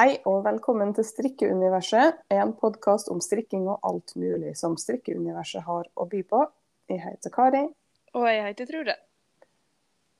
Hei 0.00 0.14
og 0.24 0.46
velkommen 0.46 0.94
til 0.96 1.04
Strikkeuniverset, 1.04 2.22
en 2.32 2.54
podkast 2.56 3.10
om 3.12 3.18
strikking 3.20 3.66
og 3.68 3.82
alt 3.84 4.14
mulig 4.16 4.54
som 4.56 4.72
strikkeuniverset 4.80 5.60
har 5.66 5.90
å 5.92 6.06
by 6.08 6.22
på. 6.24 6.38
Jeg 6.88 7.02
heter 7.02 7.32
Kari, 7.34 7.60
Og 8.16 8.24
jeg 8.24 8.46
heter 8.46 8.68
Trude. 8.70 8.94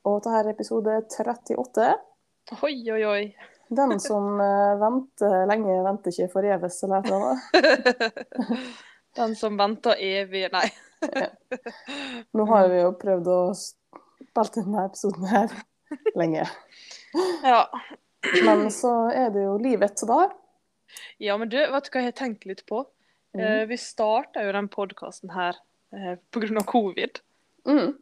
og 0.05 0.19
dette 0.19 0.35
er 0.37 0.51
episode 0.51 0.97
38. 1.09 1.87
Oi, 2.59 2.75
oi, 2.93 2.99
oi. 3.09 3.23
Den 3.73 3.97
som 4.05 4.37
eh, 4.45 4.75
venter 4.83 5.47
lenge, 5.49 5.79
venter 5.89 6.13
ikke 6.13 6.29
forgjeves, 6.35 6.83
eller 6.85 7.01
et 7.01 7.09
eller 7.09 7.25
annet. 7.31 8.21
Den 9.23 9.35
som 9.35 9.57
venter 9.57 9.97
evig 9.97 10.45
Nei. 10.59 10.67
Nå 12.37 12.49
har 12.53 12.69
vi 12.69 12.85
jo 12.85 12.93
prøvd 13.01 13.33
å 13.33 13.41
spille 13.57 14.47
denne 14.61 14.87
episoden 14.93 15.33
her 15.33 15.59
lenge. 16.21 16.45
Ja. 17.49 17.65
Men 18.45 18.67
så 18.75 18.93
er 19.15 19.31
det 19.35 19.45
jo 19.47 19.57
livet 19.63 19.93
etter 19.93 20.11
det. 20.11 20.29
ja, 21.19 21.37
men 21.41 21.49
du, 21.49 21.57
vet 21.57 21.87
du 21.87 21.91
hva 21.95 22.03
jeg 22.03 22.13
har 22.13 22.19
tenkt 22.19 22.47
litt 22.49 22.67
på? 22.69 22.85
Mm. 23.31 23.69
vi 23.71 23.77
starta 23.79 24.43
jo 24.43 24.51
den 24.57 24.67
podkasten 24.67 25.31
her 25.31 25.55
eh, 25.95 26.17
pga. 26.35 26.65
covid. 26.67 27.21
Mm. 27.63 27.93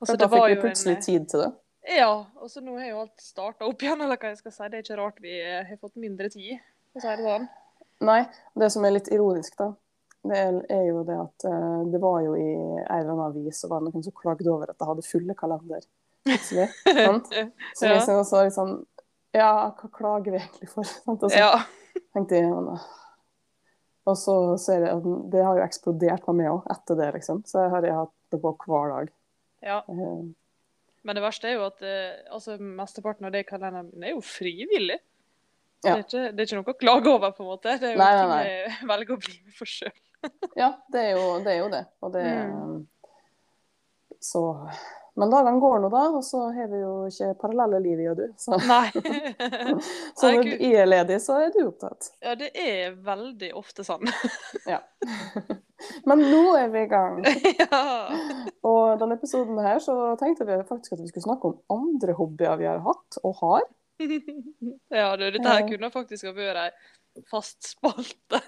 Altså, 0.00 0.14
da 0.16 0.28
fikk 0.32 0.46
vi 0.48 0.60
plutselig 0.62 0.94
tid 1.04 1.26
til 1.28 1.42
det. 1.44 1.50
Ja, 1.98 2.12
og 2.40 2.50
så 2.52 2.62
nå 2.64 2.78
har 2.78 2.88
jo 2.88 3.02
alt 3.02 3.20
starta 3.20 3.68
opp 3.68 3.82
igjen, 3.84 4.00
eller 4.04 4.16
hva 4.20 4.32
jeg 4.32 4.40
skal 4.40 4.54
si. 4.54 4.68
Det 4.68 4.78
er 4.80 4.84
ikke 4.86 4.98
rart 5.00 5.20
vi 5.24 5.34
eh, 5.40 5.60
har 5.68 5.80
fått 5.80 6.00
mindre 6.00 6.30
tid, 6.32 6.56
for 6.92 7.00
å 7.00 7.04
si 7.04 7.14
det 7.20 7.28
sånn. 7.28 7.46
Nei, 8.08 8.18
det 8.60 8.68
som 8.72 8.84
er 8.86 8.94
litt 8.94 9.08
ironisk, 9.12 9.56
da, 9.58 9.72
det 10.28 10.42
er, 10.70 10.82
jo 10.88 11.02
det 11.06 11.16
at 11.20 11.46
eh, 11.48 11.80
det 11.92 12.00
var 12.02 12.20
jo 12.24 12.36
i 12.38 12.48
en 12.48 12.84
eller 12.84 13.12
annen 13.14 13.24
avis 13.28 13.64
og 13.66 13.72
var 13.72 13.84
noen 13.84 14.04
som 14.04 14.14
klagde 14.16 14.50
over 14.52 14.70
at 14.72 14.78
de 14.78 14.88
hadde 14.88 15.06
fulle 15.06 15.36
kalender. 15.38 15.84
Plutselig. 16.28 16.68
sant? 17.06 17.28
Så 17.76 17.88
Ja. 17.88 17.94
jeg 17.94 18.04
så 18.06 18.18
også 18.20 18.44
liksom 18.48 18.78
Ja, 19.36 19.50
hva 19.76 19.90
klager 19.92 20.32
vi 20.32 20.38
egentlig 20.40 20.68
for? 20.72 20.84
Sant? 20.88 21.22
Og 21.22 21.30
så 21.30 21.36
Ja. 21.38 21.64
tenkte 22.14 22.38
jeg 22.38 22.48
men. 22.48 22.78
Og 24.08 24.16
så 24.16 24.34
ser 24.58 24.86
jeg 24.86 24.94
at 24.96 25.30
det 25.30 25.42
har 25.44 25.58
jo 25.58 25.64
eksplodert 25.66 26.26
med 26.30 26.36
meg 26.40 26.46
òg 26.54 26.66
etter 26.72 26.96
det, 26.96 27.10
liksom. 27.18 27.42
Så 27.44 27.60
jeg 27.66 27.70
har 27.74 27.82
jeg 27.84 27.92
hatt 27.98 28.14
det 28.32 28.40
på 28.40 28.54
hver 28.64 28.88
dag. 28.94 29.10
ja. 29.62 29.82
Eh, 29.88 30.22
Men 31.04 31.14
det 31.14 31.22
verste 31.22 31.44
er 31.48 31.54
jo 31.58 31.66
at 31.66 31.80
eh, 31.82 32.24
altså, 32.32 32.56
mesteparten 32.58 33.24
av 33.28 33.32
det 33.32 33.46
kalenderen 33.46 33.90
min 33.94 34.04
er 34.04 34.10
jo 34.16 34.20
frivillig. 34.20 34.98
Ja. 35.84 35.94
Det, 35.94 35.98
er 35.98 36.02
ikke, 36.02 36.24
det 36.34 36.40
er 36.40 36.46
ikke 36.48 36.58
noe 36.58 36.74
å 36.74 36.78
klage 36.80 37.06
over, 37.12 37.30
på 37.36 37.44
en 37.44 37.50
måte. 37.52 37.74
Det 37.78 37.86
er 37.86 37.92
jo 37.94 37.98
Nei, 38.00 38.08
nei, 38.10 38.20
ting 38.20 38.30
nei. 38.32 38.44
jeg 38.48 38.88
velger 38.92 39.14
å 39.14 39.20
bli 39.22 39.36
med 39.44 39.54
for 39.54 39.64
sjøl. 39.70 39.92
Ja, 40.58 40.72
det 40.90 41.00
er 41.04 41.10
jo 41.14 41.26
det. 41.44 41.52
Er 41.54 41.58
jo 41.62 41.68
det. 41.76 41.84
Og 42.02 42.12
det 42.16 42.24
Mm. 42.48 42.86
Så 44.20 44.40
Men 45.18 45.32
dagene 45.32 45.58
går 45.60 45.80
nå, 45.82 45.88
da. 45.90 46.02
Og 46.14 46.24
så 46.24 46.44
har 46.54 46.68
vi 46.70 46.80
jo 46.82 46.92
ikke 47.10 47.32
parallelle 47.40 47.80
liv, 47.82 48.02
jeg 48.04 48.12
og 48.12 48.20
du. 48.20 48.26
Så, 48.38 48.58
så 50.18 50.30
når 50.34 50.46
du 50.46 50.66
er 50.68 50.86
ledig, 50.86 51.18
så 51.24 51.40
er 51.42 51.54
du 51.54 51.64
opptatt. 51.66 52.12
Ja, 52.22 52.36
det 52.38 52.52
er 52.54 52.94
veldig 53.06 53.50
ofte 53.58 53.86
sånn. 53.86 54.06
Ja. 54.68 54.82
Men 56.08 56.22
nå 56.22 56.42
er 56.58 56.70
vi 56.74 56.84
i 56.84 56.90
gang. 56.90 57.18
ja. 57.62 57.82
Og 58.66 58.98
denne 59.00 59.18
episoden 59.18 59.58
her 59.62 59.82
så 59.82 59.96
tenkte 60.20 60.46
vi 60.46 60.60
faktisk 60.68 60.96
at 60.96 61.02
vi 61.02 61.10
skulle 61.10 61.26
snakke 61.26 61.50
om 61.50 61.58
andre 61.78 62.14
hobbyer 62.18 62.62
vi 62.62 62.70
har 62.70 62.82
hatt 62.86 63.18
og 63.22 63.42
har. 63.42 63.66
ja, 63.98 65.08
du, 65.18 65.24
dette 65.34 65.48
her 65.50 65.66
kunne 65.66 65.90
faktisk 65.90 66.30
ha 66.30 66.34
vært 66.36 66.68
ei 66.68 67.24
fast 67.26 67.72
spalte. 67.72 68.38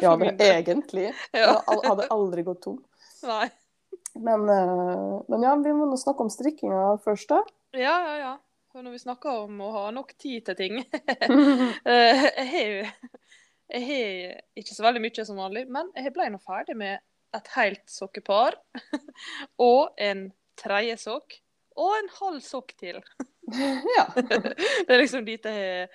Ja, 0.00 0.14
det 0.16 0.30
del. 0.40 0.62
egentlig. 0.62 1.10
Ja. 1.32 1.58
Jeg 1.60 1.84
hadde 1.84 2.08
aldri 2.14 2.44
gått 2.46 2.62
tom. 2.64 2.80
Nei. 3.28 3.50
Men, 4.14 4.44
eh, 4.48 5.20
men 5.28 5.42
ja, 5.42 5.54
vi 5.58 5.72
må 5.74 5.86
nå 5.90 5.96
snakke 5.98 6.22
om 6.26 6.30
strikkinga 6.30 6.82
først, 7.04 7.28
da. 7.32 7.40
Ja, 7.74 7.94
ja, 8.06 8.16
ja. 8.20 8.32
For 8.74 8.82
når 8.82 8.94
vi 8.96 8.98
snakker 9.04 9.44
om 9.44 9.60
å 9.62 9.70
ha 9.74 9.82
nok 9.94 10.12
tid 10.18 10.44
til 10.48 10.56
ting 10.58 10.80
Eh, 11.86 12.24
Jeg 12.24 12.46
har 12.50 12.70
jo 12.70 12.86
Jeg 13.74 13.82
har 13.88 14.40
ikke 14.60 14.74
så 14.76 14.84
veldig 14.86 15.02
mye 15.04 15.24
som 15.26 15.38
vanlig, 15.40 15.64
men 15.72 15.90
jeg 15.96 16.12
ble 16.14 16.26
nå 16.34 16.38
ferdig 16.42 16.76
med 16.78 16.98
et 17.34 17.48
helt 17.56 17.82
sokkepar. 17.90 18.54
Og 19.68 19.94
en 19.98 20.28
tredje 20.60 20.98
sokk. 21.02 21.38
Og 21.80 21.94
en 21.96 22.10
halv 22.20 22.42
sokk 22.46 22.74
til. 22.78 23.00
ja. 23.50 24.04
Det 24.14 24.90
er 24.94 25.00
liksom 25.00 25.24
dit 25.26 25.42
jeg 25.48 25.54
har- 25.54 25.88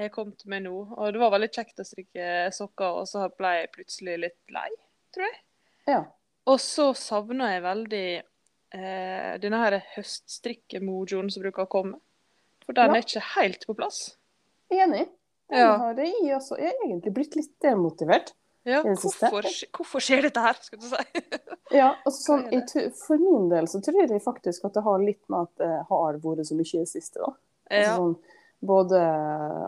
jeg 0.00 0.08
har 0.08 0.12
kommet 0.12 0.42
med 0.50 0.64
nå. 0.66 0.74
Og 0.98 1.12
det 1.14 1.20
var 1.22 1.30
veldig 1.32 1.48
kjekt 1.54 1.80
å 1.80 1.84
strikke 1.86 2.26
sokker, 2.52 2.98
og 3.00 3.06
så 3.08 3.28
ble 3.38 3.50
jeg 3.60 3.70
plutselig 3.76 4.18
litt 4.26 4.38
lei, 4.52 4.68
tror 5.14 5.26
jeg. 5.28 5.38
ja. 5.86 6.02
Og 6.50 6.58
så 6.60 6.90
savner 6.98 7.54
jeg 7.56 7.62
veldig 7.62 8.06
eh, 8.74 9.38
denne 9.42 9.58
her 9.62 9.76
høststrikkemojoen 9.96 11.30
som 11.30 11.42
bruker 11.44 11.66
å 11.66 11.70
komme. 11.70 11.98
For 12.64 12.72
den 12.72 12.90
Ja. 12.90 12.96
er 12.96 13.02
ikke 13.04 13.24
helt 13.36 13.66
på 13.66 13.74
plass. 13.76 14.16
Enig. 14.72 15.08
Den 15.50 15.58
Ja. 15.58 15.76
har 15.78 15.94
jeg 15.94 16.14
også 16.36 16.56
jeg 16.58 16.72
er 16.72 16.86
egentlig 16.88 17.12
blitt 17.14 17.36
litt 17.36 17.52
demotivert. 17.60 18.32
Ja, 18.64 18.82
hvorfor, 18.82 19.42
hvorfor 19.74 20.00
skjer 20.00 20.22
dette 20.22 20.40
her, 20.40 20.54
skal 20.62 20.78
du 20.78 20.86
si? 20.86 20.96
Ja, 21.72 21.96
altså 22.06 22.36
jeg, 22.52 22.92
For 22.94 23.16
min 23.18 23.48
del 23.48 23.64
så 23.66 23.80
tror 23.82 24.06
jeg 24.08 24.20
faktisk 24.22 24.64
at 24.64 24.74
det 24.74 24.82
har 24.84 24.98
litt 25.00 25.22
med 25.28 25.40
at 25.48 25.56
det 25.58 25.86
har 25.88 26.18
vært 26.22 26.46
så 26.46 26.54
mye 26.54 26.74
i 26.74 26.78
det 26.84 26.88
siste. 26.88 27.18
da. 27.18 27.32
Altså 27.70 27.90
Ja. 27.90 27.96
sånn, 27.96 28.16
både 28.62 29.00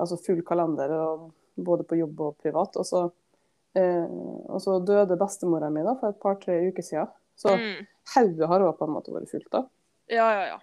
altså 0.01 0.19
full 0.25 0.43
kalender, 0.43 0.91
og 0.93 1.33
både 1.59 1.83
på 1.85 1.99
jobb 1.99 2.21
og 2.21 2.39
privat. 2.39 2.77
Og 2.77 2.85
så, 2.87 3.13
og 3.77 4.61
så 4.63 4.79
døde 4.87 5.17
bestemora 5.19 5.71
mi 5.71 5.83
da, 5.83 5.95
for 5.99 6.09
et 6.13 6.21
par-tre 6.23 6.61
uker 6.69 6.83
siden. 6.83 7.09
Så 7.37 7.57
Mm. 7.57 7.87
hodet 8.15 8.49
har 8.49 8.61
òg 8.61 8.77
på 8.79 8.85
en 8.87 8.95
måte 8.95 9.11
vært 9.13 9.29
fullt. 9.31 9.51
da. 9.51 9.65
ja, 10.09 10.29
ja, 10.33 10.45
ja. 10.47 10.59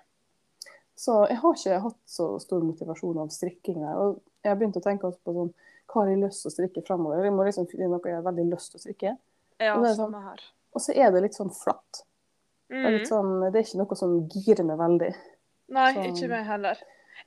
Så 0.95 1.27
jeg 1.27 1.37
har 1.41 1.53
ikke 1.55 1.79
hatt 1.81 1.97
så 2.05 2.39
stor 2.39 2.61
motivasjon 2.61 3.17
av 3.17 3.29
strikking. 3.29 3.79
der, 3.81 3.95
Og 3.97 4.21
jeg 4.43 4.49
har 4.51 4.55
begynt 4.59 4.77
å 4.77 4.81
tenke 4.83 5.03
også 5.07 5.19
på 5.25 5.33
sånn, 5.33 5.53
hva 5.89 6.01
har 6.03 6.09
jeg 6.09 6.19
lyst 6.21 6.41
til 6.43 6.49
å 6.51 6.53
strikke 6.53 6.85
fremover. 6.87 7.23
Jeg 7.23 7.33
må 7.33 7.43
liksom 7.45 7.67
finne 7.67 7.89
noe 7.89 7.99
jeg 8.05 8.15
har 8.15 8.21
veldig 8.31 8.45
lyst 8.53 8.71
til 8.71 8.77
å 8.77 8.83
strikke. 8.85 9.17
Ja, 9.59 9.75
Og 9.77 9.83
det 9.83 9.97
sånn- 9.97 10.13
her. 10.23 10.39
Og 10.75 10.81
så 10.81 10.95
er 10.95 11.11
det 11.11 11.21
litt 11.23 11.33
sånn 11.33 11.49
flatt. 11.51 12.03
Det 12.69 12.77
er, 12.85 12.99
Mm. 12.99 13.05
sånn, 13.05 13.51
det 13.51 13.55
er 13.59 13.63
ikke 13.63 13.77
noe 13.83 13.95
som 13.97 14.29
girer 14.29 14.63
meg 14.63 14.77
veldig. 14.77 15.15
Nei, 15.69 15.93
så... 15.93 15.99
ikke 16.03 16.29
meg 16.29 16.45
heller. 16.45 16.77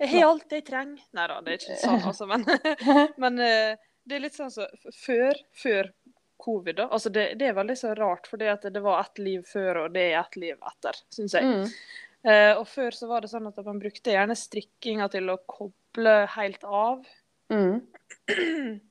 Jeg 0.00 0.08
har 0.08 0.30
alt 0.30 0.48
jeg 0.50 0.64
trenger. 0.64 1.00
Nei 1.12 1.26
da, 1.26 1.40
det 1.40 1.52
er 1.52 1.58
ikke 1.58 1.80
sånn, 1.82 2.00
altså, 2.08 2.26
men, 2.26 2.44
men 3.18 3.38
eh, 3.40 3.76
det 4.04 4.16
er 4.16 4.24
litt 4.26 4.36
sånn 4.36 4.52
så 4.52 4.66
før, 4.92 5.38
før 5.56 5.90
covid, 6.44 6.76
da. 6.76 6.88
Altså, 6.92 7.12
det, 7.12 7.28
det 7.40 7.48
er 7.48 7.56
veldig 7.56 7.76
så 7.78 7.94
rart, 7.96 8.26
for 8.28 8.40
det, 8.40 8.56
det 8.74 8.82
var 8.84 9.00
ett 9.04 9.20
liv 9.22 9.44
før, 9.48 9.84
og 9.84 9.94
det 9.94 10.08
er 10.12 10.18
ett 10.20 10.36
liv 10.40 10.56
etter, 10.72 10.98
syns 11.14 11.36
jeg. 11.38 11.44
Mm. 11.48 11.68
Eh, 12.24 12.52
og 12.56 12.66
før 12.68 12.96
så 12.96 13.08
var 13.08 13.24
det 13.24 13.30
sånn 13.32 13.48
at 13.50 13.60
man 13.64 13.80
brukte 13.80 14.12
gjerne 14.14 14.36
strikkinga 14.36 15.08
til 15.12 15.28
å 15.32 15.38
koble 15.48 16.16
helt 16.36 16.64
av. 16.64 17.06
Mm. 17.52 17.80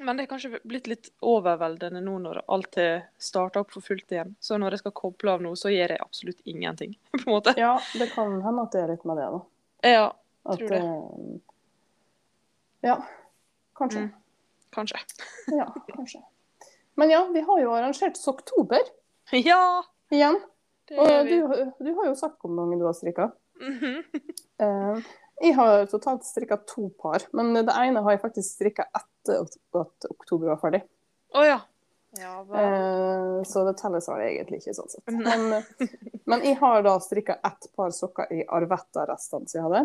Men 0.00 0.16
det 0.16 0.24
er 0.24 0.30
kanskje 0.30 0.60
blitt 0.64 0.86
litt 0.88 1.10
overveldende 1.20 2.00
nå 2.00 2.14
når 2.24 2.38
alt 2.48 2.78
har 2.80 3.02
starta 3.20 3.60
opp 3.60 3.74
for 3.74 3.84
fullt 3.84 4.14
igjen. 4.14 4.32
Så 4.40 4.56
når 4.56 4.74
jeg 4.78 4.84
skal 4.84 4.94
koble 4.96 5.34
av 5.34 5.44
nå, 5.44 5.52
så 5.60 5.68
gjør 5.72 5.92
jeg 5.92 6.00
absolutt 6.02 6.40
ingenting, 6.48 6.94
på 7.18 7.20
en 7.26 7.34
måte. 7.34 7.54
Ja, 7.60 7.74
det 8.00 8.08
kan 8.14 8.38
hende 8.42 8.64
at 8.64 8.74
det 8.74 8.84
er 8.84 8.94
litt 8.94 9.04
med 9.08 9.20
det, 9.20 9.28
da. 9.34 9.42
Ja, 9.90 10.06
At, 10.44 10.56
Tror 10.56 10.70
det. 10.72 10.80
eh, 10.80 11.34
Ja, 12.88 12.96
kanskje. 13.76 14.06
Mm. 14.06 14.19
Kanskje. 14.74 15.00
Ja, 15.52 15.68
kanskje. 15.94 16.22
Men 16.98 17.10
ja, 17.10 17.24
vi 17.32 17.40
har 17.46 17.60
jo 17.62 17.72
arrangert 17.72 18.18
Sokktober 18.20 18.82
Ja! 19.32 19.82
igjen. 20.10 20.40
Og 20.90 21.28
du, 21.28 21.36
du 21.78 21.90
har 21.94 22.08
jo 22.10 22.14
sagt 22.18 22.40
hvor 22.42 22.50
mange 22.50 22.78
du 22.80 22.84
har 22.84 22.96
strikka. 22.98 23.30
Mm 23.60 23.78
-hmm. 23.78 23.98
uh, 24.64 25.02
jeg 25.40 25.54
har 25.54 25.86
totalt 25.86 26.24
strikka 26.24 26.56
to 26.56 26.90
par, 27.02 27.22
men 27.32 27.54
det 27.54 27.72
ene 27.72 28.00
har 28.00 28.10
jeg 28.10 28.20
faktisk 28.20 28.54
strikka 28.54 28.84
etter 28.84 29.46
at 29.80 30.10
oktober 30.10 30.48
var 30.48 30.56
ferdig. 30.56 30.82
Oh, 31.34 31.46
ja. 31.46 31.60
Ja. 32.18 32.40
Eh, 32.40 33.42
så 33.42 33.64
det 33.64 33.78
telles 33.78 34.08
vel 34.08 34.20
egentlig 34.20 34.60
ikke 34.60 34.74
sånn 34.74 34.90
sett. 34.90 35.06
Men, 35.14 35.62
men 36.24 36.44
jeg 36.44 36.58
har 36.60 36.82
da 36.82 36.96
strikka 37.00 37.38
ett 37.46 37.70
par 37.76 37.94
sokker 37.94 38.32
i 38.34 38.42
Arvetta-restene 38.48 39.48
som 39.48 39.58
jeg 39.58 39.66
hadde. 39.68 39.82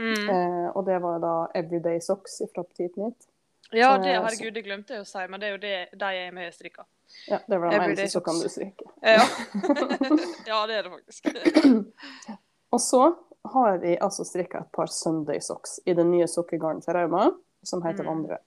Mm. 0.00 0.28
Uh, 0.28 0.68
og 0.76 0.84
det 0.86 0.98
var 1.04 1.18
da 1.20 1.34
Everyday 1.58 2.00
Socks 2.00 2.40
fra 2.54 2.64
Petit 2.64 2.96
Nytt. 2.96 3.26
Ja, 3.72 3.98
det, 3.98 4.12
herregud, 4.18 4.52
det 4.54 4.62
glemte 4.66 4.94
jeg 4.96 5.04
å 5.04 5.08
si, 5.08 5.22
men 5.28 5.40
det 5.40 5.48
er 5.48 5.52
jo 5.54 5.60
det 5.62 5.76
de 6.00 6.10
er 6.22 6.32
med 6.36 6.54
strikka. 6.54 6.84
Ja, 7.28 7.38
det 7.46 7.58
var 7.58 7.70
de 7.70 7.76
Everyday 7.76 8.04
eneste 8.04 8.18
sokkene 8.18 8.42
du 8.42 8.48
Socks. 8.52 8.86
Ja. 9.02 9.24
ja, 10.50 10.60
det 10.68 10.78
er 10.78 10.88
det 10.88 10.92
faktisk. 10.92 11.28
Og 12.74 12.80
så 12.80 13.02
har 13.52 13.82
jeg 13.82 13.98
altså 14.00 14.24
strikka 14.24 14.62
et 14.62 14.72
par 14.76 14.90
Sunday 14.92 15.40
Socks 15.42 15.80
i 15.86 15.94
det 15.98 16.04
nye 16.06 16.28
sokkegarnet 16.30 16.84
til 16.86 16.96
Rauma, 16.96 17.30
som 17.66 17.82
heter 17.84 18.04
Mm. 18.06 18.10
Vandre. 18.12 18.38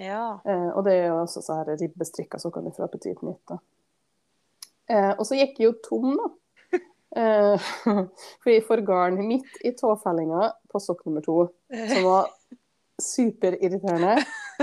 Ja. 0.00 0.40
Eh, 0.44 0.68
og 0.76 0.84
det 0.84 0.92
er 0.98 1.06
jo 1.10 1.20
også 1.22 1.42
så 1.44 1.60
her 1.60 1.76
ribbestrikka 1.80 2.38
sokkene 2.40 2.72
fra 2.74 2.88
Petit 2.90 3.20
Nytt. 3.22 3.54
Eh, 4.90 5.12
og 5.12 5.26
så 5.28 5.36
gikk 5.38 5.60
jeg 5.60 5.68
jo 5.70 5.74
tom, 5.88 6.14
da. 6.18 6.30
Eh, 7.12 7.60
for 7.84 8.48
jeg 8.48 8.62
får 8.64 8.80
garn 8.88 9.18
midt 9.28 9.58
i 9.68 9.74
tåfellinga 9.76 10.46
på 10.72 10.80
sokk 10.80 11.02
nummer 11.04 11.20
to, 11.20 11.34
som 11.68 12.06
var 12.06 12.30
superirriterende. 12.96 14.14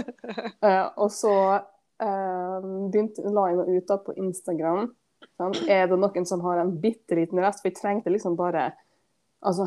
Eh, 0.66 0.86
og 1.00 1.12
så 1.12 1.34
eh, 1.56 2.58
begynte, 2.92 3.24
la 3.32 3.46
jeg 3.50 3.58
noe 3.60 3.78
ut 3.78 3.88
da 3.90 3.98
på 4.04 4.16
Instagram. 4.20 4.90
Sånn. 5.40 5.56
Er 5.72 5.88
det 5.92 5.98
noen 6.00 6.26
som 6.28 6.42
har 6.46 6.60
en 6.62 6.74
bitte 6.84 7.16
liten 7.18 7.40
rest? 7.44 7.62
For 7.64 7.70
jeg 7.72 7.80
trengte 7.80 8.12
liksom 8.12 8.36
bare 8.40 8.70
altså, 9.44 9.66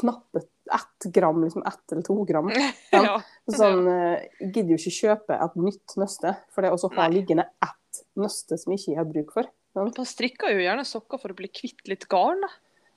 knappe 0.00 0.42
ett 0.72 1.06
gram, 1.14 1.42
liksom 1.44 1.62
ett 1.66 1.92
eller 1.92 2.02
to 2.06 2.16
gram. 2.24 2.50
Ja. 2.94 3.18
Sånn, 3.50 3.86
eh, 3.90 4.22
Jeg 4.40 4.52
gidder 4.54 4.74
jo 4.76 4.80
ikke 4.80 4.96
kjøpe 4.98 5.38
et 5.46 5.56
nytt 5.58 5.96
nøste, 5.98 6.36
for 6.54 6.62
det 6.64 6.70
å 6.74 6.92
ha 6.96 7.08
liggende 7.10 7.48
ett 7.64 8.02
nøste 8.18 8.58
som 8.60 8.72
jeg 8.74 8.82
ikke 8.84 8.98
har 9.00 9.08
bruk 9.10 9.32
for. 9.34 9.48
men 9.76 9.90
Man 9.96 10.06
strikker 10.08 10.54
jo 10.54 10.62
gjerne 10.64 10.84
sokker 10.88 11.20
for 11.20 11.34
å 11.34 11.38
bli 11.38 11.50
kvitt 11.50 11.82
litt 11.90 12.06
garn. 12.08 12.40
da. 12.46 12.52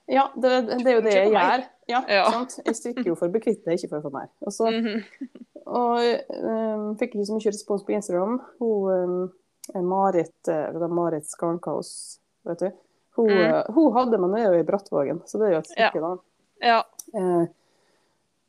Ja, 0.08 0.28
det, 0.38 0.52
det 0.70 0.86
er 0.86 0.98
jo 1.00 1.02
det 1.02 1.14
jeg 1.16 1.32
gjør. 1.34 1.64
Ja, 1.90 2.02
Ja. 2.08 2.26
Sant? 2.32 2.60
Jeg 2.66 2.76
strikker 2.78 3.08
jo 3.10 3.16
for 3.18 3.28
å 3.28 3.34
bli 3.34 3.42
kvitt 3.42 3.64
det, 3.66 3.80
ikke 3.80 3.90
for 3.96 4.04
å 4.04 4.06
få 4.06 4.12
mer. 4.14 4.30
Og, 4.46 4.54
så, 4.54 4.70
Mhm. 4.70 5.02
Og 5.66 6.00
um, 6.30 6.96
fikk 7.00 7.16
ikke 7.16 7.26
så 7.28 7.36
mye 7.38 7.52
respons 7.52 7.84
på 7.88 7.96
Instagram. 7.96 8.40
Hun 8.60 8.90
um, 9.74 9.86
Marit, 9.90 10.36
uh, 10.52 10.88
Marit 10.94 11.26
Skarnkaos, 11.30 11.92
vet 12.46 12.60
du. 12.66 12.72
Hun, 13.16 13.30
Mm. 13.32 13.54
uh, 13.54 13.64
hun 13.76 13.94
hadde 13.96 14.18
man 14.20 14.34
er 14.38 14.50
jo 14.50 14.60
i 14.60 14.66
Brattvågen, 14.68 15.22
så 15.26 15.40
det 15.40 15.48
er 15.48 15.54
jo 15.56 15.62
et 15.64 15.70
stykke, 15.72 16.02
da. 16.04 16.10
Ja. 16.62 16.82
Uh, 17.16 17.46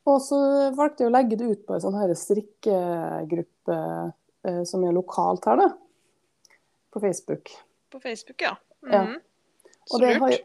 og 0.06 0.20
så 0.22 0.38
valgte 0.76 1.02
jeg 1.04 1.10
å 1.10 1.14
legge 1.14 1.36
det 1.38 1.46
ut 1.50 1.62
på 1.66 1.74
en 1.74 1.80
sånn 1.82 1.96
her 1.98 2.12
strikkegruppe 2.14 3.78
eh, 4.46 4.60
som 4.62 4.84
er 4.86 4.92
lokalt 4.94 5.48
her, 5.50 5.56
da. 5.58 5.66
På 6.94 7.00
Facebook. 7.02 7.50
På 7.90 7.98
Facebook, 7.98 8.38
ja. 8.44 8.52
Ja. 8.86 9.02
Mhm. 9.02 9.16
Og 9.90 9.96
Så 9.96 9.98
det 10.04 10.12
har 10.20 10.30
jo 10.30 10.38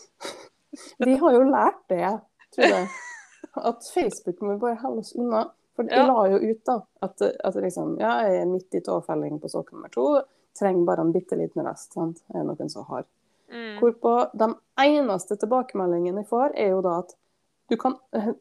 Vi 1.04 1.14
har 1.16 1.32
jo 1.36 1.44
lært 1.50 1.80
det, 1.90 2.10
tror 2.56 2.66
jeg. 2.74 2.88
At 3.56 3.86
Facebook 3.94 4.40
må 4.40 4.54
vi 4.54 4.60
bare 4.62 4.78
holde 4.82 5.02
oss 5.04 5.14
unna. 5.16 5.44
For 5.76 5.86
de 5.86 5.94
Ja. 5.94 6.06
la 6.06 6.26
jo 6.28 6.38
ut 6.50 6.64
da, 6.66 6.80
at, 7.02 7.22
at 7.22 7.54
liksom, 7.54 7.96
ja, 8.00 8.20
jeg 8.26 8.42
er 8.42 8.46
midt 8.50 8.74
i 8.74 8.80
tåfelling 8.84 9.40
på 9.40 9.48
sokk 9.48 9.72
nummer 9.72 9.88
to. 9.88 10.22
Trenger 10.58 10.84
bare 10.86 11.00
en 11.06 11.12
bitte 11.14 11.38
liten 11.38 11.64
rest. 11.66 11.92
Sant? 11.94 12.20
Er 12.34 12.42
det 12.42 12.46
noen 12.50 12.70
som 12.70 12.84
har. 12.90 13.06
Mm. 13.50 13.78
Hvorpå 13.80 14.12
de 14.38 14.50
eneste 14.82 15.36
tilbakemeldingene 15.40 16.22
jeg 16.22 16.28
får, 16.30 16.52
er 16.54 16.74
jo 16.74 16.82
da 16.84 16.98
at 17.00 17.14
du 17.70 17.76
kan, 17.78 17.96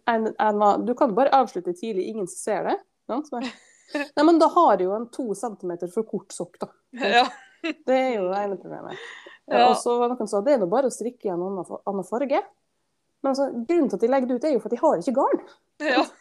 en, 0.10 0.34
en, 0.40 0.86
du 0.86 0.94
kan 0.98 1.14
bare 1.18 1.34
avslutte 1.38 1.74
tidlig, 1.78 2.08
ingen 2.10 2.28
som 2.28 2.38
ser 2.38 2.64
det. 2.70 2.78
Sant? 3.10 3.32
Nei, 4.18 4.24
men 4.26 4.38
da 4.42 4.50
har 4.54 4.76
jeg 4.78 4.86
jo 4.90 4.96
en 4.98 5.08
to 5.14 5.34
centimeter 5.38 5.90
for 5.94 6.06
kort 6.10 6.34
sokk, 6.34 6.60
da. 6.62 6.70
Ja. 6.94 7.26
Det 7.62 7.96
er 7.96 8.14
jo 8.16 8.30
det 8.30 8.38
ene 8.40 8.56
problemet. 8.58 9.02
Ja. 9.50 9.66
Og 9.70 9.78
så 9.82 9.96
var 9.98 10.10
det 10.10 10.16
noen 10.16 10.30
som 10.30 10.40
sa 10.40 10.46
det 10.46 10.54
er 10.56 10.62
nå 10.62 10.68
bare 10.72 10.88
å 10.88 10.94
strikke 10.94 11.28
i 11.28 11.32
en 11.34 11.42
annen 11.44 12.06
farge. 12.08 12.40
Men 13.22 13.32
altså, 13.34 13.50
grunnen 13.68 13.90
til 13.90 13.98
at 14.00 14.04
jeg 14.06 14.12
legger 14.14 14.28
det 14.30 14.38
ut, 14.40 14.48
er 14.48 14.54
jo 14.56 14.60
for 14.64 14.70
at 14.70 14.76
jeg 14.78 14.84
har 14.86 15.04
ikke 15.04 15.20
garn. 15.22 15.46
ja. 15.92 16.08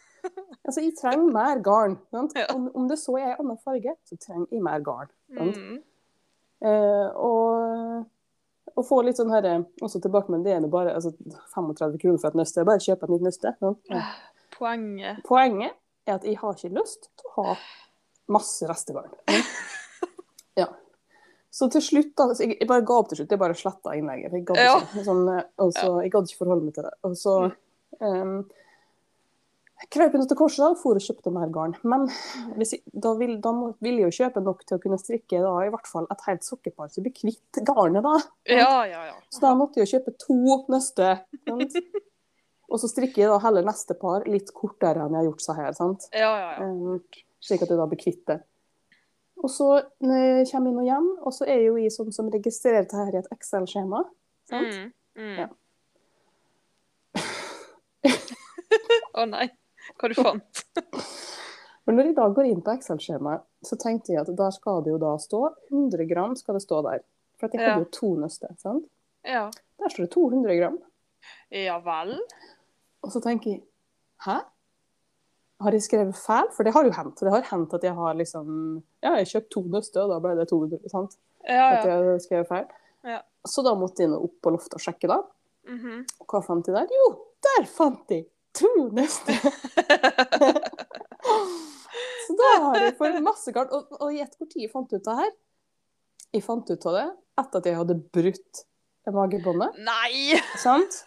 Altså, 0.66 0.82
Jeg 0.82 0.96
trenger 0.98 1.30
mer 1.32 1.60
garn. 1.64 1.94
Ja. 2.12 2.44
Om, 2.52 2.64
om 2.74 2.88
det 2.90 2.98
så 3.00 3.14
er 3.16 3.30
en 3.30 3.38
annen 3.44 3.58
farge, 3.64 3.94
så 4.04 4.16
trenger 4.20 4.50
jeg 4.50 4.62
mer 4.66 4.82
garn. 4.84 5.08
Mm. 5.30 5.78
Eh, 6.66 7.06
og, 7.14 8.02
og 8.74 8.84
få 8.88 8.98
litt 9.06 9.16
sånn 9.16 9.30
her, 9.32 9.46
også 9.80 10.02
tilbake 10.04 10.34
med 10.34 10.44
det 10.44 10.56
er 10.56 10.66
bare 10.68 10.96
altså, 10.98 11.14
35 11.54 12.00
kroner 12.02 12.18
for 12.20 12.34
et 12.34 12.40
nøste. 12.42 12.66
Bare 12.68 12.82
kjøp 12.82 13.06
et 13.06 13.14
nytt 13.14 13.24
nøste. 13.28 13.54
Ja. 13.94 14.02
Poenget. 14.58 15.22
Poenget 15.28 15.78
er 16.08 16.18
at 16.18 16.26
jeg 16.26 16.36
har 16.42 16.58
ikke 16.58 16.74
lyst 16.76 17.08
til 17.14 17.30
å 17.30 17.34
ha 17.38 17.56
masse 18.36 18.68
restegarn. 18.68 19.14
Ja. 20.58 20.64
Så 21.58 21.66
til 21.74 21.82
slutt, 21.82 22.12
da 22.18 22.28
så 22.30 22.46
jeg, 22.46 22.68
bare 22.70 22.84
ga 22.86 23.00
opp 23.00 23.08
til 23.10 23.18
slutt. 23.18 23.32
Jeg 23.34 23.40
bare 23.40 23.56
sletta 23.58 23.96
innlegget. 23.98 24.36
Jeg 24.36 24.46
gadd 24.46 24.60
ikke, 24.62 25.02
sånn, 25.08 25.24
eh, 25.32 25.64
så, 25.74 25.90
jeg 26.04 26.12
gadd 26.14 26.28
ikke 26.30 26.44
forholde 26.44 26.68
meg 26.68 26.76
til 26.76 26.86
det. 26.86 26.92
Og 27.08 27.16
så 27.18 27.34
um, 27.98 28.34
krøp 29.94 30.14
jeg 30.14 30.28
til 30.30 30.38
korset 30.38 30.62
da, 30.62 30.68
og 30.70 30.78
for 30.78 31.00
og 31.00 31.02
kjøpte 31.02 31.32
mer 31.34 31.50
garn. 31.54 31.74
Men 31.82 32.06
jeg, 32.62 32.82
da, 32.92 33.14
vil, 33.18 33.34
da 33.42 33.52
må, 33.56 33.72
vil 33.82 33.98
jeg 33.98 34.06
jo 34.06 34.16
kjøpe 34.20 34.42
nok 34.46 34.62
til 34.68 34.78
å 34.78 34.82
kunne 34.84 35.00
strikke 35.02 35.40
da, 35.42 35.54
i 35.64 35.72
hvert 35.74 35.90
fall 35.90 36.06
et 36.14 36.22
helt 36.28 36.46
sokkepar, 36.46 36.92
så 36.92 37.00
jeg 37.00 37.08
blir 37.08 37.16
kvitt 37.16 37.60
garnet 37.66 38.06
da. 38.06 38.14
Ja, 38.50 38.76
ja, 38.86 39.02
ja. 39.10 39.16
Så 39.34 39.42
da 39.42 39.54
måtte 39.58 39.80
jeg 39.80 39.88
jo 39.88 39.96
kjøpe 39.96 40.14
to 40.22 40.38
nøster. 40.70 41.24
Og 42.68 42.76
så 42.82 42.90
strikker 42.90 43.22
jeg 43.22 43.32
da 43.32 43.40
heller 43.40 43.64
neste 43.64 43.96
par 43.98 44.26
litt 44.28 44.50
kortere 44.54 45.06
enn 45.06 45.14
jeg 45.16 45.22
har 45.22 45.28
gjort 45.30 45.42
så 45.42 45.54
her. 45.56 45.74
sant? 45.74 46.06
Ja, 46.12 46.30
ja, 46.36 46.50
ja. 46.58 46.66
Um, 46.68 46.98
slik 47.40 47.64
at 47.64 47.72
jeg 47.72 47.80
da 47.80 47.86
blir 47.88 47.98
kvitt 48.02 48.26
det. 48.28 48.42
Og 49.38 49.50
så 49.52 49.66
kommer 50.02 50.42
jeg 50.42 50.70
inn 50.72 50.80
og 50.82 50.88
hjem, 50.88 51.08
og 51.22 51.30
så 51.34 51.42
er 51.46 51.56
jeg 51.60 51.68
jo 51.68 51.76
i 51.78 51.90
sånn 51.94 52.10
som 52.14 52.30
registrerer 52.32 52.82
dette 52.84 52.98
her 52.98 53.12
i 53.14 53.20
et 53.20 53.32
Excel-skjema. 53.34 54.00
sant? 54.50 54.72
Mm. 54.74 54.88
Mm. 55.18 55.36
Ja. 55.38 55.48
Å 59.18 59.20
nei. 59.30 59.46
Hva 59.98 60.04
du 60.10 60.14
fant 60.18 60.54
Men 61.88 61.96
når 61.96 62.04
jeg 62.10 62.16
da 62.18 62.26
går 62.36 62.46
inn 62.50 62.60
på 62.64 62.74
Excel-skjemaet, 62.76 63.42
så 63.64 63.74
tenkte 63.80 64.12
jeg 64.12 64.20
at 64.20 64.28
der 64.36 64.52
skal 64.52 64.82
det 64.84 64.90
jo 64.92 64.98
da 65.00 65.14
stå 65.22 65.40
100 65.70 66.04
gram 66.10 66.34
skal 66.36 66.58
det 66.58 66.64
stå 66.66 66.82
der. 66.84 67.00
For 67.40 67.48
at 67.48 67.54
jeg 67.56 67.62
hadde 67.64 67.86
jo 67.86 67.92
to 67.94 68.10
nøster. 68.18 68.52
sant? 68.60 68.84
Ja. 69.24 69.46
Der 69.80 69.88
står 69.94 70.04
det 70.04 70.12
200 70.12 70.58
gram. 70.58 70.76
Ja 71.54 71.78
vel? 71.82 72.12
Og 73.06 73.14
så 73.14 73.20
tenker 73.24 73.54
jeg 73.54 73.62
Hæ? 74.26 74.36
Har 75.58 75.74
jeg 75.74 75.82
skrevet 75.82 76.14
feil? 76.14 76.46
For 76.54 76.62
det 76.66 76.70
har 76.74 76.86
jo 76.86 76.92
hendt. 76.94 77.18
Det 77.18 77.32
har 77.34 77.42
hendt 77.50 77.72
at 77.74 77.82
jeg 77.88 77.94
har 77.98 78.12
liksom 78.18 78.46
Ja, 79.02 79.10
jeg 79.18 79.30
kjøpte 79.32 79.50
to 79.56 79.62
nøster, 79.72 80.00
og 80.04 80.10
da 80.12 80.16
ble 80.22 80.32
det 80.38 80.46
200. 80.50 80.78
sant? 80.92 81.12
Ja, 81.46 81.54
ja. 81.54 81.68
At 81.78 81.88
jeg 81.88 81.94
har 81.96 82.20
skrevet 82.22 82.50
feil. 82.50 82.66
Ja. 83.08 83.20
Så 83.48 83.58
da 83.66 83.72
måtte 83.78 84.04
jeg 84.04 84.10
nå 84.12 84.18
opp 84.28 84.36
på 84.44 84.52
loftet 84.54 84.76
og 84.78 84.82
sjekke, 84.84 85.06
da. 85.10 85.18
Mhm. 85.68 85.94
Og 86.22 86.26
hva 86.30 86.40
fant 86.46 86.64
jeg 86.68 86.74
der? 86.76 86.86
Jo, 87.00 87.06
der 87.48 87.62
fant 87.70 88.06
jeg 88.14 88.22
to 88.58 88.70
nøster! 88.94 89.38
så 92.26 92.32
da 92.38 92.48
har 92.68 92.80
jeg 92.82 92.96
fått 92.98 93.18
masse 93.24 93.52
kart. 93.54 93.70
Og, 93.74 93.82
og 93.98 94.14
gjett 94.14 94.34
hvor 94.38 94.48
tid 94.50 94.64
jeg 94.64 94.72
fant 94.72 94.92
ut 94.94 95.04
det 95.04 95.16
her? 95.22 95.30
Jeg 96.34 96.44
fant 96.44 96.70
ut 96.70 96.88
av 96.90 96.98
det 96.98 97.06
etter 97.38 97.62
at 97.62 97.68
jeg 97.70 97.78
hadde 97.78 97.96
brutt 98.14 98.64
magebåndet. 99.14 99.78
Nei! 99.86 100.36
sant? 100.60 101.02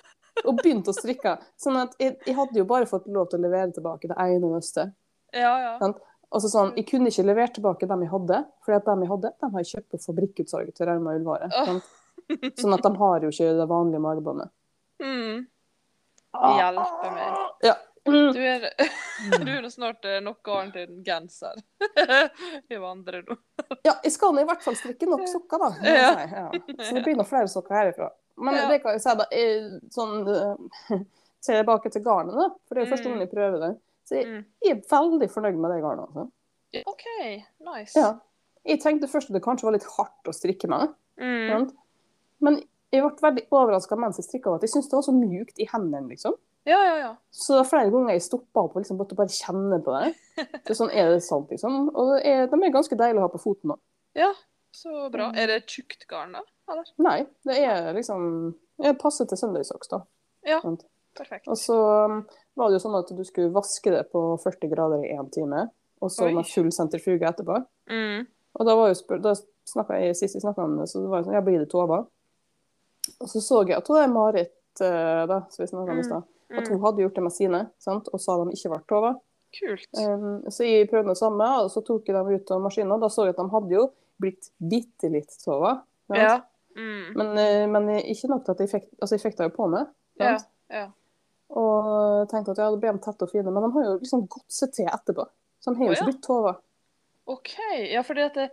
Og 0.46 0.56
begynt 0.58 0.88
å 0.88 0.96
strikke. 0.96 1.36
Sånn 1.60 1.78
at 1.82 1.98
jeg, 2.02 2.16
jeg 2.26 2.36
hadde 2.38 2.58
jo 2.62 2.68
bare 2.70 2.88
fått 2.90 3.10
lov 3.12 3.28
til 3.32 3.42
å 3.42 3.46
levere 3.46 3.72
tilbake 3.76 4.10
det 4.10 4.18
ene 4.20 4.54
nøstet. 4.54 4.94
Ja, 5.36 5.52
ja. 5.62 5.76
Sånn? 5.82 5.98
Altså 6.32 6.48
sånn, 6.48 6.70
Jeg 6.80 6.88
kunne 6.88 7.12
ikke 7.12 7.28
levert 7.28 7.54
tilbake 7.58 7.88
dem 7.90 8.06
jeg 8.06 8.12
hadde, 8.14 8.38
for 8.64 8.86
dem 8.88 9.04
jeg 9.04 9.12
hadde, 9.12 9.34
dem 9.44 9.52
har 9.52 9.66
jeg 9.66 9.72
kjøpt 9.74 9.90
på 9.92 10.02
fabrikkutsalget 10.06 10.78
til 10.78 10.88
Rauma 10.88 11.16
Ullvare. 11.18 11.50
Sant? 11.52 11.90
Sånn 12.62 12.76
at 12.78 12.86
de 12.86 12.92
har 13.02 13.26
jo 13.26 13.32
ikke 13.34 13.50
det 13.58 13.68
vanlige 13.68 14.04
magebåndet. 14.06 14.52
Mm. 15.04 15.42
Ah. 16.32 16.54
Hjelpe 16.56 17.12
meg. 17.18 17.40
Ja. 17.68 17.76
Du 18.04 18.40
er, 18.42 18.64
du 19.46 19.52
er 19.52 19.68
snart 19.70 20.08
eh, 20.10 20.22
nok 20.24 20.40
garn 20.46 20.72
til 20.74 20.88
en 20.88 21.04
genser. 21.06 21.60
I 22.74 22.80
vandrer 22.82 23.28
nå. 23.28 23.36
Ja, 23.84 23.98
jeg 24.02 24.14
skal 24.16 24.34
nå 24.34 24.42
i 24.42 24.48
hvert 24.50 24.64
fall 24.64 24.78
strikke 24.80 25.10
nok 25.10 25.28
sokker, 25.30 25.62
da. 25.62 25.70
Ja. 25.86 26.08
si. 26.16 26.40
Ja. 26.40 26.88
Så 26.88 26.96
det 26.96 27.04
blir 27.06 27.20
noen 27.20 27.30
flere 27.30 27.52
sokker 27.52 27.78
herifra. 27.78 28.10
Men 28.38 28.56
Ja. 28.56 28.68
det 28.70 28.82
kan 28.84 28.92
jeg 28.94 29.02
si, 29.02 29.16
da. 29.18 29.26
Jeg, 29.32 29.82
sånn 29.92 30.28
eh, 30.28 31.00
Tilbake 31.42 31.90
til 31.92 32.04
garnet, 32.06 32.36
da. 32.38 32.50
For 32.68 32.76
det 32.76 32.84
er 32.86 32.92
første 32.92 33.08
Mm. 33.10 33.14
gang 33.14 33.20
jeg 33.26 33.32
prøver 33.32 33.60
det. 33.60 33.72
Så 34.06 34.16
jeg, 34.16 34.26
Mm. 34.28 34.46
jeg 34.64 34.72
er 34.78 34.82
veldig 34.92 35.30
fornøyd 35.32 35.56
med 35.58 35.72
det 35.72 35.82
garnet. 35.82 36.06
altså. 36.08 36.32
OK, 36.86 37.06
nice. 37.60 37.96
Ja. 38.00 38.20
Jeg 38.66 38.80
tenkte 38.80 39.08
først 39.10 39.30
at 39.30 39.34
det 39.34 39.42
kanskje 39.44 39.64
var 39.66 39.72
litt 39.74 39.88
hardt 39.98 40.24
å 40.30 40.34
strikke 40.34 40.68
med. 40.70 40.94
Mm. 41.20 41.72
Men 42.42 42.62
jeg 42.94 43.02
ble 43.02 43.12
veldig 43.32 43.48
overraska 43.52 43.98
mens 43.98 44.18
jeg 44.18 44.26
strikka 44.28 44.54
at 44.56 44.62
jeg 44.62 44.70
syntes 44.70 44.90
det 44.90 44.98
var 45.00 45.02
så 45.08 45.14
mjukt 45.18 45.58
i 45.60 45.66
hendene. 45.66 46.08
liksom. 46.10 46.34
Ja, 46.66 46.78
ja, 46.86 46.96
ja. 46.98 47.16
Så 47.32 47.64
flere 47.66 47.90
ganger 47.90 48.12
jeg 48.14 48.22
stoppa 48.22 48.62
opp 48.62 48.76
og 48.76 48.84
liksom 48.84 48.98
bare, 48.98 49.16
bare 49.18 49.34
kjenne 49.34 49.82
på 49.84 49.92
det. 49.98 50.16
Så 50.68 50.76
sånn 50.78 50.94
er 50.94 51.10
det 51.10 51.24
sant, 51.24 51.50
liksom. 51.50 51.90
Og 51.96 52.16
det 52.18 52.26
er, 52.26 52.46
de 52.48 52.54
er 52.64 52.72
ganske 52.72 52.96
deilige 52.96 53.18
å 53.18 53.26
ha 53.26 53.28
på 53.34 53.42
foten 53.42 53.72
òg. 53.74 53.80
Ja, 54.14 54.32
så 54.72 55.10
bra. 55.12 55.32
Er 55.34 55.48
det 55.48 55.66
tjukt 55.66 56.06
garn, 56.08 56.34
da? 56.34 56.42
Eller? 56.72 56.88
Nei, 57.04 57.20
det 57.48 57.58
er 57.68 57.92
liksom 57.98 58.56
Det 58.82 58.96
passer 59.02 59.28
til 59.30 59.38
søndagsaks, 59.38 59.90
da. 59.92 60.00
Ja, 60.48 60.60
Sant. 60.64 60.86
perfekt. 61.18 61.48
Og 61.52 61.58
så 61.60 61.76
um, 62.08 62.22
var 62.58 62.70
det 62.72 62.80
jo 62.80 62.84
sånn 62.88 62.98
at 62.98 63.12
du 63.14 63.24
skulle 63.28 63.52
vaske 63.54 63.92
det 63.94 64.08
på 64.12 64.22
40 64.42 64.72
grader 64.72 65.04
i 65.06 65.12
én 65.14 65.28
time, 65.34 65.68
og 66.02 66.10
så 66.10 66.26
Oi. 66.26 66.34
med 66.34 66.48
full 66.50 66.72
sentrifuge 66.74 67.28
etterpå. 67.30 67.60
Mm. 67.92 68.26
Og 68.58 68.66
da 68.68 68.74
var 68.76 68.90
jo 68.90 68.98
spør 68.98 69.22
da 69.22 69.36
jeg, 70.02 70.16
Sist 70.18 70.36
vi 70.36 70.42
snakka 70.42 70.64
om 70.66 70.80
det, 70.80 70.88
så 70.90 71.00
det 71.04 71.12
var 71.12 71.22
jo 71.22 71.28
sånn 71.30 71.38
Ja, 71.38 71.42
blir 71.46 71.60
det 71.62 71.70
Tova? 71.72 72.02
Og 73.22 73.28
så 73.30 73.42
så 73.44 73.62
jeg 73.68 73.78
at 73.78 73.88
hun 73.88 73.98
er 74.02 74.08
Marit, 74.12 74.56
eh, 74.82 75.24
da, 75.30 75.44
som 75.54 75.62
vi 75.64 75.70
snakka 75.70 75.92
om 75.94 76.00
i 76.02 76.08
stad, 76.08 76.24
at 76.52 76.66
Mm. 76.68 76.72
hun 76.74 76.82
hadde 76.84 77.02
gjort 77.06 77.16
det 77.16 77.24
med 77.24 77.32
sine, 77.32 77.60
sant? 77.80 78.10
og 78.12 78.20
sa 78.20 78.36
de 78.44 78.52
ikke 78.52 78.70
ble 78.74 78.82
Tova. 78.90 79.14
Kult. 79.52 79.88
Um, 80.00 80.44
så 80.50 80.64
jeg 80.66 80.90
prøvde 80.90 81.12
det 81.12 81.18
samme, 81.20 81.48
og 81.64 81.70
så 81.72 81.82
tok 81.84 82.06
jeg 82.08 82.16
dem 82.16 82.28
ut 82.34 82.52
av 82.52 82.62
maskinen. 82.62 83.00
Da 83.00 83.08
så 83.12 83.26
jeg 83.28 83.36
at 83.36 83.42
de 83.42 83.50
hadde 83.52 83.72
jo 83.76 83.86
blitt 84.20 84.50
bitte 84.60 85.10
litt 85.12 85.32
sant? 85.32 85.84
Ja. 86.10 86.42
Mm. 86.76 87.14
Men, 87.20 87.32
eh, 87.38 87.68
men 87.68 87.90
ikke 88.00 88.30
nok 88.32 88.46
til 88.46 88.56
at 88.56 88.60
jeg 88.64 88.70
fikk, 88.72 88.90
altså 89.02 89.16
jeg 89.18 89.24
fikk 89.26 89.38
det 89.40 89.48
jo 89.50 89.54
på 89.58 89.68
meg. 89.72 89.88
Ja. 90.22 90.36
ja. 90.72 90.86
Og 91.52 92.30
tenkte 92.32 92.54
at 92.54 92.62
ja, 92.62 92.70
det 92.72 92.80
ble 92.84 92.94
de 92.96 93.02
tette 93.04 93.28
og 93.28 93.32
fine, 93.34 93.52
men 93.52 93.66
de 93.66 93.72
har 93.76 93.88
jo 93.90 93.96
liksom 94.00 94.28
godset 94.32 94.74
til 94.78 94.88
etterpå. 94.88 95.26
Så 95.62 95.74
de 95.74 95.82
har 95.82 95.90
jo 95.92 95.98
ikke 95.98 96.10
blitt 96.12 96.24
tårer. 96.26 96.62
OK. 97.32 97.52
Ja, 97.92 98.04
for 98.08 98.18
det, 98.18 98.30
det 98.36 98.48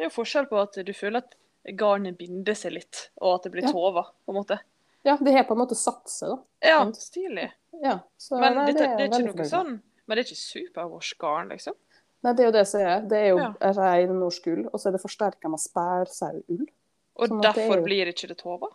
er 0.00 0.08
jo 0.08 0.14
forskjell 0.14 0.48
på 0.50 0.58
at 0.62 0.78
du 0.84 0.92
føler 0.96 1.22
at 1.22 1.36
garnet 1.78 2.16
binder 2.18 2.56
seg 2.56 2.72
litt, 2.78 3.08
og 3.20 3.36
at 3.38 3.46
det 3.48 3.52
blir 3.52 3.66
Ja. 3.68 3.72
tova, 3.74 4.06
på 4.24 4.32
en 4.32 4.38
måte. 4.40 4.58
Ja, 5.06 5.16
det 5.20 5.32
har 5.36 5.44
på 5.46 5.54
en 5.54 5.60
måte 5.62 5.76
satt 5.78 6.08
seg, 6.10 6.32
da. 6.32 6.38
Ja, 6.64 6.78
stilig. 6.96 7.50
Ja, 7.84 7.98
så, 8.18 8.38
Men 8.40 8.56
nei, 8.58 8.72
det, 8.72 8.80
det 8.80 8.88
er 8.88 8.98
jeg 9.04 9.10
ikke 9.12 9.36
noe 9.38 9.46
sånn 9.46 9.74
Men 10.08 10.16
det 10.16 10.22
er 10.24 10.26
ikke 10.26 10.40
superwash-garn, 10.40 11.50
liksom? 11.52 11.76
Nei, 12.24 12.32
det 12.34 12.42
er 12.42 12.48
jo 12.48 12.54
det 12.56 12.64
som 12.66 12.80
er. 12.82 13.02
Det 13.06 13.18
er 13.18 13.26
jo 13.28 13.38
Ja. 13.38 13.50
ren 13.76 14.14
norsk 14.18 14.46
ull, 14.50 14.64
og 14.72 14.80
så 14.80 14.88
er 14.88 14.96
det 14.96 15.02
forsterka 15.04 15.50
med 15.52 15.60
spælsauull. 15.62 16.64
Og 17.18 17.28
Sånn 17.28 17.40
derfor 17.42 17.74
det 17.76 17.78
er 17.82 17.84
blir 17.84 18.10
ikke 18.12 18.28
det 18.30 18.38
tova? 18.38 18.68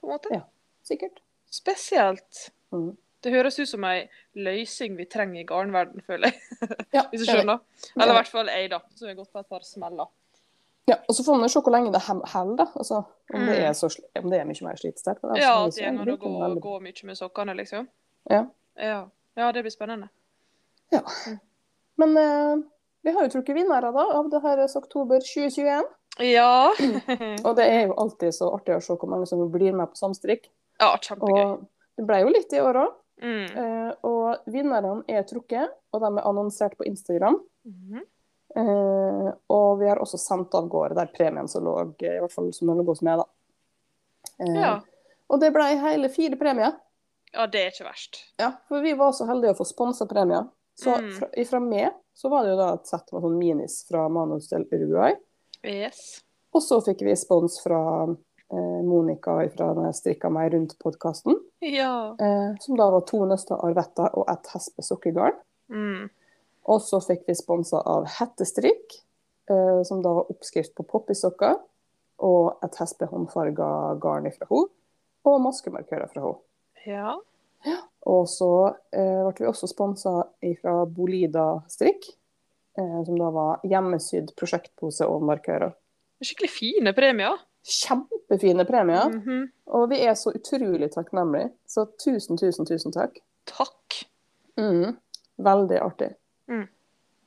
På 0.00 0.06
en 0.08 0.12
måte? 0.14 0.30
Ja. 0.34 0.42
Sikkert. 0.86 1.18
Spesielt. 1.50 2.50
Mm. 2.72 2.92
Det 3.20 3.32
høres 3.34 3.58
ut 3.58 3.68
som 3.68 3.84
ei 3.84 4.06
løysing 4.38 4.94
vi 4.96 5.04
trenger 5.10 5.42
i 5.42 5.44
garnverden, 5.48 6.00
føler 6.06 6.30
jeg. 6.30 6.40
Ja, 6.96 7.02
Hvis 7.10 7.24
du 7.26 7.32
skjønner. 7.32 7.58
Eller 7.96 8.14
i 8.14 8.16
hvert 8.20 8.30
fall 8.32 8.48
ei, 8.48 8.62
da. 8.72 8.78
Som 8.96 9.10
har 9.10 9.18
gått 9.18 9.32
på 9.34 9.42
et 9.42 9.48
par 9.50 9.66
smeller. 9.66 10.08
Ja, 10.88 10.96
og 11.06 11.14
så 11.14 11.22
får 11.26 11.36
man 11.36 11.44
jo 11.44 11.50
se 11.52 11.60
hvor 11.66 11.74
lenge 11.74 11.92
det 11.92 12.00
holder, 12.06 12.56
da. 12.62 12.66
Altså, 12.80 13.02
om, 13.34 13.44
det 13.44 13.58
Mm. 13.58 13.66
er 13.68 13.74
så, 13.76 13.90
om 14.22 14.30
det 14.30 14.40
er 14.40 14.48
mye 14.48 14.64
mer 14.66 14.80
slitesterkt. 14.80 15.22
Altså, 15.26 15.42
Ja, 15.42 15.52
at 15.66 15.74
det 15.76 15.84
går 15.84 15.90
an 15.90 15.98
å 16.00 16.06
virker 16.08 16.24
gå, 16.24 16.32
veldig- 16.46 16.82
mye 16.86 17.06
med 17.10 17.18
sokkene, 17.20 17.54
liksom. 17.60 17.88
Ja. 18.30 18.40
Ja. 18.76 19.00
ja, 19.36 19.52
det 19.52 19.62
blir 19.66 19.70
spennende. 19.74 20.08
Ja. 20.90 21.02
Men 22.00 22.16
uh, 22.16 22.62
vi 23.04 23.12
har 23.12 23.22
jo 23.26 23.28
trukket 23.36 23.54
vinnere 23.54 23.92
da, 23.92 24.06
av 24.18 24.30
det 24.32 24.40
her 24.42 24.64
oktober 24.80 25.20
2021. 25.20 25.84
Ja. 26.20 26.70
Og 27.46 27.56
det 27.56 27.66
er 27.66 27.86
jo 27.88 27.94
alltid 27.98 28.34
så 28.36 28.50
artig 28.54 28.76
å 28.76 28.80
se 28.84 28.94
hvor 28.96 29.08
mange 29.08 29.26
som 29.26 29.42
blir 29.52 29.72
med 29.76 29.90
på 29.92 29.96
samstrikk. 30.00 30.48
ja, 30.80 30.94
kjempegøy. 30.96 31.40
Og 31.44 31.66
det 31.96 32.06
ble 32.08 32.20
jo 32.22 32.28
litt 32.34 32.52
i 32.56 32.60
år 32.64 32.78
òg. 32.84 32.96
Mm. 33.20 33.56
Eh, 33.60 33.90
og 34.08 34.46
vinnerne 34.48 35.02
er 35.12 35.22
trukket, 35.28 35.68
og 35.92 36.00
de 36.00 36.08
er 36.16 36.24
annonsert 36.28 36.76
på 36.78 36.86
Instagram. 36.88 37.36
Mhm. 37.68 38.00
Eh, 38.56 39.32
og 39.54 39.78
vi 39.78 39.86
har 39.88 40.00
også 40.02 40.18
sendt 40.18 40.54
av 40.58 40.68
gårde 40.72 40.96
der 40.98 41.10
premien 41.14 41.46
som 41.48 41.62
lå, 41.64 41.74
i 42.02 42.16
hvert 42.18 42.32
fall 42.32 42.48
som 42.56 42.72
lå 42.72 42.84
hos 42.88 43.02
meg, 43.06 43.20
da. 43.20 43.26
Eh, 44.40 44.56
Ja. 44.60 44.72
Og 45.30 45.38
det 45.40 45.52
ble 45.54 45.62
hele 45.78 46.08
fire 46.10 46.36
premier. 46.36 46.72
ja, 47.32 47.46
det 47.46 47.60
er 47.60 47.70
ikke 47.70 47.86
verst. 47.86 48.24
Ja, 48.40 48.52
for 48.68 48.80
vi 48.82 48.92
var 48.98 49.12
så 49.12 49.26
heldige 49.28 49.52
å 49.54 49.58
få 49.60 49.64
sponsa 49.68 50.06
premier. 50.08 50.48
Så 50.74 50.96
Mm. 50.98 51.12
fra, 51.12 51.28
ifra 51.36 51.60
meg 51.60 51.92
så 52.16 52.28
var 52.30 52.42
det 52.42 52.50
jo 52.50 52.56
da 52.56 52.72
et 52.74 52.86
sett 52.86 53.12
med 53.12 53.22
sånn 53.22 53.38
minis 53.38 53.84
fra 53.86 54.08
Manus 54.08 54.48
del 54.48 54.64
Uruguay. 54.72 55.14
Yes. 55.66 56.20
Og 56.54 56.62
så 56.64 56.80
fikk 56.84 57.04
vi 57.06 57.14
spons 57.18 57.60
fra 57.62 57.80
eh, 58.08 58.80
Monica 58.86 59.36
fra 59.54 59.70
når 59.76 59.90
jeg 59.90 59.98
strikka 60.00 60.30
meg 60.32 60.54
rundt 60.54 60.76
podkasten. 60.82 61.38
Ja. 61.64 62.16
Eh, 62.18 62.56
som 62.64 62.78
da 62.80 62.88
var 62.90 63.04
to 63.08 63.22
nøster 63.28 63.60
arvetter 63.66 64.10
og 64.18 64.30
ett 64.32 64.50
hespe 64.54 64.84
sukkergarn. 64.86 65.38
Mm. 65.70 66.08
Og 66.70 66.82
så 66.84 67.00
fikk 67.04 67.26
vi 67.28 67.38
sponsa 67.38 67.80
av 67.86 68.08
hettestrikk, 68.18 69.00
eh, 69.50 69.80
som 69.86 70.02
da 70.04 70.14
var 70.18 70.30
oppskrift 70.32 70.74
på 70.76 70.86
poppysokker. 70.90 71.58
Og 72.26 72.64
et 72.66 72.76
hespe 72.82 73.08
håndfarga 73.08 73.96
garn 74.02 74.28
fra 74.34 74.48
henne. 74.50 74.68
Og 75.28 75.42
maskemarkører 75.44 76.08
fra 76.10 76.24
henne. 76.24 76.40
Ja. 76.86 77.18
Og 78.08 78.24
så 78.32 78.50
eh, 78.96 79.26
ble 79.26 79.44
vi 79.44 79.48
også 79.50 79.68
sponsa 79.68 80.14
fra 80.62 80.74
Bolida 80.88 81.60
strikk, 81.68 82.06
som 82.76 83.16
da 83.18 83.30
var 83.34 83.60
hjemmesydd 83.66 84.34
prosjektpose 84.36 85.06
og 85.08 85.22
markører. 85.26 85.72
Skikkelig 86.22 86.50
fine 86.50 86.92
premier. 86.96 87.38
Kjempefine 87.66 88.64
premier, 88.64 89.10
Mhm. 89.10 89.50
og 89.66 89.88
vi 89.90 89.98
er 90.06 90.14
så 90.14 90.32
utrolig 90.32 90.90
takknemlige. 90.94 91.50
Så 91.66 91.84
tusen, 91.98 92.36
tusen, 92.38 92.64
tusen 92.66 92.92
takk. 92.92 93.18
Takk. 93.46 94.04
Mm. 94.56 94.96
Veldig 95.38 95.80
artig. 95.80 96.14
Mm. 96.48 96.68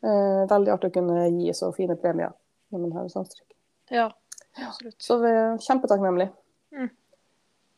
Eh, 0.03 0.45
veldig 0.49 0.73
artig 0.73 0.89
å 0.91 0.93
kunne 0.93 1.29
gi 1.39 1.51
så 1.53 1.71
fine 1.75 1.95
premier 1.95 2.33
når 2.71 2.79
man 2.79 2.91
har 2.91 3.07
samstrykk. 3.09 3.51
Ja, 3.91 4.09
absolutt. 4.57 4.97
Så 4.99 5.19
vi 5.21 5.27
er 5.29 5.57
kjempetakknemlige. 5.57 6.31
Mm. 6.73 6.89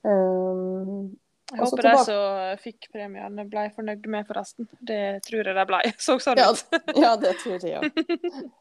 Um, 0.06 1.18
Jeg 1.56 1.64
håper 1.64 1.88
de 1.88 1.92
som 2.04 2.58
fikk 2.62 2.90
premien, 2.92 3.38
ble 3.50 3.64
fornøyd 3.76 4.08
med 4.12 4.28
forresten. 4.28 4.68
Det 4.84 5.02
tror 5.26 5.48
jeg 5.48 5.56
de 5.56 5.66
ble. 5.70 5.80
Så 6.06 6.18
sånn 6.24 6.38
ja, 6.42 6.50
ut. 6.52 6.78
ja, 7.06 7.14
det 7.22 7.36
tror 7.44 7.64
jeg, 7.66 7.78
ja. 7.78 7.82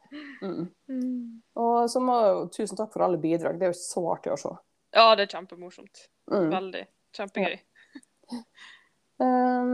Mm. 0.41 0.69
Mm. 0.87 1.41
Og 1.59 1.89
så 1.91 1.99
må 1.99 2.13
tusen 2.55 2.77
takk 2.79 2.93
for 2.93 3.03
alle 3.03 3.17
bidrag. 3.19 3.57
Det 3.59 3.65
er 3.67 3.73
jo 3.73 3.75
så 3.75 3.99
artig 4.13 4.31
å 4.31 4.37
se. 4.39 4.51
Ja, 4.95 5.09
det 5.19 5.25
er 5.25 5.33
kjempemorsomt. 5.33 6.05
Mm. 6.31 6.45
Veldig. 6.53 6.83
Kjempegøy. 7.17 7.57
Um, 9.19 9.73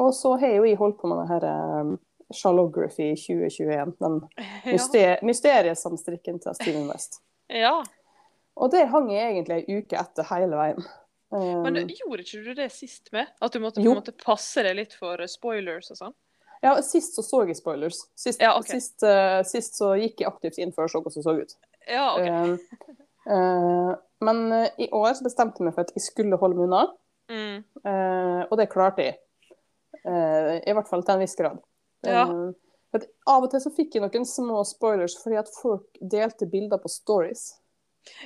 og 0.00 0.14
så 0.16 0.32
har 0.40 0.56
jo 0.56 0.64
jeg 0.64 0.78
holdt 0.80 0.96
på 1.02 1.10
med 1.12 1.20
det 1.20 1.26
her 1.34 1.44
um, 1.50 1.92
Charlography 2.34 3.10
2021. 3.20 3.92
Den 4.00 4.16
Ja. 4.40 4.72
myster 4.72 5.20
mysteriesamstrikken 5.28 6.40
til 6.40 6.56
Steven 6.60 6.88
West. 6.88 7.20
ja. 7.52 7.82
Og 8.56 8.70
der 8.70 8.86
hang 8.86 9.08
jeg 9.10 9.32
egentlig 9.32 9.56
ei 9.66 9.78
uke 9.80 9.96
etter 9.98 10.22
hele 10.30 10.54
veien. 10.54 10.84
Men 11.34 11.88
gjorde 11.90 12.22
ikke 12.22 12.42
du 12.44 12.52
det 12.54 12.68
sist 12.72 13.10
med? 13.14 13.30
At 13.42 13.54
du 13.54 13.58
måtte 13.62 13.82
på 13.82 13.88
en 13.88 13.98
måte 13.98 14.14
passe 14.20 14.62
deg 14.62 14.76
litt 14.78 14.94
for 14.98 15.20
spoilers 15.30 15.90
og 15.94 16.00
sånn? 16.00 16.14
ja, 16.64 16.74
sist 16.82 17.16
så 17.16 17.22
så 17.22 17.42
jeg 17.44 17.58
spoilers. 17.58 17.98
Sist, 18.16 18.40
Ja, 18.40 18.54
okay. 18.58 18.78
sist, 18.80 19.02
uh, 19.04 19.42
sist 19.44 19.76
så 19.76 19.90
gikk 20.00 20.22
jeg 20.22 20.30
aktivt 20.30 20.60
inn 20.62 20.72
for 20.72 20.86
å 20.86 20.88
se 20.88 21.00
hvordan 21.00 21.20
det 21.20 21.24
så 21.26 21.34
ut. 21.36 21.56
Ja, 21.90 22.06
okay. 22.16 22.54
uh, 23.28 23.34
uh, 23.34 23.90
men 24.24 24.40
i 24.80 24.88
år 24.88 25.10
så 25.18 25.26
bestemte 25.26 25.60
jeg 25.60 25.68
meg 25.68 25.76
for 25.76 25.84
at 25.84 25.92
jeg 25.92 26.06
skulle 26.06 26.40
holde 26.40 26.56
meg 26.60 26.70
unna, 26.70 26.84
Mm. 27.24 27.62
og 28.52 28.58
det 28.60 28.66
klarte 28.68 29.00
jeg. 29.00 29.14
I 30.04 30.72
hvert 30.76 30.88
fall 30.90 31.00
til 31.00 31.14
en 31.14 31.22
viss 31.22 31.32
grad. 31.38 31.56
Ja. 32.04 32.26
Av 33.32 33.46
og 33.46 33.46
til 33.48 33.62
så 33.64 33.72
fikk 33.72 33.96
jeg 33.96 34.04
noen 34.04 34.26
små 34.28 34.58
spoilers 34.68 35.14
fordi 35.22 35.38
at 35.40 35.48
folk 35.56 35.96
delte 36.00 36.44
bilder 36.52 36.82
på 36.82 36.92
stories. 36.92 37.46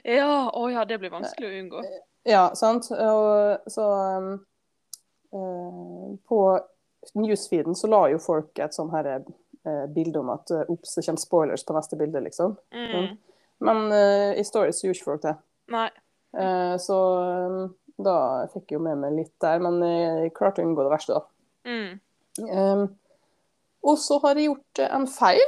Ja, 0.02 0.50
å 0.50 0.64
ja, 0.72 0.82
det 0.82 0.98
blir 0.98 1.14
vanskelig 1.14 1.46
å 1.46 1.60
unngå. 1.60 1.84
Ja, 2.28 2.48
sant? 2.54 2.90
Og, 2.92 3.70
så 3.72 3.84
um, 4.18 4.32
uh, 5.32 6.16
På 6.28 6.40
newsfeeden 7.16 7.76
så 7.78 7.88
la 7.88 8.02
jo 8.12 8.18
folk 8.20 8.58
et 8.60 8.76
sånn 8.76 8.90
her 8.92 9.08
uh, 9.22 9.86
bilde 9.94 10.20
om 10.20 10.32
at 10.34 10.52
uh, 10.52 10.66
ops, 10.68 10.96
det 10.98 11.06
kommer 11.06 11.22
spoilers 11.22 11.64
på 11.64 11.76
neste 11.76 11.96
bilde, 12.00 12.20
liksom. 12.26 12.56
Mm. 12.74 13.14
Men 13.64 13.84
uh, 13.94 14.32
i 14.36 14.44
stories 14.44 14.82
gjorde 14.84 14.98
ikke 14.98 15.10
folk 15.12 15.24
det. 15.24 15.34
Nei. 15.72 15.88
Så 16.78 16.94
um, 16.94 17.70
da 18.04 18.14
fikk 18.52 18.74
jeg 18.74 18.76
jo 18.76 18.82
med 18.84 18.98
meg 19.00 19.14
litt 19.16 19.32
der, 19.40 19.62
men 19.64 19.80
jeg 19.80 20.34
klarte 20.36 20.60
å 20.60 20.66
unngå 20.68 20.84
det 20.84 20.92
verste, 20.92 21.16
da. 21.16 21.22
Mm. 21.64 21.94
Um, 22.52 22.82
og 23.88 23.96
så 23.98 24.18
har 24.22 24.36
jeg 24.36 24.50
gjort 24.50 24.82
en 24.84 25.06
feil 25.08 25.40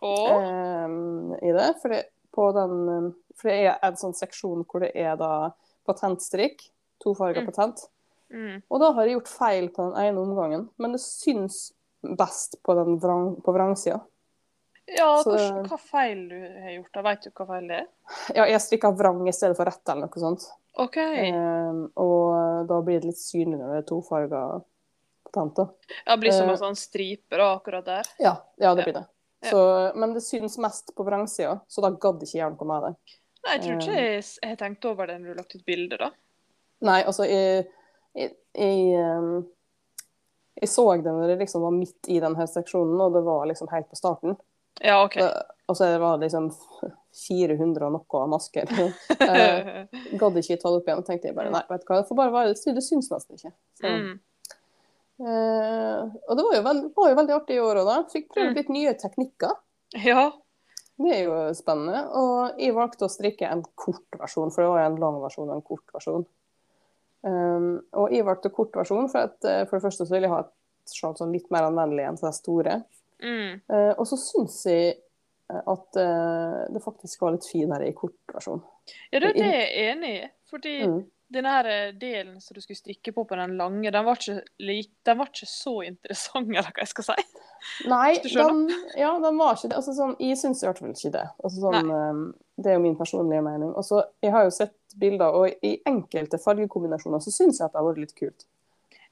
um, 0.00 1.34
i 1.36 1.52
det. 1.52 1.68
For 1.82 1.92
det, 1.92 2.00
på 2.34 2.48
den, 2.56 3.12
for 3.36 3.52
det 3.52 3.58
er 3.66 3.76
en 3.84 4.00
sånn 4.00 4.16
seksjon 4.16 4.64
hvor 4.64 4.86
det 4.86 4.94
er 4.96 5.20
da 5.20 5.50
patentstrikk. 5.88 6.62
Tofarga 7.02 7.40
Mm. 7.42 7.46
patent. 7.48 7.88
mm. 8.32 8.62
Og 8.70 8.80
da 8.82 8.92
har 8.92 9.06
jeg 9.06 9.16
gjort 9.16 9.28
feil 9.32 9.68
på 9.72 9.88
den 9.88 9.98
ene 10.04 10.20
omgangen, 10.20 10.68
men 10.78 10.92
det 10.92 11.00
syns 11.00 11.72
best 12.02 12.58
på, 12.62 12.74
den 12.76 12.98
vrang, 13.00 13.36
på 13.42 13.52
vrangsida. 13.54 14.00
Ja, 14.88 15.22
Så- 15.22 15.34
hva, 15.36 15.62
hva 15.68 15.78
feil 15.78 16.28
du 16.30 16.36
har 16.62 16.70
gjort? 16.78 16.92
da? 16.94 17.02
Vet 17.02 17.22
du 17.22 17.30
hva 17.30 17.46
feil 17.46 17.68
det 17.68 17.78
er? 17.82 17.86
Ja, 18.34 18.44
jeg 18.46 18.60
strikka 18.60 18.90
vrang 18.96 19.26
i 19.28 19.32
stedet 19.32 19.56
for 19.56 19.64
rett 19.68 19.88
eller 19.88 20.06
noe 20.08 20.22
sånt. 20.22 20.46
OK. 20.78 20.96
Um, 20.96 21.92
og 21.96 22.66
da 22.68 22.80
blir 22.80 23.00
det 23.00 23.10
litt 23.10 23.20
synlig 23.20 23.58
når 23.58 23.72
det 23.74 23.78
er 23.82 23.88
tofarga 23.90 24.42
patent. 25.26 25.54
da. 25.56 25.66
Ja, 26.06 26.16
det 26.16 26.20
blir 26.22 26.32
som 26.32 26.48
eh, 26.48 26.52
en 26.52 26.58
sånn 26.62 26.76
stripe 26.78 27.36
da, 27.36 27.50
akkurat 27.58 27.84
der. 27.84 28.02
Ja, 28.18 28.36
ja 28.58 28.74
det 28.74 28.84
blir 28.86 28.94
det. 28.94 29.06
Så, 29.50 29.92
men 29.94 30.14
det 30.14 30.22
syns 30.22 30.56
mest 30.58 30.94
på 30.96 31.04
vrangsida, 31.04 31.60
så 31.68 31.82
da 31.82 31.90
gadd 31.90 32.22
ikke 32.22 32.38
gjøre 32.40 32.56
noe 32.56 32.66
med 32.66 32.82
det. 32.88 32.94
Jeg 33.54 33.62
tror 33.64 33.76
ikke 33.80 33.98
Eh. 33.98 34.06
jeg, 34.14 34.48
har 34.50 34.56
tenkt 34.60 34.84
over 34.90 35.06
det 35.06 35.18
når 35.20 35.24
du 35.24 35.32
har 35.34 35.40
lagt 35.42 35.54
ut 35.56 35.64
bilde, 35.68 35.96
da. 36.00 36.10
Nei, 36.86 37.00
altså, 37.04 37.24
jeg, 37.26 37.66
jeg, 38.14 38.32
jeg, 38.54 39.42
jeg 40.60 40.68
så 40.70 40.84
det 40.96 41.10
når 41.14 41.32
jeg 41.34 41.40
liksom 41.42 41.64
var 41.66 41.74
midt 41.74 42.08
i 42.08 42.20
denne 42.22 42.46
seksjonen, 42.50 43.00
og 43.00 43.16
det 43.16 43.24
var 43.26 43.46
liksom 43.50 43.70
helt 43.72 43.88
på 43.90 43.98
starten. 43.98 44.36
Ja, 44.84 45.00
OK. 45.04 45.16
Og 45.68 45.76
så 45.76 45.88
var 45.98 46.18
det 46.18 46.28
liksom 46.28 46.52
400 47.28 47.86
og 47.88 47.92
noe 47.96 48.26
masker. 48.30 48.70
Jeg 49.18 49.88
Gadd 50.20 50.38
ikke 50.38 50.56
ta 50.62 50.70
det 50.70 50.78
opp 50.78 50.86
igjen. 50.88 51.02
tenkte 51.08 51.28
jeg 51.32 51.36
bare 51.36 51.50
nei, 51.50 51.64
vet 51.68 51.82
du 51.82 51.88
hva, 51.90 51.98
det 52.02 52.08
får 52.08 52.18
bare 52.20 52.34
være 52.36 52.52
det. 52.54 52.74
Det 52.78 52.84
syns 52.86 53.10
nesten 53.10 53.40
ikke. 53.40 53.52
Så, 53.80 53.90
mm. 53.90 54.16
Uh, 55.18 56.04
og 56.30 56.36
det 56.38 56.44
var 56.46 56.52
jo, 56.54 56.62
veld, 56.62 56.82
var 56.94 57.08
jo 57.10 57.16
veldig 57.18 57.34
artig 57.34 57.56
i 57.56 57.62
år 57.64 57.80
òg, 57.80 57.88
da. 57.90 57.96
Fikk 58.12 58.28
prøvd 58.36 58.52
Mm. 58.52 58.58
litt 58.60 58.68
nye 58.70 58.92
teknikker. 59.00 59.56
Ja. 60.04 60.28
Det 60.98 61.14
er 61.14 61.24
jo 61.28 61.36
spennende. 61.54 62.02
Og 62.18 62.58
jeg 62.58 62.74
valgte 62.76 63.06
å 63.06 63.12
strikke 63.12 63.48
en 63.48 63.62
kort 63.78 64.18
versjon, 64.18 64.50
for 64.54 64.64
det 64.64 64.70
var 64.72 64.86
en 64.86 65.00
lang 65.02 65.18
versjon 65.22 65.48
og 65.48 65.58
en 65.58 65.66
kort 65.66 65.94
versjon. 65.94 66.26
Um, 67.26 67.68
og 67.98 68.14
jeg 68.14 68.26
valgte 68.26 68.52
kort 68.54 68.74
versjon, 68.78 69.08
for, 69.10 69.26
at, 69.30 69.38
eh, 69.46 69.64
for 69.66 69.78
det 69.78 69.86
første 69.88 70.06
så 70.06 70.14
vil 70.14 70.26
jeg 70.26 70.32
ha 70.32 70.40
et 70.44 70.94
sjal 70.94 71.16
sånn 71.18 71.34
litt 71.34 71.48
mer 71.54 71.68
anvendelig 71.68 72.06
enn 72.06 72.18
de 72.20 72.32
store. 72.34 72.80
Mm. 73.22 73.60
Uh, 73.70 73.92
og 73.98 74.04
så 74.10 74.18
syns 74.22 74.58
jeg 74.70 74.92
eh, 74.94 75.62
at 75.74 75.98
uh, 75.98 76.64
det 76.74 76.82
faktisk 76.84 77.22
var 77.24 77.34
litt 77.34 77.46
finere 77.50 77.90
i 77.90 77.94
kort 77.98 78.34
versjon. 78.34 78.62
Ja, 79.10 79.20
det 79.22 79.34
er 79.34 79.54
jeg 79.54 79.86
enig 79.92 80.12
i. 80.16 80.26
Fordi 80.50 80.74
Mm. 80.86 81.00
Her 81.34 81.66
eh, 81.66 81.92
delen 81.92 82.40
som 82.40 82.54
du 82.54 82.60
skulle 82.60 82.76
strikke 82.78 83.12
på 83.12 83.24
på 83.28 83.36
den 83.36 83.56
lange, 83.58 83.90
den 83.92 84.04
var 84.04 84.16
ikke, 84.16 84.42
den 85.04 85.18
var 85.18 85.26
ikke 85.28 85.46
så 85.46 85.74
interessant, 85.84 86.48
eller 86.56 86.70
hva 86.72 86.84
jeg 86.84 86.88
skal 86.88 87.04
si. 87.04 87.24
Nei, 87.90 88.14
den, 88.22 88.68
ja, 88.96 89.18
den 89.18 89.36
var 89.38 89.56
ikke 89.56 89.68
det. 89.68 89.76
Altså, 89.76 89.92
sånn, 89.92 90.14
jeg 90.22 90.38
syns 90.38 90.62
i 90.62 90.66
hvert 90.68 90.78
fall 90.78 90.92
ikke 90.94 91.12
det. 91.12 91.24
Altså, 91.44 91.60
sånn, 91.60 91.90
um, 91.90 92.22
det 92.56 92.70
er 92.72 92.78
jo 92.78 92.84
min 92.84 92.96
personlige 92.96 93.42
mening. 93.44 93.74
Også, 93.76 94.02
jeg 94.24 94.32
har 94.32 94.44
jo 94.46 94.50
sett 94.54 94.74
bilder, 94.98 95.34
og 95.34 95.66
i 95.66 95.74
enkelte 95.86 96.38
fargekombinasjoner 96.40 97.20
så 97.20 97.30
syns 97.34 97.58
jeg 97.60 97.66
at 97.66 97.74
det 97.74 97.82
har 97.82 97.88
vært 97.90 98.00
litt 98.06 98.14
kult. 98.16 98.46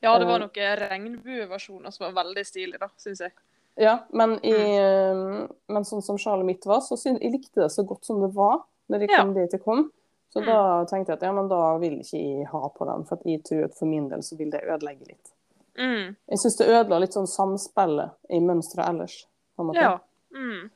Ja, 0.03 0.17
det 0.19 0.27
var 0.29 0.41
Eh. 0.41 0.47
noen 0.47 0.81
regnbueversjoner 0.89 1.91
som 1.93 2.07
var 2.07 2.25
veldig 2.25 2.45
stilige, 2.47 2.79
da, 2.81 2.89
syns 3.01 3.21
jeg. 3.25 3.33
Ja, 3.77 3.99
men, 4.13 4.39
i, 4.45 4.53
Mm. 4.53 5.49
men 5.69 5.85
sånn 5.85 6.03
som 6.03 6.17
sjalet 6.17 6.47
mitt 6.47 6.65
var, 6.65 6.81
så 6.81 6.97
syns 6.97 7.21
jeg 7.21 7.33
likte 7.33 7.61
det 7.61 7.71
så 7.73 7.85
godt 7.85 8.05
som 8.05 8.21
det 8.23 8.33
var 8.35 8.63
når 8.89 9.01
jeg 9.01 9.11
Ja. 9.11 9.19
kom 9.25 9.35
dit 9.35 9.51
jeg 9.53 9.63
kom. 9.63 9.91
Så 10.37 10.43
da 10.45 10.59
tenkte 10.91 11.15
jeg 11.15 11.17
at 11.21 11.25
ja, 11.25 11.33
men 11.33 11.49
da 11.49 11.61
vil 11.81 11.95
ikke 12.03 12.19
jeg 12.21 12.47
ha 12.51 12.61
på 12.77 12.85
den, 12.91 13.05
for 13.09 13.23
jeg 13.25 13.41
tror 13.49 13.65
at 13.71 13.77
for 13.79 13.89
min 13.89 14.11
del 14.13 14.21
så 14.27 14.37
vil 14.37 14.51
det 14.53 14.61
ødelegge 14.67 15.09
litt. 15.09 15.33
Mm. 15.81 16.13
Jeg 16.33 16.41
syns 16.43 16.59
det 16.61 16.67
ødela 16.69 16.99
litt 17.01 17.17
sånn 17.17 17.29
samspillet 17.31 18.17
i 18.37 18.41
mønsteret 18.45 18.91
ellers. 18.91 19.23
på 19.57 19.65
en 19.65 19.71
måte. 19.71 19.81
Ja. 19.87 19.97
Mm. 20.37 20.67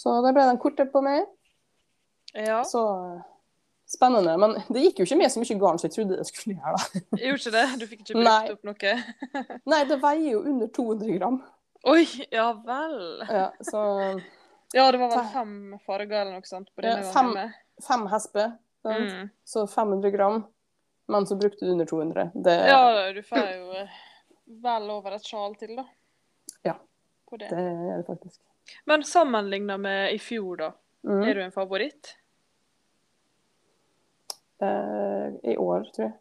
Så 0.00 0.14
det 0.24 0.32
ble 0.32 0.46
den 0.48 0.58
korte 0.62 0.86
på 0.88 1.02
meg. 1.04 1.26
Ja. 2.32 2.62
Så 2.64 2.80
eh, 2.88 3.22
spennende. 3.90 4.32
Men 4.40 4.54
det 4.72 4.84
gikk 4.86 5.02
jo 5.02 5.08
ikke 5.08 5.18
med 5.20 5.32
så 5.32 5.42
mye 5.42 5.56
garn 5.60 5.80
som 5.80 5.88
jeg 5.90 5.96
trodde 5.98 6.16
det 6.20 6.26
skulle 6.30 6.56
gjøre. 6.56 6.76
da. 6.78 7.00
Gjorde 7.26 7.40
ikke 7.42 7.54
det? 7.56 7.64
Du 7.80 7.86
fikk 7.90 8.04
ikke 8.06 8.20
brukt 8.22 8.54
opp 8.54 8.68
noe? 8.70 8.94
Nei, 9.74 9.80
det 9.90 9.98
veier 10.00 10.28
jo 10.30 10.44
under 10.48 10.70
200 10.78 11.18
gram. 11.18 11.40
Oi, 11.90 12.04
ja 12.32 12.46
vel. 12.64 12.96
Ja, 13.28 13.48
så 13.64 13.82
Ja, 14.72 14.86
det 14.92 15.00
var 15.02 15.10
vel 15.16 15.28
fem 15.34 15.54
farger 15.84 16.20
eller 16.22 16.36
noe 16.38 16.46
sånt 16.48 16.68
på 16.72 16.84
Ja, 16.84 16.94
denne 16.94 17.12
fem. 17.12 17.32
gangen. 17.34 17.54
Fem 17.84 18.06
hesper. 18.10 18.52
Mm. 18.84 19.28
så 19.44 19.66
500 19.66 20.10
gram. 20.10 20.42
Men 21.06 21.26
så 21.26 21.36
brukte 21.36 21.64
du 21.64 21.72
under 21.72 21.86
200. 21.86 22.30
Det, 22.34 22.54
Ja, 22.68 23.12
du 23.12 23.22
får 23.22 23.38
jo 23.38 23.72
eh, 23.76 23.98
vel 24.62 24.90
over 24.90 25.16
et 25.16 25.26
sjal 25.26 25.56
til, 25.58 25.74
da. 25.76 25.84
Ja. 26.62 26.76
På 27.28 27.36
det. 27.36 27.50
det 27.50 27.64
gjør 27.66 27.96
det 27.96 28.06
faktisk. 28.06 28.40
Men 28.84 29.04
sammenligna 29.04 29.76
med 29.78 30.14
i 30.14 30.18
fjor, 30.18 30.56
da. 30.56 30.72
Mm. 31.08 31.22
Er 31.22 31.34
du 31.34 31.42
en 31.42 31.52
favoritt? 31.52 32.16
Eh, 34.62 35.52
I 35.52 35.56
år, 35.56 35.84
tror 35.94 36.06
jeg. 36.06 36.16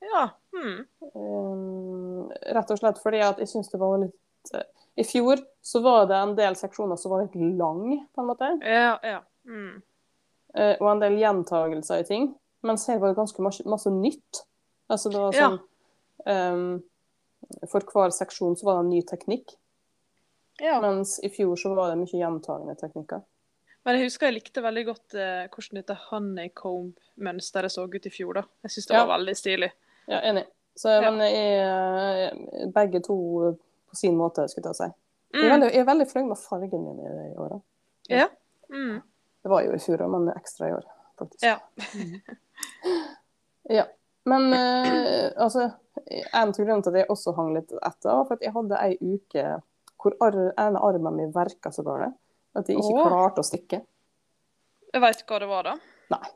Ja. 0.00 0.28
Mm. 0.52 0.86
Eh, 1.14 2.54
rett 2.54 2.70
og 2.70 2.78
slett 2.78 2.98
fordi 3.02 3.22
at 3.22 3.38
jeg 3.40 3.50
syns 3.50 3.70
det 3.70 3.78
var 3.80 4.00
litt 4.02 4.50
eh, 4.54 4.66
I 4.98 5.04
fjor 5.06 5.40
så 5.62 5.80
var 5.84 6.08
det 6.10 6.18
en 6.18 6.34
del 6.36 6.56
seksjoner 6.58 6.98
som 6.98 7.14
var 7.14 7.24
litt 7.24 7.36
lang, 7.58 8.02
på 8.14 8.24
en 8.24 8.28
måte. 8.28 8.50
Ja, 8.66 8.96
ja. 9.06 9.20
Mm. 9.46 9.82
Eh, 10.54 10.76
og 10.80 10.88
en 10.90 11.00
del 11.00 11.18
gjentagelser 11.18 12.00
i 12.00 12.04
ting. 12.04 12.34
Mens 12.62 12.86
her 12.86 12.98
var 12.98 13.08
det 13.08 13.16
ganske 13.16 13.42
masse, 13.42 13.64
masse 13.66 13.90
nytt. 13.90 14.42
Altså 14.90 15.10
det 15.10 15.18
var 15.20 15.32
Ja. 15.34 15.48
sånn 15.48 15.60
ehm, 16.26 16.82
For 17.68 17.80
hver 17.80 18.10
seksjon 18.14 18.54
så 18.56 18.64
var 18.64 18.74
det 18.76 18.84
en 18.84 18.90
ny 18.90 19.02
teknikk. 19.02 19.56
ja. 20.60 20.80
Mens 20.80 21.18
i 21.24 21.28
fjor 21.28 21.56
så 21.56 21.74
var 21.74 21.90
det 21.90 21.98
mye 21.98 22.20
gjentagende 22.20 22.76
teknikker. 22.78 23.22
Men 23.84 23.96
jeg 23.98 24.04
husker 24.06 24.26
jeg 24.30 24.34
likte 24.42 24.62
veldig 24.62 24.84
godt 24.86 25.14
eh, 25.14 25.48
hvordan 25.48 25.74
dette 25.80 25.96
honeycomb-mønsteret 26.10 27.70
så 27.72 27.84
ut 27.88 28.06
i 28.06 28.10
fjor. 28.10 28.34
da. 28.34 28.42
Jeg 28.62 28.70
syns 28.70 28.86
det 28.86 28.94
Ja. 28.96 29.04
var 29.06 29.18
veldig 29.18 29.34
stilig. 29.36 29.70
Ja, 30.08 30.20
enig. 30.20 30.44
Så, 30.76 30.88
Ja. 31.02 31.10
Men 31.10 31.18
jeg, 31.20 32.32
eh, 32.62 32.66
begge 32.72 33.02
to 33.02 33.58
på 33.90 33.94
sin 33.96 34.16
måte, 34.16 34.48
skulle 34.48 34.70
jeg 34.70 34.76
si. 34.76 34.84
Jeg 35.34 35.44
er 35.44 35.48
Mm. 35.48 35.60
veldig, 35.60 35.72
jeg 35.72 35.80
er 35.80 35.84
veldig 35.94 36.06
fornøyd 36.12 36.28
med 36.28 36.38
fargen 36.38 36.84
min 36.84 37.00
i, 37.00 37.32
i 37.32 37.36
år. 37.36 37.48
da. 37.48 37.60
Ja. 38.08 38.28
Mm. 38.70 39.02
Det 39.42 39.50
var 39.50 39.62
jo 39.66 39.72
i 39.74 39.78
fjor 39.82 40.04
òg, 40.04 40.10
men 40.14 40.28
ekstra 40.36 40.68
i 40.68 40.74
år, 40.78 40.84
faktisk. 41.18 41.42
Ja. 41.42 41.58
Ja. 43.70 43.84
Men 44.24 44.52
eh, 44.52 45.30
altså, 45.36 45.70
en 46.32 46.48
av 46.48 46.56
grunnene 46.56 46.82
til 46.82 46.92
at 46.92 46.98
jeg 47.02 47.08
også 47.10 47.32
hang 47.36 47.52
litt 47.56 47.72
etter, 47.74 48.10
var 48.10 48.26
for 48.28 48.34
at 48.38 48.44
jeg 48.46 48.52
hadde 48.54 48.78
ei 48.82 48.96
uke 49.00 49.44
hvor 50.02 50.16
ar 50.22 50.36
ene 50.58 50.82
armen 50.82 51.14
min 51.18 51.32
verka 51.34 51.70
så 51.74 51.84
galt 51.86 52.14
at 52.58 52.68
jeg 52.70 52.78
ikke 52.78 52.98
Åh. 52.98 53.06
klarte 53.08 53.42
å 53.42 53.46
stikke. 53.46 53.78
Jeg 54.92 55.02
veit 55.02 55.22
hva 55.30 55.38
det 55.42 55.48
var, 55.50 55.70
da. 55.70 55.74
Nei. 56.12 56.32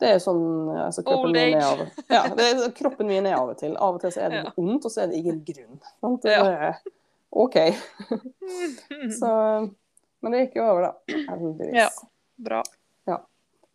Det 0.00 0.08
er 0.16 0.18
sånn 0.24 0.42
altså, 0.74 1.04
kroppen, 1.06 1.28
Old 1.30 1.36
min 1.36 1.54
er 1.54 1.64
av, 1.68 1.82
ja, 2.10 2.22
det 2.34 2.46
er, 2.50 2.62
kroppen 2.76 3.06
min 3.08 3.28
er 3.30 3.36
av 3.38 3.52
og 3.52 3.58
til. 3.60 3.76
Av 3.76 3.94
og 3.96 4.00
til 4.02 4.12
så 4.16 4.24
er 4.24 4.32
det 4.32 4.40
Ja. 4.42 4.52
vondt, 4.56 4.84
og 4.88 4.90
så 4.92 5.04
er 5.04 5.12
det 5.12 5.20
ingen 5.20 5.38
grunn. 5.46 5.78
Sant? 6.00 6.22
Det 6.24 6.32
Ja. 6.34 6.44
er 6.44 6.80
OK. 7.30 7.56
Så, 9.20 9.30
men 10.24 10.32
det 10.34 10.46
gikk 10.46 10.56
jo 10.62 10.64
over, 10.72 10.88
da. 10.88 11.20
Heldigvis. 11.28 11.76
Ja. 11.76 11.90
Bra. 12.48 12.62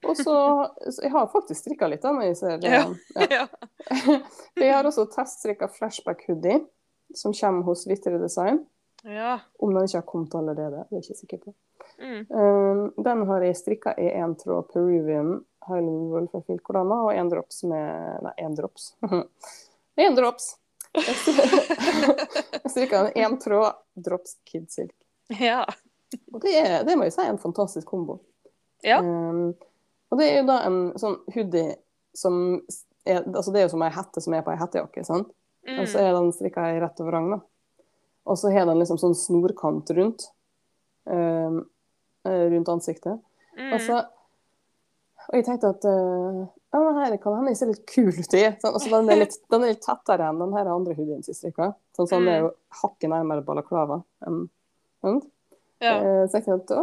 Og 0.08 0.16
så, 0.18 0.34
så 0.92 1.02
Jeg 1.04 1.12
har 1.12 1.26
faktisk 1.28 1.60
strikka 1.60 1.88
litt, 1.92 2.00
da. 2.06 2.14
Når 2.16 2.30
jeg 2.30 2.36
ser 2.40 2.60
det. 2.62 2.70
Ja. 2.72 2.84
Ja. 3.16 3.26
Ja. 3.90 4.20
Jeg 4.64 4.74
har 4.74 4.88
også 4.88 5.04
teststrikka 5.12 5.68
flashback 5.72 6.22
hoodie, 6.30 6.62
som 7.16 7.34
kommer 7.36 7.68
hos 7.68 7.84
Vittere 7.88 8.20
Design. 8.22 8.62
ja. 9.04 9.40
Om 9.60 9.74
den 9.76 9.88
ikke 9.90 9.98
har 10.00 10.06
kommet 10.08 10.36
allerede, 10.40 10.86
det 10.90 10.96
er 10.96 11.02
jeg 11.02 11.04
ikke 11.10 11.20
sikker 11.20 11.42
på. 11.44 11.54
Mm. 12.00 12.22
Um, 12.32 12.82
den 13.04 13.26
har 13.28 13.44
jeg 13.44 13.58
strikka 13.60 13.94
i 14.00 14.08
én 14.22 14.36
tråd 14.40 14.70
Peruvian 14.72 15.34
Highland 15.68 16.12
Wool 16.14 16.28
fra 16.32 16.42
Filcolana 16.48 17.02
og 17.08 17.12
én 17.16 17.32
drops 17.32 17.64
med 17.68 18.24
Nei, 18.24 18.34
én 18.46 18.56
drops. 18.56 18.94
Én 20.00 20.16
drops! 20.16 20.54
Jeg 20.96 22.72
strikka 22.72 23.02
en 23.10 23.12
én 23.20 23.36
tråd 23.44 23.76
drops 24.00 24.38
Kid 24.48 24.70
Silk. 24.72 24.96
ja. 25.40 25.66
Og 26.34 26.40
det, 26.42 26.54
er, 26.58 26.84
det 26.88 26.96
må 26.98 27.06
jeg 27.08 27.14
si 27.16 27.22
er 27.22 27.30
en 27.34 27.42
fantastisk 27.42 27.88
kombo. 27.90 28.20
Ja. 28.86 29.00
Um, 29.04 29.54
og 30.10 30.18
det 30.22 30.30
er 30.32 30.38
jo 30.40 30.48
da 30.48 30.56
en 30.66 30.80
sånn 30.98 31.18
hoodie 31.36 31.76
som 32.18 32.60
er, 33.06 33.22
altså 33.28 33.52
Det 33.54 33.62
er 33.62 33.68
jo 33.68 33.74
som 33.76 33.84
ei 33.86 33.92
hette 33.94 34.22
som 34.24 34.34
er 34.34 34.42
på 34.46 34.52
ei 34.54 34.58
hettejakke. 34.60 35.04
sant? 35.06 35.30
Og 35.70 35.86
så 35.88 36.00
Mm. 36.00 36.06
er 36.08 36.14
den 36.16 36.32
strikka 36.34 36.64
i 36.74 36.80
rett 36.82 37.00
over 37.02 37.12
rang, 37.14 37.30
da. 37.36 37.40
Og 38.26 38.38
så 38.38 38.52
har 38.54 38.66
den 38.66 38.80
liksom 38.80 38.98
sånn 39.02 39.16
snorkant 39.16 39.90
rundt. 39.98 40.30
um, 41.10 41.64
eh, 42.26 42.46
rundt 42.52 42.70
ansiktet. 42.70 43.20
Mm. 43.58 43.74
Og, 43.74 43.80
så, 43.82 44.00
og 45.30 45.34
jeg 45.38 45.46
tenkte 45.48 45.72
at 45.74 45.86
uh, 45.90 46.44
ja, 46.74 46.80
den 46.86 47.00
her 47.00 47.16
kan 47.18 47.34
hende 47.38 47.50
jeg 47.54 47.58
ser 47.58 47.72
litt 47.72 47.86
kul 47.90 48.12
ut 48.12 48.36
i. 48.38 48.44
Sånn, 48.62 48.76
altså, 48.76 48.90
den, 48.94 49.10
er 49.10 49.22
litt, 49.24 49.38
den 49.52 49.64
er 49.66 49.72
litt 49.74 49.82
tettere 49.86 50.28
enn 50.30 50.42
den 50.44 50.54
her 50.54 50.70
andre 50.70 50.94
hoodien 50.98 51.24
som 51.24 51.34
jeg 51.34 51.40
strikka. 51.40 51.72
Sånn, 51.98 52.08
så 52.12 52.20
den 52.20 52.30
er 52.30 52.40
jo 52.44 52.52
hakket 52.84 53.10
nærmere 53.10 53.46
balaklava. 53.48 54.02
enn 54.28 54.44
sant? 55.02 55.26
Ja. 55.82 55.94
Eh, 56.00 56.28
Så 56.28 56.34
jeg 56.40 56.46
tenkte, 56.46 56.76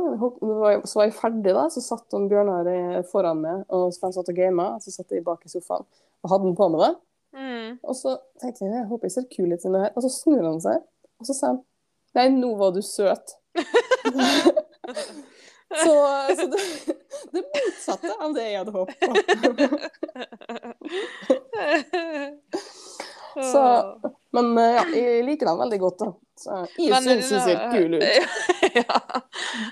så 0.89 0.95
var 0.99 1.05
jeg- 1.05 1.15
ferdig, 1.19 1.53
da. 1.55 1.67
Så 1.69 1.81
satt 1.85 2.13
hun 2.13 2.29
Bjørnar 2.31 2.67
eh, 2.73 3.03
foran 3.11 3.41
meg, 3.43 3.65
og 3.69 3.93
så 3.93 4.03
han 4.09 4.13
satt 4.17 4.29
og 4.33 4.37
gama. 4.37 4.79
Så 4.81 4.91
satt 4.95 5.11
jeg 5.11 5.25
bak 5.25 5.45
i 5.45 5.49
sofaen 5.53 5.85
og 6.25 6.31
hadde 6.33 6.45
den 6.49 6.57
på 6.57 6.69
med 6.73 6.81
det. 6.81 6.95
Mm. 7.37 7.79
Og 7.85 7.95
så 7.95 8.17
tenkte 8.41 8.65
jeg 8.65 8.73
jeg 8.73 8.87
håper 8.89 9.05
jeg 9.11 9.13
ser 9.13 9.29
kul 9.37 9.53
ut 9.53 9.65
inni 9.69 9.79
her. 9.85 9.93
Og 9.97 10.03
så 10.03 10.09
snur 10.11 10.41
han 10.43 10.61
seg, 10.65 10.81
og 11.21 11.27
så 11.29 11.35
sa 11.37 11.47
han 11.53 11.61
Nei, 12.17 12.29
nå 12.33 12.55
var 12.57 12.71
du 12.73 12.81
søt. 12.81 13.35
så 15.85 15.93
så 16.39 16.47
det, 16.49 16.61
det 17.35 17.43
motsatte 17.45 18.09
av 18.25 18.33
det 18.33 18.41
jeg 18.47 18.57
hadde 18.63 18.73
håpet 18.73 18.97
på. 19.05 19.13
Så, 23.37 23.61
men 24.33 24.59
eh, 24.59 24.75
ja, 24.79 24.85
jeg 24.97 25.25
liker 25.27 25.47
den 25.51 25.59
veldig 25.61 25.79
godt, 25.83 25.99
da. 26.01 26.07
Så 26.37 26.57
jeg 26.77 27.03
syns 27.03 27.31
den 27.33 27.40
ser 27.46 27.62
kul 27.72 27.96
ut. 27.96 28.03
ja. 28.81 29.01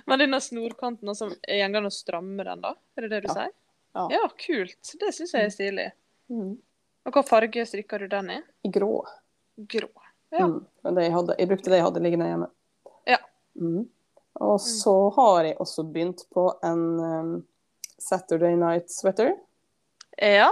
Men 0.08 0.22
denne 0.22 0.40
snorkanten, 0.40 1.08
altså, 1.12 1.28
går 1.28 1.74
den 1.76 1.90
å 1.90 1.92
stramme 1.92 2.46
den, 2.46 2.62
da? 2.64 2.72
Er 2.96 3.06
det 3.06 3.10
det 3.12 3.20
du 3.26 3.28
Ja. 3.28 3.34
sier? 3.36 3.52
Ja. 3.94 4.06
Ja, 4.10 4.28
kult. 4.46 4.94
Det 5.00 5.12
syns 5.14 5.34
jeg 5.36 5.46
er 5.46 5.52
stilig. 5.54 5.88
Mm. 6.32 6.54
Og 7.04 7.12
hva 7.14 7.22
farge 7.26 7.66
strikker 7.68 8.02
du 8.02 8.08
den 8.10 8.30
i? 8.32 8.38
I 8.64 8.70
grå. 8.74 9.04
Grå. 9.70 9.90
Ja. 10.34 10.48
Mm. 10.48 10.64
Det 10.96 11.04
jeg, 11.04 11.12
hadde, 11.14 11.36
jeg 11.38 11.50
brukte 11.52 11.70
det 11.70 11.78
jeg 11.78 11.86
hadde 11.86 12.02
liggende 12.02 12.30
hjemme. 12.30 12.48
Ja. 13.06 13.20
Mm. 13.60 13.84
Og 14.42 14.56
så 14.60 14.94
har 15.14 15.44
jeg 15.46 15.58
også 15.62 15.84
begynt 15.86 16.24
på 16.34 16.48
en 16.66 16.84
um, 16.98 17.34
Saturday 18.02 18.56
Night 18.58 18.90
Sweater 18.90 19.36
Ja. 20.18 20.48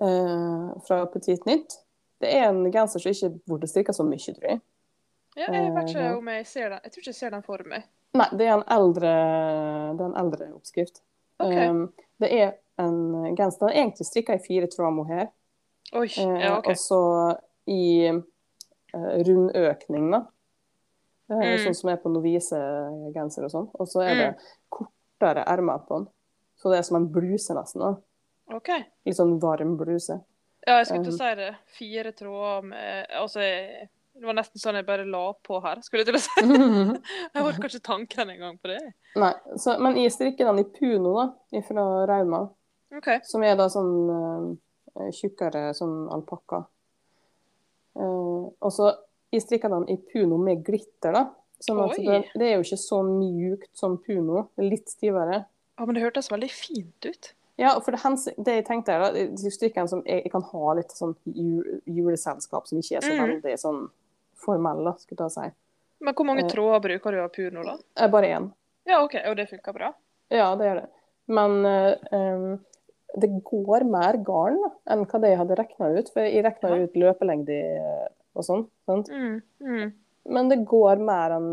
Uh, 0.00 0.72
fra 0.86 1.02
Petit 1.12 1.44
Nytt. 1.48 1.82
Det 2.20 2.30
er 2.32 2.48
en 2.48 2.64
genser 2.72 3.02
som 3.02 3.12
ikke 3.12 3.34
burde 3.48 3.68
strikka 3.68 3.92
så 3.92 4.06
mye, 4.06 4.22
tror 4.22 4.48
jeg. 4.48 4.62
Ja 5.36 5.46
jeg 5.52 5.74
vet 5.74 5.88
ikke 5.90 6.04
Eh, 6.06 6.16
om 6.18 6.28
jeg 6.28 6.46
ser 6.46 6.68
den. 6.70 6.80
Jeg 6.84 6.92
tror 6.92 7.00
ikke 7.02 7.12
jeg 7.12 7.14
ser 7.20 7.30
den 7.30 7.42
for 7.42 7.62
meg. 7.66 7.84
Nei, 8.16 8.28
det 8.32 8.46
er 8.46 8.54
en 8.56 8.64
eldre, 8.72 9.10
det 9.96 10.00
er 10.00 10.06
en 10.10 10.16
eldre 10.24 10.46
oppskrift. 10.54 11.02
Okay. 11.38 11.68
Um, 11.68 11.92
det 12.20 12.30
er 12.32 12.54
en 12.78 13.34
genser 13.36 13.66
Den 13.66 13.68
er 13.68 13.80
egentlig 13.82 14.06
strikka 14.06 14.34
i 14.34 14.38
fire 14.46 14.66
tråder 14.72 14.90
mohair, 14.96 15.26
Oi. 15.92 16.06
eh, 16.06 16.40
Ja, 16.40 16.58
OK. 16.58 16.68
og 16.68 16.76
så 16.80 17.00
i 17.68 18.06
eh, 18.08 19.22
rundøkning, 19.26 20.10
da. 20.12 20.22
Det 21.28 21.36
er 21.42 21.56
Mm. 21.58 21.64
Sånn 21.66 21.74
som 21.74 21.90
er 21.90 21.96
på 21.96 22.08
novisegenser 22.12 23.44
og 23.44 23.50
sånn. 23.50 23.70
Og 23.80 23.88
så 23.88 24.00
er 24.06 24.14
det 24.14 24.28
Mm. 24.36 24.46
kortere 24.70 25.44
ermer 25.46 25.78
på 25.88 25.98
den. 25.98 26.08
Så 26.56 26.70
det 26.70 26.78
er 26.78 26.82
som 26.82 26.96
en 26.96 27.08
bluse, 27.12 27.52
nesten. 27.54 27.80
da. 27.80 27.96
OK. 28.56 28.68
Litt 29.04 29.16
sånn 29.16 29.40
varm 29.40 29.76
bluse. 29.76 30.20
Ja, 30.66 30.78
jeg 30.78 30.86
skulle 30.86 31.04
til 31.04 31.12
å 31.12 31.14
Um. 31.14 31.18
si 31.18 31.34
det. 31.34 31.56
Fire 31.66 32.12
tråder 32.12 32.62
med 32.62 33.06
Altså, 33.10 33.40
det 34.16 34.26
var 34.26 34.36
nesten 34.38 34.60
sånn 34.62 34.78
jeg 34.78 34.86
bare 34.88 35.04
la 35.08 35.24
på 35.44 35.58
her, 35.64 35.80
skulle 35.84 36.04
jeg 36.04 36.08
til 36.08 36.16
å 36.16 36.22
si. 36.24 36.44
Jeg 37.34 37.42
har 37.44 37.58
kanskje 37.60 37.80
tanken 37.84 38.30
engang 38.32 38.56
på 38.62 38.70
det. 38.72 38.78
Nei, 39.20 39.32
så, 39.60 39.74
men 39.82 39.96
jeg 40.00 40.12
strikker 40.14 40.48
den 40.48 40.62
i 40.62 40.66
puno, 40.76 41.12
da, 41.18 41.60
fra 41.66 41.84
Rauma. 42.08 42.40
OK. 42.96 43.10
Som 43.28 43.44
er 43.44 43.56
da 43.58 43.66
sånn 43.72 43.92
uh, 44.08 45.10
tjukkere 45.12 45.68
sånn 45.76 46.06
alpakka. 46.16 46.62
Uh, 47.96 48.48
og 48.60 48.72
så 48.72 48.90
jeg 49.34 49.42
strikker 49.44 49.72
den 49.72 49.88
i 49.92 49.96
puno 50.12 50.38
med 50.40 50.62
glitter, 50.64 51.12
da. 51.16 51.24
Sånn 51.64 51.80
at 51.86 51.96
det, 51.96 52.18
det 52.36 52.48
er 52.50 52.58
jo 52.58 52.64
ikke 52.66 52.78
så 52.80 53.00
mjukt 53.06 53.70
som 53.76 53.96
puno. 54.04 54.46
Litt 54.60 54.90
stivere. 54.92 55.42
Ja, 55.76 55.84
men 55.88 55.96
det 55.96 56.04
hørtes 56.04 56.28
veldig 56.32 56.50
fint 56.52 57.08
ut. 57.08 57.30
Ja, 57.56 57.70
for 57.80 57.96
det, 57.96 58.34
det 58.44 58.58
jeg 58.58 58.66
tenkte 58.68 58.92
er 58.92 59.00
da, 59.06 59.08
jeg 59.16 59.52
strikker 59.54 59.80
en 59.80 59.88
som 59.88 60.02
jeg, 60.04 60.26
jeg 60.26 60.32
kan 60.34 60.44
ha 60.44 60.74
litt 60.76 60.92
sånn 60.92 61.14
ju- 61.24 61.78
juleselskap 61.88 62.68
som 62.68 62.80
ikke 62.82 62.98
er 62.98 63.06
så 63.06 63.14
Mm. 63.14 63.22
veldig 63.22 63.54
sånn 63.62 63.78
formell, 64.44 64.84
da, 64.84 64.92
skulle 65.00 65.26
jeg 65.28 65.34
si. 65.36 65.48
Men 66.04 66.14
hvor 66.14 66.26
mange 66.28 66.44
Eh. 66.44 66.48
tråder 66.50 66.80
bruker 66.84 67.12
du 67.12 67.20
av 67.22 67.30
pur 67.32 67.50
nå, 67.50 67.64
da? 67.64 67.76
Eh, 67.96 68.08
Bare 68.12 68.26
én. 68.36 68.52
Ja, 68.86 69.02
OK. 69.04 69.14
Og 69.28 69.36
det 69.36 69.48
funker 69.50 69.72
bra? 69.74 69.92
Ja, 70.30 70.54
det 70.56 70.66
gjør 70.68 70.80
det. 70.82 70.88
Men 71.28 71.66
eh, 71.66 72.58
det 73.16 73.30
går 73.44 73.84
mer 73.88 74.18
garn 74.22 74.58
enn 74.90 75.06
hva 75.06 75.20
det 75.22 75.30
jeg 75.32 75.38
hadde 75.40 75.56
regna 75.58 75.88
ut. 75.98 76.10
For 76.12 76.20
jeg 76.22 76.44
regna 76.44 76.70
Ja. 76.76 76.82
ut 76.84 76.94
løpelengde 76.94 78.08
og 78.36 78.44
sånn. 78.44 78.66
sant? 78.86 79.08
Mm, 79.08 79.42
mm. 79.60 79.92
Men 80.28 80.48
det 80.48 80.64
går 80.66 80.98
mer 80.98 81.30
enn 81.38 81.52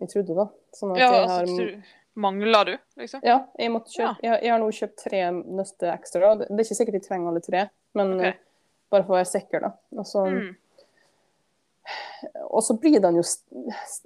jeg 0.00 0.08
trodde, 0.12 0.34
da. 0.36 0.46
Sånn 0.74 0.96
Ja, 0.98 1.08
altså, 1.10 1.28
har 1.30 1.46
du, 1.46 1.82
mangler 2.16 2.64
du, 2.66 2.76
liksom? 2.98 3.20
Ja, 3.24 3.46
jeg 3.58 3.70
kjøpe 3.70 4.20
jeg, 4.22 4.42
jeg 4.42 4.50
har 4.50 4.58
nå 4.58 4.68
kjøpt 4.70 4.96
tre 5.08 5.20
nøster 5.32 5.92
ekstra. 5.94 6.36
Det, 6.38 6.50
er 6.50 6.64
ikke 6.64 6.76
sikkert 6.78 6.98
jeg 7.00 7.02
trenger 7.08 7.28
alle 7.30 7.40
tre, 7.40 7.70
men 7.94 8.14
okay. 8.18 8.34
bare 8.90 9.04
for 9.06 9.14
å 9.14 9.18
være 9.20 9.30
sikker, 9.30 9.60
da. 9.60 9.72
Og 9.96 10.04
så, 10.06 10.26
Mm. 10.26 10.56
Og 12.50 12.62
så 12.62 12.74
blir 12.80 13.00
den 13.00 13.16
jo 13.16 13.22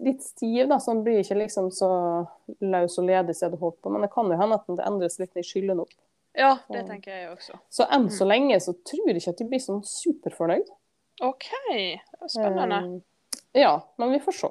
litt 0.04 0.22
stiv, 0.22 0.68
da, 0.70 0.78
så 0.80 0.92
den 0.94 1.02
blir 1.04 1.20
ikke 1.22 1.36
liksom 1.40 1.70
så 1.74 1.88
løs 2.60 2.98
og 3.00 3.04
ledig 3.08 3.34
som 3.34 3.46
jeg 3.46 3.50
hadde 3.50 3.60
håpet 3.62 3.82
på. 3.82 3.90
Men 3.92 4.02
det 4.06 4.10
kan 4.14 4.30
jo 4.30 4.38
hende 4.40 4.54
at 4.60 4.66
den 4.70 4.80
endres 4.86 5.18
litt 5.18 5.36
i 5.36 5.42
skylden 5.46 5.80
opp. 5.82 5.92
Ja, 6.34 6.56
det 6.70 6.86
tenker 6.88 7.12
jeg 7.14 7.30
også. 7.30 7.58
Så 7.70 7.86
enn 7.94 8.08
så 8.10 8.24
Mm. 8.24 8.28
lenge 8.30 8.56
så 8.60 8.72
tror 8.84 9.06
jeg 9.08 9.16
ikke 9.20 9.30
at 9.34 9.38
de 9.38 9.44
blir 9.50 9.60
sånn 9.62 9.82
superfornøyd. 9.86 10.68
OK, 11.22 11.46
spennende. 12.26 13.00
Eh, 13.54 13.60
ja, 13.62 13.80
men 13.98 14.10
vi 14.10 14.18
får 14.18 14.32
se. 14.40 14.48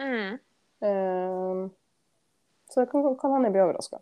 Mm. 0.00 0.38
Eh, 0.80 1.68
så 2.70 2.80
det 2.80 2.90
kan, 2.90 3.16
kan 3.20 3.32
hende 3.34 3.48
jeg 3.50 3.52
blir 3.52 3.66
overraska. 3.66 4.00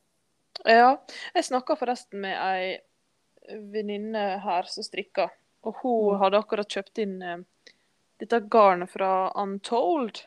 Ja, 0.64 0.96
jeg 1.34 1.44
snakka 1.44 1.74
forresten 1.76 2.20
med 2.22 2.37
ei 2.38 2.78
venninne 3.50 4.38
her 4.40 4.62
som 4.70 4.82
strikker, 4.87 5.30
og 5.64 5.74
hun 5.82 6.14
Mm. 6.14 6.20
hadde 6.20 6.38
akkurat 6.38 6.68
kjøpt 6.68 6.98
inn 7.02 7.22
eh, 7.22 7.38
dette 8.22 8.40
garnet 8.50 8.90
fra 8.90 9.33
Untold. 9.40 10.24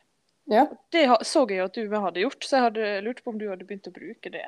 Ja. 0.47 0.67
Det 0.91 1.03
så 1.27 1.43
jeg 1.49 1.59
jo 1.59 1.67
at 1.67 1.75
du 1.75 1.91
hadde 1.91 2.23
gjort, 2.23 2.43
så 2.43 2.57
jeg 2.57 2.65
hadde 2.69 3.01
lurt 3.03 3.23
på 3.23 3.33
om 3.33 3.39
du 3.39 3.49
hadde 3.49 3.67
begynt 3.67 3.89
å 3.89 3.95
bruke 3.95 4.31
det. 4.31 4.45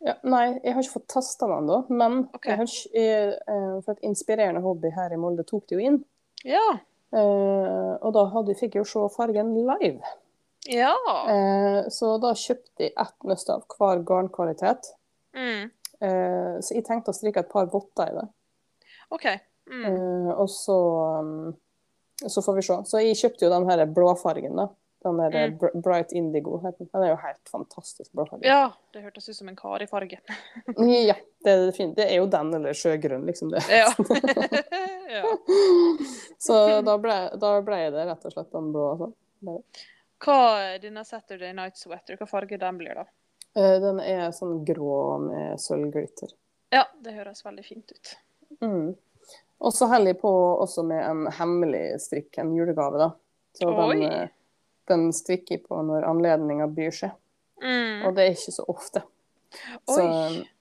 Ja, 0.00 0.14
nei, 0.24 0.60
jeg 0.64 0.72
har 0.74 0.84
ikke 0.84 0.96
fått 0.96 1.10
testa 1.12 1.48
den 1.48 1.58
ennå, 1.60 1.82
men 1.92 2.22
okay. 2.32 2.52
jeg 2.52 2.58
har, 2.60 2.70
ikke- 2.72 3.02
jeg, 3.02 3.32
eh, 3.52 3.80
for 3.84 3.92
et 3.92 4.06
inspirerende 4.08 4.62
hobby 4.64 4.92
her 4.96 5.12
i 5.12 5.18
Molde 5.20 5.44
tok 5.44 5.66
det 5.68 5.76
jo 5.76 5.84
inn. 5.84 5.98
Ja. 6.44 6.78
Eh, 7.12 7.92
og 8.00 8.12
da 8.16 8.24
hadde, 8.32 8.56
fikk 8.56 8.78
jeg 8.78 8.84
jo 8.84 8.88
se 8.88 9.14
fargen 9.16 9.52
live. 9.56 10.00
Ja. 10.68 10.94
Eh, 11.28 11.88
så 11.92 12.14
da 12.20 12.32
kjøpte 12.36 12.86
jeg 12.86 12.94
ett 12.96 13.28
nøst 13.28 13.50
av 13.52 13.64
hver 13.76 14.04
garnkvalitet. 14.08 14.92
Mm. 15.36 15.70
Eh, 16.00 16.56
så 16.60 16.76
jeg 16.76 16.84
tenkte 16.86 17.12
å 17.12 17.16
strikke 17.16 17.44
et 17.44 17.52
par 17.52 17.68
votter 17.72 18.12
i 18.12 18.16
det. 18.20 18.28
OK. 19.10 19.26
Mm. 19.70 19.84
Eh, 19.84 20.30
og 20.34 20.48
så, 20.52 20.78
um, 21.20 21.56
så 22.28 22.42
får 22.42 22.54
vi 22.58 22.62
se. 22.62 22.76
Så 22.84 23.00
jeg 23.04 23.16
kjøpte 23.16 23.46
jo 23.46 23.50
den 23.52 23.68
her 23.70 23.86
blåfargen, 23.86 24.56
da. 24.56 24.68
Den 25.02 25.16
der 25.16 25.32
Mm. 25.48 25.80
Bright 25.82 26.12
Indigo. 26.12 26.58
heter 26.60 26.78
Den 26.84 26.88
Den 26.92 27.02
er 27.02 27.08
jo 27.14 27.16
helt 27.16 27.48
fantastisk 27.48 28.12
blåfarge. 28.12 28.44
Ja, 28.44 28.72
det 28.92 29.00
hørtes 29.00 29.28
ut 29.30 29.36
som 29.36 29.48
en 29.48 29.56
karifarge. 29.56 30.18
Ja, 30.76 31.14
det 31.44 31.50
er 31.54 31.72
fint. 31.72 31.96
Det 31.96 32.04
er 32.10 32.16
jo 32.18 32.26
den 32.26 32.52
eller 32.54 32.72
sjøgrønn, 32.76 33.24
liksom. 33.26 33.48
det. 33.50 33.62
Ja. 33.70 33.88
ja. 35.16 35.24
Så 36.38 36.82
da 36.84 36.98
ble, 37.00 37.16
da 37.40 37.54
ble 37.64 37.78
det 37.94 38.04
rett 38.10 38.24
og 38.28 38.32
slett 38.34 38.52
den 38.52 38.68
blå. 38.74 38.90
Altså. 38.92 39.62
Hva 40.20 40.36
denne 40.82 41.04
Saturday 41.08 41.54
Night 41.56 41.80
Sweater, 41.80 42.18
hva 42.20 42.28
farge 42.28 42.58
den 42.60 42.78
blir 42.82 42.94
da? 43.00 43.06
Eh, 43.56 43.78
Den 43.80 44.00
er 44.04 44.30
sånn 44.36 44.60
grå 44.68 45.18
med 45.24 45.56
sølvglitter. 45.60 46.34
Ja, 46.76 46.84
det 47.02 47.16
høres 47.16 47.40
veldig 47.46 47.64
fint 47.66 47.90
ut. 47.96 48.12
Mm. 48.60 48.92
Og 49.60 49.72
så 49.76 49.86
holder 49.90 50.14
jeg 50.14 50.20
på 50.22 50.30
også 50.64 50.82
med 50.88 51.02
en 51.04 51.26
hemmelig 51.36 52.00
strikk, 52.00 52.38
en 52.40 52.54
julegave, 52.56 52.98
da. 52.98 53.10
Så 53.58 53.68
den, 53.90 54.02
eh, 54.06 54.28
den 54.88 55.10
strikker 55.12 55.58
jeg 55.58 55.64
på 55.66 55.82
når 55.84 56.06
anledninga 56.08 56.66
byr 56.72 56.90
seg. 56.96 57.10
Mm. 57.62 58.06
Og 58.08 58.14
det 58.16 58.24
er 58.24 58.30
ikke 58.36 58.54
så 58.56 58.64
ofte. 58.72 59.02
Oi, 59.90 59.96
så 59.96 60.06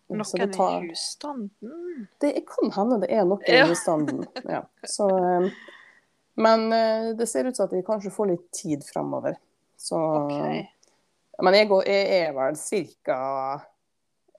Noen 0.10 0.42
det 0.42 0.48
tar- 0.56 0.84
i 0.84 0.88
husstanden? 0.90 2.08
Det 2.20 2.32
kan 2.50 2.72
hende 2.76 2.98
det 3.04 3.12
er 3.14 3.26
noen 3.30 3.44
Ja. 3.48 3.66
i 3.66 3.70
husstanden. 3.70 4.26
Ja. 4.50 4.64
Så, 4.84 5.08
eh, 5.08 5.50
men 6.36 6.74
eh, 6.74 7.14
det 7.14 7.28
ser 7.30 7.46
ut 7.46 7.56
som 7.56 7.66
at 7.70 7.72
jeg 7.78 7.86
kanskje 7.86 8.12
får 8.12 8.28
litt 8.28 8.52
tid 8.52 8.84
framover. 8.84 9.38
Så 9.78 9.96
OK. 9.96 10.68
Men 11.42 11.54
jeg, 11.56 11.70
går, 11.70 11.86
jeg 11.88 12.28
er 12.28 12.34
vel 12.36 12.56
ca. 12.58 13.62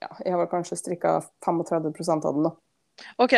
Ja, 0.01 0.07
jeg 0.25 0.33
har 0.33 0.37
vel 0.43 0.47
kanskje 0.51 0.77
strikka 0.77 1.15
35% 1.45 2.25
av 2.25 2.33
den, 2.35 2.43
da. 2.43 2.51
OK. 3.17 3.33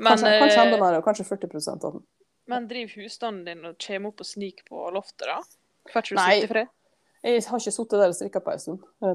Men, 0.00 0.10
Kanskje, 0.10 0.30
kanskje 0.42 0.58
eh, 0.60 0.66
enda 0.66 0.78
mer, 0.80 1.00
kanskje 1.06 1.24
40% 1.28 1.84
av 1.86 1.92
den. 1.98 2.02
men 2.50 2.64
driver 2.68 2.94
husstanden 3.02 3.44
din 3.46 3.64
og 3.68 3.76
kommer 3.78 4.08
opp 4.10 4.20
og 4.20 4.26
sniker 4.26 4.64
på 4.68 4.88
loftet, 4.92 5.28
da? 5.28 5.36
Får 5.92 6.02
ikke 6.02 6.16
du 6.16 6.22
sitte 6.24 6.48
fred? 6.50 6.72
Jeg 7.24 7.40
har 7.48 7.56
ikke 7.62 7.72
sittet 7.72 7.94
der 8.02 8.10
og 8.12 8.16
strikka 8.18 8.40
på 8.44 8.52
en 8.52 8.58
stund. 8.60 8.82
Eh, 9.00 9.14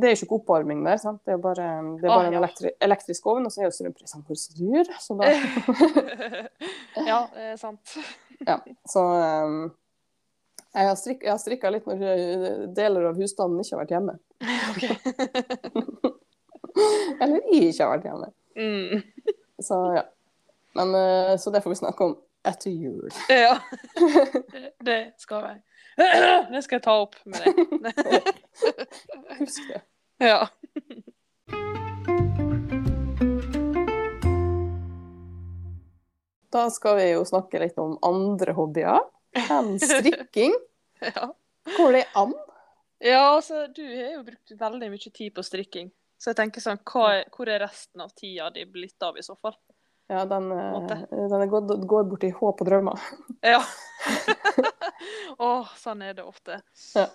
Det 0.00 0.08
er 0.08 0.14
jo 0.16 0.24
ikke 0.26 0.34
oppvarming 0.40 0.80
der. 0.84 0.96
sant? 0.98 1.20
Det 1.24 1.32
er 1.36 1.38
bare, 1.38 1.66
det 2.00 2.08
er 2.08 2.10
Ah, 2.10 2.22
ja. 2.24 2.28
en 2.32 2.34
elektri 2.40 2.72
elektrisk 2.82 3.26
ovn, 3.30 3.44
og 3.46 3.52
så 3.54 3.60
er 3.60 3.68
jo 3.68 3.76
strømprisen 3.76 4.24
for 4.26 4.34
dyr. 4.58 4.90
Så, 4.98 5.14
da, 5.20 5.28
ja, 7.12 7.20
det 7.34 7.44
er 7.52 7.56
sant. 7.60 7.94
ja. 8.50 8.56
så 8.88 9.04
um, 9.46 9.70
jeg 10.74 10.86
har 10.88 10.96
strik- 10.98 11.22
jeg 11.22 11.30
har 11.30 11.38
strikka 11.38 11.70
litt 11.70 11.86
når 11.86 12.02
eh, 12.08 12.66
deler 12.74 13.06
av 13.12 13.16
husstanden 13.20 13.60
ikke 13.62 13.76
har 13.76 13.84
vært 13.84 13.94
hjemme. 13.94 14.18
OK. 14.72 14.82
Eller 17.20 17.40
jeg 17.52 17.70
ikke 17.72 17.84
har 17.86 17.94
vært 17.94 18.06
hjemme. 18.10 18.28
Mm. 18.58 19.02
Så 19.62 19.78
ja. 19.96 20.04
Men, 20.72 20.94
eh, 20.94 21.36
så 21.36 21.50
det 21.50 21.60
får 21.62 21.70
vi 21.70 21.76
snakke 21.76 22.04
om 22.04 22.18
etter 22.48 22.70
jul. 22.70 23.10
Ja. 23.28 23.58
Det, 24.52 24.72
det 24.78 25.00
skal 25.18 25.44
jeg. 25.48 25.62
Det 26.52 26.62
skal 26.64 26.78
jeg 26.78 26.84
ta 26.84 26.94
opp 27.02 27.16
med 27.28 27.42
deg. 27.44 28.28
Husk 29.40 29.66
det. 29.68 29.82
Ja. 30.22 30.46
Da 36.50 36.70
skal 36.70 36.96
vi 36.98 37.10
jo 37.12 37.26
snakke 37.28 37.60
litt 37.62 37.76
om 37.78 37.98
andre 38.06 38.54
hobbyer 38.56 39.02
enn 39.50 39.76
strikking. 39.82 40.56
ja. 41.04 41.28
Går 41.76 41.92
det 41.98 42.06
an? 42.18 42.32
Ja, 43.00 43.36
altså, 43.36 43.66
du 43.68 43.84
har 43.84 44.16
jo 44.16 44.22
brukt 44.26 44.54
veldig 44.60 44.88
mye 44.90 45.12
tid 45.12 45.34
på 45.36 45.44
strikking. 45.44 45.92
Så 46.20 46.34
jeg 46.34 46.36
tenker 46.36 46.60
sånn, 46.60 46.80
er, 47.08 47.22
hvor 47.32 47.48
er 47.48 47.62
resten 47.64 48.02
av 48.04 48.10
tida 48.12 48.50
di 48.52 48.66
blitt 48.68 49.00
av 49.06 49.16
i 49.16 49.24
så 49.24 49.38
fall? 49.40 49.56
Ja, 50.10 50.26
den, 50.28 50.50
eh, 50.52 51.04
den 51.32 51.48
gått, 51.48 51.70
går 51.88 52.04
bort 52.10 52.24
i 52.26 52.32
håp 52.34 52.60
og 52.60 52.68
drømmer. 52.68 53.00
Ja. 53.54 53.62
Å, 55.40 55.50
sånn 55.80 56.02
er 56.04 56.18
det 56.18 56.26
ofte. 56.28 56.58
Ja. 56.92 57.06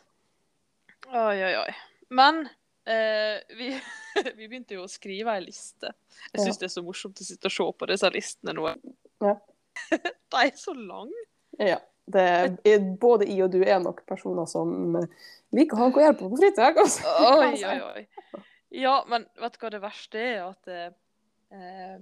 Oi, 1.12 1.36
oi, 1.38 1.52
oi. 1.60 1.74
Men 2.18 2.48
eh, 2.90 3.44
vi, 3.60 3.70
vi 4.40 4.48
begynte 4.48 4.80
jo 4.80 4.88
å 4.88 4.90
skrive 4.90 5.36
ei 5.38 5.44
liste. 5.46 5.94
Jeg 6.32 6.48
Ja. 6.48 6.56
det 6.64 6.70
er 6.70 6.74
så 6.74 6.86
morsomt 6.86 7.22
å 7.22 7.28
sitte 7.28 7.52
og 7.52 7.54
se 7.54 7.68
på 7.78 7.92
disse 7.92 8.10
listene 8.16 8.58
nå. 8.58 8.72
Ja. 9.22 9.36
De 9.92 10.42
er 10.48 10.56
så 10.58 10.74
lange. 10.74 11.28
Ja. 11.62 11.78
Det 12.06 12.22
er, 12.22 12.84
både 13.02 13.26
jeg 13.26 13.42
og 13.42 13.54
du 13.54 13.64
er 13.66 13.80
nok 13.82 14.04
personer 14.10 14.46
som 14.50 14.98
eh, 14.98 15.08
liker 15.58 15.78
å 15.78 15.84
ha 15.84 15.94
å 15.94 16.04
gjøre 16.08 16.18
på 16.20 16.34
fritida. 16.38 16.74
Oi, 17.30 17.54
oi, 17.66 17.80
oi. 17.92 18.44
Ja, 18.70 19.06
men 19.08 19.28
vet 19.40 19.56
du 19.56 19.62
hva 19.62 19.72
det 19.74 19.82
verste 19.84 20.22
er? 20.22 20.44
At 20.50 20.70
eh, 20.72 20.90
eh, 21.54 21.98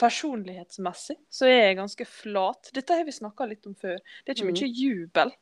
personlighetsmessig 0.00 1.16
så 1.30 1.46
er 1.46 1.68
jeg 1.68 1.78
ganske 1.78 2.06
flat. 2.08 2.70
Dette 2.74 2.96
har 2.98 3.06
vi 3.06 3.14
snakka 3.14 3.46
litt 3.50 3.66
om 3.70 3.74
før. 3.78 3.98
Det 4.24 4.32
er 4.32 4.38
ikke 4.38 4.48
Mm. 4.48 4.54
mye 4.56 4.72
jubel. 4.82 5.34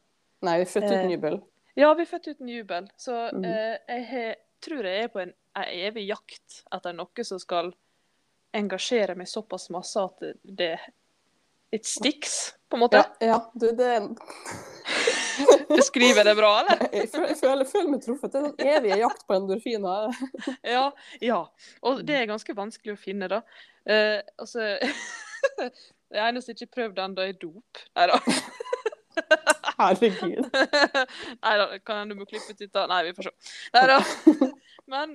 Nei, 0.43 0.57
vi 0.59 0.63
er 0.67 0.73
født 0.73 0.89
uten 0.91 1.07
Eh, 1.07 1.11
jubel. 1.17 1.43
Ja, 1.77 1.95
vi 1.95 2.03
er 2.03 2.07
født 2.07 2.29
uten 2.29 2.49
jubel. 2.49 2.89
Så 2.97 3.31
mm. 3.33 3.45
eh, 3.45 3.79
jeg 3.89 4.07
har, 4.11 4.35
tror 4.61 4.85
jeg 4.85 5.05
er 5.05 5.09
på 5.09 5.21
en, 5.21 5.35
evig 5.57 6.07
jakt 6.09 6.63
etter 6.73 6.93
noe 6.95 7.25
som 7.25 7.39
skal 7.39 7.73
engasjere 8.55 9.17
meg 9.17 9.29
såpass 9.29 9.71
masse 9.71 10.01
at 10.01 10.23
det 10.45 10.79
It 11.73 11.87
sticks, 11.87 12.55
på 12.69 12.77
en 12.77 12.81
måte. 12.81 12.97
Ja, 12.97 13.27
ja 13.27 13.51
du, 13.55 13.71
det 13.73 14.17
Beskriver 15.69 16.25
det 16.29 16.35
bra, 16.35 16.61
eller? 16.61 16.89
Jeg 16.93 17.09
føler, 17.09 17.29
jeg 17.29 17.37
føler, 17.39 17.65
jeg 17.65 17.71
føler 17.73 17.91
meg 17.91 18.03
truffet. 18.05 18.33
Det 18.33 18.41
er 18.41 18.47
den 18.49 18.73
evige 18.75 18.99
jakt 19.05 19.27
på 19.27 19.37
endorfiner. 19.39 20.17
Ja, 20.75 20.91
ja. 21.23 21.45
Og 21.83 22.03
det 22.07 22.17
er 22.19 22.31
ganske 22.31 22.57
vanskelig 22.57 22.97
å 22.97 23.01
finne, 23.01 23.31
da. 23.31 23.43
Uh, 23.89 24.19
altså 24.39 24.75
Det 26.11 26.19
eneste 26.21 26.53
jeg 26.53 26.59
ikke 26.61 26.81
prøvd 26.81 26.99
ennå, 27.05 27.23
er 27.23 27.39
dop. 27.39 27.85
Nei 27.97 28.09
da. 28.11 28.19
Herregud. 29.81 30.51
Nei 30.51 31.55
da, 31.63 31.69
kan 31.87 32.03
hende 32.03 32.17
du 32.17 32.21
må 32.21 32.27
klippe 32.29 32.51
ut 32.51 32.59
dette. 32.59 32.87
Nei, 32.91 33.05
vi 33.07 33.15
får 33.15 33.31
se. 33.31 33.55
Nei 33.79 33.87
da. 33.89 34.01
Men 34.91 35.15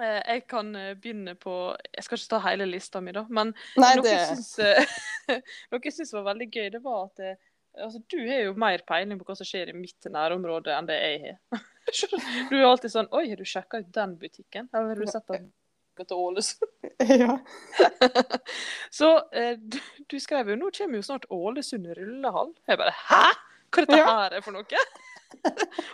eh, 0.00 0.22
jeg 0.22 0.46
kan 0.48 0.72
begynne 0.96 1.34
på 1.36 1.52
Jeg 1.92 2.06
skal 2.06 2.16
ikke 2.16 2.30
ta 2.32 2.38
hele 2.46 2.66
lista 2.70 3.02
mi, 3.04 3.12
da. 3.12 3.26
Men 3.28 3.52
Nei, 3.76 3.92
noe 3.98 4.06
det 4.06 4.14
jeg 4.14 4.28
syns 4.32 4.52
eh, 4.64 4.96
noe 5.28 5.80
jeg 5.84 5.94
syns 5.96 6.12
var 6.16 6.26
veldig 6.32 6.48
gøy, 6.54 6.66
det 6.74 6.80
var 6.84 7.04
at 7.08 7.22
eh, 7.24 7.36
altså, 7.84 8.00
du 8.10 8.18
har 8.28 8.42
jo 8.46 8.54
mer 8.58 8.82
peiling 8.88 9.18
på 9.20 9.28
hva 9.28 9.36
som 9.38 9.48
skjer 9.48 9.72
i 9.72 9.76
mitt 9.76 10.08
nærområde 10.12 10.74
enn 10.76 10.88
det 10.90 10.98
jeg 11.02 11.22
har. 11.24 11.64
Du 12.50 12.54
er 12.58 12.66
alltid 12.68 12.92
sånn 12.92 13.06
Oi, 13.16 13.22
har 13.30 13.38
du 13.40 13.46
sjekka 13.48 13.78
ut 13.80 13.88
den 13.96 14.10
butikken? 14.20 14.66
Eller 14.76 14.90
har 14.92 14.98
du 15.00 15.08
sett 15.08 15.24
den? 15.32 15.46
til 15.98 16.14
Ålesund? 16.14 16.74
Ja. 17.22 17.38
Så 18.98 19.08
eh, 19.32 19.56
du, 19.58 19.78
du 20.06 20.18
skrev 20.22 20.52
jo 20.52 20.56
nå 20.60 20.68
kommer 20.76 21.00
jo 21.00 21.06
snart 21.06 21.24
Ålesund 21.34 21.88
rullehall. 21.98 22.52
Jeg 22.68 22.78
bare 22.80 22.92
Hæ?! 23.08 23.24
Hva 23.68 23.82
er 23.82 23.88
dette 23.88 23.98
Ja. 23.98 24.06
her 24.20 24.36
er 24.38 24.44
for 24.44 24.54
noe? 24.56 24.84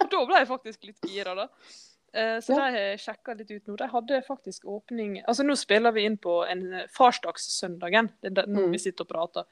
Og 0.04 0.10
da 0.12 0.20
ble 0.28 0.42
jeg 0.42 0.50
faktisk 0.50 0.84
litt 0.90 1.08
gira, 1.10 1.32
da. 1.38 1.46
Eh, 2.14 2.38
Så 2.40 2.53
Ja. 2.53 2.57
de 2.57 2.61
har 2.61 2.70
jeg 2.79 2.98
sjekka 3.00 3.35
litt 3.37 3.50
ut 3.50 3.66
nå. 3.66 3.77
De 3.77 3.87
hadde 3.90 4.22
faktisk 4.24 4.64
åpning 4.70 5.16
Altså 5.27 5.42
Nå 5.44 5.57
spiller 5.59 5.90
vi 5.92 6.05
inn 6.07 6.16
på 6.16 6.44
en 6.48 6.72
eh, 6.72 6.87
farsdagssøndagen, 6.87 8.11
det 8.22 8.38
er 8.38 8.46
nå 8.46 8.66
Mm. 8.68 8.70
vi 8.72 8.79
sitter 8.79 9.03
og 9.05 9.09
prater. 9.09 9.44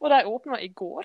Og 0.00 0.10
de 0.10 0.24
åpna 0.26 0.60
i 0.62 0.68
går. 0.68 1.04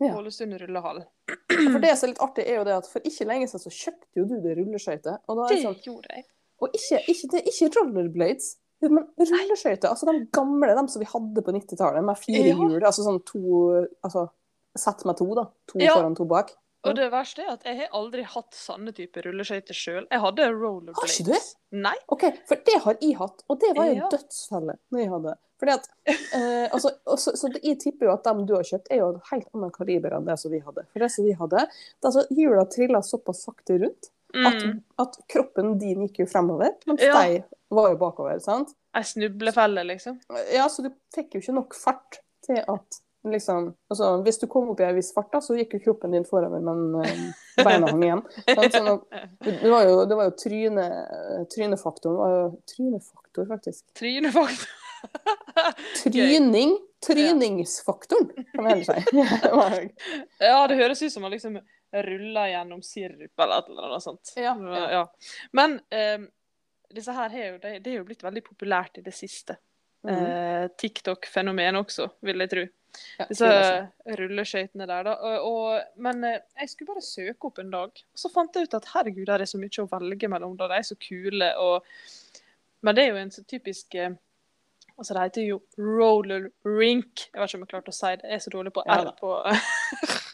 Ja. 0.00 0.14
Ålesund 0.16 0.58
rullehall. 0.60 1.04
For 1.48 1.78
det 1.78 1.96
som 1.96 2.08
er 2.08 2.12
litt 2.12 2.18
artig, 2.22 2.46
er 2.48 2.56
jo 2.58 2.64
det 2.64 2.74
at 2.74 2.86
for 2.90 3.00
ikke 3.00 3.24
lenge 3.28 3.46
siden 3.48 3.62
så 3.62 3.70
kjøpte 3.70 4.16
jo 4.16 4.24
du 4.24 4.40
det 4.42 4.56
rulleskøytet. 4.58 5.20
Det 5.28 5.48
det 5.48 5.62
sånn, 5.62 5.82
gjorde 5.84 6.08
jeg. 6.16 6.24
og 6.60 6.68
ikke, 6.74 6.98
ikke, 7.08 7.30
det 7.30 7.42
ikke 7.46 7.68
rollerblades, 7.76 8.56
men 8.82 9.06
rulleskøyter. 9.18 9.88
Altså 9.88 10.06
de 10.10 10.26
gamle, 10.32 10.74
de 10.74 10.88
som 10.90 11.00
vi 11.00 11.06
hadde 11.06 11.42
på 11.42 11.52
90-tallet, 11.54 12.04
med 12.04 12.16
fire 12.18 12.48
Ja. 12.48 12.54
hjul. 12.56 12.80
Altså 12.82 13.04
sånn 13.06 13.24
to 13.24 13.86
Altså 14.04 14.28
sett 14.76 15.04
med 15.04 15.16
to, 15.16 15.34
da. 15.34 15.44
To 15.68 15.78
Ja. 15.78 15.94
foran, 15.94 16.16
to 16.16 16.24
bak. 16.24 16.50
Og 16.84 16.96
det 16.98 17.10
verste 17.12 17.42
er 17.44 17.52
at 17.52 17.62
jeg 17.64 17.76
har 17.78 17.88
aldri 17.94 18.22
hatt 18.26 18.54
sånne 18.58 18.92
typer 18.96 19.22
rulleskøyter 19.28 19.76
sjøl. 19.76 20.06
Jeg 20.10 20.20
hadde 20.20 20.48
rollerblades. 20.50 20.98
Har 20.98 21.12
ikke 21.12 21.26
du? 21.30 21.78
Nei. 21.78 21.94
OK, 22.08 22.24
for 22.48 22.56
det 22.66 22.74
har 22.84 22.96
jeg 23.00 23.16
hatt, 23.20 23.44
og 23.48 23.60
det 23.60 23.70
var 23.76 23.86
jo 23.86 23.94
Ja. 24.00 24.08
dødsfelle 24.10 24.74
når 24.90 24.98
jeg 25.04 25.10
hadde. 25.10 25.34
Fordi 25.62 25.72
at, 25.76 25.86
eh, 26.34 26.68
altså, 26.74 26.90
så, 27.22 27.36
så 27.38 27.52
jeg 27.62 27.78
tipper 27.78 28.06
jo 28.08 28.12
at 28.16 28.24
dem 28.26 28.44
du 28.46 28.54
har 28.56 28.64
kjøpt, 28.66 28.88
er 28.90 28.96
jo 28.98 29.12
en 29.14 29.20
helt 29.30 29.46
annet 29.54 29.72
kaliber 29.76 30.16
enn 30.16 30.26
det 30.26 30.38
som 30.42 30.50
vi 30.50 30.58
hadde. 30.58 30.82
For 30.92 30.98
det 30.98 31.10
som 31.14 31.24
vi 31.24 31.32
hadde, 31.38 31.68
da 32.02 32.10
så 32.10 32.24
hjula 32.34 32.64
trilla 32.66 32.98
såpass 33.06 33.44
sakte 33.46 33.78
rundt 33.78 34.10
at, 34.34 34.58
Mm. 34.64 34.82
at 34.98 35.16
kroppen 35.28 35.78
din 35.78 36.08
gikk 36.08 36.18
jo 36.24 36.26
fremover, 36.26 36.74
mens 36.86 37.00
Ja. 37.00 37.12
de 37.22 37.44
var 37.70 37.90
jo 37.90 37.96
bakover. 37.96 38.40
sant? 38.42 38.74
Ei 38.94 39.02
snublefelle, 39.02 39.84
liksom. 39.86 40.18
Ja, 40.52 40.66
så 40.68 40.82
du 40.82 40.90
fikk 41.14 41.34
jo 41.34 41.40
ikke 41.40 41.54
nok 41.54 41.74
fart 41.74 42.18
til 42.44 42.56
at 42.66 43.00
liksom 43.24 43.74
altså, 43.88 44.16
Hvis 44.26 44.38
du 44.38 44.46
kom 44.50 44.70
opp 44.72 44.80
i 44.80 44.86
en 44.86 44.96
viss 44.96 45.12
fart, 45.14 45.30
da, 45.32 45.40
så 45.44 45.56
gikk 45.58 45.76
jo 45.76 45.82
kroppen 45.86 46.14
din 46.16 46.26
forover, 46.28 46.62
men 46.64 47.02
eh, 47.04 47.24
beina 47.62 47.90
hang 47.90 48.04
igjen. 48.06 48.22
Sant? 48.46 48.74
Sånn 48.76 49.02
det 49.46 49.70
var 49.70 49.86
jo, 49.88 49.98
det 50.08 50.18
var 50.18 50.30
jo 50.30 50.36
tryne, 50.42 50.86
trynefaktoren 51.54 52.18
var 52.18 52.36
jo 52.36 52.46
Trynefaktor, 52.74 53.46
faktisk. 53.50 53.84
Trynefaktor. 53.98 54.78
Tryning. 56.02 56.78
Tryningsfaktoren, 57.06 58.28
kan 58.52 58.64
vi 58.64 58.70
heller 58.70 58.84
si. 58.84 59.94
Ja, 60.38 60.68
det 60.70 60.76
høres 60.78 61.02
ut 61.02 61.12
som 61.12 61.24
man 61.26 61.32
liksom 61.34 61.56
ruller 61.92 62.46
gjennom 62.52 62.82
sirup 62.82 63.40
eller 63.42 63.58
et 63.58 63.72
eller 63.72 63.88
annet 63.88 64.04
sånt. 64.04 64.32
Ja, 64.36 64.54
ja. 64.92 65.02
Men 65.50 65.80
um, 66.14 66.28
disse 66.94 67.12
her 67.16 67.34
det, 67.58 67.78
det 67.82 67.90
er 67.90 67.98
jo 67.98 68.06
blitt 68.06 68.22
veldig 68.24 68.44
populært 68.46 69.02
i 69.02 69.04
det 69.04 69.14
siste. 69.16 69.58
Mhm. 70.02 70.22
Eh, 70.26 70.68
TikTok-fenomen 70.82 71.76
også, 71.78 72.08
vil 72.26 72.42
jeg 72.42 72.50
tro. 72.50 72.62
Ja, 73.18 73.24
Disse 73.30 73.48
rulleskøytene 74.18 74.86
der, 74.86 75.04
da. 75.06 75.12
Og, 75.14 75.46
og, 75.48 75.84
men 75.96 76.24
eh, 76.28 76.40
jeg 76.60 76.68
skulle 76.72 76.90
bare 76.92 77.04
søke 77.06 77.48
opp 77.48 77.58
en 77.62 77.70
dag, 77.72 77.88
og 78.12 78.18
så 78.20 78.28
fant 78.34 78.54
jeg 78.58 78.66
ut 78.68 78.74
at 78.76 78.90
herregud, 78.92 79.24
der 79.30 79.40
er 79.40 79.48
så 79.48 79.60
mye 79.62 79.84
å 79.84 79.88
velge 79.94 80.28
mellom. 80.28 80.56
da, 80.58 80.68
De 80.68 80.74
er 80.80 80.82
så 80.90 80.96
kule. 81.00 81.48
og 81.56 81.86
Men 82.82 82.94
det 82.98 83.04
er 83.04 83.10
jo 83.14 83.22
en 83.22 83.30
så 83.30 83.44
typisk 83.44 83.94
eh, 83.94 84.10
Altså, 84.98 85.14
det 85.14 85.22
heter 85.22 85.46
jo 85.48 85.56
roller 85.78 86.50
rink. 86.68 87.22
Jeg 87.32 87.40
vet 87.40 87.48
ikke 87.48 87.56
om 87.56 87.62
jeg 87.64 87.70
klarte 87.70 87.90
å 87.90 87.96
si 87.96 88.10
det. 88.20 88.28
Jeg 88.28 88.34
er 88.36 88.42
så 88.44 88.50
dårlig 88.52 88.72
på 88.76 88.82
Ja 88.86 88.98
R 89.00 89.12
på 89.18 89.30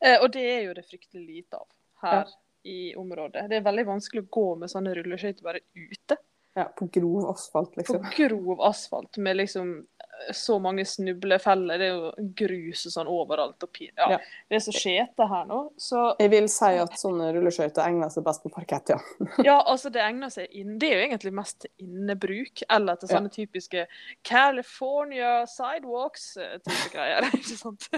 Eh, 0.00 0.18
Og 0.22 0.30
det 0.32 0.44
er 0.44 0.62
jo 0.68 0.74
det 0.76 0.84
fryktelig 0.86 1.24
lite 1.26 1.56
av 1.58 1.66
her 2.04 2.28
i 2.68 2.94
området. 2.98 3.46
Det 3.50 3.56
er 3.58 3.64
veldig 3.66 3.84
vanskelig 3.88 4.22
å 4.22 4.30
gå 4.36 4.46
med 4.60 4.70
sånne 4.70 4.92
rulleskøyter 4.98 5.42
bare 5.46 5.60
ute. 5.74 6.16
Ja, 6.56 6.64
på 6.72 6.86
grov 6.88 7.26
asfalt, 7.34 7.74
liksom. 7.76 8.00
På 8.00 8.14
grov 8.16 8.62
asfalt 8.64 9.18
med 9.20 9.36
liksom 9.36 9.74
eh, 9.98 10.32
så 10.32 10.56
mange 10.62 10.86
snublefeller. 10.88 11.76
Det 11.82 11.88
er 11.90 11.98
jo 11.98 12.28
grus 12.38 12.86
og 12.88 12.94
sånn 12.94 13.10
overalt. 13.12 13.62
Og. 13.66 13.80
Ja, 13.96 14.06
Ja. 14.14 14.18
Det 14.48 14.56
er 14.56 14.62
så 14.64 14.72
skjete 14.72 15.26
her 15.28 15.44
nå. 15.50 15.58
Så 15.76 16.14
Jeg 16.18 16.30
vil 16.32 16.48
si 16.48 16.70
at 16.80 16.96
sånne 16.96 17.28
rulleskøyter 17.36 17.84
egner 17.84 18.08
seg 18.14 18.24
best 18.24 18.42
på 18.46 18.52
parkett, 18.54 18.94
ja. 18.94 18.98
ja, 19.50 19.58
altså 19.68 19.92
det 19.92 20.00
egner 20.00 20.32
seg 20.32 20.48
inn. 20.56 20.78
Det 20.80 20.88
er 20.88 20.96
jo 21.02 21.04
egentlig 21.10 21.34
mest 21.36 21.60
til 21.66 21.70
innebruk. 21.84 22.64
Eller 22.70 22.96
til 22.96 23.08
Ja. 23.12 23.18
sånne 23.18 23.34
typiske 23.36 23.84
California 24.24 25.44
sidewalks-type 25.46 26.88
greier. 26.94 27.28
ikke 27.36 27.58
sant? 27.60 27.88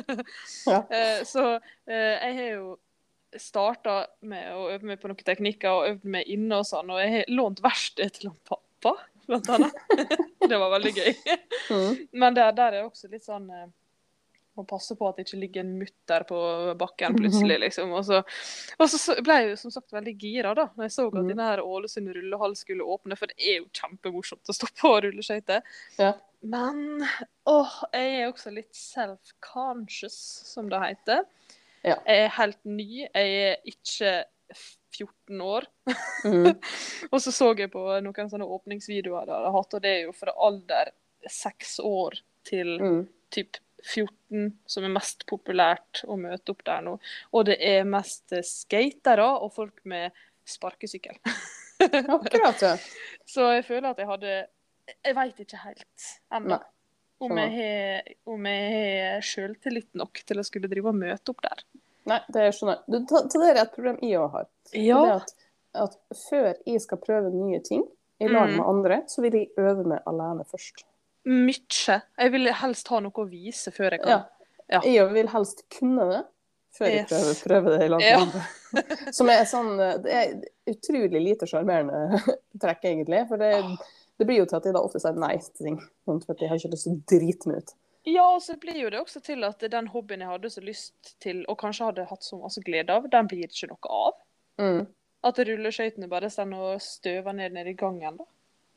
Ja. 0.66 0.83
Eh, 0.90 1.23
Så 1.25 1.47
eh, 1.87 2.18
jeg 2.27 2.37
har 2.42 2.51
jo 2.57 2.77
starta 3.37 4.07
med 4.25 4.53
å 4.55 4.69
øve 4.73 4.88
meg 4.88 5.01
på 5.01 5.11
noen 5.11 5.27
teknikker 5.27 5.73
og 5.73 5.88
øvd 5.93 6.07
meg 6.17 6.31
inne 6.33 6.61
og 6.61 6.69
sånn. 6.69 6.93
Og 6.93 7.01
jeg 7.03 7.14
har 7.14 7.35
lånt 7.35 7.61
verksted 7.64 8.14
til 8.17 8.31
han 8.31 8.38
pappa, 8.49 8.95
blant 9.29 9.51
annet. 9.53 9.83
det 10.49 10.61
var 10.61 10.73
veldig 10.77 10.95
gøy. 10.97 11.11
Mm. 11.69 11.99
Men 12.23 12.38
der, 12.38 12.55
der 12.57 12.79
er 12.79 12.87
også 12.87 13.11
litt 13.12 13.27
sånn 13.27 13.51
eh, 13.53 13.67
Må 14.59 14.64
passe 14.67 14.97
på 14.99 15.07
at 15.07 15.19
det 15.19 15.27
ikke 15.27 15.41
ligger 15.43 15.62
en 15.62 15.75
mutter 15.79 16.25
på 16.27 16.38
bakken 16.81 17.19
plutselig, 17.19 17.61
liksom. 17.67 17.93
Og 17.95 18.07
så, 18.09 18.23
og 18.79 18.88
så, 18.88 19.03
så 19.03 19.19
ble 19.21 19.37
jeg 19.43 19.53
jo 19.53 19.61
som 19.61 19.75
sagt 19.77 19.93
veldig 19.95 20.17
gira 20.19 20.55
da 20.57 20.71
når 20.73 20.88
jeg 20.88 20.97
så 20.97 21.07
at 21.11 21.19
mm. 21.19 21.29
denne 21.29 21.51
her 21.51 21.62
Ålesund 21.62 22.14
rullehall 22.17 22.57
skulle 22.59 22.88
åpne, 22.97 23.19
for 23.21 23.31
det 23.31 23.38
er 23.38 23.61
jo 23.61 23.69
kjempemorsomt 23.77 24.49
å 24.49 24.57
stå 24.57 24.73
på 24.81 24.95
rulleskøyter. 25.05 25.77
Ja. 26.01 26.14
Men 26.41 27.03
åh, 27.51 27.79
jeg 27.93 28.19
er 28.21 28.29
også 28.31 28.53
litt 28.55 28.75
self-conscious, 28.79 30.19
som 30.47 30.69
det 30.71 30.81
heter. 30.85 31.25
Ja. 31.85 31.97
Jeg 32.07 32.25
er 32.25 32.35
helt 32.38 32.59
ny. 32.64 32.88
Jeg 33.07 33.37
er 33.45 33.57
ikke 33.69 34.12
14 34.97 35.41
år. 35.45 35.67
Mm. 36.25 36.51
Og 37.12 37.21
så 37.23 37.33
så 37.35 37.53
jeg 37.59 37.71
på 37.73 37.85
noen 38.05 38.31
sånne 38.33 38.49
åpningsvideoer 38.49 39.29
de 39.29 39.37
har 39.37 39.55
hatt, 39.55 39.77
og 39.77 39.85
det 39.85 39.93
er 39.95 40.05
jo 40.09 40.14
fra 40.17 40.35
alder 40.49 40.93
seks 41.29 41.79
år 41.85 42.19
til 42.49 42.79
Mm. 42.81 43.01
typ 43.35 43.59
14 43.85 44.55
som 44.67 44.85
er 44.85 44.91
mest 44.91 45.27
populært 45.29 46.01
å 46.09 46.17
møte 46.19 46.51
opp 46.55 46.64
der 46.67 46.81
nå. 46.83 46.97
Og 47.33 47.45
det 47.47 47.59
er 47.62 47.85
mest 47.87 48.33
skatere 48.43 49.27
og 49.38 49.53
folk 49.55 49.85
med 49.85 50.11
sparkesykkel. 50.49 51.19
Akkurat, 51.85 52.62
ja. 52.64 52.73
Så 53.35 53.45
jeg 53.53 53.67
føler 53.69 53.91
at 53.93 54.01
jeg 54.01 54.09
hadde 54.09 54.33
Jeg 55.05 55.14
veit 55.14 55.41
ikke 55.45 55.61
helt 55.62 56.09
ennå. 56.33 56.57
Om 57.20 57.38
jeg 57.40 57.50
har, 57.57 58.09
om 58.31 58.44
jeg 58.46 58.72
har 59.12 59.24
sjøltillit 59.26 59.88
nok 59.98 60.20
til 60.28 60.38
å 60.38 60.44
skulle 60.46 60.68
drive 60.70 60.92
og 60.92 60.98
møte 61.00 61.33
opp 61.33 61.40
der. 61.42 61.64
Nei, 62.09 62.20
det 62.33 62.44
skjønner 62.54 62.76
jeg. 62.78 62.85
Det, 62.94 63.22
det 63.35 63.48
er 63.50 63.59
et 63.64 63.72
problem 63.74 63.98
jeg 64.07 64.20
òg 64.22 64.31
har. 64.37 64.46
Ja. 64.72 65.00
Det 65.02 65.09
er 65.11 65.16
at, 65.16 65.33
at 65.88 65.96
før 66.28 66.46
jeg 66.64 66.81
skal 66.85 67.00
prøve 67.02 67.33
nye 67.35 67.59
ting 67.66 67.83
i 68.22 68.28
lag 68.31 68.48
Mm. 68.50 68.57
med 68.61 68.66
andre, 68.70 69.00
så 69.11 69.22
vil 69.22 69.35
jeg 69.40 69.50
øve 69.59 69.85
meg 69.87 70.00
alene 70.09 70.46
først. 70.48 70.85
Mykje. 71.28 71.98
Jeg 72.18 72.33
vil 72.33 72.48
helst 72.62 72.88
ha 72.94 73.00
noe 73.04 73.12
å 73.20 73.26
vise 73.28 73.70
før 73.74 73.96
jeg 73.98 74.02
kan. 74.07 74.11
Ja. 74.14 74.48
Ja. 74.78 74.81
Jeg 74.85 75.11
vil 75.12 75.28
helst 75.33 75.62
kunne 75.72 76.07
det 76.11 76.22
før 76.78 76.90
jeg 76.92 77.07
prøver, 77.09 77.37
prøver 77.48 77.74
det 77.78 77.85
i 77.85 77.88
lag 77.92 78.02
med 78.02 78.09
Ja. 78.09 78.18
andre. 78.22 78.42
Som 79.16 79.31
er 79.33 79.44
sånn 79.48 79.70
Det 80.04 80.12
er 80.12 80.35
utrolig 80.68 81.22
lite 81.24 81.46
sjarmerende 81.48 82.20
trekk, 82.62 82.85
egentlig. 82.85 83.22
For 83.31 83.40
det, 83.40 83.52
det 84.18 84.26
blir 84.26 84.40
jo 84.42 84.46
til 84.50 84.57
at 84.59 84.64
jeg 84.66 84.74
da 84.74 84.81
ofte 84.83 85.00
sier 85.02 85.14
nei 85.18 85.37
til 85.38 85.64
ting. 85.66 85.76
sånn, 86.09 86.22
For 86.24 86.33
at 86.35 86.40
jeg 86.42 86.48
har 86.50 86.59
ikke 86.59 86.72
lyst 86.74 86.87
til 86.88 86.96
å 86.96 87.02
drite 87.12 87.48
meg 87.52 87.62
ut. 87.62 87.74
Ja, 88.09 88.24
og 88.35 88.40
så 88.42 88.57
blir 88.61 88.76
jo 88.81 88.90
det 88.90 89.00
også 89.02 89.20
til 89.22 89.44
at 89.44 89.61
den 89.70 89.88
hobbyen 89.92 90.20
jeg 90.24 90.28
hadde 90.31 90.50
så 90.50 90.62
lyst 90.64 91.14
til, 91.20 91.44
og 91.48 91.59
kanskje 91.61 91.85
hadde 91.90 92.07
hatt 92.09 92.22
så 92.24 92.38
masse 92.40 92.62
glede 92.64 92.90
av, 92.94 93.09
den 93.12 93.26
blir 93.28 93.46
ikke 93.50 93.68
noe 93.68 93.90
av. 94.07 94.14
Mm. 94.62 94.87
At 95.28 95.38
rulleskøytene 95.44 96.09
bare 96.09 96.31
står 96.31 96.54
og 96.57 96.81
støver 96.81 97.33
ned 97.37 97.52
nede 97.52 97.70
i 97.74 97.78
gangen. 97.78 98.16
da. 98.16 98.24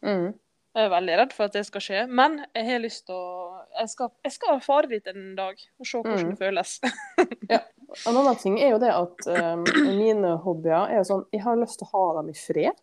Mm. 0.03 0.33
Jeg 0.75 0.85
er 0.87 0.89
veldig 0.89 1.15
redd 1.19 1.33
for 1.35 1.45
at 1.49 1.53
det 1.53 1.65
skal 1.67 1.81
skje, 1.83 2.01
men 2.07 2.37
jeg 2.55 2.65
har 2.69 2.79
lyst 2.79 3.05
til 3.07 3.15
å 3.15 3.39
Jeg 3.71 3.87
skal, 3.87 4.09
jeg 4.25 4.31
skal 4.35 4.59
fare 4.59 4.87
dit 4.91 5.05
en 5.07 5.35
dag 5.37 5.55
og 5.79 5.85
se 5.87 5.97
hvordan 5.97 6.25
Mm. 6.25 6.29
det 6.31 6.39
føles. 6.39 6.79
En 8.07 8.15
annen 8.17 8.35
ting 8.39 8.57
er 8.59 8.69
jo 8.71 8.79
det 8.79 8.89
at 8.91 9.27
um, 9.27 9.63
mine 9.97 10.37
hobbyer 10.43 10.89
er 10.91 10.97
jo 11.01 11.03
sånn 11.07 11.25
Jeg 11.31 11.41
har 11.43 11.57
lyst 11.59 11.79
til 11.79 11.87
å 11.87 11.91
ha 11.91 12.21
dem 12.21 12.29
i 12.31 12.35
fred, 12.35 12.77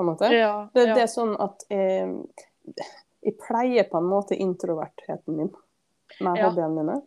på 0.00 0.04
en 0.06 0.10
måte. 0.14 0.30
Ja, 0.34 0.68
Det, 0.74 0.86
ja. 0.88 0.94
det 0.96 1.02
er 1.04 1.10
sånn 1.12 1.36
at 1.40 1.64
jeg, 1.70 2.10
jeg 3.22 3.36
pleier 3.44 3.86
på 3.90 4.00
en 4.00 4.08
måte 4.10 4.36
introvertheten 4.40 5.36
min 5.36 5.50
med 6.20 6.36
Ja. 6.40 6.48
hobbyene 6.48 6.74
mine. 6.80 6.98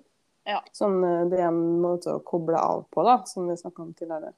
Ja. 0.45 0.61
Sånn, 0.75 0.97
eh, 1.03 1.25
det 1.31 1.39
er 1.39 1.47
en 1.49 1.61
måte 1.81 2.13
å 2.17 2.23
koble 2.23 2.57
av 2.59 2.85
på, 2.91 3.03
da, 3.07 3.17
som 3.25 3.47
vi 3.47 3.55
snakka 3.57 3.81
om 3.85 3.93
tidligere. 3.93 4.33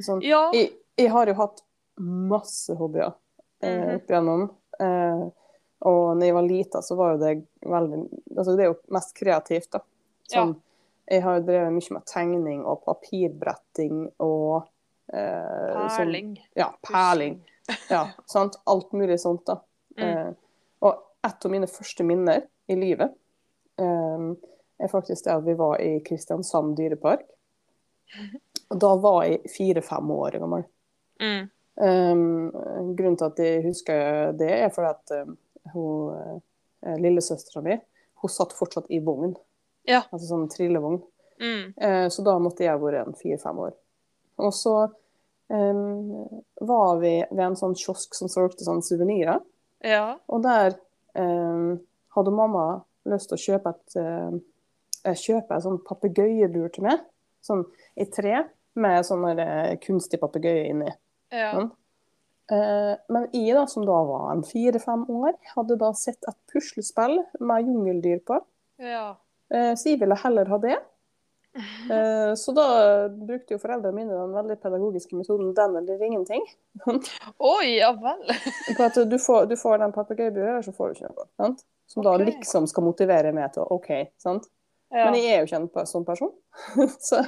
Sånn, 0.00 0.22
ja. 0.24 0.46
jeg, 0.56 0.70
jeg 0.96 1.10
har 1.12 1.26
jo 1.28 1.34
hatt 1.34 1.60
masse 2.00 2.74
hobbyer 2.78 3.12
eh, 3.62 3.74
Mhm. 3.76 3.94
opp 3.96 4.08
igjennom. 4.10 4.46
Eh, 4.80 5.28
og 5.82 6.16
når 6.16 6.24
jeg 6.26 6.34
var 6.34 6.42
lita, 6.48 6.80
så 6.82 6.96
var 6.96 7.12
jo 7.12 7.18
det 7.20 7.46
veldig 7.68 7.98
Altså, 8.36 8.56
det 8.56 8.64
er 8.64 8.70
jo 8.72 8.78
mest 8.88 9.14
kreativt, 9.14 9.70
da. 9.72 9.80
Sånn, 10.32 10.56
Jeg 11.10 11.22
har 11.24 11.40
jo 11.40 11.46
drevet 11.46 11.72
mye 11.74 11.92
med 11.96 12.04
tegning 12.06 12.60
og 12.64 12.84
papirbretting 12.84 14.12
og 14.20 14.62
eh, 15.12 15.88
sånn- 15.90 16.38
ja, 16.54 16.68
perling. 16.86 17.40
Ja, 17.90 18.04
sant? 18.30 18.58
Alt 18.70 18.92
mulig 18.96 19.20
sånt, 19.20 19.44
da. 19.46 19.60
Mm. 19.98 20.06
Eh, 20.06 20.30
og 20.86 21.26
et 21.26 21.46
av 21.46 21.52
mine 21.52 21.68
første 21.70 22.06
minner 22.06 22.44
i 22.70 22.76
livet 22.78 23.12
eh, 23.82 24.26
er 24.80 24.92
faktisk 24.92 25.26
det 25.26 25.34
at 25.34 25.46
vi 25.46 25.56
var 25.58 25.80
i 25.82 25.98
Kristiansand 26.06 26.76
dyrepark. 26.78 27.26
Og 28.70 28.78
da 28.80 28.92
var 29.02 29.24
jeg 29.26 29.50
fire-fem 29.50 30.10
år 30.14 30.38
gammel. 30.42 30.64
Mm. 31.20 31.50
Um, 31.80 32.50
grunnen 32.96 33.16
til 33.16 33.28
at 33.28 33.38
jeg 33.40 33.62
husker 33.64 34.32
det, 34.36 34.50
er 34.66 34.72
fordi 34.74 34.90
at 34.90 35.12
um, 35.24 35.36
hun, 35.72 36.40
uh, 36.84 36.96
lillesøstera 37.00 37.62
mi 37.64 37.78
hun 38.20 38.32
satt 38.32 38.52
fortsatt 38.52 38.90
i 38.92 39.00
vogn. 39.04 39.32
Ja. 39.88 40.02
Altså 40.10 40.26
sånn 40.28 40.48
trillevogn. 40.52 41.00
Mm. 41.40 41.72
Eh, 41.72 42.06
så 42.12 42.22
da 42.22 42.34
måtte 42.42 42.66
jeg 42.66 42.74
ha 42.74 42.80
vært 42.80 43.06
en 43.06 43.16
fire-fem 43.16 43.62
år. 43.64 43.72
Og 44.44 44.52
så 44.52 44.74
var 45.50 47.00
vi 47.00 47.14
ved 47.30 47.42
en 47.42 47.56
sånn 47.58 47.74
kiosk 47.74 48.14
som 48.14 48.30
solgte 48.30 48.62
sånne 48.62 48.86
suvenirer. 48.86 49.40
Ja. 49.82 50.14
Og 50.30 50.44
der 50.44 50.76
hadde 51.16 52.34
mamma 52.34 52.66
lyst 53.10 53.30
til 53.30 53.38
å 53.38 53.42
kjøpe 53.42 53.72
et 53.74 53.98
eh, 54.00 55.16
kjøpe 55.16 55.56
en 55.56 55.64
sånn 55.64 55.82
papegøyelur 55.86 56.70
til 56.74 56.86
meg. 56.86 57.04
Sånn 57.44 57.64
i 58.00 58.06
tre, 58.12 58.44
med 58.80 59.06
sånn 59.06 59.26
eh, 59.32 59.76
kunstig 59.82 60.20
papegøye 60.22 60.68
inni. 60.70 60.90
Ja. 61.32 61.54
Sånn. 61.54 61.70
Eh, 62.50 62.92
men 63.14 63.26
jeg, 63.32 63.54
da, 63.56 63.64
som 63.70 63.86
da 63.86 63.98
var 64.06 64.30
en 64.34 64.44
fire-fem 64.46 65.06
år, 65.14 65.36
hadde 65.54 65.78
da 65.80 65.92
sett 65.96 66.26
et 66.28 66.38
puslespill 66.52 67.20
med 67.40 67.68
jungeldyr 67.68 68.22
på. 68.26 68.40
ja. 68.82 69.10
Eh, 69.50 69.72
så 69.74 69.88
jeg 69.88 69.98
ville 69.98 70.14
heller 70.14 70.46
ha 70.46 70.56
det. 70.62 70.76
Eh, 71.90 72.34
så 72.34 72.52
da 72.54 72.66
brukte 73.08 73.56
jo 73.56 73.58
foreldrene 73.58 73.96
mine 73.96 74.14
den 74.14 74.34
veldig 74.34 74.56
pedagogiske 74.62 75.16
metoden 75.18 75.54
'den 75.54 75.76
eller 75.76 76.02
ingenting'. 76.06 76.46
Oi, 77.38 77.78
ja 77.78 77.90
vel. 77.92 78.22
På 78.76 78.86
at 78.86 78.94
du 79.10 79.18
får, 79.18 79.46
du 79.50 79.56
får 79.56 79.78
den 79.78 79.92
papegøyebua, 79.92 80.48
eller 80.48 80.62
så 80.62 80.72
får 80.72 80.88
du 80.88 80.98
ikke 80.98 81.10
noe. 81.10 81.26
Sant? 81.36 81.64
Som 81.90 82.06
da 82.06 82.14
liksom 82.22 82.68
skal 82.70 82.86
motivere 82.86 83.32
meg 83.34 83.52
til 83.52 83.66
OK, 83.66 83.90
sant. 84.22 84.46
Ja. 84.90 85.04
Men 85.06 85.18
jeg 85.18 85.34
er 85.34 85.42
jo 85.42 85.48
ikke 85.48 85.60
en 85.82 85.90
sånn 85.90 86.06
person. 86.06 86.30
så, 87.08 87.22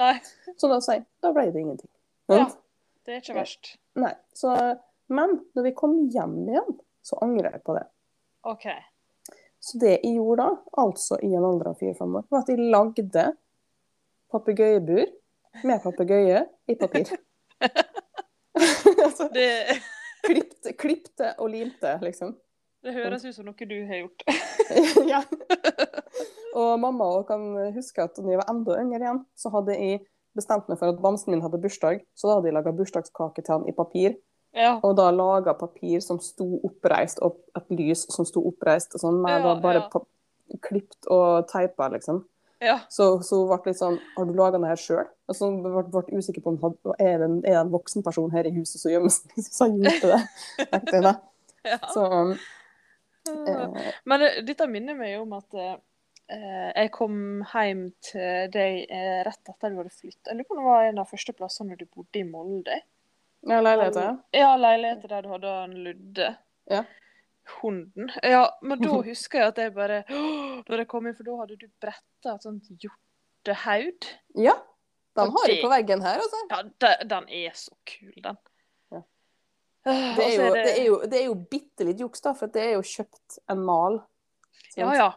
så 0.57 0.71
da 0.71 0.79
sier 0.83 1.01
jeg 1.01 1.07
da 1.23 1.35
ble 1.35 1.49
det 1.51 1.63
ingenting. 1.63 1.91
Ja. 2.31 2.47
Det 3.03 3.17
er 3.17 3.21
ikke 3.23 3.41
verst. 3.41 3.75
Nei. 3.99 4.15
Så, 4.39 4.55
men 5.11 5.41
når 5.57 5.67
vi 5.67 5.75
kom 5.79 5.99
hjem 6.15 6.39
igjen, 6.47 6.79
så 7.03 7.19
angrer 7.23 7.57
jeg 7.57 7.65
på 7.67 7.75
det. 7.75 7.87
OK. 8.47 8.67
Så 9.63 9.79
det 9.79 9.97
jeg 9.97 10.17
gjorde 10.17 10.43
da, 10.43 10.75
altså 10.83 11.19
i 11.23 11.31
en 11.35 11.47
alder 11.47 11.71
av 11.71 11.79
fire-fem 11.79 12.19
år, 12.19 12.27
var 12.31 12.43
at 12.43 12.51
jeg 12.51 12.71
lagde 12.71 13.27
papegøyebur 14.33 15.05
med 15.69 15.83
papegøye 15.85 16.45
i 16.69 16.77
papir. 16.81 17.13
altså, 19.05 19.29
Det, 19.37 19.51
klipte, 20.27 20.73
klipte 20.79 21.35
og 21.39 21.51
limte, 21.53 21.99
liksom. 22.03 22.37
det 22.83 22.95
høres 22.97 23.25
ut 23.27 23.37
som 23.37 23.47
noe 23.49 23.69
du 23.69 23.77
har 23.89 24.05
gjort. 24.05 24.25
ja. 25.13 25.23
Og 26.59 26.75
mamma 26.81 27.09
og 27.19 27.29
kan 27.31 27.45
huske 27.77 28.05
at 28.05 28.19
da 28.19 28.29
jeg 28.29 28.41
var 28.41 28.51
enda 28.53 28.77
yngre 28.81 29.03
igjen, 29.03 29.23
så 29.39 29.53
hadde 29.55 29.77
jeg 29.79 30.03
bestemt 30.37 30.69
meg 30.71 30.81
for 30.81 30.93
at 30.93 31.01
bamsen 31.03 31.35
min 31.35 31.45
hadde 31.45 31.61
bursdag, 31.61 32.05
så 32.17 32.29
da 32.29 32.39
hadde 32.39 32.51
jeg 32.51 32.57
laga 32.57 32.75
bursdagskake 32.77 33.45
til 33.45 33.55
han 33.57 33.69
i 33.69 33.77
papir. 33.77 34.17
Ja. 34.57 34.77
Og 34.85 34.97
da 34.99 35.09
laga 35.15 35.55
papir 35.57 36.03
som 36.05 36.21
sto 36.21 36.47
oppreist, 36.67 37.23
og 37.25 37.41
et 37.57 37.73
lys 37.73 38.05
som 38.13 38.29
sto 38.29 38.43
oppreist, 38.49 38.93
og 38.97 39.05
sånn, 39.05 39.21
med 39.25 39.39
Ja, 39.39 39.45
da 39.47 39.55
bare 39.65 39.87
ja. 39.87 40.03
klipt 40.65 41.09
og 41.09 41.49
teipa, 41.53 41.89
liksom. 41.95 42.23
Ja. 42.63 42.77
Så, 42.93 43.07
så 43.27 43.41
ble 43.49 43.73
litt 43.73 43.81
sånn 43.81 43.99
Har 44.15 44.27
du 44.29 44.35
laga 44.39 44.61
det 44.63 44.71
her 44.71 44.81
sjøl? 44.81 45.07
Altså, 45.31 45.49
hun 45.51 45.61
ble 45.65 45.83
ble 45.91 46.19
usikker 46.21 46.45
på 46.45 46.53
om 46.55 46.59
hun 46.63 46.77
er 46.95 47.19
det 47.19 47.27
en, 47.27 47.39
er 47.49 47.59
en 47.63 47.73
voksen 47.73 48.05
person 48.07 48.31
her 48.35 48.47
i 48.47 48.55
huset 48.55 48.79
som 48.79 48.93
gjemmer 48.93 49.13
seg, 49.13 49.33
Så 49.49 49.67
han 49.67 49.79
gjorde 49.81 50.13
det. 50.13 50.21
tenkte 50.71 50.99
jeg 50.99 51.07
ja. 51.73 51.79
Så 51.95 52.05
um, 52.11 52.35
eh, 53.31 53.89
Men 54.09 54.27
eh, 54.29 54.39
dette 54.47 54.69
minner 54.71 54.99
meg 54.99 55.19
om 55.21 55.35
at 55.39 55.59
eh, 55.59 55.75
jeg 56.31 56.93
kom 56.95 57.17
hjem 57.53 57.85
til 58.07 58.49
deg 58.55 58.87
eh, 58.87 59.21
rett 59.27 59.53
etter 59.53 59.71
du 59.75 59.83
hadde 59.83 59.93
flyttet. 59.95 60.31
Jeg 60.31 60.39
lurer 60.39 60.49
på 60.49 60.57
om 60.57 60.63
det 60.63 60.71
var 60.71 60.89
en 60.89 61.03
av 61.03 61.11
første 61.11 61.35
plassene 61.37 61.79
du 61.79 61.87
bodde 61.87 62.23
i 62.23 62.27
Molde. 62.27 62.81
ja, 63.47 63.61
leiligheter. 63.61 64.19
ja. 64.39 64.55
leiligheter 64.57 65.17
der 65.17 65.27
du 65.27 65.33
hadde 65.35 65.55
en 65.67 65.79
Ludde. 65.87 66.35
Ja. 66.71 66.85
Hunden. 67.61 68.11
Ja, 68.23 68.45
men 68.63 68.81
da 68.83 68.89
husker 69.11 69.39
jeg 69.43 69.49
at 69.53 69.59
jeg 69.59 69.75
bare! 69.75 70.03
Når 70.09 70.83
jeg 70.85 70.89
kom 70.89 71.07
inn, 71.07 71.17
for 71.19 71.27
da 71.27 71.37
hadde 71.41 71.57
du 71.59 71.67
bretta 71.83 72.35
et 72.37 72.43
sånt 72.47 72.69
hjortehaud. 72.83 74.09
Ja. 74.39 74.55
Den 75.19 75.29
har 75.35 75.47
jeg 75.49 75.57
det- 75.59 75.65
på 75.65 75.71
veggen 75.73 76.03
her, 76.03 76.21
altså. 76.23 76.43
Ja, 76.51 76.63
de- 76.63 77.09
den 77.09 77.29
er 77.29 77.51
så 77.59 77.75
kul, 77.87 78.13
den. 78.25 78.39
Ja. 78.93 79.03
Det 79.85 80.25
er, 80.25 80.37
jo, 80.39 80.53
det 80.55 80.73
er 80.79 80.85
jo, 80.87 81.01
det 81.11 81.19
er 81.21 81.25
jo 81.27 81.35
bitte 81.35 81.85
litt 81.85 81.99
juks, 82.01 82.21
da, 82.23 82.33
for 82.39 82.47
det 82.47 82.63
er 82.63 82.73
jo 82.77 82.83
kjøpt 82.87 83.39
en 83.51 83.65
mal. 83.67 83.99
sant? 84.71 84.77
Ja, 84.79 84.93
ja. 84.95 85.11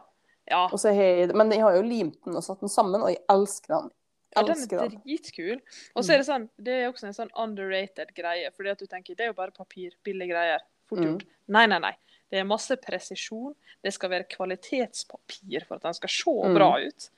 Ja, 0.48 0.64
Og 0.70 0.78
så 0.78 0.92
har 0.94 1.02
jeg, 1.02 1.32
men 1.34 1.50
jeg 1.50 1.60
har 1.64 1.74
jo 1.74 1.82
limt 1.82 2.20
den 2.24 2.36
og 2.38 2.42
satt 2.46 2.60
den 2.62 2.68
sammen, 2.70 3.02
og 3.02 3.08
jeg 3.10 3.18
elsker 3.32 3.72
den. 3.80 3.88
ja 4.36 4.42
den 4.46 4.60
er 4.78 4.88
dritkul. 4.92 5.60
Og 5.96 6.04
så 6.04 6.12
er 6.14 6.18
det 6.20 6.26
sånn, 6.28 6.44
det 6.62 6.74
er 6.84 6.92
også 6.92 7.06
en 7.08 7.16
sånn 7.16 7.30
underrated 7.34 8.12
greie, 8.14 8.50
fordi 8.54 8.70
at 8.70 8.78
du 8.78 8.86
tenker 8.86 9.16
det 9.16 9.24
er 9.24 9.32
jo 9.32 9.38
bare 9.40 9.50
papir, 9.50 9.90
billige 10.04 10.28
greier. 10.34 10.60
Fort 10.86 11.00
Mm. 11.00 11.18
Nei, 11.48 11.66
nei, 11.66 11.78
nei. 11.82 11.92
Det 12.30 12.38
er 12.40 12.44
masse 12.44 12.74
presisjon. 12.76 13.54
Det 13.84 13.92
skal 13.94 14.10
være 14.10 14.24
kvalitetspapir 14.28 15.64
for 15.66 15.76
at 15.76 15.82
den 15.82 15.94
skal 15.94 16.08
se 16.10 16.30
Mm. 16.48 16.54
bra 16.54 16.70
ut. 16.86 17.10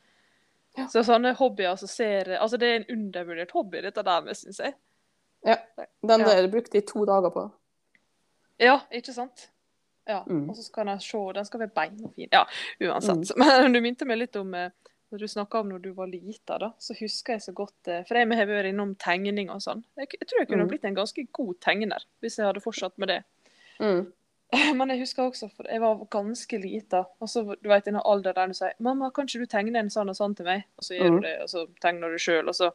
Ja. 0.76 0.84
Så 0.86 1.02
sånne 1.02 1.34
hobbyer 1.34 1.76
som 1.76 1.88
ser 1.88 2.36
Altså, 2.38 2.58
det 2.58 2.68
er 2.68 2.76
en 2.76 2.90
undervurdert 2.98 3.50
hobby, 3.50 3.80
dette 3.82 4.02
der 4.04 4.20
med, 4.22 4.36
syns 4.36 4.58
jeg. 4.58 4.74
Ja. 5.46 5.56
Den 6.06 6.20
der 6.20 6.42
Ja. 6.42 6.46
brukte 6.46 6.74
jeg 6.74 6.86
to 6.86 7.04
dager 7.04 7.30
på. 7.30 7.50
Ja, 8.60 8.80
ikke 8.92 9.12
sant? 9.14 9.48
Ja. 10.08 10.22
Mm. 10.26 10.48
Og 10.50 10.56
så 10.56 10.62
skal 10.64 10.86
den 10.86 11.00
se 11.00 11.18
Den 11.34 11.44
skal 11.44 11.60
være 11.60 11.74
bein 11.74 12.04
og 12.04 12.14
fin. 12.14 12.28
Ja, 12.32 12.44
uansett. 12.80 13.36
Men 13.36 13.72
du 13.72 13.80
minte 13.80 14.04
meg 14.08 14.18
litt 14.18 14.36
om 14.36 14.54
eh, 14.54 14.70
når 15.12 15.18
du 15.18 15.26
snakka 15.26 15.60
om 15.60 15.68
når 15.70 15.82
du 15.82 15.92
var 15.94 16.06
lita, 16.06 16.58
da, 16.58 16.72
så 16.78 16.94
husker 16.98 17.32
jeg 17.34 17.40
så 17.42 17.52
godt 17.54 17.88
eh, 17.88 18.02
For 18.04 18.14
jeg 18.14 18.28
har 18.28 18.46
vært 18.46 18.68
innom 18.72 18.94
tegning 18.96 19.48
og 19.50 19.60
sånn. 19.64 19.82
Jeg, 19.96 20.08
jeg 20.20 20.28
tror 20.28 20.38
jeg 20.40 20.48
kunne 20.48 20.64
Mm. 20.64 20.68
blitt 20.68 20.84
en 20.84 20.94
ganske 20.94 21.26
god 21.32 21.54
tegner 21.60 22.04
hvis 22.20 22.36
jeg 22.38 22.46
hadde 22.46 22.60
fortsatt 22.60 22.98
med 22.98 23.08
det. 23.08 23.24
Mm. 23.80 24.12
Men 24.78 24.88
jeg 24.90 25.02
husker 25.02 25.26
også, 25.28 25.50
for 25.52 25.68
jeg 25.68 25.80
var 25.82 25.98
ganske 26.10 26.58
lita, 26.60 27.02
og 27.20 27.28
så 27.28 27.42
du 27.52 27.68
vet, 27.68 27.84
i 27.84 27.90
den 27.90 28.00
alderen 28.00 28.34
der 28.34 28.46
du 28.46 28.56
sier 28.56 28.72
'Mamma, 28.78 29.10
kan 29.10 29.28
ikke 29.28 29.44
du 29.44 29.46
tegne 29.46 29.78
en 29.78 29.90
sånn 29.92 30.08
og 30.08 30.16
sånn 30.16 30.36
til 30.36 30.48
meg?' 30.48 30.64
Og 30.78 30.84
så 30.84 30.96
gjør 30.96 31.10
Mm. 31.10 31.16
du 31.20 31.26
det, 31.26 31.42
og 31.42 31.48
så 31.48 31.66
tegner 31.80 32.08
du 32.08 32.18
sjøl, 32.18 32.48
og 32.48 32.54
så 32.54 32.72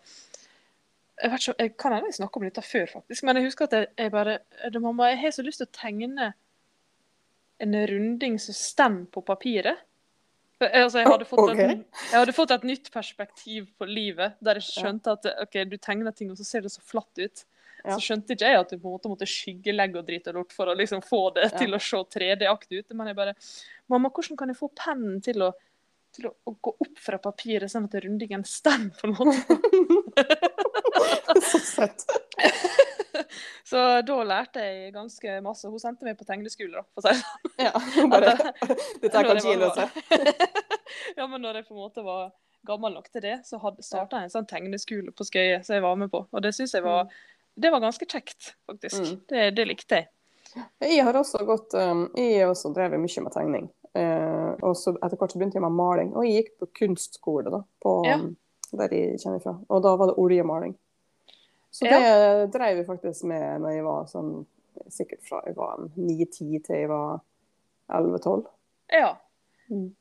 Jeg 1.21 1.29
vet 1.31 1.41
ikke, 1.41 1.55
jeg 1.59 1.77
kan 1.77 1.93
hende 1.93 2.07
jeg 2.09 2.13
snakka 2.13 2.37
om 2.37 2.43
dette 2.43 2.61
før, 2.61 2.85
faktisk, 2.89 3.23
men 3.23 3.35
jeg 3.35 3.45
husker 3.45 3.65
at 3.65 3.71
jeg, 3.71 3.87
jeg 3.97 4.11
bare 4.11 4.39
'Mamma, 4.73 5.09
jeg 5.09 5.19
har 5.19 5.31
så 5.31 5.41
lyst 5.41 5.57
til 5.57 5.67
å 5.67 5.77
tegne 5.81 6.33
en 7.59 7.73
runding 7.73 8.39
som 8.39 8.53
stemmer 8.53 9.05
på 9.05 9.21
papiret'. 9.21 9.77
For, 10.57 10.65
altså, 10.65 10.99
jeg, 10.99 11.07
hadde 11.07 11.25
fått 11.25 11.39
okay. 11.39 11.71
et, 11.71 11.85
jeg 12.11 12.19
hadde 12.19 12.33
fått 12.33 12.51
et 12.51 12.63
nytt 12.63 12.91
perspektiv 12.91 13.67
på 13.77 13.85
livet, 13.85 14.33
der 14.39 14.53
jeg 14.53 14.63
skjønte 14.63 15.11
at 15.11 15.25
ok, 15.41 15.63
du 15.69 15.77
tegner 15.77 16.11
ting, 16.11 16.31
og 16.31 16.37
så 16.37 16.43
ser 16.43 16.61
det 16.61 16.71
så 16.71 16.81
flatt 16.81 17.17
ut. 17.17 17.45
Ja. 17.83 17.97
Så 17.97 18.05
skjønte 18.05 18.35
ikke 18.35 18.47
jeg 18.47 18.59
at 18.61 18.69
du 18.71 18.77
på 18.77 18.87
en 18.87 18.95
måte 18.95 19.11
måtte 19.11 19.27
skyggelegge 19.27 19.99
og 19.99 20.07
drite 20.07 20.31
lort 20.35 20.53
for 20.55 20.71
å 20.71 20.75
liksom 20.79 21.01
få 21.03 21.33
det 21.35 21.49
Ja. 21.51 21.57
til 21.59 21.75
å 21.75 21.81
se 21.83 21.99
3D-aktig 22.15 22.79
ut. 22.79 22.93
Men 22.95 23.11
jeg 23.11 23.17
bare 23.19 23.35
Mamma, 23.91 24.09
hvordan 24.09 24.37
kan 24.39 24.47
jeg 24.47 24.57
få 24.57 24.69
pennen 24.71 25.19
til 25.21 25.41
å, 25.43 25.49
til 26.15 26.29
å, 26.29 26.33
å 26.47 26.53
gå 26.63 26.71
opp 26.85 27.01
fra 27.03 27.17
papiret, 27.19 27.67
sånn 27.69 27.89
at 27.89 27.97
rundingen 28.05 28.45
stemmer, 28.47 28.95
på 28.95 29.09
en 29.09 29.17
måte? 29.19 29.57
så 31.51 31.59
søtt. 31.59 32.05
Så 33.67 33.79
da 34.05 34.15
lærte 34.27 34.61
jeg 34.61 34.93
ganske 34.93 35.35
masse. 35.45 35.69
Hun 35.69 35.81
sendte 35.81 36.05
meg 36.05 36.17
på 36.19 36.25
tegneskole, 36.27 36.81
da, 36.81 36.83
for 36.93 37.01
å 37.01 37.13
si 37.13 37.13
det 37.13 37.21
sånn. 37.21 37.59
Ja, 37.61 37.71
dette 39.03 39.21
Når 39.21 39.29
kan 39.29 39.41
Gino 39.43 39.69
se. 39.73 39.85
Ja, 41.17 41.27
men 41.27 41.41
når 41.41 41.59
jeg 41.61 41.67
på 41.67 41.75
en 41.75 41.81
måte 41.83 42.03
var 42.05 42.31
gammel 42.67 42.95
nok 42.95 43.09
til 43.11 43.23
det, 43.25 43.37
så 43.47 43.59
starta 43.83 44.21
jeg 44.21 44.29
en 44.29 44.33
sånn 44.33 44.49
tegneskole 44.49 45.13
på 45.15 45.25
Skøye 45.27 45.61
som 45.65 45.77
jeg 45.77 45.85
var 45.85 45.97
med 45.99 46.11
på. 46.13 46.23
Og 46.31 46.43
det 46.45 46.53
syns 46.55 46.75
jeg 46.77 46.85
var 46.85 47.09
Det 47.55 47.69
var 47.71 47.79
ganske 47.83 48.05
kjekt, 48.09 48.55
faktisk. 48.65 48.99
Mm. 49.03 49.19
Det, 49.29 49.43
det 49.57 49.65
likte 49.69 49.99
jeg. 50.01 50.09
Jeg 50.85 51.05
har 51.05 51.17
også 51.17 51.41
gått 51.47 51.73
um, 51.73 52.03
Jeg 52.17 52.43
har 52.43 52.51
også 52.51 52.69
drevet 52.73 53.01
mye 53.01 53.23
med 53.25 53.33
tegning. 53.33 53.67
Uh, 53.93 54.53
og 54.65 54.73
så 54.77 54.95
etter 54.97 55.17
hvert 55.17 55.33
så 55.33 55.39
begynte 55.41 55.57
jeg 55.59 55.65
med 55.65 55.75
maling. 55.77 56.13
Og 56.17 56.25
jeg 56.25 56.43
gikk 56.43 56.55
på 56.61 56.69
kunstskole, 56.81 57.53
da, 57.53 57.61
på, 57.81 57.93
Ja. 58.07 58.17
der 58.73 58.93
jeg 58.93 59.19
kommer 59.21 59.43
fra. 59.43 59.53
Og 59.69 59.83
da 59.85 59.95
var 59.97 60.09
det 60.11 60.17
oljemaling. 60.21 60.73
Så 61.73 61.85
Ja. 61.89 61.99
det 61.99 62.51
drev 62.53 62.77
jeg 62.77 62.85
faktisk 62.85 63.23
med 63.29 63.61
når 63.61 63.69
jeg 63.77 63.83
var 63.83 64.09
sånn 64.09 64.33
Sikkert 64.89 65.21
fra 65.21 65.39
jeg 65.45 65.53
var 65.55 65.77
9-10 65.95 66.63
til 66.65 66.75
jeg 66.75 66.89
var 66.89 67.19
11-12. 67.93 68.47
Ja. 68.89 69.11
Mm. 69.69 69.91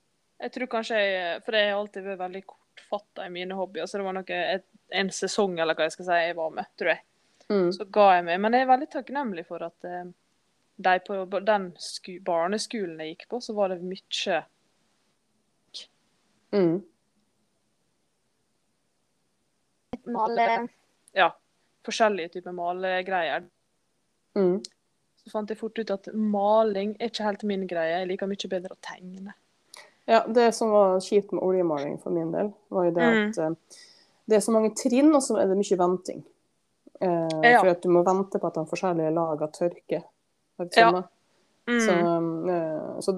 Jeg 0.41 0.53
tror 0.53 0.67
kanskje 0.67 0.97
jeg 0.97 1.43
For 1.45 1.53
jeg 1.53 1.71
har 1.71 1.79
alltid 1.79 2.07
vært 2.07 2.23
veldig 2.23 2.43
kortfatta 2.47 3.27
i 3.27 3.33
mine 3.35 3.55
hobbyer, 3.55 3.87
så 3.87 4.01
det 4.01 4.07
var 4.07 4.17
noe, 4.17 4.25
et, 4.57 4.65
en 4.91 5.11
sesong 5.13 5.59
eller 5.61 5.77
hva 5.77 5.87
jeg 5.87 5.93
skal 5.93 6.09
si 6.09 6.21
jeg 6.25 6.37
var 6.37 6.51
med, 6.57 6.71
tror 6.81 6.95
jeg. 6.95 7.03
Mm. 7.51 7.71
Så 7.73 7.85
ga 7.91 8.09
jeg 8.17 8.25
meg. 8.29 8.41
Men 8.41 8.53
jeg 8.57 8.67
er 8.67 8.71
veldig 8.71 8.91
takknemlig 8.93 9.47
for 9.49 9.65
at 9.67 9.85
eh, 9.89 10.05
de 10.83 10.95
på 11.07 11.41
den 11.47 11.71
sku, 11.79 12.17
barneskolen 12.25 13.01
jeg 13.01 13.17
gikk 13.17 13.29
på, 13.31 13.41
så 13.45 13.55
var 13.57 13.69
det 13.75 13.83
mye 13.83 14.43
Mm. 16.53 16.83
male 20.05 20.69
ja, 21.17 21.31
forskjellige 21.87 22.29
typer 22.35 22.53
malegreier. 22.53 23.45
Mm. 24.37 24.59
Så 25.23 25.31
fant 25.31 25.49
jeg 25.53 25.59
fort 25.61 25.79
ut 25.79 25.93
at 25.95 26.09
maling 26.13 26.97
er 26.99 27.09
ikke 27.13 27.25
helt 27.25 27.45
min 27.49 27.67
greie. 27.71 28.01
Jeg 28.03 28.11
liker 28.11 28.29
mye 28.29 28.51
bedre 28.51 28.75
å 28.75 28.81
tegne. 28.85 29.35
Ja, 30.11 30.25
det 30.27 30.49
som 30.57 30.73
var 30.75 30.99
kjipt 31.01 31.33
med 31.33 31.45
oljemaling 31.47 31.99
for 32.03 32.11
min 32.11 32.33
del, 32.35 32.51
var 32.69 32.89
jo 32.89 32.95
det 32.97 33.03
Mm. 33.09 33.29
at 33.31 33.39
eh, 33.39 33.79
det 34.27 34.37
er 34.37 34.41
så 34.41 34.53
mange 34.53 34.75
trinn, 34.75 35.15
og 35.15 35.23
så 35.23 35.39
er 35.39 35.47
det 35.47 35.57
mye 35.57 35.79
venting. 35.79 36.25
Eh, 37.01 37.51
Ja. 37.51 37.61
For 37.61 37.71
at 37.71 37.83
du 37.83 37.89
må 37.89 38.03
vente 38.07 38.39
på 38.39 38.47
at 38.47 38.55
de 38.55 38.67
forskjellige 38.67 39.11
lagene 39.15 39.53
tørker. 39.53 40.03
Ja. 40.77 41.03
Mm. 41.67 41.81
Så, 41.81 41.93
eh, 42.51 43.01
så 43.01 43.17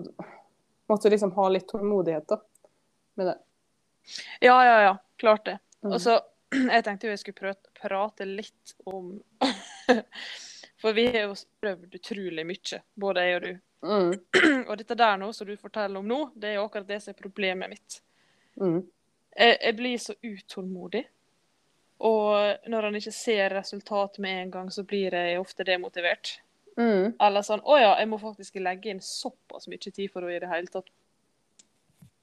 måtte 0.89 1.09
du 1.09 1.11
liksom 1.11 1.33
ha 1.33 1.49
litt 1.49 1.69
tålmodighet 1.69 2.29
da, 2.29 2.41
med 3.15 3.27
det. 3.27 3.39
Ja, 4.41 4.57
ja, 4.65 4.81
ja. 4.83 4.97
Klart 5.17 5.45
det. 5.45 5.59
Mm. 5.85 5.93
Og 5.93 6.01
så, 6.01 6.21
Jeg 6.73 6.85
tenkte 6.85 7.09
jo 7.09 7.11
jeg 7.11 7.19
skulle 7.19 7.41
prøve, 7.41 7.57
prate 7.81 8.25
litt 8.29 8.75
om 8.87 9.17
For 10.83 10.93
vi 10.93 11.07
har 11.09 11.25
jo 11.25 11.35
prøvd 11.61 11.97
utrolig 11.97 12.45
mye, 12.47 12.81
både 12.95 13.23
jeg 13.25 13.37
og 13.37 13.43
du. 13.47 13.53
Mm. 13.85 14.11
Og 14.69 14.77
dette 14.81 14.97
der 14.97 15.17
nå, 15.21 15.31
som 15.33 15.49
du 15.49 15.57
forteller 15.57 16.01
om 16.01 16.09
nå, 16.09 16.19
det 16.37 16.51
er 16.51 16.59
jo 16.59 16.67
akkurat 16.69 16.89
det 16.89 17.01
som 17.03 17.15
er 17.15 17.21
problemet 17.21 17.73
mitt. 17.73 17.97
Mm. 18.61 18.83
Jeg, 19.37 19.57
jeg 19.61 19.77
blir 19.77 19.99
så 19.99 20.15
utålmodig. 20.23 21.05
Og 22.05 22.69
når 22.71 22.89
han 22.89 22.99
ikke 22.99 23.15
ser 23.15 23.55
resultat 23.55 24.19
med 24.23 24.43
en 24.43 24.51
gang, 24.51 24.71
så 24.73 24.83
blir 24.87 25.15
jeg 25.15 25.39
ofte 25.41 25.67
demotivert. 25.67 26.39
Mm. 26.75 27.15
Eller 27.23 27.45
sånn 27.47 27.61
Å 27.63 27.77
ja, 27.79 27.91
jeg 28.01 28.09
må 28.11 28.17
faktisk 28.19 28.57
legge 28.59 28.91
inn 28.91 29.03
såpass 29.05 29.69
mye 29.71 29.79
tid 29.79 30.11
for 30.11 30.27
å 30.27 30.31
i 30.33 30.41
det 30.43 30.51
hele 30.51 30.67
tatt 30.73 30.89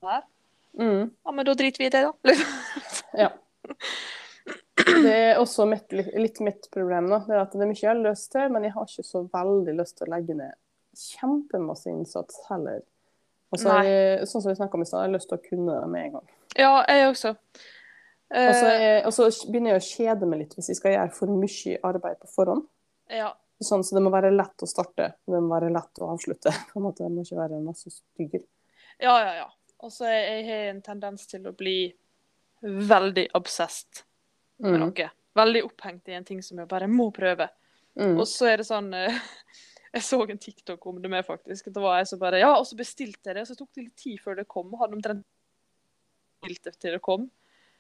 her. 0.04 0.26
Mm. 0.76 1.12
Ja, 1.24 1.32
men 1.32 1.48
da 1.48 1.56
driter 1.56 1.84
vi 1.84 1.88
i 1.88 1.94
det, 1.94 2.02
da. 2.08 2.12
Liksom. 2.28 2.58
Ja. 3.22 3.32
Det 4.82 5.14
er 5.14 5.40
også 5.40 5.66
mitt, 5.70 5.94
litt 5.94 6.40
mitt 6.44 6.68
problem. 6.74 7.08
Da. 7.12 7.22
Det 7.28 7.36
er 7.36 7.42
at 7.44 7.54
det 7.56 7.64
er 7.64 7.70
mye 7.70 7.80
jeg 7.80 7.92
har 7.92 8.02
lyst 8.02 8.32
til, 8.34 8.52
men 8.52 8.66
jeg 8.66 8.76
har 8.76 8.88
ikke 8.90 9.08
så 9.08 9.24
veldig 9.32 9.76
lyst 9.78 9.98
til 10.00 10.10
å 10.10 10.14
legge 10.16 10.36
ned 10.36 10.58
kjempemasse 10.98 11.90
innsats 11.90 12.42
heller. 12.50 12.82
Og 13.52 13.60
så 13.60 13.76
jeg, 13.84 14.28
sånn 14.32 14.44
som 14.44 14.52
vi 14.52 14.58
snakka 14.60 14.78
om 14.78 14.84
i 14.84 14.88
stad, 14.88 15.04
jeg 15.04 15.10
har 15.10 15.16
lyst 15.16 15.30
til 15.32 15.40
å 15.40 15.44
kunne 15.44 15.76
det 15.76 15.92
med 15.92 16.08
en 16.08 16.18
gang. 16.18 16.28
Ja, 16.60 16.72
jeg 16.88 17.10
også. 17.10 17.34
Og 18.32 18.54
så, 18.56 18.66
Eh, 18.72 19.06
og 19.06 19.12
så 19.14 19.26
begynner 19.52 19.74
jeg 19.76 19.82
å 19.82 19.88
kjede 19.92 20.28
meg 20.30 20.40
litt 20.40 20.54
hvis 20.56 20.70
jeg 20.72 20.78
skal 20.80 20.94
gjøre 20.96 21.14
for 21.14 21.28
mye 21.36 21.80
arbeid 21.84 22.20
på 22.22 22.30
forhånd. 22.36 22.68
ja. 23.10 23.34
Sånn, 23.62 23.84
så 23.86 23.94
det 23.94 24.02
må 24.02 24.10
være 24.10 24.32
lett 24.34 24.64
å 24.64 24.66
starte, 24.66 25.12
det 25.30 25.38
må 25.38 25.52
være 25.54 25.68
lett 25.70 26.00
å 26.02 26.08
avslutte. 26.16 26.50
På 26.72 26.80
en 26.80 26.86
måte, 26.88 27.04
det 27.06 27.12
må 27.14 27.22
ikke 27.22 27.38
være 27.38 27.60
masse 27.62 27.92
styr. 27.94 28.40
ja, 29.00 29.12
ja, 29.22 29.34
ja. 29.36 29.50
Og 29.86 29.92
så 29.94 30.08
jeg 30.10 30.46
har 30.48 30.70
en 30.72 30.80
tendens 30.82 31.28
til 31.30 31.46
å 31.46 31.54
bli 31.54 31.94
veldig 32.64 33.28
obsessed 33.38 34.02
med 34.58 34.80
Mm. 34.80 34.80
noe. 34.88 35.10
Veldig 35.36 35.62
opphengt 35.68 36.10
i 36.10 36.14
en 36.18 36.26
ting 36.26 36.42
som 36.42 36.58
jeg 36.58 36.68
bare 36.68 36.88
må 36.90 37.12
prøve. 37.14 37.50
Mm. 37.98 38.18
Og 38.18 38.26
så 38.26 38.50
er 38.50 38.58
det 38.58 38.66
sånn 38.66 38.94
eh, 38.94 39.20
Jeg 39.94 40.04
så 40.08 40.22
en 40.30 40.38
TikTok 40.40 40.86
om 40.88 41.02
det 41.02 41.10
med, 41.12 41.26
faktisk. 41.26 41.66
Da 41.74 41.82
var 41.82 41.98
jeg 42.00 42.08
så 42.08 42.18
bare 42.18 42.40
Ja, 42.40 42.56
og 42.58 42.66
så 42.66 42.76
bestilte 42.80 43.30
jeg 43.30 43.36
det, 43.36 43.42
og 43.42 43.48
så 43.52 43.58
tok 43.60 43.70
det 43.76 43.84
litt 43.84 43.96
tid 43.98 44.20
før 44.24 44.38
det 44.40 44.48
kom. 44.48 44.72
Hadde 44.80 44.96
omtrent 44.98 45.26
bestilt 46.42 46.64
det 46.64 46.80
til 46.80 46.94
det 46.96 47.02
kom. 47.02 47.30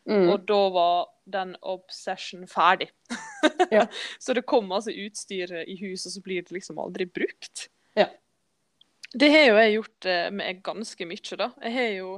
Mm. 0.10 0.32
Og 0.34 0.47
da 0.49 0.62
var 0.74 1.12
den 1.32 1.54
obsession 1.62 2.47
ferdig. 2.49 2.89
Ja. 3.72 3.86
så 4.24 4.34
det 4.34 4.45
kom 4.49 4.72
altså 4.74 4.93
utstyr 4.93 5.54
i 5.62 5.78
hus, 5.84 6.08
og 6.08 6.16
så 6.16 6.24
blir 6.26 6.41
det 6.41 6.56
liksom 6.56 6.82
aldri 6.82 7.06
brukt. 7.06 7.68
Ja. 7.97 8.10
Det 9.12 9.30
har 9.32 9.47
jo 9.49 9.56
jeg 9.60 9.74
gjort 9.76 10.10
eh, 10.10 10.28
med 10.34 10.62
ganske 10.66 11.08
mye, 11.08 11.38
da. 11.39 11.52
Jeg 11.62 11.76
har 11.76 11.89
jo 11.99 12.12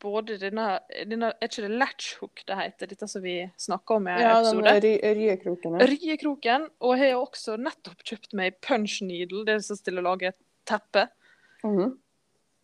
både 0.00 0.38
denne, 0.40 0.66
denne 1.08 1.32
Er 1.36 1.50
ikke 1.50 1.64
det 1.66 1.78
latchhook 1.82 2.42
det 2.48 2.56
heter? 2.56 2.88
Dette 2.88 3.08
som 3.10 3.24
vi 3.24 3.34
snakka 3.60 3.98
om 3.98 4.06
i 4.08 4.14
ja, 4.16 4.36
episode? 4.38 4.76
ry 4.84 4.92
ryekroken. 5.18 5.80
Ryekroken. 5.90 6.68
Og 6.86 6.94
jeg 6.96 7.12
har 7.12 7.20
også 7.20 7.58
nettopp 7.60 8.04
kjøpt 8.06 8.36
meg 8.38 8.60
punch 8.64 9.00
needle, 9.04 9.44
det 9.48 9.60
som 9.66 9.78
stiller 9.78 10.04
å 10.04 10.12
lage 10.14 10.32
teppe. 10.68 11.08
Mhm. 11.66 11.98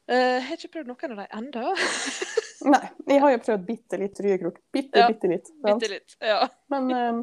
Eh, 0.06 0.36
jeg 0.38 0.42
har 0.46 0.60
ikke 0.60 0.74
prøvd 0.76 0.92
noen 0.92 1.16
av 1.16 1.24
dem 1.24 1.38
ennå. 1.42 1.74
Nei, 2.66 2.80
jeg 3.06 3.20
har 3.22 3.30
jo 3.30 3.38
prøvd 3.44 3.66
bitte 3.66 3.98
litt 4.00 4.18
ryekrok. 4.24 4.56
Bitte, 4.74 4.98
Ja, 4.98 5.06
bitte 5.08 5.28
litt. 5.30 5.50
Bitte 5.62 5.88
litt. 5.92 6.16
Ja. 6.20 6.48
Men 6.72 6.90
um, 6.92 7.20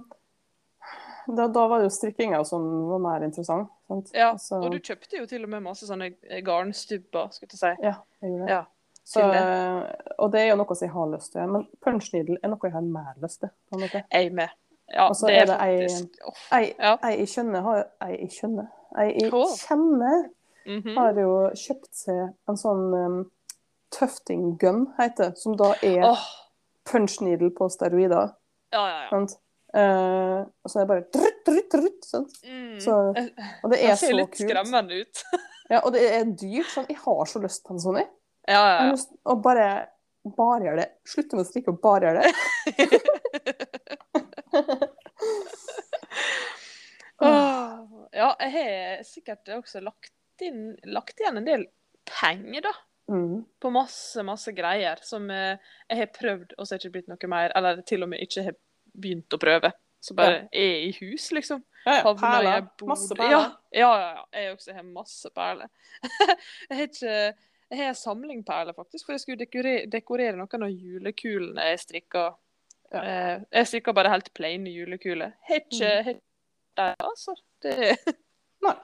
da, 1.35 1.47
da 1.47 1.67
var 1.67 1.79
det 1.81 1.89
jo 1.89 1.95
strikkinga 1.97 2.39
som 2.47 2.63
var 2.89 2.99
mer 3.03 3.25
interessant. 3.27 3.69
Sant? 3.87 4.11
ja. 4.15 4.29
Så- 4.37 4.61
Og 4.63 4.71
du 4.71 4.79
kjøpte 4.79 5.17
jo 5.19 5.25
til 5.27 5.43
og 5.43 5.49
med 5.49 5.63
masse 5.63 5.87
sånne 5.87 6.11
garnstubber, 6.43 7.29
skulle 7.35 7.51
jeg 7.51 7.59
si. 7.59 7.83
Ja, 7.83 7.95
jeg 8.21 8.31
gjorde 8.31 8.45
det. 8.47 8.49
Ja. 8.55 8.63
Så, 9.05 9.19
eh, 9.19 9.91
og 10.23 10.31
det 10.31 10.39
er 10.41 10.47
jo 10.53 10.55
noe 10.61 10.75
som 10.75 10.85
jeg 10.87 10.93
har 10.93 11.07
lyst 11.11 11.33
til. 11.33 11.47
Men 11.51 11.65
punchneedle 11.83 12.37
er 12.41 12.47
noe 12.53 12.59
jeg 12.63 12.71
har 12.71 12.81
mer 12.87 13.13
lyst 13.21 13.41
til. 13.41 13.49
på 13.69 13.75
en 13.75 13.81
måte. 13.83 14.03
Jeg 14.11 14.31
med. 14.33 14.49
Ja, 14.93 15.07
Og 15.09 15.15
så 15.15 15.27
det 15.27 15.37
er 15.41 15.45
det 15.45 15.57
ei- 15.59 15.87
faktisk 15.87 16.19
jeg, 16.51 16.75
jeg 17.19 17.27
skjønner 17.27 17.61
har 17.63 17.85
Ei 18.01 18.17
jeg 18.21 18.29
skjønner. 18.31 18.67
Ei 18.97 19.11
jeg 19.19 19.31
kjenner 19.31 20.29
Mhm. 20.65 20.95
har 20.95 21.13
jo 21.13 21.49
kjøpt 21.59 21.91
seg 21.91 22.33
en 22.47 22.55
sånn 22.55 22.93
um, 23.05 23.31
tufting 23.93 24.57
gun, 24.61 24.85
heter 24.97 25.29
det. 25.31 25.37
Som 25.41 25.55
da 25.59 25.73
er 25.85 26.03
oh. 26.09 26.25
punch 26.89 27.19
needle 27.21 27.51
på 27.55 27.69
steroider. 27.71 28.33
ja, 28.73 28.83
ja, 28.89 29.07
ja. 29.11 29.23
Eh, 29.73 30.39
og 30.45 30.69
så 30.69 30.77
er 30.79 30.83
det 30.83 30.89
bare 30.91 31.05
drutt, 31.15 31.39
drutt, 31.47 31.69
drutt, 31.73 32.03
sant? 32.05 32.35
Mm. 32.45 32.75
Så- 32.83 32.97
Og 33.63 33.71
det 33.71 33.79
Det 33.79 33.87
er 33.89 33.95
ser 33.97 34.13
litt 34.13 34.35
kult. 34.35 34.43
skremmende 34.49 34.99
ut. 35.01 35.23
Ja, 35.71 35.79
og 35.87 35.93
det 35.95 36.01
er 36.11 36.25
dyrt. 36.27 36.67
Sånn. 36.69 36.85
Jeg 36.91 36.99
har 37.01 37.25
så 37.31 37.39
lyst 37.41 37.63
på 37.65 37.73
en 37.73 37.79
sånn. 37.81 37.97
en. 38.01 38.09
Ja, 38.51 38.59
ja, 38.59 38.73
ja, 38.83 38.91
lyst 38.91 39.13
å 39.25 39.33
bare, 39.41 39.87
bare 40.37 40.65
gjør 40.67 40.81
det. 40.81 40.87
Slutte 41.07 41.39
med 41.39 41.45
å 41.45 41.49
strikke 41.49 41.71
og 41.71 41.79
bare 41.81 42.11
gjør 42.11 42.19
det. 42.19 42.33
Ja, 48.13 48.27
jeg 48.39 48.51
har 48.53 49.03
sikkert 49.07 49.49
også 49.55 49.79
lagt, 49.81 50.11
inn, 50.43 50.73
lagt 50.91 51.21
igjen 51.21 51.39
en 51.39 51.47
del 51.47 51.63
penger, 52.09 52.67
da. 52.67 52.73
Mm. 53.11 53.43
På 53.59 53.69
masse, 53.73 54.23
masse 54.23 54.53
greier 54.55 55.01
som 55.03 55.25
eh, 55.31 55.57
jeg 55.89 55.99
har 55.99 56.11
prøvd, 56.15 56.53
og 56.57 56.65
så 56.67 56.75
er 56.75 56.79
det 56.79 56.87
ikke 56.87 56.97
blitt 56.97 57.09
noe 57.11 57.31
mer. 57.31 57.53
Eller 57.57 57.81
til 57.87 58.05
og 58.05 58.11
med 58.13 58.23
ikke 58.23 58.45
har 58.47 58.59
begynt 58.93 59.35
å 59.35 59.41
prøve. 59.41 59.73
Så 60.03 60.15
bare 60.17 60.49
er 60.51 60.81
i 60.89 60.91
hus, 60.97 61.29
liksom. 61.31 61.61
Ja, 61.85 62.01
ja. 62.01 62.13
Perler. 62.19 62.65
Masse 62.87 63.15
perler. 63.15 63.53
ja, 63.71 63.89
ja. 63.95 64.11
ja. 64.17 64.25
Jeg 64.35 64.55
også 64.57 64.75
har 64.75 64.87
masse 64.87 65.31
perler. 65.35 65.71
jeg 66.69 66.77
har 66.77 66.87
ikke 66.89 67.17
jeg 67.73 67.79
har 67.79 67.89
en 67.89 67.97
samling 67.97 68.43
perler, 68.45 68.75
faktisk, 68.77 69.07
for 69.07 69.15
jeg 69.15 69.23
skulle 69.23 69.39
dekorere, 69.41 69.87
dekorere 69.89 70.37
noen 70.37 70.65
av 70.67 70.69
julekulene 70.69 71.63
jeg 71.71 71.79
strikka. 71.81 72.27
Ja. 72.93 72.99
Eh, 73.01 73.45
jeg 73.57 73.69
strikka 73.71 73.95
bare 73.97 74.11
helt 74.13 74.29
plaine 74.37 74.69
julekuler. 74.69 75.33
Har 75.47 75.63
ikke 75.63 75.89
Mm. 76.03 76.11
ikke 76.13 76.91
altså. 77.07 77.33
Det... 77.63 77.97
Nei. 78.63 78.75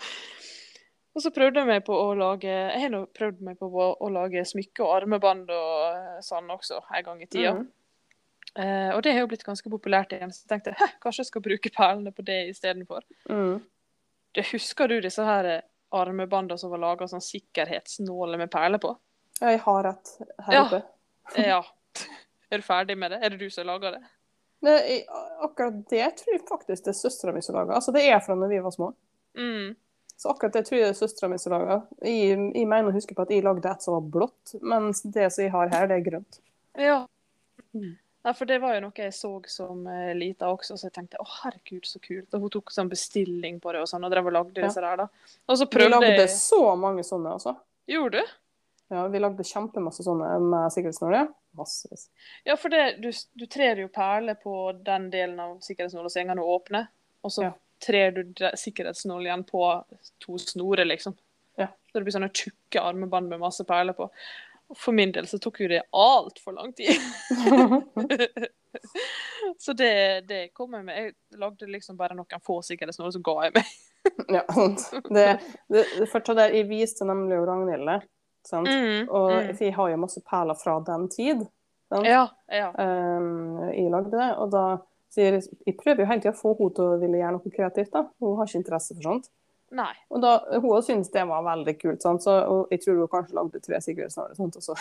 Og 1.20 1.24
så 1.26 1.34
prøvde 1.36 1.60
jeg 1.60 1.68
meg 1.68 1.82
på 1.84 1.92
å 2.00 2.14
lage 2.16 2.48
Jeg 2.48 2.80
har 2.80 2.94
prøvd 3.18 3.42
meg 3.44 3.58
på 3.60 3.68
å, 3.68 3.88
å 4.00 4.10
lage 4.16 4.46
smykke 4.48 4.86
og 4.86 4.94
armebånd 5.02 5.50
og 5.52 5.74
eh, 5.90 6.22
sånn 6.24 6.48
også 6.54 6.78
en 6.96 7.04
gang 7.04 7.20
i 7.20 7.28
tida. 7.28 7.58
Mhm. 7.58 7.66
Eh, 8.56 8.92
og 8.96 9.04
det 9.04 9.12
har 9.14 9.26
jo 9.26 9.28
blitt 9.30 9.44
ganske 9.46 9.70
populært 9.70 10.16
igjen, 10.16 10.32
så 10.34 10.46
jeg 10.46 10.50
tenkte 10.54 10.72
Hæ, 10.80 10.88
kanskje 11.04 11.22
jeg 11.26 11.28
skal 11.28 11.44
bruke 11.46 11.72
perlene 11.76 12.14
på 12.16 12.24
det 12.26 12.38
istedenfor. 12.54 13.04
Mm. 13.30 13.60
Det 14.34 14.46
Husker 14.54 14.88
du 14.90 14.96
disse 15.04 15.26
her 15.28 15.50
eh, 15.58 15.68
armebåndene 16.00 16.58
som 16.62 16.72
var 16.72 16.82
laga 16.86 17.10
sånn 17.12 17.22
sikkerhetsnåler 17.26 18.40
med 18.42 18.50
perler 18.54 18.82
på? 18.82 18.96
Ja, 19.42 19.52
jeg 19.52 19.62
har 19.68 19.84
rett 19.92 20.16
her 20.48 20.56
Ja. 20.56 20.64
oppe. 20.64 20.82
Ja. 21.36 21.60
Er 22.50 22.64
du 22.64 22.66
ferdig 22.66 22.96
med 22.98 23.12
det? 23.12 23.20
Er 23.22 23.36
det 23.36 23.44
du 23.44 23.50
som 23.54 23.68
lager 23.68 24.00
det? 24.00 24.02
Jeg, 24.66 25.04
akkurat 25.46 25.84
det 25.92 26.08
tror 26.18 26.34
jeg 26.34 26.42
faktisk 26.50 26.88
det 26.88 26.96
er 26.96 26.98
søstera 26.98 27.36
mi 27.36 27.44
som 27.46 27.56
lager. 27.60 27.76
Altså, 27.78 27.94
det 27.96 28.08
er 28.10 28.18
fra 28.24 28.36
da 28.40 28.48
vi 28.50 28.64
var 28.64 28.74
små. 28.74 28.90
Mm. 29.38 29.76
Så 30.20 30.34
akkurat 30.34 30.58
det 30.58 30.66
tror 30.68 30.76
jeg 30.76 30.90
det 30.90 30.92
er 30.92 31.00
søstera 31.00 31.30
mi 31.32 31.38
som 31.40 31.54
laga. 31.56 31.80
Jeg, 32.04 32.36
jeg 32.36 32.68
mener 32.68 32.92
å 32.92 32.96
huske 32.96 33.16
på 33.16 33.24
at 33.24 33.32
jeg 33.32 33.46
lagde 33.46 33.72
et 33.72 33.86
som 33.86 33.96
var 33.96 34.10
blått, 34.18 34.58
mens 34.60 35.00
det 35.08 35.30
som 35.32 35.46
jeg 35.46 35.54
har 35.54 35.72
her, 35.72 35.88
det 35.88 35.96
er 35.96 36.06
grønt. 36.10 36.40
Ja. 36.76 36.98
ja 37.72 37.94
Nei, 38.20 38.34
for 38.36 38.50
det 38.50 38.58
var 38.60 38.74
jo 38.76 38.82
noe 38.84 39.00
jeg 39.00 39.14
så 39.16 39.32
som 39.48 39.86
uh, 39.88 40.12
lita 40.18 40.50
også, 40.52 40.76
så 40.76 40.90
jeg 40.90 40.96
tenkte 40.98 41.22
å 41.24 41.28
herregud, 41.38 41.88
så 41.88 42.02
kult. 42.04 42.28
Og 42.36 42.44
hun 42.44 42.52
tok 42.52 42.74
sånn 42.76 42.92
bestilling 42.92 43.62
på 43.64 43.72
det 43.72 43.86
og 43.86 43.88
sånn, 43.88 44.04
og 44.04 44.12
drev 44.12 44.28
og 44.28 44.36
lagde 44.36 44.60
Ja. 44.60 44.68
disse 44.68 44.84
der, 44.84 45.06
da. 45.06 45.08
Og 45.48 45.62
så 45.62 45.68
Vi 45.72 45.88
lagde 45.88 46.12
jeg 46.12 46.34
så 46.36 46.60
mange 46.76 47.06
sånne, 47.08 47.38
altså. 47.40 47.56
Gjorde 47.88 48.20
du? 48.20 48.36
Ja, 48.92 49.06
vi 49.08 49.22
lagde 49.24 49.46
kjempemasse 49.48 50.04
sånne 50.04 50.34
med 50.44 50.76
sikkerhetsnåler. 50.76 51.32
Massevis. 51.56 52.10
Ja, 52.44 52.58
for 52.60 52.74
det, 52.74 53.00
du, 53.00 53.10
du 53.40 53.48
trer 53.48 53.80
jo 53.86 53.88
perler 53.88 54.36
på 54.36 54.56
den 54.84 55.08
delen 55.14 55.40
av 55.40 55.56
sikkerhetsnåla 55.64 56.12
så 56.12 56.28
den 56.28 56.44
åpner, 56.44 56.92
og 57.24 57.32
så 57.32 57.48
Ja. 57.48 57.56
Trer 57.86 58.12
du 58.12 58.24
igjen 59.28 59.44
på 59.48 59.64
to 60.18 60.38
snorer, 60.38 60.86
liksom. 60.86 61.16
Ja. 61.60 61.68
Så 61.68 61.98
det 61.98 62.06
blir 62.06 62.16
sånne 62.16 62.32
tjukke 62.34 62.82
armebånd 62.82 63.32
med 63.32 63.42
masse 63.42 63.66
perler 63.68 63.96
på. 63.98 64.10
For 64.78 64.94
min 64.94 65.12
del 65.12 65.26
så 65.28 65.40
tok 65.42 65.64
jo 65.64 65.70
det 65.72 65.82
altfor 65.98 66.54
lang 66.54 66.74
tid. 66.78 66.94
så 69.58 69.74
det, 69.74 69.94
det 70.30 70.42
kom 70.54 70.76
jeg 70.78 70.86
med. 70.86 71.00
Jeg 71.00 71.40
lagde 71.42 71.72
liksom 71.74 71.98
bare 71.98 72.18
noen 72.18 72.44
få 72.46 72.60
sikkerhetsnåler, 72.68 73.16
så 73.16 73.24
ga 73.26 73.36
jeg 73.48 73.56
meg. 73.58 73.72
ja, 74.38 74.44
sant. 74.54 74.86
Det, 75.10 75.26
det, 75.74 75.86
det 75.98 76.10
jeg 76.54 76.70
viste 76.70 77.08
nemlig 77.10 77.40
jo 77.40 77.48
Ragnhilde, 77.50 77.98
sant? 78.46 78.70
og 79.10 79.34
mm. 79.34 79.58
jeg 79.58 79.74
har 79.76 79.90
jo 79.90 80.04
masse 80.06 80.22
perler 80.30 80.62
fra 80.62 80.78
den 80.86 81.10
tid. 81.12 81.42
Sant? 81.90 82.06
Ja, 82.06 82.28
ja. 82.54 82.70
Um, 82.78 83.58
jeg 83.74 83.90
lagde 83.90 84.14
det, 84.14 84.30
og 84.38 84.54
da 84.54 84.66
sier 85.10 85.38
jeg 85.40 85.44
Jeg 85.66 85.78
prøver 85.80 86.04
jo 86.04 86.10
hele 86.10 86.22
tida 86.22 86.34
å 86.36 86.40
få 86.40 86.56
henne 86.60 86.76
til 86.78 86.86
å 86.86 86.98
ville 87.02 87.18
gjøre 87.22 87.36
noe 87.38 87.54
kreativt. 87.56 87.92
da. 87.94 88.04
Hun 88.22 88.38
har 88.38 88.50
ikke 88.50 88.62
interesse 88.62 88.96
for 88.96 89.02
sånt. 89.10 89.30
Nei. 89.72 89.92
Og 90.10 90.22
da, 90.24 90.32
Hun 90.60 90.82
syntes 90.82 91.12
det 91.14 91.28
var 91.30 91.44
veldig 91.46 91.76
kult, 91.82 92.02
sånn, 92.02 92.20
så 92.22 92.40
og 92.50 92.72
jeg 92.74 92.82
tror 92.82 92.96
hun 93.04 93.08
kanskje 93.12 93.36
lagde 93.38 93.60
tre 93.62 93.78
sikkerhetsnåler. 93.86 94.36
sant, 94.36 94.56
og 94.58 94.64
så 94.64 94.76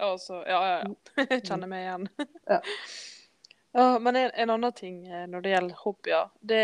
Altså, 0.00 0.38
ja, 0.48 0.60
ja, 0.64 0.76
ja. 0.80 1.24
Jeg 1.28 1.42
kjenner 1.44 1.68
meg 1.68 1.82
igjen. 1.84 2.06
Ja. 2.48 2.60
Ja, 3.72 3.98
men 4.02 4.16
en, 4.16 4.30
en 4.34 4.50
annen 4.50 4.72
ting 4.72 5.02
eh, 5.06 5.26
når 5.30 5.42
det 5.44 5.50
gjelder 5.52 5.76
hobbyer 5.84 6.30
det, 6.40 6.62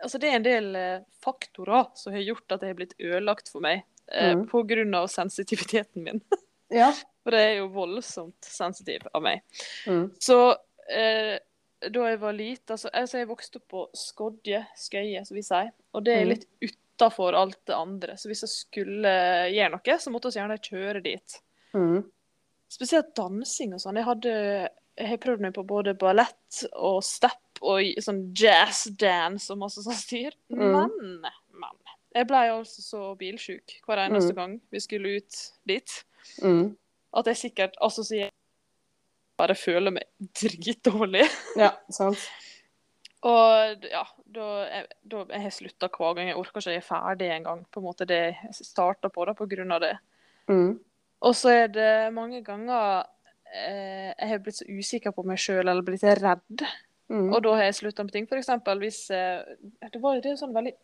altså 0.00 0.20
det 0.22 0.30
er 0.30 0.36
en 0.38 0.46
del 0.46 0.68
eh, 0.78 1.00
faktorer 1.24 1.90
som 1.98 2.14
har 2.14 2.22
gjort 2.24 2.54
at 2.54 2.62
det 2.62 2.70
har 2.70 2.78
blitt 2.78 2.94
ødelagt 3.02 3.50
for 3.52 3.60
meg. 3.64 3.82
Eh, 4.12 4.32
Mm. 4.34 4.46
På 4.50 4.62
grunn 4.68 4.94
av 4.94 5.06
sensitiviteten 5.12 6.02
min. 6.06 6.22
Ja. 6.70 6.92
For 7.22 7.30
det 7.34 7.40
er 7.40 7.52
jo 7.60 7.68
voldsomt 7.74 8.44
sensitiv 8.44 9.04
av 9.14 9.22
meg. 9.22 9.42
Mm. 9.86 10.08
Så 10.20 10.38
eh, 10.90 11.36
da 11.90 12.06
jeg 12.10 12.20
var 12.20 12.32
liten 12.32 12.72
altså, 12.76 12.88
altså 12.92 13.18
Jeg 13.18 13.28
vokste 13.28 13.56
opp 13.56 13.68
på 13.68 13.88
Skodje, 13.94 14.66
Skøye, 14.76 15.24
som 15.26 15.34
vi 15.36 15.42
sier. 15.42 15.70
Og 15.94 16.04
det 16.04 16.14
er 16.16 16.24
Mhm. 16.24 16.28
litt 16.28 16.46
utafor 16.62 17.34
alt 17.34 17.58
det 17.66 17.74
andre. 17.74 18.14
Så 18.16 18.28
hvis 18.28 18.42
jeg 18.42 18.50
skulle 18.50 19.12
gjøre 19.52 19.70
noe, 19.72 19.98
så 19.98 20.10
måtte 20.10 20.30
vi 20.32 20.38
gjerne 20.40 20.58
kjøre 20.60 21.02
dit. 21.02 21.40
Mm. 21.74 22.04
Spesielt 22.68 23.14
dansing 23.14 23.74
og 23.74 23.80
sånn. 23.80 23.96
Jeg 23.96 24.04
hadde 24.04 24.68
jeg 24.98 25.08
har 25.08 25.16
prøvd 25.16 25.40
meg 25.40 25.54
på 25.54 25.64
både 25.66 25.94
ballett 25.98 26.64
og 26.76 27.02
step 27.02 27.62
og 27.62 27.80
sånn 28.04 28.34
jazz-dance 28.36 29.50
og 29.50 29.58
masse 29.58 29.80
sånn 29.82 29.96
styr. 29.96 30.32
Mm. 30.52 30.58
Men, 30.72 31.20
men. 31.52 31.78
Jeg 32.14 32.26
ble 32.28 32.36
altså 32.52 32.82
så 32.84 33.16
bilsjuk 33.16 33.78
hver 33.86 34.02
eneste 34.08 34.32
Mm. 34.32 34.36
gang 34.36 34.60
vi 34.70 34.78
skulle 34.80 35.16
ut 35.16 35.52
dit, 35.66 36.04
Mm. 36.42 36.76
at 37.14 37.24
jeg 37.26 37.36
sikkert 37.36 37.74
assosierer 37.80 38.30
bare 39.42 39.56
føler 39.58 39.92
meg 39.98 40.06
dritdårlig. 40.38 41.26
Ja, 41.60 41.74
sant. 41.92 42.22
Og 43.22 43.84
ja, 43.86 44.00
da, 44.34 44.46
jeg, 44.66 44.86
da 45.06 45.20
jeg 45.30 45.42
har 45.44 45.52
slutta 45.54 45.86
hver 45.94 46.16
gang. 46.18 46.32
Jeg 46.32 46.38
orker 46.40 46.58
ikke, 46.58 46.72
jeg 46.74 46.80
er 46.82 46.86
ferdig 46.88 47.28
en 47.30 47.44
gang. 47.46 47.60
På 47.70 47.78
en 47.78 47.84
måte 47.86 48.06
det 48.10 48.16
jeg 48.32 48.56
starta 48.66 49.10
på, 49.14 49.26
da, 49.28 49.34
på 49.38 49.46
grunn 49.50 49.70
av 49.76 49.82
det. 49.84 49.92
Mm. 50.50 50.72
Og 51.22 51.36
så 51.38 51.52
er 51.54 51.68
det 51.70 51.90
mange 52.16 52.40
ganger 52.42 53.04
eh, 53.46 54.08
jeg 54.10 54.28
har 54.32 54.40
blitt 54.42 54.58
så 54.58 54.66
usikker 54.66 55.14
på 55.14 55.22
meg 55.28 55.38
sjøl 55.38 55.62
eller 55.62 55.86
blitt 55.86 56.02
redd. 56.02 56.64
Mm. 57.12 57.28
Og 57.28 57.38
da 57.46 57.52
har 57.60 57.68
jeg 57.68 57.78
slutta 57.78 58.02
med 58.08 58.16
ting. 58.16 58.26
For 58.26 58.40
eksempel 58.42 58.82
hvis 58.82 59.04
eh, 59.14 59.38
Det 59.92 60.02
var 60.02 60.18
det 60.18 60.32
jo 60.34 60.40
sånn 60.42 60.56
veldig 60.56 60.74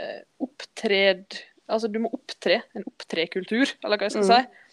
eh, 0.00 0.20
opptred 0.42 1.38
Altså 1.70 1.86
du 1.86 2.00
må 2.02 2.10
opptre. 2.16 2.64
En 2.74 2.82
opptrekultur, 2.90 3.76
eller 3.86 4.00
hva 4.00 4.08
jeg 4.08 4.16
skal 4.16 4.26
Mm. 4.26 4.32
si. 4.32 4.69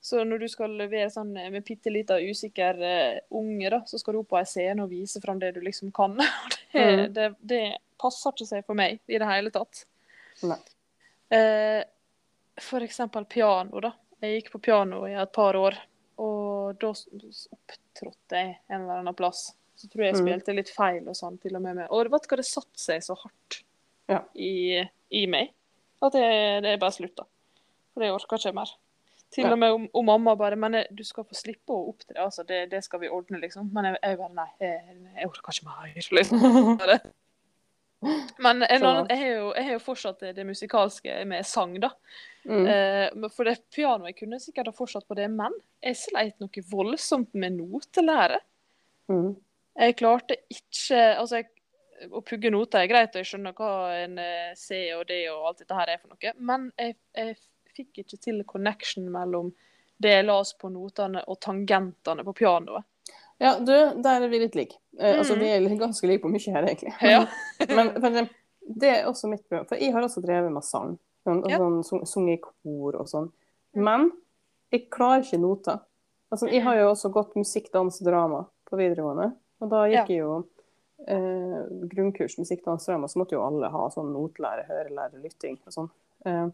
Så 0.00 0.22
når 0.24 0.38
du 0.40 0.48
skal 0.48 0.72
levere 0.78 1.10
sånn 1.12 1.34
eh, 1.36 1.50
med 1.52 1.64
bitte 1.66 1.90
lita 1.92 2.16
usikker 2.18 2.78
eh, 2.82 3.18
unge, 3.36 3.68
da, 3.70 3.82
så 3.86 3.98
skal 4.00 4.14
du 4.16 4.20
opp 4.22 4.30
på 4.32 4.38
ei 4.40 4.46
scene 4.48 4.82
og 4.82 4.88
vise 4.94 5.20
fram 5.20 5.38
det 5.42 5.50
du 5.54 5.60
liksom 5.60 5.92
kan. 5.92 6.16
Det, 6.72 6.80
Mm. 6.80 7.12
det, 7.12 7.24
det 7.42 7.62
passer 7.98 8.30
ikke 8.30 8.46
seg 8.46 8.64
for 8.64 8.78
meg 8.78 9.00
i 9.10 9.18
det 9.18 9.26
hele 9.26 9.50
tatt. 9.50 9.80
Nei. 10.46 10.56
Eh, 11.34 11.82
for 12.62 12.80
eksempel 12.86 13.24
piano, 13.26 13.80
da. 13.82 13.90
Jeg 14.22 14.36
gikk 14.42 14.52
på 14.52 14.60
piano 14.68 15.00
i 15.08 15.16
et 15.18 15.32
par 15.34 15.56
år, 15.58 15.74
og 16.22 16.78
da 16.78 16.92
opptrådte 16.92 18.38
jeg 18.38 18.52
en 18.70 18.84
eller 18.84 19.00
annen 19.02 19.16
plass. 19.18 19.48
Så 19.74 19.88
tror 19.90 20.04
jeg 20.04 20.14
jeg 20.14 20.20
Mm. 20.20 20.28
spilte 20.28 20.54
litt 20.54 20.70
feil 20.70 21.08
og 21.08 21.16
sånn, 21.16 21.40
til 21.42 21.56
og 21.56 21.62
med. 21.62 21.74
med. 21.76 21.88
Og 21.90 22.10
vet 22.12 22.22
du 22.22 22.28
hva, 22.28 22.36
det 22.36 22.46
satte 22.46 22.78
seg 22.78 23.02
så 23.02 23.16
hardt 23.18 23.62
Ja. 24.08 24.22
i, 24.34 24.84
i 25.10 25.26
meg 25.26 25.50
at 26.02 26.12
det, 26.12 26.22
er 26.66 26.76
bare 26.78 26.92
slutta. 26.92 27.26
For 27.94 28.02
jeg 28.04 28.12
orker 28.12 28.38
ikke 28.38 28.54
mer. 28.54 28.70
Til 29.30 29.44
Ja. 29.46 29.52
og 29.52 29.58
med 29.62 29.70
om, 29.76 29.84
om 29.94 30.04
mamma 30.06 30.34
bare 30.34 30.56
Men 30.58 30.72
jeg- 30.74 30.88
du 30.96 31.04
skal 31.06 31.24
få 31.24 31.34
slippe 31.38 31.70
å 31.70 31.88
opptre, 31.92 32.16
altså. 32.18 32.42
Det, 32.46 32.64
det 32.70 32.82
skal 32.84 33.00
vi 33.00 33.08
ordne, 33.08 33.38
liksom. 33.40 33.68
Men 33.72 33.84
jeg, 33.92 33.98
jeg 34.02 34.18
bare 34.18 34.34
Nei, 34.34 34.48
jeg, 34.60 34.96
jeg 35.16 35.28
orker 35.28 35.52
ikke 35.52 35.66
mer. 35.68 35.92
Liksom. 36.18 37.00
Men 38.40 38.62
en 38.64 38.84
annen, 38.86 39.06
jeg, 39.12 39.18
har 39.20 39.32
jo, 39.36 39.48
jeg 39.58 39.64
har 39.66 39.74
jo 39.74 39.80
fortsatt 39.84 40.22
det, 40.24 40.30
det 40.38 40.46
musikalske 40.48 41.18
med 41.28 41.44
sang, 41.44 41.74
da. 41.82 41.90
Mm. 42.48 42.62
Eh, 42.72 43.28
for 43.34 43.44
det 43.44 43.58
pianoet 43.76 44.14
jeg 44.14 44.16
kunne 44.22 44.38
sikkert 44.40 44.70
ha 44.70 44.72
fortsatt 44.72 45.04
på 45.06 45.16
det, 45.18 45.26
men 45.30 45.52
jeg 45.84 45.98
sleit 46.00 46.38
noe 46.40 46.62
voldsomt 46.70 47.34
med 47.36 47.58
notelære. 47.58 48.38
Mm. 49.12 49.34
Jeg 49.80 49.96
klarte 50.00 50.38
ikke 50.48 51.02
Altså, 51.20 51.42
jeg, 51.42 51.50
å 52.16 52.22
pugge 52.24 52.48
noter 52.50 52.80
er 52.80 52.88
greit, 52.88 53.12
og 53.12 53.20
jeg 53.20 53.28
skjønner 53.34 53.52
hva 53.58 53.70
en 54.06 54.16
eh, 54.24 54.54
C 54.56 54.80
og 54.96 55.04
D 55.10 55.20
og 55.28 55.50
alt 55.50 55.60
dette 55.60 55.76
her 55.76 55.92
er 55.92 56.00
for 56.00 56.14
noe, 56.14 56.32
men 56.40 56.70
jeg, 56.80 56.96
jeg 57.20 57.36
fikk 57.76 57.98
ikke 58.04 58.18
til 58.20 58.42
connection 58.44 59.08
mellom 59.12 59.52
det 60.00 60.10
jeg 60.14 60.24
las 60.26 60.54
på 60.56 60.70
notene 60.72 61.22
og 61.28 61.40
tangentene 61.44 62.24
på 62.24 62.32
pianoet. 62.34 62.84
Ja, 63.40 63.54
du, 63.58 63.72
der 64.02 64.20
er 64.22 64.28
vi 64.28 64.38
litt 64.42 64.54
like. 64.56 64.76
Eh, 64.98 65.18
Altså, 65.18 65.34
Mm. 65.36 65.40
vi 65.40 65.48
er 65.48 65.76
ganske 65.80 66.06
like 66.08 66.22
på 66.22 66.28
mye 66.28 66.52
her, 66.54 66.62
egentlig. 66.68 66.92
Ja. 67.00 67.26
Men 67.68 67.88
eksempel, 67.96 68.28
det 68.80 68.88
er 68.88 69.06
også 69.08 69.28
mitt 69.28 69.46
problem. 69.48 69.66
For 69.68 69.76
jeg 69.76 69.92
har 69.92 70.02
også 70.02 70.20
drevet 70.24 70.52
med 70.52 70.64
sang. 70.64 70.98
Sånn, 71.26 71.42
Ja. 71.48 71.58
sånn, 71.58 71.82
sung- 71.84 72.04
sunget 72.06 72.38
i 72.38 72.42
kor 72.42 72.96
og 72.96 73.06
sånn. 73.08 73.30
Men 73.74 74.10
jeg 74.72 74.88
klarer 74.90 75.22
ikke 75.24 75.40
noter. 75.40 75.80
Altså, 76.32 76.48
jeg 76.50 76.62
har 76.62 76.76
jo 76.76 76.90
også 76.92 77.10
gått 77.12 77.34
musikk, 77.36 77.70
dans, 77.72 77.98
drama 77.98 78.46
på 78.70 78.76
videregående. 78.78 79.34
Og 79.60 79.68
da 79.70 79.84
gikk 79.88 80.08
jeg 80.08 80.18
jo 80.20 80.46
eh, 81.08 81.64
grunnkurs 81.88 82.36
musikk, 82.38 82.62
dans, 82.64 82.84
drama, 82.86 83.06
så 83.08 83.16
måtte 83.18 83.32
jo 83.32 83.42
alle 83.42 83.70
ha 83.72 83.86
sånn 83.90 84.12
notelære, 84.12 84.66
hørelære, 84.68 85.22
lytting 85.22 85.58
og 85.66 85.72
sånn. 85.72 85.90
Eh, 86.26 86.48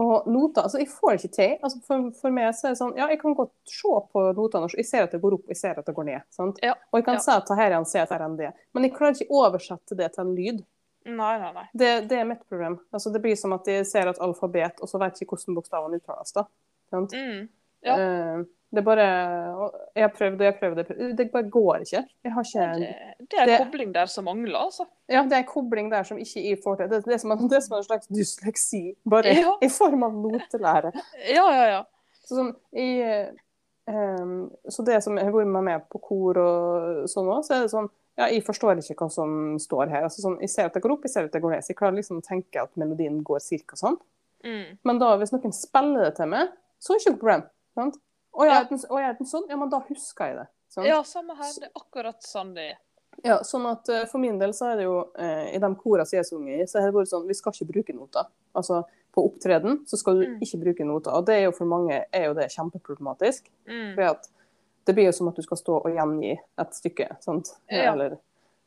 og 0.00 0.26
noter, 0.26 0.64
altså 0.66 0.80
jeg 0.80 0.88
får 0.90 1.10
det 1.12 1.20
ikke 1.20 1.36
til. 1.36 1.52
Altså 1.62 1.80
for, 1.86 2.06
for 2.18 2.34
meg 2.34 2.48
så 2.58 2.66
er 2.66 2.74
det 2.74 2.80
sånn, 2.80 2.94
ja, 2.98 3.06
jeg 3.12 3.20
kan 3.20 3.36
godt 3.38 3.52
se 3.70 3.94
på 4.10 4.24
notene, 4.34 4.70
jeg 4.74 4.88
ser 4.88 5.06
at 5.06 5.14
det 5.14 5.20
går 5.22 5.36
opp, 5.36 5.44
jeg 5.52 5.60
ser 5.60 5.78
at 5.78 5.86
det 5.86 5.94
går 5.94 6.08
ned. 6.08 6.24
Ja, 6.64 6.72
Og 6.90 6.98
jeg 6.98 7.06
kan 7.06 7.18
ja. 7.20 7.22
si 7.22 7.34
at 7.34 7.52
her 7.60 7.68
er 7.68 7.76
en 7.78 7.86
C, 7.86 8.00
her 8.00 8.14
er 8.16 8.24
en 8.26 8.38
D. 8.38 8.48
Men 8.74 8.88
jeg 8.88 8.94
klarer 8.96 9.14
ikke 9.14 9.30
å 9.30 9.44
oversette 9.46 9.98
det 9.98 10.10
til 10.16 10.24
en 10.24 10.32
lyd. 10.34 10.64
Nei, 11.04 11.34
nei, 11.38 11.52
nei. 11.52 11.66
Det, 11.76 11.92
det 12.10 12.18
er 12.18 12.26
mitt 12.26 12.42
problem. 12.48 12.78
Altså, 12.94 13.12
det 13.14 13.20
blir 13.22 13.36
som 13.36 13.52
at 13.54 13.68
jeg 13.68 13.86
ser 13.86 14.08
et 14.10 14.20
alfabet, 14.24 14.80
og 14.82 14.90
så 14.90 14.98
vet 15.02 15.20
jeg 15.20 15.28
ikke 15.28 15.36
hvordan 15.36 15.58
bokstavene 15.60 16.00
uttales. 16.00 16.34
da. 16.34 16.46
Sant? 16.90 17.14
Mm. 17.14 17.46
Ja. 17.84 17.96
Eh, 18.00 18.44
det 18.74 18.80
er 18.82 18.86
bare 18.86 19.04
Jeg 19.96 20.10
prøvde, 20.12 20.36
prøvd. 20.36 20.40
jeg 20.42 20.52
har 20.52 20.58
prøvd. 20.58 21.16
Det 21.16 21.26
bare 21.32 21.48
går 21.50 21.84
ikke. 21.84 22.02
Ikke 22.26 22.42
Det, 22.80 22.90
det 23.30 23.38
er 23.38 23.42
en 23.42 23.48
Det- 23.48 23.58
kobling 23.64 23.92
der 23.94 24.06
som 24.06 24.24
mangler, 24.24 24.58
altså. 24.58 24.86
Ja, 25.08 25.22
det 25.22 25.32
er 25.32 25.42
en 25.44 25.48
kobling 25.52 25.90
der 25.90 26.02
som 26.02 26.18
ikke 26.18 26.42
jeg 26.48 26.58
får 26.64 26.76
til. 26.76 26.88
Det, 26.90 27.04
det, 27.04 27.14
er 27.14 27.18
som 27.18 27.30
en, 27.32 27.48
det 27.48 27.56
er 27.56 27.60
som 27.60 27.76
en 27.78 27.84
slags 27.84 28.06
dysleksi, 28.08 28.94
bare 29.08 29.34
Ja. 29.34 29.54
i 29.62 29.68
form 29.68 30.02
av 30.02 30.12
notelære. 30.12 30.92
Ja, 31.30 31.46
ja, 31.50 31.64
ja. 31.70 31.82
Så, 32.24 32.36
sånn, 32.36 32.54
jeg, 32.72 33.34
um, 33.86 34.50
så 34.68 34.84
det 34.84 35.02
som 35.04 35.16
jeg 35.16 35.24
har 35.26 35.32
vært 35.32 35.46
med 35.52 35.64
med 35.64 35.82
på 35.92 36.00
kor 36.00 36.38
og 36.40 37.04
sånn 37.10 37.28
òg, 37.28 37.44
så 37.44 37.54
er 37.58 37.60
det 37.66 37.70
sånn 37.74 37.90
Ja, 38.16 38.28
jeg 38.30 38.44
forstår 38.46 38.78
ikke 38.78 38.94
hva 38.94 39.10
som 39.10 39.56
står 39.58 39.88
her. 39.90 40.04
Altså, 40.06 40.22
sånn, 40.22 40.36
jeg 40.38 40.48
ser 40.52 40.66
at 40.68 40.72
det 40.76 40.82
går 40.84 40.92
opp, 40.92 41.02
jeg 41.02 41.10
ser 41.10 41.24
at 41.24 41.32
det 41.32 41.40
går 41.42 41.50
ned. 41.50 41.64
Så 41.64 41.72
jeg 41.72 41.76
klarer 41.80 41.96
liksom 41.96 42.20
å 42.20 42.22
tenke 42.22 42.62
at 42.62 42.70
melodien 42.78 43.16
går 43.26 43.40
cirka 43.42 43.74
sånn. 43.74 43.96
Mm. 44.44 44.78
Men 44.84 44.98
da, 45.00 45.16
hvis 45.18 45.32
noen 45.32 45.50
spiller 45.52 46.04
det 46.04 46.12
til 46.20 46.26
meg, 46.30 46.48
så 46.78 46.92
er 46.94 46.98
det 47.00 47.02
ikke 47.02 47.10
noe 47.10 47.18
problem. 47.24 47.42
Sant? 47.74 47.96
Og 48.34 48.46
jeg 48.46 48.54
Ja. 48.54 48.60
er 48.60 49.14
den, 49.18 49.26
sånn, 49.26 49.46
ja, 49.48 49.56
men 49.56 49.70
da 49.70 49.78
husker 49.88 50.26
jeg 50.26 50.36
det. 50.36 50.46
Sant? 50.68 50.86
Ja, 50.86 51.02
samme 51.06 51.36
her. 51.38 51.52
Det 51.60 51.68
er 51.68 51.80
akkurat 51.80 52.22
sånn 52.26 52.54
det 52.54 52.70
er. 52.72 52.78
Ja, 53.24 53.36
sånn 53.46 53.64
at 53.70 53.88
uh, 53.88 54.04
For 54.10 54.18
min 54.18 54.38
del 54.40 54.50
så 54.52 54.72
er 54.72 54.76
det 54.80 54.84
jo 54.88 54.96
uh, 55.14 55.46
i 55.54 55.58
de 55.62 55.68
korene 55.78 56.04
som 56.06 56.16
jeg 56.18 56.26
sunget 56.26 56.60
i, 56.60 56.66
så 56.66 56.80
har 56.82 56.90
det 56.90 56.96
vært 56.96 57.12
sånn 57.12 57.28
vi 57.28 57.34
skal 57.38 57.52
ikke 57.54 57.68
bruke 57.72 57.94
noter. 57.94 58.26
Altså 58.58 58.80
på 59.14 59.22
opptreden 59.28 59.84
så 59.86 59.96
skal 59.96 60.18
du 60.18 60.24
Mm. 60.26 60.40
ikke 60.42 60.58
bruke 60.64 60.84
noter. 60.88 61.12
Og 61.14 61.26
det 61.26 61.34
er 61.36 61.44
jo 61.44 61.52
for 61.52 61.64
mange 61.70 62.00
er 62.12 62.24
jo 62.26 62.34
det 62.34 62.48
kjempeproblematisk. 62.50 63.46
Mm. 63.68 63.94
For 63.94 64.02
at 64.10 64.28
det 64.84 64.94
blir 64.96 65.06
jo 65.06 65.12
som 65.12 65.28
at 65.30 65.36
du 65.36 65.42
skal 65.42 65.56
stå 65.56 65.76
og 65.84 65.94
gjengi 65.94 66.34
et 66.58 66.74
stykke. 66.74 67.06
Sant? 67.22 67.54
Ja. 67.70 67.92
Eller, 67.92 68.18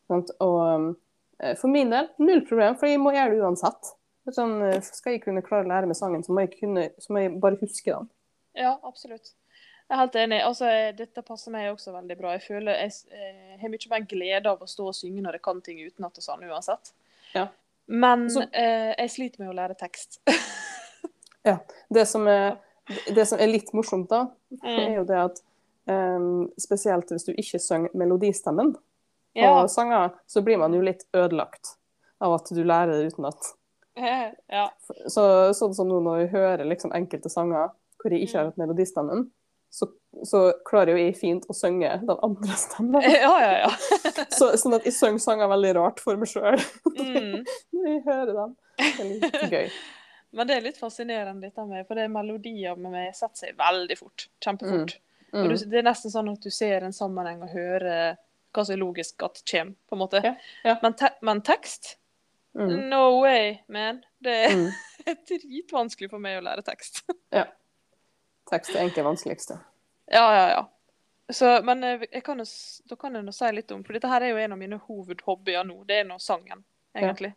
sant? 0.08 0.32
Og 0.40 0.56
um, 0.76 0.88
for 1.60 1.68
min 1.68 1.90
del 1.92 2.08
null 2.18 2.46
problem, 2.48 2.78
for 2.80 2.88
jeg 2.88 3.00
må 3.04 3.12
gjøre 3.12 3.36
det 3.36 3.44
uansett. 3.44 3.92
Sånn, 4.32 4.58
skal 4.84 5.14
jeg 5.14 5.22
kunne 5.24 5.42
klare 5.44 5.64
å 5.64 5.70
lære 5.70 5.88
meg 5.88 5.96
sangen, 5.96 6.24
så 6.24 6.32
må 6.36 6.42
jeg, 6.48 6.56
kunne, 6.60 6.90
så 7.00 7.14
må 7.14 7.20
jeg 7.22 7.36
bare 7.40 7.60
huske 7.62 7.92
den. 7.94 8.10
Ja, 8.56 8.78
absolutt. 8.84 9.34
Jeg 9.88 9.96
er 9.96 10.02
helt 10.02 10.16
enig. 10.20 10.42
Altså, 10.44 10.66
eh, 10.68 10.90
dette 10.98 11.22
passer 11.24 11.52
meg 11.52 11.70
også 11.72 11.94
veldig 11.96 12.18
bra. 12.20 12.34
Jeg 12.36 12.42
føler 12.44 12.76
jeg 12.82 12.92
eh, 13.16 13.58
har 13.62 13.70
mye 13.72 13.90
mer 13.94 14.08
glede 14.10 14.52
av 14.52 14.60
å 14.60 14.68
stå 14.68 14.88
og 14.92 14.96
synge 14.98 15.22
når 15.24 15.38
jeg 15.38 15.42
kan 15.48 15.62
ting 15.64 15.80
utenat 15.80 16.18
og 16.20 16.24
sånn, 16.26 16.44
uansett. 16.50 16.92
Ja. 17.34 17.48
Men 17.88 18.28
Så- 18.30 18.44
eh, 18.52 18.94
jeg 18.98 19.10
sliter 19.10 19.40
med 19.46 19.50
å 19.54 19.56
lære 19.56 19.78
tekst. 19.80 20.20
Det 21.90 22.06
som 22.06 22.26
er, 22.28 22.58
det 23.16 23.24
som 23.30 23.40
er 23.40 23.48
litt 23.48 23.70
morsomt, 23.74 24.10
da, 24.10 24.26
er 24.66 24.90
Mm. 24.90 24.96
jo 24.98 25.04
det 25.08 25.16
at 25.18 25.38
um, 25.88 26.50
spesielt 26.60 27.08
hvis 27.08 27.24
du 27.24 27.32
ikke 27.32 27.60
synger 27.64 27.90
melodistemmen 27.96 28.74
på 28.74 28.80
Ja. 29.36 29.66
sanger, 29.68 30.12
så 30.28 30.42
blir 30.44 30.58
man 30.60 30.74
jo 30.74 30.82
litt 30.82 31.06
ødelagt 31.14 31.78
av 32.20 32.34
at 32.34 32.50
du 32.52 32.64
lærer 32.66 32.92
det 33.00 33.14
utenat. 33.14 33.54
ja. 34.52 34.70
Så, 35.08 35.24
sånn 35.56 35.74
som 35.74 35.88
nå 35.88 36.02
når 36.04 36.26
vi 36.26 36.28
hører 36.36 36.66
liksom 36.68 36.92
enkelte 36.92 37.30
sanger 37.32 37.70
hvor 38.02 38.12
jeg 38.12 38.28
ikke 38.28 38.38
har 38.38 38.46
hatt 38.52 38.58
melodistemmen, 38.58 39.32
så, 39.70 39.88
så 40.26 40.42
klarer 40.66 40.94
jo 40.96 41.02
jeg 41.04 41.16
fint 41.20 41.46
å 41.50 41.54
synge 41.56 41.90
den 42.08 42.20
andre 42.24 42.56
stemmen. 42.58 43.02
ja, 43.06 43.34
ja, 43.44 43.52
ja. 43.68 43.72
Så, 44.38 44.50
sånn 44.58 44.78
at 44.78 44.86
jeg 44.88 44.96
synger 44.96 45.20
sanger 45.22 45.52
veldig 45.52 45.74
rart 45.78 46.00
for 46.04 46.18
meg 46.18 46.30
sjøl 46.32 46.58
Mm. 46.98 47.44
når 47.76 47.90
jeg 47.92 48.02
hører 48.08 48.34
dem. 48.40 48.56
Det 48.78 48.94
er 49.04 49.12
litt 49.12 49.52
gøy. 49.52 49.70
Men 50.38 50.48
det 50.50 50.56
er 50.58 50.64
litt 50.66 50.80
fascinerende, 50.80 51.48
dette 51.48 51.64
med, 51.68 51.86
for 51.88 51.96
det 52.00 52.06
er 52.08 52.12
melodier 52.14 52.76
med 52.80 52.92
meg 52.94 53.14
setter 53.16 53.46
seg 53.48 53.60
veldig 53.60 53.98
fort. 54.00 54.28
Kjempefort. 54.44 54.96
Mm. 54.98 55.04
Mm. 55.44 55.52
du, 55.52 55.56
det 55.72 55.80
er 55.82 55.86
nesten 55.88 56.12
sånn 56.14 56.32
at 56.32 56.44
du 56.44 56.50
ser 56.54 56.86
en 56.88 56.96
sammenheng 56.96 57.42
og 57.44 57.52
hører 57.52 58.18
hva 58.56 58.64
som 58.66 58.74
er 58.74 58.80
logisk 58.82 59.22
at 59.28 59.42
kommer, 59.52 59.76
på 59.88 59.96
en 59.98 60.02
måte. 60.02 60.22
Ja, 60.24 60.34
ja. 60.66 60.76
Men, 60.82 60.96
te 60.98 61.12
men 61.28 61.42
tekst? 61.46 61.98
Mm. 62.58 62.72
No 62.90 63.20
way, 63.22 63.58
man. 63.70 64.00
Det 64.24 64.34
er 64.48 64.56
Mm. 64.56 64.70
dritvanskelig 65.30 66.10
for 66.10 66.20
meg 66.24 66.40
å 66.40 66.46
lære 66.48 66.64
tekst. 66.66 67.04
Tekst 68.50 68.76
er 68.76 68.84
egentlig 68.86 69.04
vanskeligste. 69.08 69.58
Ja, 70.12 70.26
ja, 70.36 70.46
ja. 70.56 70.62
Så, 71.34 71.50
men 71.68 71.84
eh, 71.84 72.22
kan 72.24 72.40
jo, 72.40 72.46
da 72.88 72.96
kan 72.96 73.16
jeg 73.18 73.26
nå 73.28 73.34
si 73.36 73.50
litt 73.52 73.72
om 73.76 73.82
For 73.84 73.98
dette 73.98 74.08
her 74.08 74.24
er 74.24 74.30
jo 74.32 74.38
en 74.40 74.54
av 74.56 74.60
mine 74.62 74.78
hovedhobbyer 74.80 75.66
nå. 75.68 75.82
Det 75.90 75.98
er 76.02 76.08
nå 76.08 76.16
sangen, 76.24 76.64
egentlig. 76.96 77.34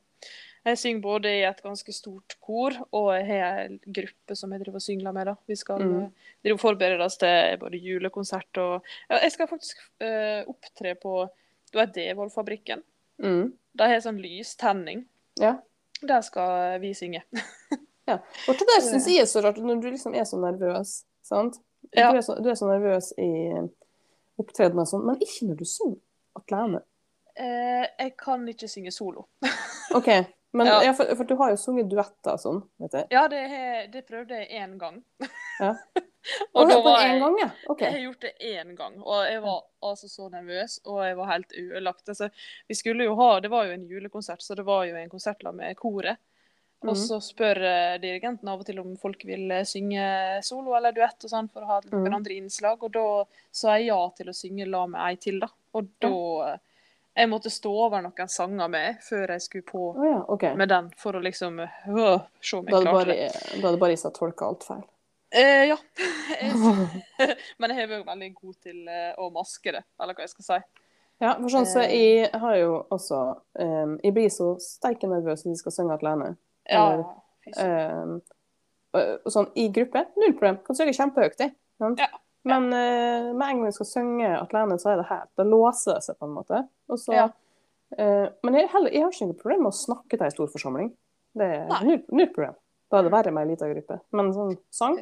Jeg 0.62 0.76
synger 0.76 1.00
både 1.02 1.30
i 1.38 1.42
et 1.48 1.62
ganske 1.64 1.92
stort 1.96 2.34
kor, 2.44 2.74
og 2.92 3.06
jeg 3.16 3.26
har 3.30 3.62
en 3.64 3.78
gruppe 3.80 4.36
som 4.36 4.52
jeg 4.52 4.60
driver 4.60 4.76
og 4.76 4.84
syngler 4.84 5.14
med. 5.16 5.26
da. 5.30 5.34
Vi 5.48 5.56
skal 5.56 5.80
Mm. 5.82 5.94
eh, 6.04 6.10
drive 6.44 6.58
forberede 6.60 7.02
oss 7.04 7.16
til 7.18 7.56
både 7.58 7.80
julekonsert 7.80 8.58
og 8.60 8.84
ja, 9.08 9.18
Jeg 9.22 9.32
skal 9.32 9.48
faktisk 9.48 9.78
uh, 10.04 10.44
opptre 10.52 10.94
på 11.00 11.28
Du 11.72 11.78
vet 11.78 11.94
Devold-fabrikken? 11.94 12.82
Mm. 13.22 13.52
De 13.74 13.86
har 13.88 14.00
sånn 14.04 14.20
lystenning. 14.20 15.04
Ja. 15.40 15.56
Der 16.02 16.20
skal 16.20 16.78
vi 16.80 16.92
synge. 16.94 17.22
Og 18.48 18.58
det 18.58 18.66
der 18.68 18.82
syns 18.84 19.08
jeg 19.08 19.22
er 19.22 19.28
så 19.30 19.42
rart, 19.44 19.60
når 19.62 19.82
du 19.82 19.90
liksom 19.90 20.14
er 20.18 20.24
så 20.28 20.38
nervøs, 20.40 21.02
sant? 21.26 21.60
Ja. 21.96 22.10
Du, 22.10 22.18
er 22.18 22.24
så, 22.24 22.36
du 22.38 22.48
er 22.50 22.58
så 22.58 22.68
nervøs 22.68 23.12
i 23.18 23.30
opptredener 24.40 24.84
og 24.84 24.90
sånn, 24.90 25.06
men 25.08 25.20
ikke 25.24 25.50
når 25.50 25.60
du 25.60 25.66
synger 25.68 26.00
alene. 26.40 26.82
Eh, 27.40 27.86
jeg 27.86 28.14
kan 28.20 28.44
ikke 28.50 28.68
synge 28.68 28.92
solo. 28.94 29.26
OK, 29.96 30.10
men 30.56 30.66
Ja. 30.66 30.82
ja. 30.84 30.94
for, 30.96 31.14
for 31.16 31.28
du 31.28 31.36
har 31.40 31.52
jo 31.54 31.58
sunget 31.60 31.90
duetter 31.90 32.34
og 32.34 32.42
sånn, 32.42 32.62
vet 32.82 32.96
jeg. 32.98 33.10
Ja, 33.14 33.26
det, 33.32 33.42
det 33.94 34.04
prøvde 34.08 34.40
jeg 34.40 34.62
én 34.62 34.76
gang. 34.80 35.00
Ja. 35.60 35.74
og 36.54 36.68
da 36.68 36.76
Å, 36.76 36.80
på 36.80 36.80
var 36.84 37.04
jeg 37.06 37.20
gang, 37.22 37.38
ja. 37.40 37.50
Okay. 37.72 37.86
Jeg 37.86 37.96
har 37.96 38.06
gjort 38.08 38.26
det 38.26 38.32
én 38.50 38.74
gang, 38.78 38.98
og 39.04 39.22
jeg 39.28 39.44
var 39.44 39.60
altså 39.90 40.10
så 40.10 40.28
nervøs, 40.32 40.80
og 40.84 41.04
jeg 41.06 41.20
var 41.20 41.30
helt 41.32 41.54
ødelagt. 41.64 42.08
Altså, 42.08 42.30
vi 42.68 42.78
skulle 42.78 43.06
jo 43.08 43.14
ha, 43.20 43.30
Det 43.40 43.52
var 43.52 43.68
jo 43.68 43.76
en 43.78 43.86
julekonsert, 43.88 44.42
så 44.44 44.58
det 44.58 44.66
var 44.68 44.84
jo 44.88 44.98
en 45.00 45.12
konsert 45.12 45.46
med 45.54 45.78
koret. 45.80 46.20
Og 46.80 46.94
Mhm. 46.94 46.96
så 46.96 47.20
spør 47.20 47.58
eh, 47.60 47.98
dirigenten 48.00 48.48
av 48.48 48.60
og 48.60 48.66
til 48.66 48.78
om 48.80 48.96
folk 48.96 49.24
vil 49.28 49.50
eh, 49.52 49.66
synge 49.68 50.40
solo 50.42 50.72
eller 50.76 50.94
duett 50.96 51.26
og 51.26 51.30
sånn 51.30 51.50
for 51.52 51.60
å 51.60 51.66
ha 51.66 51.80
noen 51.90 52.08
mm. 52.08 52.14
andre 52.16 52.36
innslag, 52.40 52.82
og 52.82 52.92
da 52.94 53.24
sa 53.52 53.76
jeg 53.76 53.90
ja 53.90 54.00
til 54.16 54.30
å 54.32 54.36
synge 54.36 54.64
la 54.66 54.86
med 54.86 55.00
ei 55.04 55.18
til, 55.20 55.40
da. 55.40 55.50
Og 55.76 55.90
da 56.00 56.16
eh, 56.48 56.58
Jeg 57.20 57.28
måtte 57.28 57.50
stå 57.50 57.70
over 57.74 58.00
noen 58.00 58.28
sanger 58.30 58.68
med 58.70 59.00
før 59.02 59.32
jeg 59.34 59.42
skulle 59.42 59.66
på 59.66 59.80
oh, 59.90 60.04
ja, 60.06 60.24
okay. 60.30 60.54
med 60.56 60.68
den, 60.70 60.92
for 60.96 61.18
å 61.18 61.20
liksom 61.20 61.58
øh, 61.60 62.20
se 62.40 62.56
om 62.56 62.64
jeg 62.64 62.72
det 62.72 62.82
klarte 62.86 62.92
bare, 62.94 63.16
det. 63.18 63.30
da 63.60 63.66
hadde 63.66 63.80
bare 63.82 63.96
jeg 63.96 64.12
tolka 64.14 64.46
alt 64.46 64.64
feil. 64.64 64.84
Eh, 65.30 65.64
ja. 65.68 65.76
Men 67.58 67.74
jeg 67.74 67.82
er 67.82 67.96
jo 67.98 68.04
veldig 68.06 68.30
god 68.34 68.54
til 68.62 68.92
å 69.18 69.28
maske 69.34 69.74
det, 69.74 69.82
eller 70.00 70.14
hva 70.16 70.24
jeg 70.24 70.32
skal 70.32 70.46
si. 70.46 70.60
Ja, 71.20 71.34
for 71.34 71.50
sånn 71.52 71.66
så 71.68 71.82
jeg 71.84 72.30
har 72.32 72.54
jo 72.56 72.78
også 72.88 73.18
um, 73.60 73.98
Jeg 74.00 74.14
blir 74.16 74.30
så 74.32 74.54
steike 74.62 75.10
nervøs 75.10 75.44
når 75.44 75.52
jeg 75.52 75.60
skal 75.60 75.74
synge 75.74 75.98
alene. 75.98 76.30
Ja, 76.70 78.20
og 78.94 79.30
sånn 79.30 79.50
i 79.58 79.68
gruppe, 79.74 80.04
null 80.18 80.32
problem. 80.34 80.58
Kan 80.66 80.78
synge 80.78 80.94
kjempehøyt, 80.96 81.38
jeg. 81.42 81.54
Ja. 81.80 82.08
Men 82.48 82.70
uh, 82.72 83.30
med 83.36 83.44
en 83.44 83.58
gang 83.60 83.66
jeg 83.68 83.76
skal 83.76 83.88
synge 83.90 84.30
atlene 84.38 84.78
så 84.80 84.94
er 84.94 85.02
det 85.02 85.08
her. 85.10 85.26
Det 85.36 85.46
låser 85.46 85.98
det 85.98 86.04
seg 86.06 86.16
på 86.18 86.28
en 86.28 86.34
måte. 86.38 86.62
Og 86.90 86.98
så, 86.98 87.12
Ja. 87.14 87.26
eh, 87.96 88.26
men 88.42 88.54
jeg, 88.56 88.70
heller, 88.72 88.90
jeg 88.94 89.02
har 89.04 89.12
ikke 89.12 89.28
noe 89.28 89.40
problem 89.42 89.62
med 89.66 89.72
å 89.72 89.76
snakke 89.76 90.16
til 90.16 90.24
en 90.26 90.34
stor 90.34 90.48
forsamling. 90.54 90.88
Det 91.36 91.50
er 91.58 91.84
null, 91.86 92.00
null 92.10 92.30
problem. 92.32 92.56
Da 92.90 92.98
er 92.98 93.06
det 93.06 93.12
verre 93.14 93.34
med 93.36 93.44
en 93.44 93.52
liten 93.52 93.74
gruppe. 93.74 94.00
Men 94.16 94.32
sånn 94.34 94.56
sang 94.74 94.96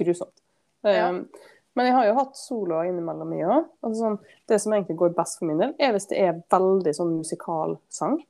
grusomt. 0.00 0.40
Ja. 0.86 1.10
Um, 1.10 1.26
men 1.74 1.86
jeg 1.88 1.94
har 1.96 2.06
jo 2.06 2.14
hatt 2.20 2.38
soloer 2.38 2.88
innimellom 2.88 3.28
mye 3.34 3.50
òg. 3.50 3.68
Altså 3.82 3.98
sånn, 4.04 4.18
det 4.48 4.60
som 4.62 4.72
egentlig 4.76 4.96
går 5.00 5.14
best 5.18 5.40
for 5.40 5.50
min 5.50 5.58
del, 5.60 5.74
er 5.82 5.92
hvis 5.96 6.06
det 6.08 6.20
er 6.22 6.42
veldig 6.54 6.94
sånn 6.94 7.16
musikalsang. 7.18 8.20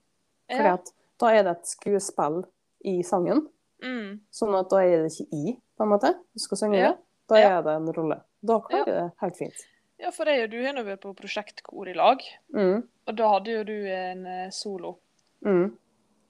Fordi 0.50 0.72
Ja. 0.72 0.76
da 1.20 1.26
er 1.28 1.42
det 1.44 1.52
et 1.58 1.66
skuespill 1.68 2.44
i 2.84 3.02
sangen. 3.02 3.46
Mm. 3.82 4.20
Sånn 4.32 4.54
at 4.58 4.70
da 4.70 4.80
er 4.84 5.02
det 5.04 5.12
ikke 5.12 5.28
i, 5.32 5.54
på 5.76 5.84
en 5.84 5.90
måte. 5.92 6.14
Du 6.34 6.40
skal 6.40 6.58
synge 6.60 6.78
Ja. 6.80 6.92
det. 6.92 6.98
Da 7.28 7.36
Ja. 7.40 7.58
er 7.58 7.62
det 7.62 7.72
en 7.76 7.92
rolle. 7.92 8.20
Da 8.44 8.58
klarer 8.60 8.86
Ja. 8.88 8.94
det 9.08 9.12
helt 9.20 9.36
fint. 9.36 9.66
ja, 9.98 10.10
for 10.10 10.24
jeg 10.26 10.44
og 10.44 10.50
du 10.50 10.62
har 10.64 10.72
nå 10.74 10.82
vært 10.84 11.00
på 11.00 11.14
prosjektkor 11.16 11.88
i 11.88 11.94
lag, 11.94 12.20
Mm. 12.52 12.82
og 13.08 13.16
da 13.16 13.28
hadde 13.28 13.46
jo 13.52 13.64
du 13.64 13.86
en 13.88 14.26
eh, 14.26 14.50
solo. 14.50 14.98
Mm. 15.44 15.76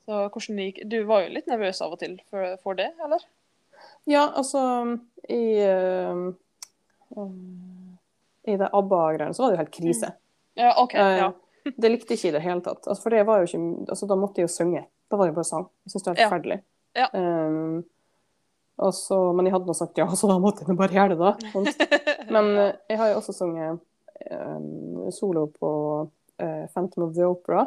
Så 0.07 0.29
hvordan 0.31 0.57
gikk 0.59 0.89
Du 0.89 1.05
var 1.05 1.23
jo 1.25 1.33
litt 1.35 1.47
nervøs 1.47 1.81
av 1.81 1.93
og 1.93 1.99
til 1.99 2.21
for, 2.31 2.57
for 2.63 2.75
det, 2.75 2.93
eller? 3.03 3.21
Ja, 4.07 4.31
altså 4.37 4.99
I 5.29 5.65
uh, 5.65 6.33
um, 7.17 7.99
I 8.47 8.57
det 8.57 8.69
ABBA-greiene 8.73 9.35
så 9.35 9.43
var 9.43 9.51
det 9.51 9.57
jo 9.57 9.63
helt 9.65 9.73
krise. 9.79 10.13
Ja, 10.57 10.75
OK. 10.83 10.95
Eh, 10.95 11.17
Ja. 11.19 11.33
Det 11.65 11.91
likte 11.91 12.11
jeg 12.13 12.19
ikke 12.19 12.29
i 12.29 12.33
det 12.33 12.43
hele 12.43 12.61
tatt. 12.61 12.85
Altså, 12.87 13.03
for 13.03 13.11
det 13.11 13.25
var 13.27 13.39
jo 13.41 13.47
ikke 13.49 13.89
altså, 13.89 14.07
Da 14.07 14.15
måtte 14.15 14.37
jeg 14.43 14.49
jo 14.49 14.53
synge. 14.53 14.83
Da 15.11 15.17
var 15.21 15.29
det 15.29 15.35
bare 15.37 15.49
sang. 15.49 15.67
Jeg 15.85 15.93
syns 15.95 16.05
det 16.05 16.11
var 16.11 16.17
helt 16.19 16.31
forferdelig. 16.31 16.59
Ja. 16.95 17.09
Um, 17.13 17.85
så, 18.93 19.19
men 19.33 19.47
jeg 19.47 19.55
hadde 19.55 19.71
nå 19.71 19.75
sagt 19.77 19.99
ja, 20.01 20.07
så 20.19 20.31
da 20.31 20.39
måtte 20.43 20.67
jeg 20.67 20.79
bare 20.79 20.97
gjøre 20.97 21.15
det, 21.15 21.19
da. 21.21 21.33
sant? 21.55 22.31
Men 22.35 22.51
eh, 22.59 22.73
jeg 22.91 22.99
har 22.99 23.13
jo 23.13 23.21
også 23.21 23.35
sunget 23.37 23.81
um, 24.31 25.11
solo 25.15 25.47
på 25.55 25.71
uh, 26.43 26.65
Phantom 26.75 27.09
of 27.09 27.15
the 27.17 27.27
Opera. 27.29 27.67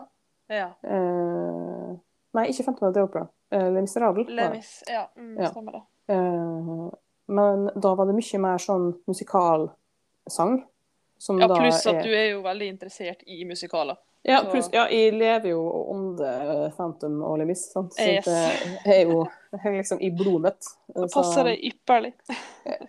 ja. 0.51 0.71
Uh, 0.83 1.95
nei, 2.37 2.47
ikke 2.51 2.67
Phantom 2.67 2.89
of 2.89 2.95
the 2.95 3.03
Opera. 3.07 3.27
Uh, 3.53 3.67
Le 3.73 3.81
Miserable. 3.85 4.25
Le 4.27 4.49
Mis, 4.55 4.71
Ja, 4.87 5.05
mm, 5.15 5.35
Ja. 5.39 5.51
stemmer 5.53 5.77
det. 5.79 5.83
Uh, 6.11 6.89
men 7.27 7.69
da 7.75 7.93
var 7.95 8.07
det 8.07 8.15
mye 8.15 8.39
mer 8.39 8.59
sånn 8.63 8.91
musikalsang. 9.07 10.61
Som 11.19 11.39
Ja, 11.41 11.47
pluss 11.49 11.81
at 11.87 11.95
er 11.95 12.03
du 12.05 12.11
er 12.13 12.27
jo 12.35 12.41
veldig 12.45 12.67
interessert 12.75 13.23
i 13.25 13.41
musikaler. 13.49 13.97
Ja, 14.23 14.41
pluss, 14.51 14.67
ja, 14.73 14.87
jeg 14.91 15.13
lever 15.13 15.49
jo 15.53 15.61
under 15.93 16.69
Phantom 16.75 17.21
og 17.23 17.37
Lemis, 17.39 17.61
sant? 17.71 17.93
så 17.95 18.03
Yes. 18.03 18.25
det 18.25 18.95
er 18.95 19.03
jo 19.07 19.21
det 19.51 19.59
er 19.63 19.77
liksom 19.77 20.01
i 20.01 20.09
blodet 20.11 20.57
Så- 20.63 21.07
passer 21.13 21.43
det 21.47 21.53
ypperlig. 21.63 22.13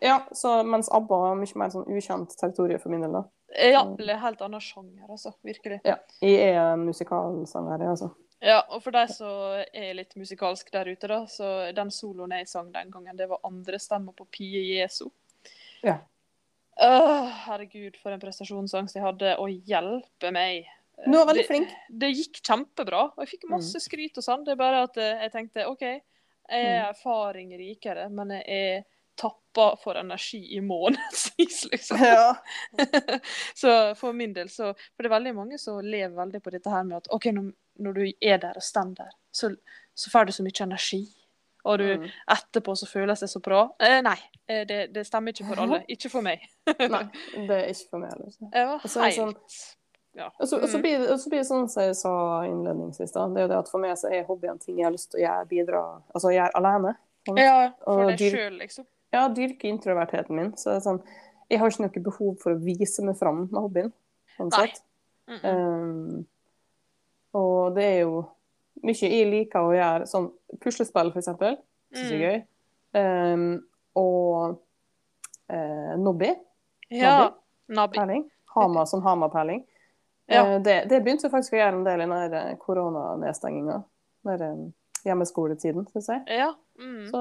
Ja, 0.02 0.20
så 0.32 0.64
mens 0.66 0.88
ABBA 0.90 1.18
var 1.18 1.34
mye 1.38 1.54
mer 1.60 1.70
sånn 1.70 1.86
ukjent 1.86 2.34
territorium 2.40 2.80
for 2.80 2.88
min 2.90 3.02
del, 3.06 3.12
da. 3.12 3.22
Ja, 3.54 3.84
det 3.84 4.00
eller 4.02 4.16
helt 4.18 4.40
annen 4.42 4.60
sjanger, 4.60 5.06
altså. 5.08 5.32
Virkelig. 5.44 5.80
Ja, 5.84 5.96
jeg 6.20 6.54
er 6.56 6.76
musikalsanger, 6.76 7.78
jeg, 7.78 7.88
altså. 7.88 8.10
Ja, 8.42 8.60
og 8.70 8.82
for 8.82 8.90
deg 8.94 9.08
som 9.10 9.62
er 9.74 9.94
litt 9.94 10.14
musikalsk 10.16 10.70
der 10.70 10.90
ute, 10.90 11.08
da, 11.08 11.24
så 11.26 11.72
den 11.74 11.90
soloen 11.90 12.30
jeg 12.36 12.46
sang 12.48 12.72
den 12.72 12.90
gangen, 12.90 13.16
det 13.16 13.28
var 13.28 13.38
andre 13.44 13.78
stemmer 13.78 14.12
på 14.14 14.26
Pie 14.30 14.60
Jesu. 14.80 15.08
Ja. 15.82 15.98
Uh, 16.80 17.26
herregud, 17.46 17.96
for 17.98 18.10
en 18.14 18.20
prestasjonsangst 18.22 18.94
jeg 18.94 19.02
hadde. 19.02 19.32
Å 19.38 19.46
hjelpe 19.66 20.30
meg. 20.32 20.66
Du 21.06 21.14
var 21.16 21.26
veldig 21.30 21.42
det, 21.42 21.46
flink. 21.46 21.72
Det 22.02 22.08
gikk 22.16 22.40
kjempebra, 22.42 23.02
og 23.14 23.22
jeg 23.22 23.28
fikk 23.36 23.48
masse 23.52 23.80
skryt 23.80 24.18
og 24.18 24.24
sånn. 24.24 24.44
Det 24.44 24.52
er 24.56 24.60
bare 24.60 24.82
at 24.88 24.96
eh, 24.98 25.20
jeg 25.26 25.32
tenkte 25.32 25.66
OK, 25.70 25.82
jeg 25.86 26.00
er 26.48 26.88
erfaring 26.88 27.52
rikere, 27.58 28.08
men 28.10 28.30
jeg 28.38 28.44
er 28.48 28.86
tappa 29.18 29.72
for 29.82 29.98
energi 29.98 30.40
i 30.56 30.60
månedsvis, 30.62 31.64
liksom. 31.72 31.98
Ja. 32.02 32.34
så 33.54 33.94
for 33.98 34.12
min 34.12 34.32
del 34.32 34.48
så 34.48 34.72
For 34.74 35.02
det 35.02 35.10
er 35.10 35.16
veldig 35.16 35.34
mange 35.34 35.58
som 35.58 35.80
lever 35.82 36.14
veldig 36.16 36.40
på 36.44 36.52
dette 36.54 36.70
her 36.70 36.84
med 36.86 37.00
at 37.00 37.08
OK, 37.14 37.26
når, 37.34 37.48
når 37.82 37.96
du 37.98 38.04
er 38.20 38.38
der 38.42 38.58
og 38.60 38.62
står 38.62 38.92
der, 38.98 39.10
så, 39.34 39.50
så 39.94 40.10
får 40.14 40.28
du 40.30 40.32
så 40.38 40.46
mye 40.46 40.64
energi. 40.66 41.02
Og 41.68 41.78
du, 41.82 41.84
Mm. 41.98 42.04
etterpå 42.32 42.72
så 42.78 42.86
føles 42.88 43.20
det 43.20 43.28
så 43.28 43.40
bra. 43.44 43.64
Eh, 43.82 43.98
nei, 44.06 44.14
eh, 44.48 44.62
det, 44.64 44.76
det 44.94 45.02
stemmer 45.06 45.34
ikke 45.34 45.48
for 45.50 45.60
alle. 45.64 45.80
Ikke 45.92 46.08
for 46.08 46.22
meg. 46.24 46.46
Nei, 46.78 47.02
det 47.34 47.56
er 47.58 47.66
ikke 47.74 47.90
for 47.90 47.98
meg 48.04 48.14
heller. 48.14 48.30
så. 48.32 48.48
Jeg 48.54 48.68
var 48.70 48.78
det 48.84 48.92
helt 49.02 49.18
sånn- 49.18 49.34
ja. 50.18 50.28
Og 50.38 50.48
så, 50.50 50.58
og 50.58 50.68
så 50.68 50.78
Mm. 50.78 50.82
blir 50.82 51.04
og 51.12 51.20
så 51.22 51.30
blir 51.30 51.40
det 51.42 51.46
sånn 51.48 51.68
som 51.70 51.82
jeg 51.82 51.96
sa 51.96 52.12
innledningsvis, 52.48 53.12
da. 53.14 53.26
Det 53.28 53.40
er 53.40 53.46
jo 53.46 53.50
det 53.52 53.58
at 53.58 53.70
for 53.70 53.82
meg 53.82 53.96
så 54.00 54.10
er 54.12 54.26
hobbyen 54.26 54.58
ting 54.58 54.78
jeg 54.80 54.86
har 54.88 54.94
lyst 54.94 55.10
til 55.12 55.20
å 55.20 55.24
gjøre, 55.24 55.48
bidra 55.52 55.82
Altså 56.14 56.32
gjøre 56.34 56.54
alene. 56.58 56.94
sant? 57.26 57.38
ja, 57.38 57.72
for 57.84 58.10
deg 58.10 58.18
sjøl, 58.34 58.58
liksom. 58.58 58.86
Ja, 59.12 59.28
dyrke 59.28 59.68
introvertheten 59.70 60.36
min. 60.36 60.52
Så 60.56 60.70
det 60.70 60.76
er 60.76 60.84
sånn 60.90 61.02
Jeg 61.50 61.58
har 61.60 61.70
ikke 61.70 61.86
noe 61.86 62.02
behov 62.04 62.34
for 62.42 62.52
å 62.52 62.60
vise 62.60 63.02
meg 63.02 63.16
fram 63.16 63.46
med 63.50 63.60
hobbyen. 63.62 63.92
Sånn 64.36 64.50
Nei. 64.52 64.66
sett. 64.66 64.82
Mm 65.28 65.38
-mm. 65.38 65.54
Um, 65.54 66.26
og 67.34 67.74
det 67.74 67.84
er 67.84 68.00
jo 68.00 68.26
mye 68.82 68.94
jeg 68.94 69.30
liker 69.30 69.60
å 69.60 69.72
gjøre, 69.74 70.06
sånn 70.06 70.30
puslespill, 70.60 71.12
for 71.12 71.18
eksempel. 71.18 71.56
Syns 71.94 72.10
jeg 72.10 72.22
er 72.22 72.30
gøy. 72.30 72.42
Um, 73.32 73.64
og 73.96 74.58
uh, 75.52 75.96
Nobby. 75.96 76.34
Ja. 76.90 77.30
Nobby. 77.68 77.98
Perling. 77.98 78.30
Hama 78.54 78.86
som 78.86 79.02
Hama-perling. 79.02 79.64
Ja. 80.28 80.42
Eh, 80.44 80.58
det, 80.62 80.76
det 80.90 81.00
begynte 81.04 81.30
faktisk 81.32 81.54
å 81.56 81.60
gjøre 81.60 81.78
en 81.78 81.86
del 81.86 82.02
i 82.04 82.08
den 82.08 82.34
eh, 82.36 82.56
koronanedstenginga. 82.60 83.78
Den 84.28 84.42
eh, 84.44 84.64
hjemmeskoletiden, 85.08 85.86
syns 85.92 86.08
jeg. 86.12 86.24
Ja. 86.42 86.50
Mm. 86.78 87.06
Så 87.10 87.20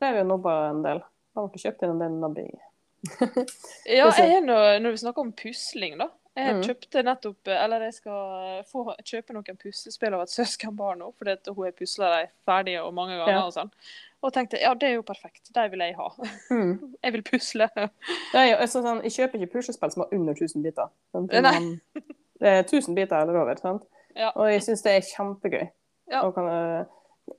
drev 0.00 0.14
jeg 0.20 0.24
og 0.26 0.30
nobba 0.34 0.54
en 0.70 0.82
del. 0.86 1.02
Da 1.36 1.44
ble 1.46 1.60
kjøpt 1.60 1.82
inn 1.84 1.92
en 1.96 2.00
del 2.04 2.14
Nobby. 2.22 2.46
Ja, 3.86 4.08
jeg 4.16 4.38
er 4.38 4.40
nå, 4.42 4.56
når 4.82 4.94
vi 4.96 5.02
snakker 5.04 5.22
om 5.26 5.34
pusling, 5.36 5.98
da. 6.00 6.08
Jeg 6.36 6.52
Mm. 6.52 6.58
kjøpte 6.66 7.00
nettopp 7.00 7.48
Eller 7.48 7.80
jeg 7.86 7.94
skal 7.96 8.58
få 8.68 8.82
kjøpe 9.08 9.32
noen 9.32 9.56
puslespill 9.56 10.12
av 10.18 10.26
et 10.26 10.32
søskenbarn 10.38 10.98
nå, 11.00 11.12
fordi 11.16 11.36
hun 11.48 11.64
har 11.64 11.72
pusla 11.78 12.10
dem 12.12 12.32
ferdige 12.44 12.82
og 12.84 12.92
mange 12.96 13.16
ganger. 13.16 13.32
Ja. 13.38 13.44
Og 13.46 13.54
sånn. 13.54 13.70
Og 14.24 14.32
tenkte 14.34 14.60
ja, 14.60 14.74
det 14.76 14.90
er 14.90 14.94
jo 14.98 15.04
perfekt. 15.06 15.48
De 15.54 15.64
vil 15.72 15.84
jeg 15.84 15.96
ha. 15.96 16.10
Mm. 16.50 16.74
Jeg 17.04 17.12
vil 17.16 17.24
pusle. 17.24 17.68
Er 17.76 18.52
altså, 18.58 18.82
sånn, 18.84 19.00
jeg 19.06 19.12
kjøper 19.16 19.40
ikke 19.44 19.52
puslespill 19.58 19.92
som 19.94 20.04
har 20.04 20.12
under 20.16 20.34
1000 20.36 20.64
biter. 20.66 20.88
Sånn, 21.14 21.28
Nei. 21.46 22.04
1000 22.40 22.94
biter 22.96 23.22
eller 23.22 23.40
over. 23.42 23.58
Sant? 23.62 23.86
Ja. 24.16 24.32
Og 24.34 24.50
jeg 24.50 24.64
syns 24.64 24.84
det 24.84 24.96
er 24.96 25.08
kjempegøy. 25.08 25.64
Ja. 26.12 26.22
Kan, 26.32 26.48
eh, 26.48 26.84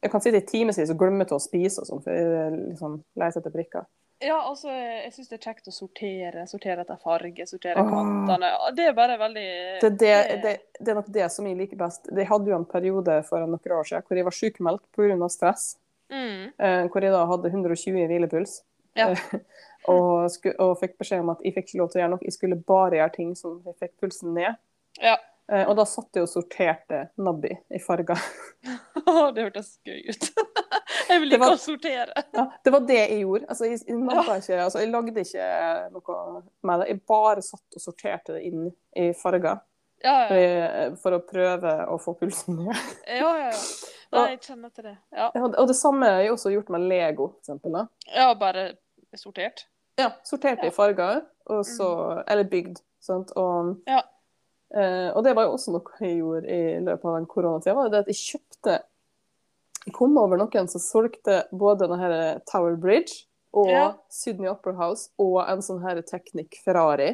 jeg 0.04 0.12
kan 0.12 0.24
sitte 0.24 0.42
i 0.42 0.48
timevis 0.48 0.92
og 0.92 1.00
glemme 1.00 1.26
til 1.28 1.38
å 1.38 1.44
spise 1.44 1.82
og 1.82 1.90
sånn, 1.90 2.04
for 2.04 2.14
jeg 2.14 2.52
liksom, 2.58 3.00
leter 3.20 3.42
etter 3.42 3.54
prikker. 3.54 3.88
Ja, 4.18 4.40
altså, 4.50 4.72
jeg 4.74 5.12
syns 5.14 5.30
det 5.30 5.38
er 5.38 5.44
kjekt 5.46 5.68
å 5.70 5.74
sortere. 5.74 6.46
Sortere 6.50 6.82
etter 6.82 6.98
farge, 7.02 7.46
sortere 7.46 7.84
Åh. 7.84 7.90
kantene. 7.92 8.50
Det 8.74 8.88
er 8.90 8.96
bare 8.98 9.18
veldig 9.22 9.50
Det, 9.84 9.92
det, 10.02 10.14
det, 10.42 10.54
det 10.80 10.94
er 10.94 10.98
nok 10.98 11.12
det 11.14 11.28
som 11.34 11.46
jeg 11.46 11.60
liker 11.60 11.78
best. 11.78 12.10
Jeg 12.10 12.30
hadde 12.30 12.50
jo 12.50 12.58
en 12.58 12.66
periode 12.66 13.20
for 13.28 13.46
noen 13.46 13.76
år 13.78 13.86
siden 13.86 14.08
hvor 14.08 14.18
jeg 14.18 14.26
var 14.26 14.38
sykemeldt 14.40 14.88
pga. 14.98 15.30
stress. 15.30 15.76
Mm. 16.10 16.50
Eh, 16.58 16.88
hvor 16.90 17.04
jeg 17.04 17.14
da 17.14 17.26
hadde 17.30 17.52
120 17.54 18.02
i 18.02 18.08
hvilepuls. 18.10 18.62
Ja. 18.98 19.12
Eh, 19.12 19.38
og, 19.94 20.32
og 20.58 20.74
fikk 20.82 20.98
beskjed 20.98 21.22
om 21.22 21.36
at 21.36 21.44
jeg 21.46 21.54
fikk 21.54 21.70
ikke 21.70 21.82
lov 21.84 21.92
til 21.92 22.00
å 22.00 22.04
gjøre 22.04 22.14
noe. 22.16 22.26
Jeg 22.26 22.38
skulle 22.40 22.58
bare 22.74 22.98
gjøre 22.98 23.16
ting 23.20 23.36
som 23.38 23.62
jeg 23.68 23.78
fikk 23.78 23.94
pulsen 24.02 24.34
ned. 24.34 24.58
Ja. 25.02 25.18
Eh, 25.52 25.64
og 25.70 25.78
da 25.80 25.86
satt 25.88 26.18
jeg 26.18 26.26
og 26.26 26.30
sorterte 26.32 27.06
Nabbi 27.24 27.54
i 27.72 27.80
farger. 27.80 28.20
Det 29.36 29.44
hørtes 29.46 29.78
gøy 29.88 30.10
ut. 30.10 30.26
Jeg 31.08 31.22
vil 31.24 31.32
ikke 31.38 31.40
var- 31.46 31.60
sortere. 31.62 32.24
Ja, 32.36 32.44
det 32.66 32.72
var 32.74 32.82
det 32.84 32.96
jeg 32.98 33.20
gjorde. 33.22 33.46
Altså, 33.48 33.66
jeg, 33.70 33.78
jeg, 33.88 33.96
ikke, 33.96 34.58
altså, 34.60 34.80
jeg 34.82 34.90
lagde 34.92 35.22
ikke 35.24 35.46
noe 35.94 36.42
med 36.68 36.82
det. 36.82 36.88
Jeg 36.90 37.00
bare 37.08 37.44
satt 37.46 37.78
og 37.80 37.84
sorterte 37.84 38.36
det 38.36 38.42
inn 38.50 38.66
i 39.00 39.06
farger 39.16 39.62
Ja, 40.04 40.16
ja. 40.36 40.90
for 41.00 41.16
å 41.16 41.22
prøve 41.24 41.72
å 41.88 41.96
få 42.04 42.14
pulsen 42.20 42.60
ned. 42.60 42.82
ja, 43.08 43.32
ja, 43.40 43.48
ja. 43.54 43.62
Nei, 44.18 44.26
jeg 44.34 44.42
kjenner 44.50 44.74
til 44.76 44.90
det. 44.90 44.96
Ja, 45.16 45.30
Og 45.48 45.64
det 45.72 45.78
samme 45.80 46.12
har 46.12 46.20
jeg 46.26 46.34
også 46.36 46.52
gjort 46.58 46.74
med 46.76 46.90
Lego, 46.92 47.30
for 47.38 47.40
eksempel. 47.46 47.78
Da. 47.80 47.86
ja 48.18 48.28
bare 48.44 48.68
sortert. 49.16 49.64
Ja, 50.00 50.12
sorterte 50.28 50.68
Ja. 50.68 50.74
i 50.74 50.76
farger, 50.76 51.24
og 51.48 51.64
så, 51.68 51.90
eller 52.28 52.52
bygd. 52.52 52.84
Sant? 53.00 53.32
Og, 53.40 53.78
Ja. 53.88 54.04
Eh, 54.76 55.10
og 55.16 55.24
det 55.24 55.36
var 55.36 55.48
jo 55.48 55.54
også 55.56 55.72
noe 55.76 55.96
jeg 56.02 56.18
gjorde 56.20 56.48
i 56.50 56.80
løpet 56.84 57.06
av 57.06 57.16
den 57.20 57.26
koronatida. 57.32 57.76
var 57.76 57.90
det 57.90 58.00
at 58.04 58.08
Jeg 58.12 58.16
kjøpte 58.24 58.80
Jeg 59.88 59.94
kom 59.96 60.18
over 60.20 60.38
noen 60.38 60.68
som 60.68 60.82
solgte 60.84 61.46
både 61.52 61.86
denne 61.88 61.98
her 62.02 62.40
Tower 62.52 62.76
Bridge 62.76 63.26
og 63.54 63.70
Ja. 63.72 63.94
Sydney 64.12 64.50
Opera 64.52 64.76
House 64.76 65.10
og 65.18 65.40
en 65.48 65.62
sånn 65.64 65.82
her 65.82 66.02
Technic 66.02 66.60
Ferrari 66.66 67.14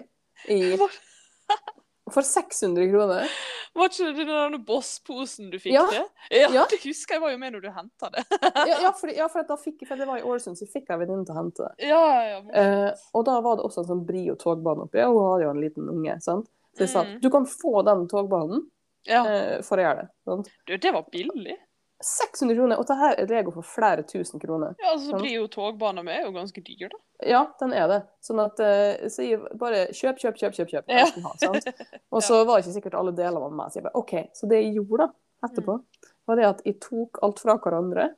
i, 0.49 0.75
for 2.13 2.21
600 2.25 2.89
kroner. 2.91 3.29
var 3.75 3.89
ikke 3.89 4.09
det 4.17 4.25
den 4.27 4.57
Boss-posen 4.65 5.51
du 5.53 5.59
fikk 5.59 5.73
Ja. 5.73 5.85
det? 5.89 6.01
Ja, 6.31 6.49
Ja. 6.51 6.65
det 6.69 6.81
husker 6.83 7.15
jeg 7.15 7.21
var 7.21 7.31
jo 7.31 7.37
med 7.37 7.53
når 7.53 7.61
du 7.61 7.69
henta 7.69 8.09
det. 8.11 8.25
Ja, 8.67 8.81
ja, 8.81 8.91
for, 8.99 9.09
ja, 9.13 9.27
for, 9.29 9.43
da 9.47 9.55
fikk, 9.57 9.85
for 9.87 9.95
det 9.95 10.07
var 10.09 10.17
i 10.17 10.25
Ålesund, 10.25 10.57
så 10.57 10.65
fikk 10.67 10.89
jeg 10.89 10.97
en 10.97 10.99
venninne 11.05 11.25
til 11.25 11.33
å 11.35 11.37
hente 11.37 11.69
det. 11.69 11.87
Ja, 11.87 12.03
ja. 12.25 12.41
Eh, 12.53 12.91
og 13.13 13.25
da 13.25 13.39
var 13.41 13.55
det 13.57 13.65
også 13.65 13.81
en 13.85 13.89
sånn 13.93 14.03
Brio-togbane 14.09 14.85
oppi, 14.89 14.99
og 15.05 15.13
hun 15.15 15.29
hadde 15.31 15.45
jo 15.47 15.53
en 15.53 15.61
liten 15.63 15.89
unge. 15.89 16.17
sant? 16.21 16.49
Jeg 16.80 16.89
sa 16.89 17.03
Mm. 17.03 17.19
du 17.21 17.30
kan 17.30 17.45
få 17.45 17.84
den 17.86 18.07
togbanen 18.09 18.63
ja. 19.05 19.21
eh, 19.28 19.61
for 19.61 19.78
å 19.78 19.84
gjøre 19.86 20.01
det. 20.01 20.07
Sant? 20.26 20.49
Du, 20.67 20.78
det 20.78 20.91
var 20.93 21.05
billig. 21.11 21.57
600 22.03 22.55
kroner, 22.57 22.80
og 22.82 22.88
det 22.89 22.95
her 22.99 23.13
er 23.21 23.28
Lego 23.30 23.51
for 23.55 23.63
flere 23.63 24.03
tusen 24.03 24.39
kroner. 24.41 24.74
Ja, 24.82 24.89
altså, 24.91 25.11
så 25.13 25.19
blir 25.21 25.38
jo 25.38 25.45
togbanen 25.47 26.03
med 26.03 26.26
jo 26.26 26.32
ganske 26.36 26.59
dyr, 26.65 26.89
da. 26.91 26.97
Ja, 27.24 27.43
den 27.61 27.71
er 27.71 27.88
det. 27.88 27.99
Sånn 28.26 28.41
at 28.43 28.59
eh, 28.59 29.05
så 29.07 29.24
jeg 29.24 29.39
bare 29.61 29.86
kjøp, 29.95 30.19
kjøp, 30.19 30.36
kjøp, 30.41 30.55
kjøp. 30.57 30.71
kjøp. 30.74 30.89
Ja. 30.91 31.05
Ha? 31.24 31.95
Og 32.17 32.26
så 32.26 32.41
var 32.49 32.59
ikke 32.59 32.74
sikkert 32.76 32.97
alle 32.99 33.13
deler 33.15 33.39
var 33.39 33.53
med. 33.55 33.71
Så 33.71 33.80
jeg 33.80 33.86
bare, 33.88 33.95
OK. 34.01 34.13
Så 34.36 34.49
det 34.51 34.59
jeg 34.65 34.76
gjorde 34.82 35.05
da, 35.05 35.13
etterpå, 35.47 35.78
Mm. 35.80 36.11
var 36.28 36.36
det 36.39 36.45
at 36.49 36.61
jeg 36.65 36.80
tok 36.84 37.19
alt 37.24 37.39
fra 37.43 37.55
hverandre 37.59 38.09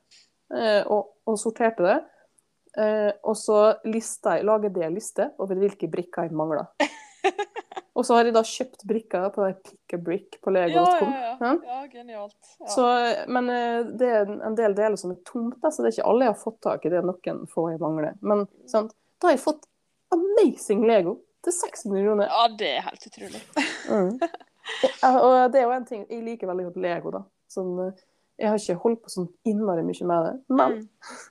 eh, 0.53 0.82
og, 0.89 1.12
og 1.30 1.38
sorterte 1.41 1.86
det. 1.86 1.99
Eh, 2.78 3.12
og 3.24 3.38
så 3.38 3.60
lista 3.86 4.36
jeg, 4.39 4.45
lager 4.49 4.74
jeg 4.74 4.89
en 4.89 4.97
liste 4.97 5.30
over 5.39 5.56
hvilke 5.62 5.88
brikker 5.93 6.26
jeg 6.28 6.34
mangla. 6.38 6.66
og 7.96 8.04
så 8.06 8.18
har 8.18 8.28
de 8.28 8.34
da 8.36 8.41
kjøpt 8.43 8.84
brikker 8.89 9.30
på 9.32 9.46
pick 9.64 9.93
a 9.96 9.98
brick 10.04 10.38
på 10.43 10.52
lego.com. 10.52 11.12
ja, 11.16 11.36
ja. 11.39 11.52
Ja. 11.64 11.78
genialt. 11.91 12.50
Så, 12.68 12.88
men 13.32 13.48
eh, 13.54 13.86
det 14.00 14.10
er 14.18 14.34
en 14.50 14.58
del 14.58 14.76
deler 14.76 15.00
som 15.00 15.14
er 15.14 15.22
tomt, 15.28 15.62
så 15.64 15.84
det 15.84 15.93
er 15.93 15.96
ikke 15.96 16.10
alle 16.12 16.28
jeg 16.28 16.34
har 16.34 16.41
fått 16.41 16.60
tak 16.66 16.84
i. 16.84 16.91
Det 16.91 17.00
er 17.00 17.08
noen 17.08 17.46
få 17.52 17.70
jeg 17.72 17.80
mangler. 17.80 18.18
Men 18.20 18.43
sant? 18.72 18.91
da 19.22 19.30
har 19.30 19.38
jeg 19.38 19.46
fått 19.46 19.64
amazing 20.12 20.84
Lego 20.89 21.16
til 21.46 21.56
600 21.56 22.04
kroner. 22.04 22.34
ja, 22.36 22.43
det 22.60 22.74
er 22.74 22.84
helt 22.89 23.08
utrolig. 23.08 23.41
Mm. 23.88 24.12
Og 25.24 25.52
det 25.54 25.60
er 25.62 25.68
jo 25.68 25.74
en 25.76 25.84
ting 25.86 26.06
Jeg 26.10 26.24
liker 26.26 26.50
veldig 26.50 26.64
godt 26.72 26.80
Lego, 26.82 27.12
da. 27.14 27.24
Sånn, 27.54 27.74
eh, 27.86 28.06
jeg 28.41 28.52
har 28.52 28.60
ikke 28.60 28.82
holdt 28.84 29.04
på 29.06 29.14
sånn 29.14 29.28
innmari 29.48 29.86
mye 29.88 30.12
med 30.12 30.28
det. 30.28 30.36
Men 30.52 30.78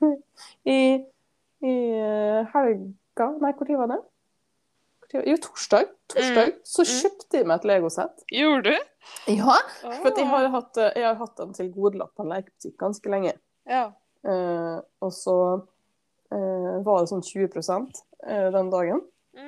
Mm. 0.00 0.14
i, 0.76 0.80
i 1.66 1.74
eh, 2.00 2.52
helga 2.54 3.26
Nei, 3.42 3.52
når 3.52 3.76
var 3.78 3.90
det? 3.92 3.98
Jo, 5.14 5.36
torsdag. 5.38 5.86
Torsdag 6.10 6.52
så 6.66 6.82
Mm. 6.82 6.90
kjøpte 6.90 7.38
jeg 7.38 7.46
meg 7.46 7.60
et 7.60 7.64
Lego-sett. 7.70 8.24
Gjorde 8.32 8.62
du? 8.72 8.78
Ja, 9.30 9.56
for 9.82 10.08
at 10.10 10.16
jeg 10.18 10.26
har 10.26 10.48
hatt, 10.50 10.76
eh, 10.78 10.92
jeg 10.96 11.04
har 11.06 11.14
hatt 11.20 11.36
den 11.36 11.52
til 11.54 11.70
godelapp 11.72 12.14
på 12.16 12.24
en 12.24 12.32
lekebutikk 12.32 12.76
ganske 12.80 13.10
lenge. 13.12 13.34
Ja. 13.68 13.92
Eh, 14.26 14.80
og 15.02 15.12
så 15.12 15.36
eh, 16.32 16.82
var 16.82 17.00
det 17.04 17.10
sånn 17.12 17.22
20 17.22 17.92
eh, 18.26 18.50
den 18.50 18.70
dagen 18.70 19.00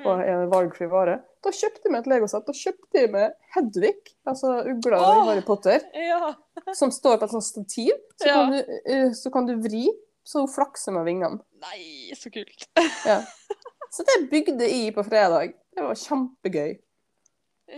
på 0.04 0.10
Mm. 0.14 0.20
en 0.28 0.50
valgfri 0.50 0.86
vare. 0.90 1.20
Da 1.42 1.50
kjøpte 1.50 1.84
jeg 1.84 1.92
meg 1.92 2.00
et 2.00 2.10
Lego-sett. 2.10 2.46
Da 2.46 2.52
kjøpte 2.52 2.94
jeg 3.00 3.10
meg 3.10 3.32
Hedvig, 3.54 3.96
altså 4.26 4.60
ugla 4.66 4.98
oh. 4.98 5.22
i 5.22 5.26
Harry 5.30 5.42
Potter, 5.42 5.80
Ja. 5.94 6.34
som 6.74 6.90
står 6.90 7.18
på 7.18 7.24
et 7.24 7.30
sånt 7.30 7.44
stativ. 7.44 7.92
Så, 8.20 8.26
Ja. 8.26 8.34
kan 8.34 8.50
du, 8.52 8.58
eh, 8.86 9.10
så 9.10 9.32
kan 9.32 9.46
du 9.46 9.56
vri, 9.56 9.88
så 10.24 10.40
hun 10.40 10.48
flakser 10.48 10.92
med 10.92 11.04
vingene. 11.06 11.40
Nei, 11.60 12.12
så 12.14 12.30
kult. 12.30 12.66
Ja. 13.06 13.22
Så 13.96 14.04
det 14.04 14.16
bygde 14.30 14.66
jeg 14.68 14.92
på 14.96 15.04
fredag. 15.06 15.54
Det 15.76 15.84
var 15.84 15.96
kjempegøy. 16.00 16.74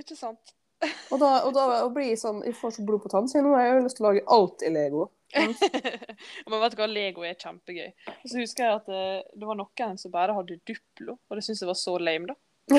Ikke 0.00 0.16
sant? 0.18 0.54
Og 1.10 1.18
da, 1.18 1.28
og 1.46 1.52
da 1.56 1.62
og 1.84 1.92
blir 1.94 2.10
jeg 2.12 2.18
sånn, 2.20 2.40
jeg 2.46 2.54
får 2.58 2.76
så 2.76 2.84
blod 2.86 3.02
på 3.02 3.10
tann, 3.10 3.26
så 3.30 3.40
nå 3.42 3.54
har 3.56 3.64
jeg 3.66 3.84
lyst 3.86 3.98
til 3.98 4.04
å 4.06 4.10
lage 4.12 4.24
alt 4.34 4.62
i 4.66 4.70
Lego. 4.74 5.08
Men 6.48 6.60
vet 6.62 6.74
du 6.74 6.78
hva, 6.80 6.86
Lego 6.90 7.24
er 7.26 7.34
kjempegøy. 7.38 7.88
Og 8.14 8.28
så 8.30 8.38
husker 8.40 8.64
jeg 8.64 8.76
at 8.78 8.86
det, 8.90 9.02
det 9.38 9.48
var 9.48 9.58
noen 9.58 9.98
som 10.00 10.12
bare 10.14 10.36
hadde 10.36 10.58
Duplo, 10.68 11.16
og 11.18 11.38
det 11.38 11.44
syntes 11.46 11.64
jeg 11.64 11.70
var 11.70 11.78
så 11.80 11.96
lame, 12.02 12.30
da. 12.30 12.36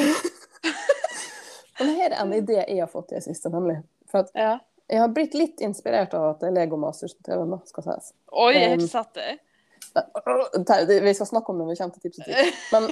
Men 1.79 1.93
her 1.95 2.11
er 2.11 2.17
en 2.23 2.33
idé 2.35 2.57
jeg 2.61 2.79
har 2.81 2.89
fått 2.91 3.13
i 3.13 3.19
det 3.19 3.25
siste, 3.27 3.51
nemlig. 3.53 3.77
For 4.11 4.25
at 4.25 4.31
Ja. 4.35 4.55
jeg 4.89 4.99
har 5.03 5.11
blitt 5.15 5.35
litt 5.37 5.61
inspirert 5.63 6.15
av 6.17 6.31
at 6.33 6.41
det 6.43 6.49
er 6.49 6.57
Lego 6.57 6.79
Masters 6.81 7.15
på 7.15 7.23
TV 7.27 7.43
nå, 7.47 7.59
skal 7.69 7.85
sies. 7.87 8.11
Oi, 8.31 8.51
jeg 8.55 8.65
har 8.65 8.75
Um, 8.75 8.79
ikke 8.83 8.91
sett 8.95 9.13
det. 9.19 9.29
Vi 9.93 11.13
skal 11.13 11.27
snakke 11.27 11.51
om 11.51 11.59
det 11.59 11.65
når 11.65 11.73
vi 11.73 11.79
kommer 11.81 11.93
til 11.93 12.01
tips 12.07 12.19
og 12.19 12.25
tips. 12.25 12.65
Men 12.73 12.89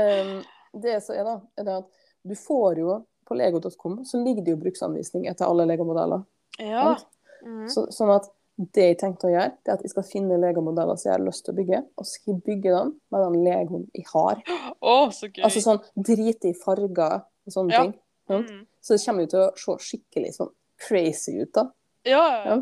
um, 0.00 0.42
det 0.82 0.98
som 1.04 1.16
er 1.16 1.24
da, 1.26 1.36
er 1.58 1.66
det 1.68 1.78
at 1.82 1.88
du 2.30 2.34
får 2.36 2.78
jo 2.82 2.98
på 3.30 3.36
lego.com 3.38 4.00
så 4.04 4.18
ligger 4.24 4.44
det 4.44 4.50
jo 4.56 4.58
bruksanvisning 4.60 5.26
etter 5.30 5.46
alle 5.46 5.64
Lego-modeller. 5.70 6.24
Ja. 6.58 6.96
Mhm. 7.44 7.68
Så, 7.70 7.86
sånn 7.94 8.10
at 8.16 8.26
det 8.74 8.84
jeg 8.90 8.96
tenkte 9.00 9.28
å 9.28 9.30
gjøre, 9.32 9.52
det 9.64 9.70
er 9.70 9.78
at 9.78 9.84
jeg 9.86 9.92
skal 9.94 10.04
finne 10.04 10.36
Lego-modeller 10.42 10.98
som 11.00 11.08
jeg 11.08 11.14
har 11.16 11.22
lyst 11.24 11.46
til 11.46 11.54
å 11.54 11.58
bygge, 11.60 11.78
og 11.96 12.04
så 12.04 12.10
skal 12.18 12.34
jeg 12.34 12.42
bygge 12.48 12.74
dem 12.74 12.90
med 13.14 13.22
den 13.24 13.38
Legoen 13.46 13.86
jeg 13.96 14.04
har. 14.10 14.42
Oh, 14.82 15.06
så 15.14 15.30
gøy. 15.30 15.44
Altså 15.46 15.62
sånn 15.64 15.80
drite 15.96 16.50
i 16.50 16.56
farger 16.58 17.22
og 17.22 17.54
sånne 17.54 17.72
Ja. 17.72 17.84
ting. 17.86 17.94
Mhm. 18.28 18.66
Så 18.82 18.96
det 18.96 19.04
kommer 19.06 19.24
jo 19.24 19.30
til 19.32 19.40
å 19.46 19.48
se 19.56 19.78
skikkelig 19.86 20.34
sånn 20.36 20.52
crazy 20.88 21.38
ut, 21.40 21.52
da. 21.54 21.68
Ja, 22.04 22.26
ja. 22.44 22.58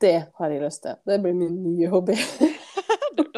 Det 0.00 0.14
har 0.36 0.50
jeg 0.50 0.62
lyst 0.62 0.82
til. 0.82 0.94
Det 1.06 1.20
blir 1.22 1.34
min 1.34 1.62
nye 1.64 1.88
hobby. 1.88 2.14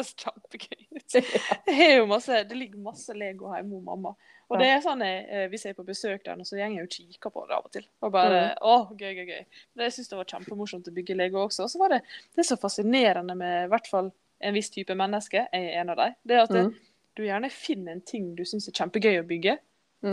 Høres 0.07 0.15
kjempegøy 0.23 0.87
ut. 0.97 2.07
Masse, 2.07 2.43
det 2.49 2.57
ligger 2.57 2.79
masse 2.83 3.13
Lego 3.15 3.51
hjemme 3.53 3.75
hos 3.77 3.83
mamma. 3.85 4.15
Og 4.49 4.59
det 4.61 4.67
er 4.71 4.79
sånn 4.81 5.01
jeg, 5.03 5.25
eh, 5.29 5.47
Hvis 5.51 5.65
jeg 5.65 5.73
er 5.73 5.77
på 5.81 5.85
besøk 5.85 6.23
der, 6.23 6.37
så 6.47 6.55
går 6.55 6.61
jeg 6.71 6.83
og 6.85 6.89
kikker 6.93 7.33
på 7.33 7.47
det 7.49 7.55
av 7.57 7.65
og 7.67 7.71
til. 7.73 7.85
Og 8.01 8.11
bare, 8.11 8.55
Mm. 8.55 8.61
å, 8.61 8.75
gøy, 8.97 9.13
gøy, 9.17 9.25
gøy. 9.27 9.45
Men 9.75 9.83
Jeg 9.89 9.91
syns 9.97 10.09
det 10.09 10.17
var 10.17 10.25
kjempemorsomt 10.25 10.87
å 10.87 10.93
bygge 10.95 11.15
Lego 11.17 11.45
også. 11.45 11.63
Og 11.63 11.69
så 11.69 11.77
var 11.79 11.89
det 11.89 12.01
det 12.35 12.39
er 12.45 12.47
så 12.55 12.57
fascinerende 12.59 13.35
med 13.35 13.65
i 13.65 13.67
hvert 13.73 13.87
fall 13.87 14.11
en 14.39 14.53
viss 14.53 14.69
type 14.69 14.93
menneske, 14.95 15.47
jeg 15.51 15.65
er 15.73 15.81
en 15.81 15.89
av 15.89 15.97
dem, 15.97 16.13
det 16.25 16.35
er 16.37 16.41
at 16.43 16.49
Mm. 16.51 16.75
du 17.15 17.23
gjerne 17.23 17.49
finner 17.51 17.91
en 17.91 18.01
ting 18.01 18.35
du 18.35 18.43
syns 18.45 18.67
er 18.67 18.71
kjempegøy 18.71 19.19
å 19.19 19.27
bygge. 19.27 19.57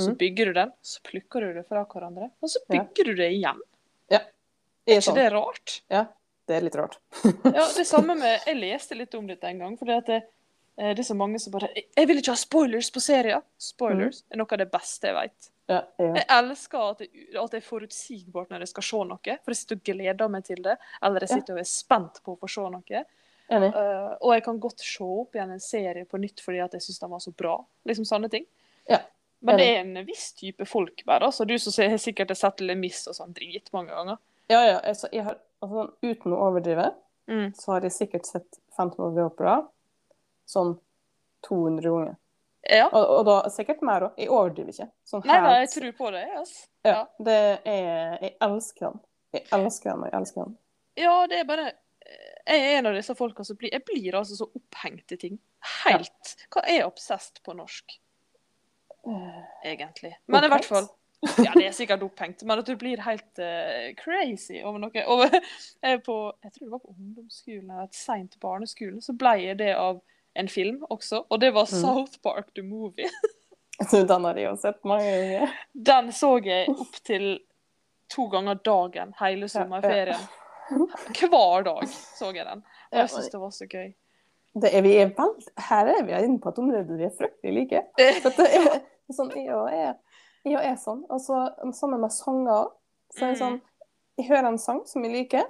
Så 0.01 0.09
Mm. 0.11 0.16
bygger 0.18 0.45
du 0.47 0.53
den, 0.55 0.72
så 0.82 1.01
plukker 1.03 1.40
du 1.40 1.53
det 1.55 1.66
fra 1.68 1.84
hverandre, 1.84 2.30
og 2.42 2.49
så 2.49 2.57
Ja. 2.70 2.82
bygger 2.82 3.05
du 3.05 3.14
det 3.14 3.30
igjen. 3.32 3.61
Ja. 4.11 4.18
Er 4.88 4.95
er 4.95 4.97
ikke 4.97 5.03
sånn. 5.12 5.14
det 5.14 5.32
rart? 5.32 5.80
Ja, 5.90 6.07
det 6.47 6.57
er 6.57 6.64
litt 6.66 6.76
rart. 6.76 6.99
Ja, 7.45 7.64
det 7.76 7.86
samme 7.88 8.14
med 8.18 8.40
Jeg 8.47 8.57
leste 8.61 8.97
litt 8.99 9.14
om 9.14 9.26
dette 9.26 9.49
en 9.49 9.59
gang. 9.62 9.76
For 9.80 9.88
det, 9.88 9.97
at 10.03 10.07
det, 10.11 10.18
eh, 10.78 10.90
det 10.95 11.01
er 11.05 11.09
så 11.09 11.16
mange 11.16 11.38
som 11.40 11.53
bare 11.55 11.70
Jeg 11.74 12.07
vil 12.11 12.20
ikke 12.20 12.34
ha 12.34 12.40
spoilers 12.40 12.90
på 12.95 13.01
serier! 13.01 13.42
Spoilers 13.59 14.22
er 14.30 14.40
noe 14.40 14.51
av 14.53 14.61
det 14.61 14.70
beste 14.72 15.09
jeg 15.11 15.16
vet. 15.16 15.51
Ja, 15.72 15.78
ja. 15.99 16.11
Jeg 16.20 16.26
elsker 16.28 16.82
at 16.90 16.99
det, 17.01 17.09
at 17.40 17.51
det 17.55 17.62
er 17.62 17.64
forutsigbart 17.68 18.51
når 18.53 18.66
jeg 18.66 18.68
skal 18.74 18.84
se 18.90 18.99
noe. 19.09 19.18
For 19.45 19.55
jeg 19.55 19.61
sitter 19.62 19.78
og 19.80 19.84
gleder 19.88 20.28
meg 20.34 20.45
til 20.45 20.61
det. 20.66 20.74
Eller 21.03 21.24
jeg 21.24 21.30
Ja. 21.30 21.38
sitter 21.40 21.55
og 21.57 21.61
er 21.62 21.70
spent 21.70 22.20
på 22.24 22.34
å 22.36 22.40
få 22.42 22.51
se 22.53 22.66
noe. 22.74 23.05
Eh, 23.49 24.16
og 24.24 24.30
jeg 24.34 24.45
kan 24.45 24.59
godt 24.61 24.80
se 24.80 25.05
opp 25.05 25.34
igjen 25.36 25.51
en 25.53 25.61
serie 25.61 26.05
på 26.09 26.16
nytt 26.20 26.40
fordi 26.40 26.61
at 26.64 26.72
jeg 26.76 26.80
syns 26.86 27.01
den 27.01 27.11
var 27.12 27.20
så 27.20 27.32
bra. 27.36 27.57
Liksom 27.88 28.05
sånne 28.09 28.30
ting. 28.32 28.45
Ja, 28.88 29.01
Men 29.45 29.57
det 29.61 29.66
er 29.68 29.80
en 29.82 30.07
viss 30.07 30.32
type 30.32 30.64
folk 30.68 31.03
bare. 31.05 31.26
Altså, 31.28 31.45
du 31.47 31.57
som 31.59 31.72
sikkert 31.72 32.28
har 32.32 32.38
sett 32.40 32.61
Le 32.64 32.74
Miss 32.74 33.07
og 33.09 33.14
sånn 33.16 33.34
dritmange 33.36 33.92
ganger. 33.92 34.16
Ja, 34.49 34.61
ja. 34.66 34.80
Jeg, 34.84 34.97
jeg 35.12 35.24
har, 35.24 35.36
altså, 35.64 35.86
uten 36.04 36.36
å 36.36 36.42
overdrive, 36.50 36.90
Mm. 37.24 37.54
så 37.56 37.72
har 37.72 37.80
jeg 37.86 37.92
sikkert 37.96 38.26
sett 38.28 38.58
Phantom 38.76 39.06
of 39.06 39.14
the 39.16 39.22
Opera 39.24 39.54
sånn 40.44 40.74
200 41.48 41.80
ganger. 41.88 42.16
Ja. 42.68 42.86
Og, 42.92 43.04
og 43.18 43.22
da 43.28 43.36
sikkert 43.52 43.80
mer 43.84 44.04
òg. 44.10 44.18
Jeg 44.20 44.28
overdriver 44.28 44.74
ikke. 44.74 44.86
Sånn 45.08 45.24
Nei, 45.24 45.38
da, 45.40 45.54
jeg 45.62 45.70
tror 45.72 45.94
på 46.02 46.10
det. 46.12 46.22
Yes. 46.34 46.52
Ja, 46.84 46.98
det 47.24 47.38
er 47.64 48.18
Jeg 48.26 48.34
elsker 48.44 48.90
den. 48.90 49.00
Jeg 49.38 49.46
elsker 49.56 49.90
den, 49.90 50.04
og 50.04 50.10
jeg 50.10 50.18
elsker 50.20 50.44
den. 50.44 50.54
Ja, 51.00 51.14
det 51.32 51.38
er 51.40 51.48
bare 51.48 51.64
Jeg 52.44 52.60
er 52.60 52.78
en 52.78 52.86
av 52.92 52.94
disse 53.00 53.16
folka 53.16 53.44
som 53.44 53.56
blir 53.56 53.72
Jeg 53.72 53.84
blir 53.88 54.14
altså 54.20 54.36
så 54.42 54.50
opphengt 54.60 55.12
i 55.16 55.20
ting. 55.24 55.38
Helt 55.86 56.36
Hva 56.52 56.62
er 56.68 56.84
obsessed 56.84 57.40
på 57.44 57.56
norsk, 57.56 57.96
egentlig? 59.64 60.12
Men 60.26 60.44
i 60.44 60.52
hvert 60.52 60.68
fall 60.68 60.88
Ja, 61.40 61.52
det 61.54 61.66
er 61.68 61.76
sikkert 61.76 62.02
opphengt, 62.04 62.42
men 62.46 62.60
at 62.60 62.68
du 62.68 62.74
blir 62.80 63.00
helt 63.04 63.40
uh, 63.40 63.92
crazy 63.98 64.60
over 64.62 64.82
noe. 64.82 65.04
Og 65.10 65.24
jeg, 65.26 65.40
er 65.82 66.02
på, 66.04 66.16
jeg 66.44 66.52
tror 66.52 66.66
det 66.66 66.72
var 66.72 66.82
på 66.82 66.92
ungdomsskolen 66.94 67.70
eller 67.70 67.88
seint 67.96 68.36
barneskolen, 68.42 69.00
så 69.04 69.16
ble 69.18 69.36
jeg 69.42 69.58
det 69.62 69.72
av 69.78 70.02
en 70.34 70.50
film 70.50 70.82
også, 70.90 71.24
og 71.30 71.40
det 71.40 71.52
var 71.54 71.68
Mm. 71.70 71.80
South 71.80 72.20
Park 72.22 72.54
the 72.54 72.62
Movie. 72.62 73.08
Så 73.90 74.04
Den 74.06 74.24
har 74.24 74.36
jeg 74.38 74.44
jo 74.46 74.56
sett 74.56 74.84
mange 74.86 75.04
ganger. 75.10 75.52
Den 75.72 76.12
så 76.14 76.36
jeg 76.44 76.68
opp 76.70 76.98
til 77.02 77.40
to 78.12 78.28
ganger 78.30 78.54
dagen 78.54 79.14
hele 79.18 79.48
sommerferien. 79.50 80.20
Hver 81.18 81.64
dag 81.66 81.88
så 81.90 82.30
jeg 82.30 82.46
den. 82.46 82.62
Og 82.92 82.98
jeg 83.00 83.10
syns 83.10 83.32
det 83.32 83.40
var 83.42 83.50
så 83.50 83.66
gøy. 83.66 83.88
Det 84.62 84.70
er, 84.70 84.84
vi 84.86 84.92
er 85.02 85.10
veld... 85.16 85.48
Her 85.58 85.90
er 85.90 86.04
vi 86.06 86.14
inne 86.14 86.38
på 86.38 86.52
et 86.52 86.60
område 86.62 86.98
vi 87.00 87.08
er 87.08 87.14
fryktelig 87.18 87.54
like. 87.56 87.82
Er 87.98 88.20
sånn, 88.22 89.32
jeg 89.34 89.50
og 89.50 89.66
er, 89.74 89.96
jeg 90.45 90.57
og 90.57 90.64
er 90.64 90.76
sånn. 90.76 91.05
Altså, 91.11 91.55
sammen 91.72 92.01
med 92.01 92.12
sanger. 92.12 92.66
Så 93.14 93.24
er 93.24 93.30
det 93.34 93.38
sånn, 93.40 93.61
jeg 94.18 94.26
hører 94.28 94.49
en 94.49 94.59
sang 94.59 94.82
som 94.86 95.05
jeg 95.05 95.12
liker, 95.12 95.45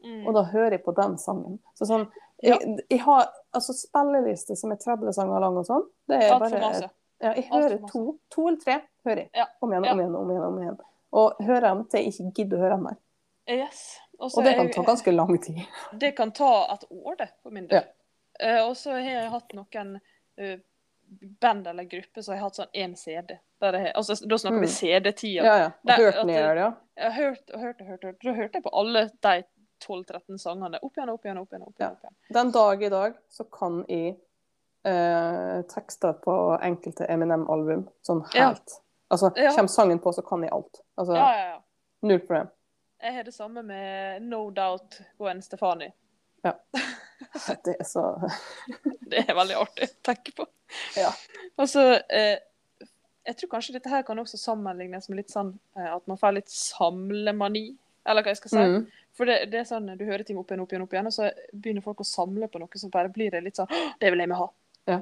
Mm. 0.00 0.26
og 0.26 0.32
da 0.34 0.42
hører 0.48 0.70
jeg 0.78 0.82
på 0.84 0.94
den 0.96 1.18
sangen. 1.18 1.58
Så 1.76 1.84
sånn, 1.84 2.06
jeg, 2.42 2.56
jeg 2.88 3.00
har 3.04 3.26
altså 3.52 3.74
spilleliste 3.76 4.56
som 4.56 4.72
er 4.72 4.76
30 4.80 5.12
sanger 5.12 5.40
lang 5.44 5.58
og 5.60 5.66
sånn. 5.68 5.82
Det 6.08 6.22
er 6.24 6.38
bare. 6.40 6.88
Ja, 7.20 7.34
jeg 7.36 7.44
hører 7.50 7.74
to, 7.90 8.18
to 8.32 8.46
eller 8.48 8.58
tre 8.62 8.78
hører 9.04 9.16
jeg. 9.26 9.30
Ja, 9.36 9.44
Om 9.60 9.72
igjen, 9.74 9.84
ja. 9.84 9.92
om 9.92 10.00
igjen, 10.00 10.14
om 10.16 10.30
igjen. 10.30 10.44
om 10.46 10.58
igjen. 10.62 10.78
Og 11.12 11.42
hører 11.44 11.60
dem 11.68 11.82
til 11.92 12.00
jeg 12.00 12.14
ikke 12.14 12.32
gidder 12.38 12.56
å 12.56 12.60
høre 12.62 12.70
dem 12.78 12.82
mer. 12.88 12.96
Yes. 13.50 13.98
Også 14.18 14.38
Og 14.38 14.44
det 14.44 14.54
kan 14.56 14.66
jeg- 14.66 14.74
ta 14.74 14.82
ganske 14.88 15.12
lang 15.12 15.38
tid. 15.44 15.60
Det 15.98 16.16
kan 16.16 16.32
ta 16.32 16.50
et 16.72 16.84
år, 16.90 17.16
det, 17.18 17.28
for 17.42 17.50
min 17.50 17.66
del. 17.66 17.84
Eh, 18.40 18.62
og 18.64 18.74
så 18.76 18.92
har 18.96 19.00
jeg 19.00 19.30
hatt 19.30 19.52
noen 19.52 20.00
uh, 20.40 20.56
band 21.40 21.66
eller 21.66 21.84
grupper 21.84 22.22
som 22.22 22.34
har 22.38 22.40
hatt 22.46 22.54
sånn 22.56 22.72
én 22.74 22.96
CD. 22.96 23.36
Jeg, 23.60 23.92
altså, 23.94 24.14
da 24.28 24.36
snakker 24.36 24.56
Mm. 24.58 24.62
vi 24.62 24.66
CD-tida. 24.66 25.44
Ja, 25.44 25.56
ja. 25.58 25.70
Og 25.84 25.92
hørte 25.96 26.26
det- 26.26 26.34
ja. 26.56 26.72
Jeg 26.96 27.12
har 27.12 27.22
hørt 27.22 27.50
og 27.54 27.60
hørte, 27.60 27.84
hørte, 27.84 28.06
hørt. 28.06 28.22
Da 28.24 28.32
hørte 28.32 28.54
jeg 28.54 28.62
på 28.62 28.70
alle 28.72 29.10
de 29.22 29.44
12-13 29.80 30.38
sangene. 30.38 30.78
Opp 30.82 30.96
igjen, 30.96 31.08
opp 31.08 31.24
igjen, 31.24 31.38
opp 31.38 31.52
igjen. 31.52 31.62
opp 31.62 31.74
igjen, 31.78 31.88
Ja. 31.88 31.90
opp 31.90 32.02
igjen. 32.04 32.14
Den 32.34 32.50
dag 32.52 32.82
i 32.82 32.88
dag 32.88 33.14
så 33.30 33.44
kan 33.50 33.84
jeg 33.88 34.16
eh, 34.84 35.62
tekster 35.68 36.12
på 36.24 36.58
enkelte 36.62 37.04
Eminem-album 37.06 37.88
sånn 38.02 38.22
Ja. 38.34 38.46
helt. 38.48 38.80
Altså, 39.10 39.30
Ja. 39.36 39.50
kommer 39.54 39.68
sangen 39.68 39.98
på, 40.00 40.12
så 40.14 40.22
kan 40.26 40.40
jeg 40.42 40.50
alt. 40.52 40.80
Altså, 40.98 41.14
Ja, 41.14 41.32
ja, 41.32 41.48
ja. 41.52 41.58
null 42.02 42.18
problem. 42.20 42.48
Jeg 43.02 43.14
har 43.14 43.22
det 43.24 43.34
samme 43.34 43.62
med 43.62 44.22
No 44.22 44.50
Doubt 44.50 45.02
Gwen 45.18 45.42
Stefani. 45.42 45.92
Det 47.64 47.76
er 47.80 47.84
så 47.84 48.30
Det 49.10 49.18
er 49.28 49.34
veldig 49.34 49.56
artig 49.60 49.84
å 49.88 49.94
tenke 50.02 50.32
på. 50.36 50.46
Ja. 50.96 51.10
Og 51.58 51.68
så 51.68 52.00
eh, 52.10 52.38
Jeg 53.26 53.36
tror 53.36 53.50
kanskje 53.52 53.74
dette 53.76 53.90
her 53.92 54.02
kan 54.02 54.18
også 54.18 54.38
sammenlignes 54.40 55.08
med 55.10 55.20
litt 55.20 55.30
sånn 55.30 55.52
eh, 55.76 55.90
at 55.92 56.06
man 56.08 56.16
får 56.18 56.32
litt 56.38 56.48
samlemani, 56.50 57.76
eller 58.08 58.24
hva 58.24 58.32
jeg 58.32 58.40
skal 58.40 58.50
si. 58.54 58.64
mm. 58.64 58.86
For 59.18 59.28
det, 59.28 59.50
det 59.52 59.58
er 59.60 59.64
sånn, 59.68 59.90
du 59.98 60.04
hører 60.08 60.22
ting 60.24 60.38
opp 60.40 60.50
igjen, 60.50 60.62
opp 60.64 60.72
igjen, 60.72 60.82
opp 60.86 60.92
igjen, 60.94 61.08
og 61.10 61.12
så 61.12 61.28
begynner 61.52 61.84
folk 61.84 62.00
å 62.00 62.06
samle 62.08 62.48
på 62.48 62.60
noe, 62.62 62.78
så 62.80 62.88
bare 62.92 63.10
blir 63.12 63.30
det 63.34 63.42
litt 63.44 63.58
sånn 63.60 63.68
Det 64.00 64.10
vil 64.14 64.22
jeg 64.22 64.30
med 64.30 64.38
ha. 64.38 64.46
Ja. 64.88 65.00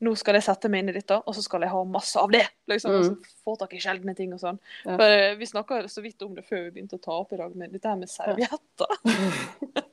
Nå 0.00 0.12
skal 0.16 0.38
jeg 0.38 0.44
sette 0.46 0.70
meg 0.70 0.84
inn 0.84 0.92
i 0.92 0.94
dette, 0.94 1.16
og 1.26 1.34
så 1.34 1.42
skal 1.42 1.64
jeg 1.66 1.72
ha 1.74 1.80
masse 1.84 2.16
av 2.22 2.30
det. 2.30 2.44
liksom, 2.70 2.94
og 2.94 3.02
Mm. 3.02 3.08
så 3.18 3.42
Få 3.44 3.56
tak 3.58 3.74
i 3.74 3.80
sjeldne 3.82 4.14
ting 4.16 4.32
og 4.32 4.40
sånn. 4.40 4.60
Ja. 4.86 4.94
For 4.94 5.02
eh, 5.10 5.34
Vi 5.36 5.46
snakka 5.50 5.80
så 5.90 6.00
vidt 6.04 6.22
om 6.22 6.34
det 6.38 6.46
før 6.46 6.64
vi 6.64 6.70
begynte 6.78 6.96
å 6.96 7.02
ta 7.02 7.18
opp 7.18 7.32
i 7.34 7.36
dag, 7.42 7.54
men 7.56 7.72
dette 7.72 7.88
her 7.88 7.96
med 7.98 8.08
servietter. 8.08 8.86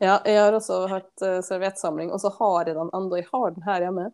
Ja, 0.00 0.18
jeg 0.28 0.36
har 0.36 0.52
også 0.52 0.82
hatt 0.90 1.22
uh, 1.24 1.38
serviettsamling, 1.40 2.10
og 2.12 2.20
så 2.20 2.28
har 2.36 2.68
jeg 2.68 2.74
den 2.76 2.90
ennå. 2.92 3.16
Jeg 3.16 3.26
har 3.32 3.54
den 3.54 3.64
her 3.64 3.80
hjemme. 3.86 4.10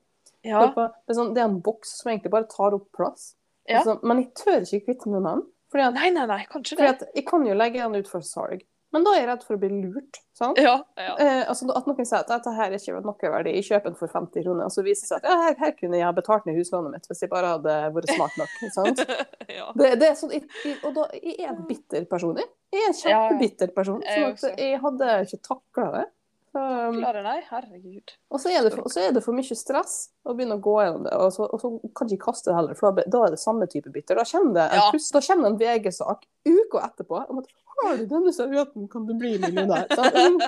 Ja. 0.46 0.64
Det, 0.74 0.88
er 1.12 1.18
sånn, 1.18 1.32
det 1.36 1.42
er 1.44 1.48
en 1.50 1.60
boks 1.64 1.96
som 2.00 2.10
egentlig 2.12 2.32
bare 2.34 2.50
tar 2.50 2.74
opp 2.76 2.88
plass. 2.96 3.32
Ja. 3.68 3.80
Altså, 3.80 3.98
men 4.02 4.24
jeg 4.24 4.32
tør 4.38 4.60
ikke 4.66 4.88
kvitte 4.90 5.10
meg 5.12 5.20
med 5.22 5.30
den. 5.30 5.48
Fordi 5.72 5.86
at, 5.86 5.96
Nei, 5.96 6.10
nei, 6.12 6.26
nei, 6.28 6.42
kanskje 6.50 6.76
det. 6.80 6.92
at 6.98 7.04
jeg 7.16 7.24
kan 7.28 7.46
jo 7.48 7.54
legge 7.56 7.80
den 7.80 8.02
ut 8.02 8.10
for 8.10 8.24
salg, 8.26 8.64
men 8.92 9.06
da 9.06 9.14
er 9.14 9.22
jeg 9.22 9.28
redd 9.30 9.44
for 9.46 9.56
å 9.56 9.60
bli 9.62 9.68
lurt. 9.72 10.18
sant? 10.36 10.58
Ja, 10.60 10.74
ja. 11.00 11.12
Eh, 11.16 11.42
altså 11.48 11.64
At 11.72 11.86
noen 11.88 12.04
sier 12.04 12.18
at 12.18 12.28
dette 12.28 12.52
her 12.52 12.74
er 12.74 12.76
ikke 12.76 12.98
noe 13.00 13.30
verdi, 13.32 13.54
jeg 13.56 13.68
kjøper 13.70 13.88
den 13.88 13.96
for 13.96 14.12
50 14.12 14.44
kroner, 14.44 14.66
og 14.68 14.74
så 14.74 14.84
viser 14.84 15.06
det 15.06 15.08
seg 15.08 15.22
at 15.22 15.28
ja, 15.30 15.36
her, 15.46 15.56
her 15.62 15.72
kunne 15.78 15.96
jeg 15.96 16.04
ha 16.04 16.12
betalt 16.16 16.44
ned 16.48 16.58
huslånet 16.60 16.92
mitt 16.92 17.08
hvis 17.08 17.24
jeg 17.24 17.32
bare 17.32 17.54
hadde 17.54 17.76
vært 17.94 18.12
smart 18.12 18.36
nok. 18.42 18.58
sant? 18.76 19.00
ja. 19.48 19.70
Det, 19.80 19.92
det 20.02 20.10
er 20.10 20.18
sånn, 20.20 20.34
jeg, 20.36 20.44
jeg, 20.66 20.76
og 20.84 20.98
da, 20.98 21.06
jeg 21.16 21.38
er 21.38 21.54
en 21.54 21.62
bitter 21.70 22.04
person. 22.10 22.42
Jeg, 22.42 22.52
jeg 22.74 22.82
er 22.84 22.90
en 22.90 22.98
kjempebitter 23.00 23.72
person. 23.78 24.04
Sånn 24.04 24.28
at 24.34 24.60
jeg 24.66 24.82
hadde 24.84 25.14
ikke 25.24 25.40
takla 25.48 25.88
det. 25.96 26.04
Så, 26.52 26.60
um, 26.60 26.98
Klarer 27.00 27.24
nei, 27.24 27.38
herregud. 27.48 28.12
og 28.28 28.40
så 28.42 28.50
er, 28.52 28.66
det 28.66 28.74
for, 28.74 28.88
så 28.92 29.00
er 29.00 29.14
det 29.16 29.22
for 29.24 29.32
mye 29.32 29.56
stress 29.56 29.94
å 30.28 30.34
begynne 30.36 30.58
å 30.58 30.60
gå 30.60 30.74
gjennom 30.82 31.06
det, 31.06 31.14
og 31.16 31.32
så, 31.32 31.46
og 31.48 31.62
så 31.62 31.70
kan 31.96 32.10
jeg 32.10 32.18
ikke 32.18 32.28
kaste 32.28 32.50
det 32.50 32.56
heller, 32.58 32.76
for 32.76 32.98
da, 33.00 33.22
er 33.24 33.32
det 33.32 33.40
samme 33.40 33.68
type 33.72 33.92
bitter. 33.94 34.20
Da 34.20 34.26
kommer 34.28 34.58
det 34.58 34.66
en, 34.68 34.82
Ja. 34.82 35.02
da 35.16 35.22
kommer 35.26 35.48
en 35.48 35.56
VG-sak 35.62 36.26
uka 36.44 36.84
etterpå 36.90 37.22
om 37.24 37.40
at 37.40 37.48
har 37.82 37.96
du 37.96 38.04
denne 38.06 38.32
servietten, 38.36 38.84
kan 38.92 39.06
du 39.08 39.14
bli 39.16 39.38
millionær. 39.40 39.88
Sant? 39.96 40.44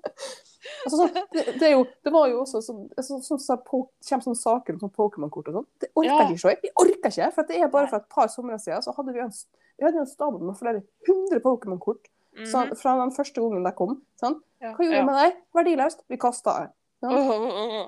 altså, 0.84 0.96
sånn, 0.96 1.14
det, 1.32 1.46
det, 1.60 1.70
jo, 1.76 1.86
det 2.04 2.12
var 2.14 2.28
jo 2.32 2.42
også 2.42 2.62
sånn, 2.66 2.84
sånn, 2.98 3.22
sånn, 3.24 3.42
så, 3.46 3.56
kommer 3.70 4.26
sånne 4.26 4.42
saker 4.42 4.76
om 4.76 4.82
sånn 4.82 4.94
Pokémon-kort 4.98 5.50
og 5.52 5.60
sånn. 5.60 5.68
Det 5.82 5.92
orker 5.94 6.10
Ja. 6.10 6.18
jeg 6.24 6.34
ikke 6.34 6.42
se. 6.42 6.56
Jeg 6.56 6.74
orker 6.74 7.14
ikke, 7.14 7.32
for 7.38 7.50
det 7.54 7.62
er 7.62 7.72
bare 7.72 7.90
for 7.94 8.02
et 8.02 8.10
par 8.12 8.30
somre 8.34 8.58
siden 8.58 8.82
så 8.84 8.98
hadde 8.98 9.14
vi 9.14 9.22
en, 9.24 9.34
vi 9.78 9.86
hadde 9.86 10.02
en 10.02 10.10
stabel 10.10 10.42
med 10.42 10.58
flere 10.58 10.82
hundre 11.08 11.42
Pokémon-kort 11.46 12.10
mm 12.34 12.44
-hmm. 12.44 12.76
fra 12.82 12.98
den 13.04 13.12
første 13.14 13.40
gangen 13.40 13.64
de 13.64 13.72
kom. 13.78 14.00
Sant? 14.20 14.42
Ja, 14.60 14.74
Hva 14.76 14.84
gjorde 14.84 14.96
ja. 14.96 15.00
vi 15.00 15.08
med 15.08 15.18
deg? 15.22 15.40
Verdiløst. 15.56 16.04
Vi 16.12 16.18
kasta 16.20 16.58
det. 16.60 16.68
Ja. 17.00 17.10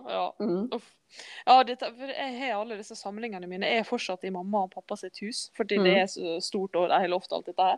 ja. 0.09 0.35
Mm. 0.41 0.71
Ja, 1.45 1.57
dette, 1.69 1.91
jeg 2.09 2.37
har 2.39 2.55
alle 2.63 2.79
disse 2.79 2.97
samlingene 2.97 3.45
mine. 3.51 3.69
Jeg 3.69 3.83
er 3.83 3.85
fortsatt 3.85 4.23
i 4.25 4.31
mamma 4.33 4.63
og 4.65 4.71
pappa 4.73 4.97
sitt 4.97 5.19
hus, 5.21 5.51
fordi 5.57 5.77
det 5.83 5.93
Mm. 5.93 5.99
er 6.01 6.07
så 6.09 6.39
stort 6.41 6.77
og 6.81 6.89
de 6.89 6.97
har 7.03 7.09
lovt 7.13 7.33
alt 7.37 7.45
dette 7.51 7.63
her. 7.67 7.77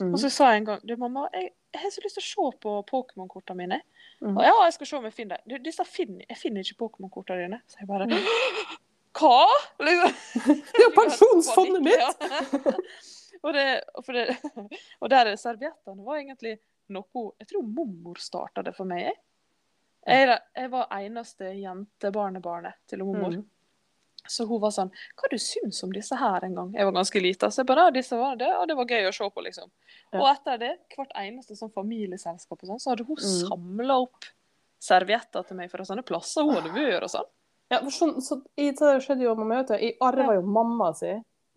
Mm. 0.00 0.10
Og 0.12 0.18
så 0.18 0.30
sa 0.34 0.48
jeg 0.50 0.62
en 0.62 0.64
gang 0.72 0.80
du 0.82 0.96
mamma, 0.98 1.28
jeg, 1.32 1.52
jeg 1.72 1.80
har 1.84 1.90
så 1.94 2.02
lyst 2.02 2.18
til 2.18 2.24
å 2.24 2.30
se 2.50 2.58
på 2.64 2.72
Pokémon-kortene 2.90 3.56
mine. 3.62 3.78
Mm. 4.20 4.36
Og 4.36 4.42
ja, 4.42 4.56
jeg 4.64 4.72
skal 4.74 4.86
se 4.90 4.96
om 4.98 5.04
jeg 5.06 5.14
finner 5.20 5.38
dem. 5.46 5.62
Disse 5.62 5.84
finner, 5.86 6.24
jeg 6.28 6.36
finner 6.42 6.66
ikke 6.66 6.80
Pokémon-kortene 6.82 7.44
dine. 7.46 7.60
Så 7.70 7.78
jeg 7.78 7.88
bare 7.92 8.06
Mm. 8.10 8.18
Hva?! 9.12 9.46
Liksom. 9.78 10.12
Det 10.72 10.80
er 10.80 10.86
jo 10.88 10.92
pensjonsfondet 10.98 11.82
mitt! 11.84 12.00
Ja. 12.00 12.10
og, 13.44 13.52
det, 13.54 13.66
og, 13.94 14.06
det, 14.16 14.26
og 15.02 15.10
der 15.12 15.36
serviettene 15.36 16.02
var 16.06 16.16
egentlig 16.18 16.58
noe 16.92 17.32
Jeg 17.40 17.48
tror 17.52 17.62
mormor 17.66 18.20
starta 18.22 18.62
det 18.66 18.74
for 18.76 18.88
meg. 18.88 19.08
Jeg. 19.08 19.18
Jeg, 20.06 20.38
jeg 20.58 20.70
var 20.72 20.88
eneste 20.98 21.52
jentebarnebarnet 21.54 22.74
til 22.90 23.04
mormor. 23.06 23.36
Mm. 23.38 23.48
Så 24.30 24.46
hun 24.46 24.60
var 24.62 24.70
sånn 24.74 24.90
Hva 25.18 25.28
du 25.32 25.38
syns 25.42 25.80
om 25.82 25.90
disse 25.94 26.14
her 26.18 26.44
en 26.46 26.54
gang? 26.54 26.68
Jeg 26.76 26.86
var 26.86 26.94
ganske 26.94 27.22
lita, 27.22 27.50
så 27.50 27.62
jeg 27.62 27.70
bare 27.72 27.88
disse 27.94 28.18
var 28.18 28.36
det, 28.38 28.50
og 28.54 28.68
det 28.70 28.76
var 28.78 28.86
gøy 28.90 29.08
å 29.08 29.14
se 29.14 29.28
på, 29.34 29.42
liksom. 29.46 29.70
Ja. 30.12 30.20
Og 30.20 30.28
etter 30.30 30.60
det, 30.62 30.70
hvert 30.94 31.14
eneste 31.18 31.56
sånn 31.58 31.72
familieselskap 31.74 32.62
og 32.62 32.70
sånn, 32.70 32.82
så 32.82 32.92
hadde 32.92 33.06
hun 33.08 33.18
Mm. 33.18 33.48
samla 33.48 33.98
opp 34.04 34.28
servietter 34.82 35.46
til 35.46 35.56
meg 35.58 35.70
fra 35.70 35.86
sånne 35.86 36.04
plasser 36.06 36.46
hun 36.46 36.54
hadde 36.58 36.70
vært 36.74 37.06
og 37.06 37.10
sånn. 37.10 37.28
Ja, 37.72 37.80
for 37.80 37.90
sånn, 37.90 38.14
så 38.20 38.40
i 38.60 38.70
det 38.70 38.94
skjedde 39.02 39.24
jo 39.24 39.34
med 39.38 39.48
møtet. 39.48 39.80
Jeg 39.80 39.96
arva 40.00 40.34
jo 40.36 40.42
mamma 40.42 40.92
si 40.94 41.12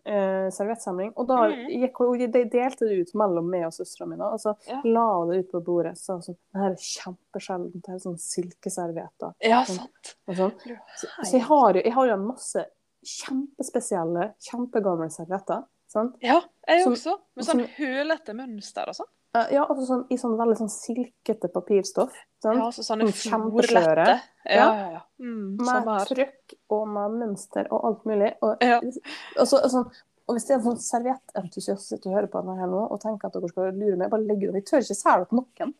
eh, 0.06 0.48
serviettsamling. 0.54 1.12
Og 1.16 1.26
da 1.28 1.48
Mhm. 1.48 1.68
gikk 1.82 1.98
hun, 1.98 2.18
de 2.18 2.44
delte 2.44 2.86
det 2.88 2.98
ut 3.00 3.14
mellom 3.14 3.50
meg 3.50 3.64
og 3.66 3.72
søstera 3.72 4.06
mi. 4.08 4.16
Og 4.16 4.38
så 4.40 4.54
Ja. 4.68 4.80
la 4.84 5.18
hun 5.18 5.30
det 5.30 5.38
ut 5.44 5.52
på 5.52 5.60
bordet. 5.64 5.96
Så 5.98 6.20
sånn, 6.22 6.36
det 6.52 6.60
her 6.62 6.70
er 6.70 6.76
kjempesjeldent. 6.76 7.72
Det 7.82 7.88
er 7.88 7.98
sånn 7.98 8.18
silkeservietter. 8.18 9.34
Ja, 9.42 9.62
Mm. 9.62 9.66
sant. 9.76 10.16
Sånn. 10.28 10.52
Så, 10.96 11.06
så 11.24 11.32
jeg 11.32 11.42
har 11.42 11.72
jo 11.74 11.82
jeg 11.82 11.92
har 11.92 12.06
jo 12.06 12.12
en 12.14 12.26
masse 12.26 12.64
kjempespesielle, 13.04 14.34
kjempegamle 14.40 15.10
servietter. 15.12 15.64
Sant? 15.88 16.16
Ja, 16.22 16.40
jeg 16.68 16.82
Som- 16.82 16.92
også. 16.92 17.18
Med 17.36 17.44
som- 17.44 17.60
sånn 17.60 17.68
hølete 17.76 18.34
mønster 18.34 18.88
og 18.88 18.94
sånn. 18.94 19.06
Eh, 19.36 19.54
Ja, 19.56 19.64
altså 19.68 19.86
sånn, 19.88 20.02
i 20.10 20.16
sånn 20.20 20.36
veldig 20.38 20.56
sånn 20.60 20.70
silkete 20.72 21.48
papirstoff. 21.52 22.14
Sånn. 22.42 22.58
Ja, 22.60 22.68
så 22.74 22.84
sånne 22.86 23.08
Sånn 23.10 23.32
kjempeskjøre. 23.32 24.06
Ja, 24.46 24.66
ja, 24.72 24.90
ja. 24.96 25.00
Mm, 25.20 25.56
med 25.58 25.86
trykk 26.10 26.54
og 26.70 26.84
med 26.88 27.16
mønster 27.20 27.66
og 27.70 27.84
alt 27.90 28.04
mulig. 28.08 28.32
Og, 28.42 28.56
Ja. 28.62 28.78
og, 28.78 29.46
så, 29.46 29.62
og, 29.62 29.70
sånn, 29.72 29.90
og 30.28 30.34
hvis 30.36 30.46
det 30.46 30.54
er 30.54 30.58
en 30.60 30.66
sånn 30.68 30.80
serviettentusiast 30.82 31.86
som 31.88 31.96
sitter 31.98 32.10
og 32.10 32.16
hører 32.16 32.30
på 32.32 32.42
denne 32.42 32.58
her 32.60 32.66
nå 32.70 32.84
og 32.90 33.00
tenker 33.00 33.26
at 33.26 33.32
dere 33.38 33.48
skal 33.48 33.72
lure 33.72 33.96
meg, 33.96 34.10
bare 34.10 34.26
legg 34.26 34.40
det. 34.40 34.54
Jeg 34.62 34.64
tør 34.70 34.84
ikke 34.86 35.00
selge 35.02 35.18
det 35.24 35.28
på 35.30 35.40
noen. 35.40 35.74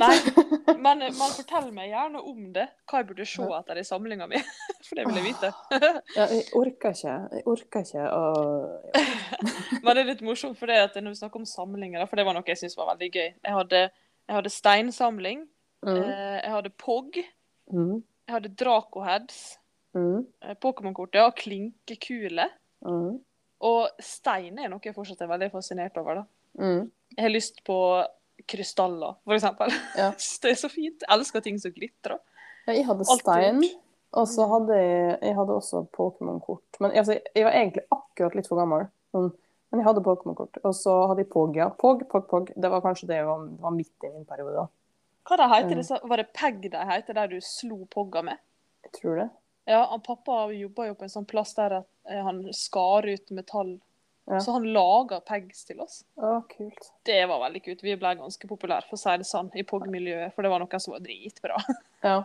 Nei, 0.00 0.14
men 0.84 1.02
men 1.04 1.32
fortell 1.34 1.66
meg 1.74 1.90
gjerne 1.90 2.20
om 2.24 2.46
det. 2.54 2.64
Hva 2.88 3.02
jeg 3.02 3.08
burde 3.10 3.26
se 3.28 3.44
etter 3.58 3.80
i 3.80 3.84
samlinga 3.84 4.28
mi. 4.30 4.38
For 4.86 4.98
det 4.98 5.04
vil 5.08 5.18
jeg 5.20 5.26
vite. 5.26 5.50
Ja, 6.16 6.26
jeg 6.32 6.46
orker 6.58 6.94
ikke. 6.96 7.16
Jeg 7.36 7.44
orker 7.52 7.84
ikke 7.84 8.06
å 8.08 8.22
ja. 8.94 9.02
Men 9.82 9.96
det 9.96 10.02
er 10.04 10.08
litt 10.12 10.22
morsomt, 10.24 10.56
for 10.60 10.70
det 10.70 10.78
at 10.78 10.96
når 11.00 11.14
vi 11.14 11.18
snakker 11.20 11.40
om 11.42 11.46
samlinger, 11.48 12.04
for 12.06 12.20
det 12.20 12.24
var 12.28 12.36
noe 12.36 12.46
jeg 12.46 12.60
syntes 12.60 12.76
var 12.78 12.92
veldig 12.92 13.08
gøy. 13.10 13.28
Jeg 13.42 13.54
hadde, 13.56 13.80
jeg 14.28 14.36
hadde 14.36 14.52
steinsamling. 14.54 15.42
mm. 15.82 15.96
eh, 15.96 16.38
Jeg 16.44 16.52
hadde 16.54 16.70
POG. 16.78 17.18
Mm. 17.72 17.96
Jeg 18.28 18.36
hadde 18.36 18.52
Dracoheads. 18.62 19.40
Mm. 19.98 20.22
eh, 20.44 20.54
Pokémon-kort, 20.62 21.18
ja. 21.18 21.26
Klinkekule. 21.36 22.46
Mm. 22.86 23.18
Og 23.62 24.02
stein 24.02 24.58
er 24.58 24.70
noe 24.72 24.82
jeg 24.84 24.94
fortsatt 24.96 25.20
er 25.26 25.30
veldig 25.34 25.50
fascinert 25.52 25.98
over. 26.00 26.22
da. 26.22 26.24
Mm. 26.62 26.86
Jeg 27.16 27.24
har 27.26 27.32
lyst 27.34 27.60
på 27.66 27.76
krystaller, 28.48 29.16
eksempel. 29.30 29.72
Ja. 29.98 30.10
Det 30.42 30.52
er 30.52 30.58
så 30.60 30.70
fint. 30.72 31.04
Jeg 31.04 31.12
elsker 31.16 31.44
ting 31.44 31.60
som 31.62 31.74
glitrer. 31.74 32.18
Ja, 32.66 32.74
jeg 32.76 32.86
hadde 32.86 33.06
stein, 33.08 33.62
og 34.14 34.28
så 34.30 34.46
hadde 34.50 34.76
jeg, 34.78 35.16
jeg 35.22 35.36
hadde 35.38 35.56
også 35.56 35.86
Pokémon-kort. 35.96 36.80
Men 36.80 36.92
altså, 36.92 37.16
jeg 37.34 37.46
var 37.46 37.56
egentlig 37.58 37.86
akkurat 37.90 38.36
litt 38.38 38.50
for 38.50 38.60
gammel. 38.60 38.86
Men 39.12 39.80
jeg 39.80 39.88
hadde 39.88 40.04
Pokémon-kort. 40.04 40.60
Og 40.62 40.74
så 40.76 40.94
hadde 41.08 41.24
jeg 41.24 41.32
Pog, 41.32 41.56
ja. 41.56 41.70
Pog, 41.72 42.04
Pog, 42.12 42.28
Pog. 42.30 42.52
Det 42.54 42.70
var 42.70 42.84
kanskje 42.84 43.08
det 43.10 43.22
var, 43.26 43.46
var 43.64 43.74
midt 43.74 44.06
i 44.06 44.12
min 44.12 44.28
periode. 44.28 44.54
da. 44.60 44.66
Hva 45.28 45.38
det 45.38 45.48
heter 45.52 45.78
det? 45.78 46.00
Var 46.10 46.20
det 46.20 46.32
PEG 46.34 46.66
det 46.72 46.88
heter, 46.90 47.16
der 47.16 47.30
du 47.30 47.38
slo 47.46 47.84
pogga 47.90 48.24
med? 48.26 48.42
Jeg 48.84 48.92
tror 48.98 49.16
det. 49.22 49.28
Ja, 49.70 49.84
han 49.90 50.02
pappa 50.02 50.44
jobba 50.50 50.88
jo 50.88 50.96
på 50.98 51.06
en 51.06 51.12
sånn 51.12 51.28
plass 51.30 51.54
der 51.54 51.76
at 51.78 51.88
eh, 52.10 52.22
han 52.26 52.42
skar 52.56 53.06
ut 53.06 53.30
metall 53.30 53.76
Ja. 54.30 54.38
Så 54.40 54.52
han 54.54 54.66
laga 54.72 55.18
pegs 55.26 55.64
til 55.66 55.80
oss. 55.82 56.02
Å, 56.16 56.36
kult. 56.50 56.92
Det 57.06 57.18
var 57.26 57.40
veldig 57.42 57.62
kult. 57.64 57.82
Vi 57.82 57.96
ble 57.98 58.12
ganske 58.20 58.48
populære, 58.48 58.86
for 58.86 58.94
å 58.98 59.02
si 59.02 59.16
det 59.18 59.26
sånn, 59.26 59.50
i 59.58 59.64
POG-miljøet. 59.66 60.34
For 60.36 60.46
det 60.46 60.52
var 60.52 60.62
noen 60.62 60.82
som 60.82 60.94
var 60.94 61.02
dritbra. 61.04 61.58
Ja. 62.06 62.20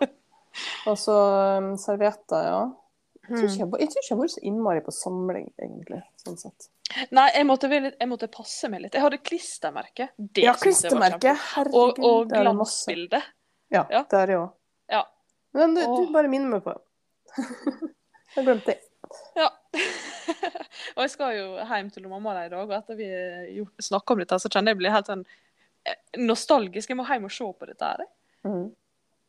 Og 0.90 0.96
så 0.98 1.16
um, 1.58 1.72
servietter, 1.82 2.46
ja. 2.50 2.62
Jeg 3.28 3.34
tror, 3.34 3.50
ikke 3.50 3.60
jeg, 3.60 3.68
tror 3.68 3.84
ikke 3.84 4.00
jeg 4.00 4.14
har 4.16 4.20
vært 4.22 4.34
så 4.38 4.44
innmari 4.48 4.82
på 4.86 4.94
samling, 4.96 5.50
egentlig. 5.60 6.00
sånn 6.24 6.38
sett. 6.40 6.70
Nei, 7.12 7.26
jeg 7.36 7.46
måtte, 7.50 7.68
jeg 7.74 8.08
måtte 8.08 8.30
passe 8.32 8.70
meg 8.72 8.86
litt. 8.86 8.96
Jeg 8.96 9.04
hadde 9.04 9.20
klistremerke. 9.20 10.08
Det 10.16 10.46
Ja, 10.46 10.54
klistremerke. 10.56 11.34
Herregud, 11.58 12.00
Og, 12.00 12.06
og 12.08 12.32
glansbilde. 12.32 13.20
Ja, 13.74 13.84
Ja. 13.92 14.06
det 14.08 14.22
er 14.22 14.32
det 14.32 14.38
òg. 14.40 14.54
Ja. 14.94 15.04
Men 15.58 15.76
du, 15.76 15.82
du 15.84 16.14
bare 16.14 16.32
minner 16.32 16.54
meg 16.56 16.64
på 16.64 16.78
det. 16.78 16.84
jeg 18.38 18.48
glemte 18.48 18.72
det. 18.72 18.80
Ja. 19.38 19.50
og 20.96 21.04
jeg 21.04 21.12
skal 21.14 21.36
jo 21.38 21.46
hjem 21.70 21.92
til 21.94 22.08
mamma 22.12 22.34
i 22.46 22.50
dag, 22.50 22.64
og 22.64 22.74
etter 22.78 22.98
vi 23.00 23.08
snakka 23.82 24.14
om 24.16 24.24
dette, 24.24 24.40
så 24.44 24.50
kjenner 24.52 24.74
jeg 24.74 24.80
blir 24.82 24.94
helt 24.96 25.10
sånn 25.12 25.24
eh, 25.86 25.98
nostalgisk. 26.20 26.90
Jeg 26.92 27.00
må 27.00 27.06
hjem 27.08 27.28
og 27.30 27.34
se 27.36 27.48
på 27.60 27.70
dette 27.70 27.94
her. 27.94 28.06
Mhm. 28.48 28.68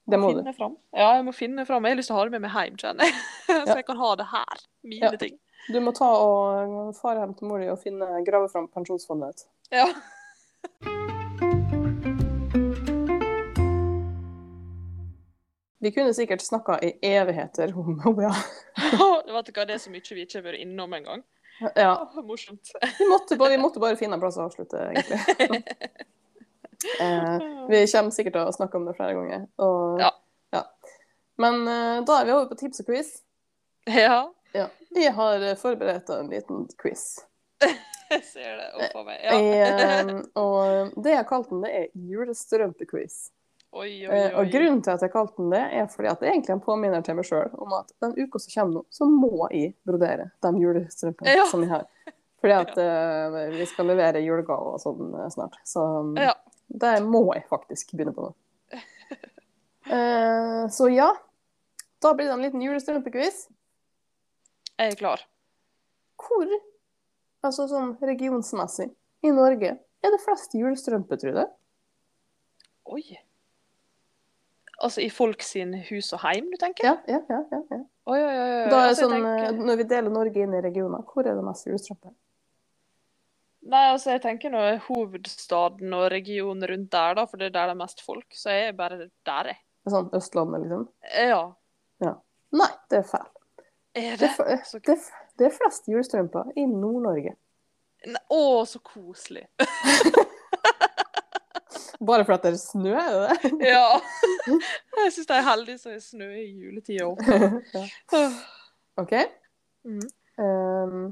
Det 0.08 0.16
må 0.16 0.30
du. 0.32 0.38
finne 0.40 0.54
Fram. 0.56 0.76
Ja, 0.96 1.10
jeg 1.18 1.24
må 1.26 1.32
finne 1.36 1.66
fram. 1.68 1.84
Jeg 1.84 1.92
har 1.92 1.98
lyst 2.00 2.08
til 2.08 2.16
å 2.16 2.18
ha 2.22 2.24
det 2.24 2.32
med 2.38 2.46
meg 2.46 2.54
hjem, 2.56 2.78
kjenner 2.80 3.04
jeg. 3.10 3.18
så 3.68 3.74
jeg 3.76 3.84
kan 3.90 3.98
ha 4.00 4.14
det 4.16 4.28
her. 4.32 4.62
Mine 4.88 5.10
Ja. 5.12 5.20
ting. 5.20 5.36
Du 5.68 5.76
må 5.84 5.92
ta 5.92 6.08
og 6.08 6.94
fare 6.96 7.20
hjem 7.26 7.34
til 7.36 7.50
mor 7.50 7.60
di 7.60 7.68
og 7.68 7.76
finne, 7.82 8.08
grave 8.24 8.48
fram 8.48 8.70
pensjonsfondet 8.72 9.36
ditt. 9.36 9.48
Ja. 9.76 9.90
Vi 15.78 15.92
kunne 15.94 16.14
sikkert 16.14 16.42
snakka 16.42 16.78
i 16.82 16.92
evigheter 17.06 17.72
om 17.78 18.00
Obia. 18.06 18.32
Vet 19.28 19.46
du 19.46 19.52
hva, 19.52 19.66
det 19.66 19.76
er 19.76 19.82
så 19.82 19.92
mye 19.92 20.02
vi 20.14 20.24
ikke 20.24 20.40
har 20.40 20.46
vært 20.48 20.62
innom 20.64 20.94
engang. 20.96 21.22
Ja. 21.74 21.92
Oh, 22.02 22.24
Morsomt. 22.26 22.70
Vi 22.98 23.06
måtte, 23.10 23.36
bare, 23.36 23.50
vi 23.50 23.58
måtte 23.62 23.82
bare 23.82 23.98
finne 23.98 24.18
en 24.18 24.22
plass 24.22 24.38
å 24.38 24.46
avslutte, 24.46 24.78
egentlig. 24.90 25.62
eh, 27.02 27.46
vi 27.70 27.84
kommer 27.92 28.14
sikkert 28.14 28.36
til 28.36 28.42
å 28.42 28.54
snakke 28.54 28.78
om 28.78 28.86
det 28.88 28.96
flere 28.98 29.14
ganger. 29.18 29.46
Og, 29.62 30.02
Ja. 30.02 30.10
ja. 30.54 30.64
Men 31.38 31.62
eh, 31.70 32.02
da 32.06 32.20
er 32.20 32.26
vi 32.26 32.34
over 32.34 32.50
på 32.50 32.58
tips 32.58 32.82
og 32.82 32.90
quiz. 32.90 33.14
Ja, 33.86 34.20
Ja. 34.56 34.68
Jeg 34.96 35.12
har 35.14 35.42
eh, 35.44 35.56
forberedt 35.60 36.10
en 36.10 36.30
liten 36.32 36.66
quiz. 36.80 37.20
jeg 37.62 38.22
ser 38.24 38.54
det 38.58 38.68
oppå 38.78 39.02
meg. 39.06 39.18
Ja. 39.22 39.38
Eh, 39.38 40.14
og 40.40 40.94
det 41.02 41.14
jeg 41.14 41.22
har 41.22 41.28
kalt 41.28 41.50
den, 41.52 41.62
det 41.66 41.74
er 41.74 41.90
julestrømpequiz. 41.94 43.18
Oi, 43.76 43.90
oi, 44.08 44.08
oi. 44.08 44.28
og 44.40 44.48
grunnen 44.48 44.78
til 44.82 44.94
at 44.94 45.02
jeg 45.04 45.12
kalte 45.12 45.36
den 45.42 45.50
det, 45.52 45.60
er 45.76 45.88
fordi 45.92 46.08
at 46.08 46.22
det 46.22 46.28
er 46.28 46.32
egentlig 46.32 46.54
en 46.54 46.62
påminner 46.64 47.02
til 47.04 47.18
meg 47.18 47.26
sjøl 47.28 47.50
om 47.60 47.74
at 47.76 47.90
den 48.00 48.14
uka 48.16 48.40
som 48.40 48.54
kommer 48.54 48.78
nå, 48.78 48.82
så 48.96 49.08
må 49.12 49.48
jeg 49.52 49.74
brodere 49.86 50.30
de 50.44 50.52
julestrømpene 50.62 51.34
Ja. 51.36 51.44
som 51.50 51.64
jeg 51.66 51.70
har. 51.74 51.84
Fordi 52.40 52.54
at 52.56 52.72
eh, 52.86 53.36
vi 53.58 53.66
skal 53.68 53.90
levere 53.92 54.22
julegaver 54.24 54.78
og 54.78 54.80
sånn 54.80 55.12
eh, 55.20 55.28
snart. 55.34 55.60
Så 55.68 55.84
um, 56.00 56.14
Ja. 56.16 56.32
det 56.68 56.94
må 57.04 57.26
jeg 57.34 57.44
faktisk 57.52 57.92
begynne 57.92 58.16
på 58.16 58.30
nå. 58.30 58.32
uh, 59.92 60.64
så 60.78 60.88
ja. 60.88 61.12
Da 62.00 62.14
blir 62.14 62.30
det 62.30 62.36
en 62.38 62.44
liten 62.46 62.62
julestrømpequiz. 62.62 63.44
Jeg 64.78 64.94
er 64.94 64.98
klar. 64.98 65.26
Hvor, 66.18 66.50
altså 67.44 67.66
sånn 67.70 67.96
regionsmessig, 68.00 68.92
i 69.26 69.32
Norge 69.34 69.76
er 69.76 70.12
det 70.14 70.20
flest 70.22 70.54
julestrømper, 70.54 71.18
tror 71.20 71.40
du? 71.40 71.46
Oi. 72.94 73.02
Altså 74.78 75.02
i 75.02 75.08
folk 75.10 75.42
sin 75.42 75.72
hus 75.88 76.12
og 76.14 76.20
heim, 76.22 76.50
du 76.52 76.56
tenker? 76.60 76.86
Ja, 76.86 76.96
ja, 77.10 77.18
ja. 77.28 77.38
ja, 77.50 77.60
ja. 77.74 77.78
Oi, 78.08 78.18
oi, 78.22 78.34
oi. 78.38 78.68
Da 78.70 78.78
er 78.84 78.92
altså, 78.92 79.08
sånn, 79.08 79.14
tenker... 79.16 79.44
eh, 79.48 79.62
Når 79.68 79.76
vi 79.80 79.86
deler 79.90 80.12
Norge 80.14 80.44
inn 80.44 80.54
i 80.54 80.60
regioner, 80.64 81.02
hvor 81.10 81.26
er 81.26 81.34
det 81.34 81.42
mest 81.44 81.66
julestrømper? 81.66 82.12
Nei, 83.68 83.82
altså 83.92 84.12
jeg 84.14 84.22
tenker 84.22 84.52
nå 84.54 84.60
hovedstaden 84.86 85.92
og 85.98 86.06
regionen 86.14 86.62
rundt 86.70 86.92
der, 86.94 87.16
da, 87.18 87.24
for 87.28 87.40
det 87.42 87.50
er 87.50 87.56
der 87.56 87.72
det 87.72 87.74
er 87.74 87.80
mest 87.82 88.04
folk. 88.06 88.28
Så 88.38 88.54
jeg 88.54 88.68
er 88.70 88.76
bare 88.78 89.00
der, 89.26 89.50
jeg. 89.50 89.58
Sånn 89.90 90.08
Østlandet, 90.16 90.62
liksom? 90.62 90.86
Ja. 91.26 91.42
Nei, 92.54 92.70
det 92.88 93.02
er 93.02 93.08
feil. 93.10 93.26
Er 93.98 94.14
Det 94.16 94.30
det? 94.38 94.46
er, 94.54 94.62
Så- 94.64 94.78
det 94.86 94.96
det 95.38 95.46
er 95.50 95.52
flest 95.58 95.86
julestrømper 95.90 96.54
i 96.56 96.64
Nord-Norge. 96.70 97.34
Å, 98.30 98.40
så 98.66 98.78
koselig. 98.82 99.44
Bare 101.98 102.24
fordi 102.24 102.46
det 102.46 102.52
er 102.54 102.60
snø, 102.62 102.92
er 102.94 103.14
det 103.14 103.50
det? 103.50 103.68
Ja. 103.74 104.00
Jeg 105.02 105.14
syns 105.14 105.30
det 105.30 105.38
er 105.38 105.48
heldig 105.48 105.78
som 105.80 105.94
er 105.94 106.02
snø 106.02 106.28
i 106.38 106.46
juletida 106.52 107.06
òg. 107.10 107.22
ja. 107.74 108.28
OK. 108.98 109.14
Mm. 109.86 110.04
Um, 110.38 111.02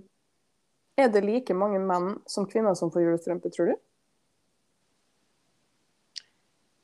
er 0.97 1.11
det 1.13 1.25
like 1.27 1.55
mange 1.55 1.81
menn 1.83 2.15
som 2.31 2.47
kvinner 2.49 2.75
som 2.79 2.93
får 2.95 3.03
julestrømpe, 3.05 3.51
tror 3.55 3.73
du? 3.73 3.77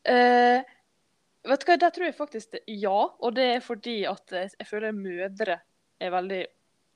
Uh, 0.02 0.58
vet 1.46 1.62
du 1.62 1.68
hva, 1.68 1.78
der 1.78 1.94
tror 1.94 2.08
jeg 2.08 2.18
faktisk 2.18 2.56
det, 2.56 2.64
ja. 2.66 2.98
Og 3.22 3.36
det 3.38 3.48
er 3.56 3.62
fordi 3.64 4.02
at 4.10 4.34
eh, 4.34 4.50
jeg 4.58 4.68
føler 4.68 4.96
mødre 4.96 5.60
er 6.02 6.10
veldig 6.10 6.42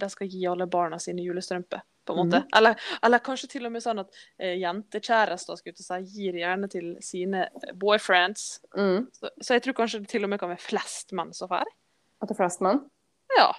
De 0.02 0.08
skal 0.12 0.28
gi 0.28 0.42
alle 0.50 0.66
barna 0.68 0.98
sine 1.00 1.22
julestrømper, 1.24 1.80
på 2.06 2.14
en 2.14 2.22
måte. 2.22 2.42
eller, 2.56 2.80
eller 3.04 3.24
kanskje 3.24 3.50
til 3.56 3.68
og 3.68 3.74
med 3.74 3.84
sånn 3.84 4.02
at 4.02 4.20
eh, 4.38 4.56
jentekjærester 4.62 5.60
si, 5.60 6.00
gir 6.14 6.40
gjerne 6.40 6.70
til 6.72 6.94
sine 7.04 7.46
eh, 7.48 7.74
boyfriends. 7.76 8.48
Mm. 8.78 9.06
Så, 9.12 9.32
så 9.40 9.58
jeg 9.58 9.66
tror 9.66 9.80
kanskje 9.82 10.02
det 10.04 10.12
til 10.14 10.26
og 10.26 10.32
med 10.32 10.42
kan 10.42 10.52
være 10.52 10.64
flest 10.64 11.16
menn 11.16 11.34
som 11.36 11.50
får. 11.52 11.68
At 12.22 12.30
det 12.30 12.36
er 12.36 12.44
flest 12.44 12.64
menn? 12.64 12.84
Ja. 13.36 13.50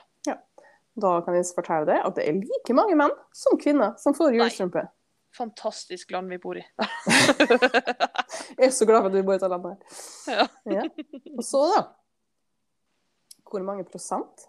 Da 0.97 1.21
kan 1.21 1.35
vi 1.35 1.43
fortelle 1.53 1.85
deg 1.85 2.01
at 2.01 2.15
det 2.17 2.25
er 2.25 2.37
like 2.41 2.73
mange 2.73 2.95
menn 2.97 3.13
som 3.35 3.57
kvinner 3.61 3.93
som 4.01 4.15
får 4.17 4.33
julestrømpe. 4.33 4.87
Fantastisk 5.37 6.11
land 6.15 6.31
vi 6.33 6.39
bor 6.41 6.57
i. 6.57 6.63
Jeg 8.57 8.69
er 8.69 8.73
så 8.73 8.87
glad 8.89 9.03
for 9.03 9.11
at 9.11 9.17
vi 9.17 9.21
bor 9.27 9.35
i 9.35 9.37
dette 9.37 9.51
landet. 9.51 9.77
her. 10.25 10.39
Ja. 10.39 10.47
Ja. 10.73 10.85
Og 11.35 11.43
så, 11.45 11.61
da 11.75 11.83
Hvor 13.47 13.63
mange 13.63 13.85
prosent 13.87 14.47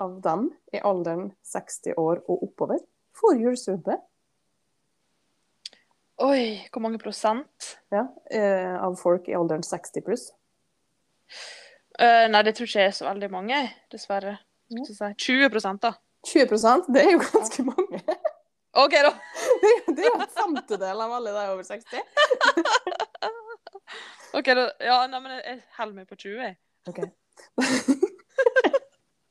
av 0.00 0.18
dem 0.24 0.48
i 0.74 0.80
alderen 0.86 1.30
60 1.46 1.96
år 2.00 2.22
og 2.26 2.44
oppover 2.48 2.80
får 3.20 3.40
julestrømpe? 3.40 3.96
Oi, 6.20 6.66
hvor 6.72 6.82
mange 6.84 7.00
prosent? 7.00 7.70
Ja, 7.92 8.06
eh, 8.30 8.74
av 8.76 8.98
folk 9.00 9.28
i 9.30 9.36
alderen 9.36 9.64
60 9.64 10.04
pluss. 10.04 10.26
Uh, 12.00 12.26
nei, 12.32 12.42
det 12.44 12.54
tror 12.56 12.68
ikke 12.68 12.82
jeg 12.82 12.90
er 12.90 12.96
så 12.96 13.06
veldig 13.08 13.30
mange, 13.32 13.60
dessverre. 13.92 14.36
Jeg 14.70 14.86
si. 14.86 15.08
20 15.26 15.78
da. 15.82 15.94
20% 16.28 16.90
det 16.94 17.02
er 17.02 17.14
jo 17.14 17.22
ganske 17.24 17.64
mange. 17.66 18.02
OK, 18.80 18.94
da. 19.02 19.14
Det 19.60 19.70
er, 19.70 19.92
det 19.96 20.04
er 20.04 20.06
jo 20.08 20.20
en 20.20 20.30
femtedel 20.32 21.00
av 21.04 21.12
alle 21.16 21.32
de 21.34 21.46
over 21.52 21.66
60. 21.66 22.00
Ok, 24.30 24.46
da. 24.54 24.68
Ja, 24.78 25.06
nei, 25.10 25.18
men 25.24 25.32
jeg- 25.40 25.62
holder 25.76 25.94
meg 25.94 26.06
på 26.06 26.14
20. 26.14 26.38
jeg. 26.38 26.56
Ok. 26.86 27.00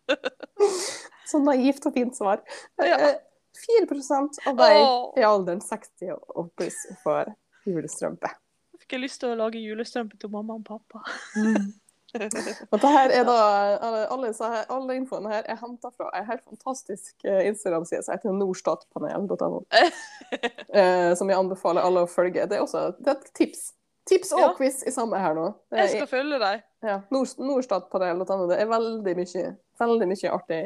Så 1.30 1.40
naivt 1.44 1.86
og 1.86 1.94
fint 1.94 2.16
svar. 2.18 2.42
Ja. 2.82 2.96
Eh, 3.10 3.18
4% 3.60 4.40
av 4.48 4.56
de 4.58 4.68
Åh. 4.72 5.18
i 5.20 5.24
alderen 5.28 5.60
60 5.62 6.14
og 6.16 6.52
pluss 6.58 6.78
får 7.04 7.34
julestrømpe. 7.68 8.30
Jeg 8.74 8.86
Fikk 8.86 8.96
lyst 9.04 9.20
til 9.22 9.34
å 9.34 9.38
lage 9.42 9.60
julestrømpe 9.62 10.18
til 10.22 10.32
mamma 10.34 10.56
og 10.58 10.66
pappa. 10.70 11.04
Og 12.10 12.80
det 12.82 12.90
her 12.90 13.12
er 13.14 13.26
da, 13.28 13.34
alle, 13.86 14.00
alle, 14.10 14.30
så 14.34 14.48
her- 14.50 14.66
alle 14.74 14.96
infoen 14.98 15.28
her 15.30 15.44
er 15.46 15.60
henta 15.62 15.92
fra 15.94 16.08
en 16.18 16.26
helt 16.26 16.42
fantastisk 16.42 17.22
eh, 17.22 17.44
Instagram-side 17.52 18.02
som 18.02 18.16
heter 18.16 18.34
nordstatpanel.no. 18.34 19.60
eh, 20.74 21.12
som 21.20 21.30
jeg 21.30 21.38
anbefaler 21.38 21.86
alle 21.86 22.08
å 22.08 22.10
følge. 22.10 22.48
Det 22.50 22.58
er 22.58 22.64
også 22.66 22.88
det 22.98 23.12
er 23.14 23.20
et 23.20 23.30
tips. 23.38 23.62
Tips 24.10 24.34
og 24.34 24.42
Ja. 24.42 24.48
quiz 24.58 24.80
i 24.90 24.94
samme 24.96 25.20
her 25.22 25.38
nå. 25.38 25.52
Er, 25.70 25.84
Jeg 25.84 26.00
skal 26.00 26.10
følge 26.16 26.40
deg. 26.42 26.64
ja, 26.90 26.96
nord, 27.14 27.36
nordstatpanel.no. 27.38 28.48
Det 28.50 28.58
er 28.64 28.72
veldig 28.74 29.16
mye, 29.22 29.46
veldig 29.80 30.08
mye 30.12 30.32
artig, 30.36 30.62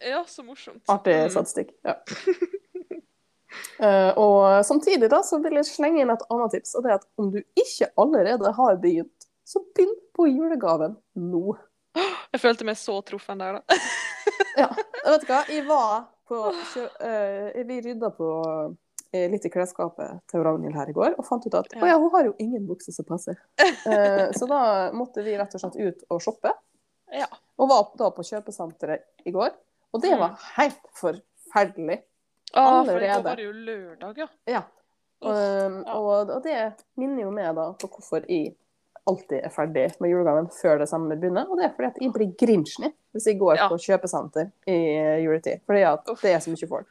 Ja, 0.00 0.22
så 0.26 0.42
morsomt. 0.46 0.82
artig 0.88 1.16
Mm. 1.24 1.30
statistikk. 1.34 1.72
Ja. 1.84 1.96
Uh, 3.80 4.12
og 4.24 4.64
samtidig 4.64 5.10
da, 5.10 5.22
så 5.26 5.40
vil 5.42 5.58
jeg 5.58 5.66
slenge 5.68 6.00
inn 6.04 6.12
et 6.12 6.22
annet 6.30 6.52
tips, 6.54 6.74
og 6.78 6.84
det 6.84 6.92
er 6.92 7.00
at 7.00 7.06
om 7.20 7.30
du 7.34 7.40
ikke 7.58 7.90
allerede 8.00 8.52
har 8.56 8.76
begynt, 8.82 9.26
så 9.44 9.62
begynn 9.74 9.96
på 10.14 10.28
julegaven 10.30 10.96
nå. 11.18 11.56
Jeg 12.32 12.38
følte 12.44 12.64
meg 12.68 12.76
så 12.78 13.00
truffen 13.02 13.40
der, 13.42 13.58
da. 13.58 13.80
Ja, 14.60 14.68
vet 15.06 15.24
du 15.24 15.26
hva? 15.30 15.40
Jeg 15.50 15.64
var 15.66 16.04
på 16.30 16.38
kjø 16.72 16.84
uh, 17.02 17.58
Vi 17.66 17.80
rydda 17.82 18.10
på 18.14 18.28
eh, 19.12 19.26
litt 19.32 19.46
i 19.46 19.50
klesskapet 19.50 20.20
til 20.30 20.42
Ragnhild 20.46 20.76
her 20.78 20.90
i 20.90 20.94
går 20.94 21.16
og 21.18 21.26
fant 21.26 21.46
ut 21.46 21.56
at 21.58 21.72
Ja. 21.74 21.80
å 21.82 21.88
ja, 21.90 21.96
hun 21.98 22.12
har 22.14 22.28
jo 22.28 22.34
ingen 22.42 22.66
bukser 22.68 22.94
som 22.94 23.06
passer. 23.08 23.38
Eh, 23.90 24.30
så 24.36 24.46
da 24.50 24.60
måtte 24.94 25.24
vi 25.26 25.34
rett 25.40 25.54
og 25.56 25.62
slett 25.64 25.78
ut 25.80 26.04
og 26.12 26.20
shoppe. 26.22 26.52
Ja. 27.12 27.26
Og 27.58 27.68
var 27.68 27.88
da 27.98 28.10
på 28.10 28.22
kjøpesenteret 28.24 29.02
i 29.26 29.30
går. 29.34 29.50
Og 29.92 30.02
det 30.02 30.12
Mm. 30.14 30.20
var 30.20 30.38
helt 30.56 30.80
forferdelig. 30.94 32.02
Ah, 32.54 32.84
for 32.84 32.98
det 32.98 33.24
var 33.24 33.36
jo 33.36 33.52
lørdag, 33.52 34.16
ja. 34.18 34.26
Ja. 34.46 34.62
Og, 35.22 35.86
og, 35.86 36.30
og 36.30 36.42
det 36.42 36.56
minner 36.96 37.22
jo 37.26 37.30
meg 37.30 37.54
da 37.54 37.72
på 37.78 37.88
hvorfor 37.92 38.24
jeg 38.28 38.54
alltid 39.06 39.40
er 39.44 39.50
ferdig 39.52 39.84
med 40.00 40.10
julegaven 40.10 40.48
før 40.54 40.78
desember 40.78 41.16
begynner. 41.16 41.48
Og 41.50 41.58
det 41.58 41.66
er 41.66 41.74
fordi 41.76 41.88
at 41.90 41.98
jeg 42.00 42.12
blir 42.14 42.30
grinchen 42.40 42.92
hvis 43.12 43.26
jeg 43.26 43.38
går 43.40 43.56
Ja. 43.56 43.68
på 43.68 43.76
kjøpesenter 43.78 44.50
i 44.66 44.78
juletid. 45.24 45.60
Fordi 45.66 45.82
at 45.82 46.04
det 46.22 46.32
er 46.34 46.38
så 46.38 46.50
mye 46.54 46.68
folk. 46.68 46.86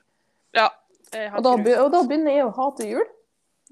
Ja. 0.54 0.68
Jeg 1.14 1.30
har 1.32 1.38
Og 1.38 1.44
da, 1.44 1.82
og 1.84 1.92
da 1.92 2.04
begynner 2.04 2.32
jeg 2.36 2.46
å 2.46 2.54
hate 2.56 2.86
jul. 2.90 3.06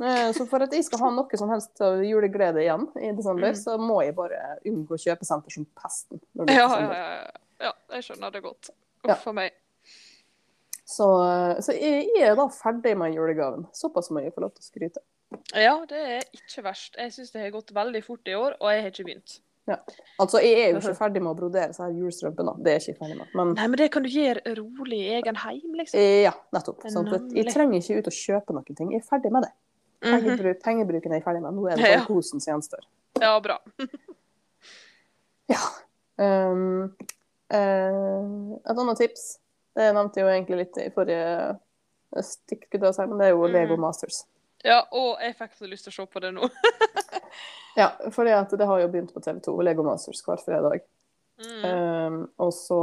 Eh, 0.01 0.31
Så 0.31 0.45
for 0.47 0.61
at 0.61 0.71
jeg 0.71 0.83
skal 0.85 0.99
ha 0.99 1.09
noe 1.15 1.37
som 1.39 1.49
helst 1.49 1.79
av 1.81 2.01
juleglede 2.05 2.61
igjen 2.61 2.87
i 3.01 3.11
desember, 3.17 3.49
Mm. 3.49 3.55
så 3.57 3.77
må 3.81 4.03
jeg 4.05 4.13
bare 4.15 4.59
unngå 4.65 4.97
kjøpesenter 4.97 5.51
som 5.51 5.65
pesten. 5.75 6.19
Ja, 6.35 6.45
ja, 6.53 6.67
ja, 6.79 7.15
ja. 7.21 7.31
ja, 7.67 7.71
jeg 7.95 8.03
skjønner 8.03 8.31
det 8.31 8.43
godt. 8.43 8.69
Ja. 9.07 9.13
Uff 9.15 9.27
a 9.27 9.33
meg. 9.33 9.51
Så, 10.87 11.07
så 11.65 11.73
jeg 11.75 12.07
er 12.23 12.35
da 12.37 12.45
ferdig 12.53 12.93
med 12.97 13.13
julegaven. 13.15 13.65
Såpass 13.75 14.09
må 14.13 14.21
jeg 14.23 14.33
få 14.35 14.41
lov 14.45 14.53
til 14.55 14.63
å 14.63 14.67
skryte. 14.69 15.01
Ja, 15.57 15.73
det 15.89 15.99
er 15.99 16.21
ikke 16.37 16.63
verst. 16.63 16.95
Jeg 16.95 17.11
syns 17.11 17.33
det 17.33 17.41
har 17.41 17.51
gått 17.51 17.73
veldig 17.75 18.03
fort 18.05 18.29
i 18.31 18.35
år, 18.37 18.55
og 18.61 18.71
jeg 18.71 18.85
har 18.85 18.93
ikke 18.93 19.07
begynt. 19.09 19.39
Altså, 20.17 20.39
jeg 20.39 20.61
er 20.63 20.69
jo 20.71 20.77
ikke 20.79 20.93
ferdig 20.95 21.19
med 21.21 21.33
å 21.33 21.35
brodere 21.35 21.73
så 21.75 21.83
her 21.89 21.97
julestrømpene. 21.97 22.53
Det 22.63 22.71
er 22.71 22.77
jeg 22.79 22.93
ikke 22.93 23.01
ferdig 23.01 23.17
med. 23.19 23.33
Men 23.35 23.49
Nei, 23.57 23.65
men 23.67 23.81
det 23.81 23.89
kan 23.91 24.05
du 24.05 24.07
gjøre 24.13 24.53
rolig 24.61 24.99
i 25.03 25.09
egen 25.17 25.35
heim, 25.43 25.73
liksom. 25.75 25.99
eh, 25.99 26.21
ja, 26.23 26.31
nettopp. 26.55 26.85
Sånn, 26.87 27.09
at 27.11 27.33
jeg 27.35 27.51
trenger 27.51 27.81
ikke 27.81 27.97
ut 27.99 28.07
og 28.07 28.15
kjøpe 28.15 28.55
noen 28.55 28.77
ting. 28.79 28.93
Jeg 28.95 29.03
er 29.03 29.09
ferdig 29.09 29.33
med 29.35 29.43
det. 29.43 29.51
Mhm. 30.03 30.13
Pengebruk, 30.13 30.61
pengebruken 30.63 31.13
er 31.13 31.19
jeg 31.19 31.25
ferdig 31.25 31.41
med. 31.41 31.55
Nå 31.57 31.67
er 31.67 31.75
det 31.75 31.83
bare 31.83 31.99
Ja. 31.99 32.05
kosen 32.05 32.41
som 32.43 32.53
gjenstår. 32.53 32.85
Ja, 33.21 33.39
bra. 33.39 33.59
Ja. 35.47 35.63
Um, 36.19 36.91
uh, 37.53 38.57
et 38.57 38.79
annet 38.81 38.97
tips, 38.99 39.37
det 39.77 39.93
nevnte 39.95 40.19
jeg 40.19 40.25
jo 40.25 40.31
egentlig 40.33 40.57
litt 40.59 40.79
i 40.81 40.89
forrige 40.91 41.55
stikk, 42.19 42.65
jeg 42.73 42.93
si, 42.97 43.05
men 43.05 43.21
det 43.21 43.29
er 43.29 43.31
jo 43.31 43.45
Lego 43.45 43.53
Lego 43.53 43.77
Masters. 43.79 44.25
Ja, 44.65 44.81
og 44.91 45.21
jeg 45.23 45.37
fikk 45.37 45.55
så 45.55 45.69
lyst 45.69 45.87
til 45.87 45.93
å 45.93 45.97
se 46.01 46.05
på 46.11 46.23
det 46.25 46.33
nå. 46.35 46.49
Ja, 47.77 47.91
for 48.09 48.25
det 48.25 48.65
har 48.65 48.79
jo 48.81 48.87
begynt 48.89 49.13
på 49.13 49.21
TV 49.21 49.37
2, 49.45 49.53
Lego 49.61 49.83
Masters 49.85 50.23
hver 50.25 50.39
fredag. 50.41 50.81
Mm. 51.37 51.65
Um, 51.69 52.15
og 52.41 52.49
så 52.57 52.79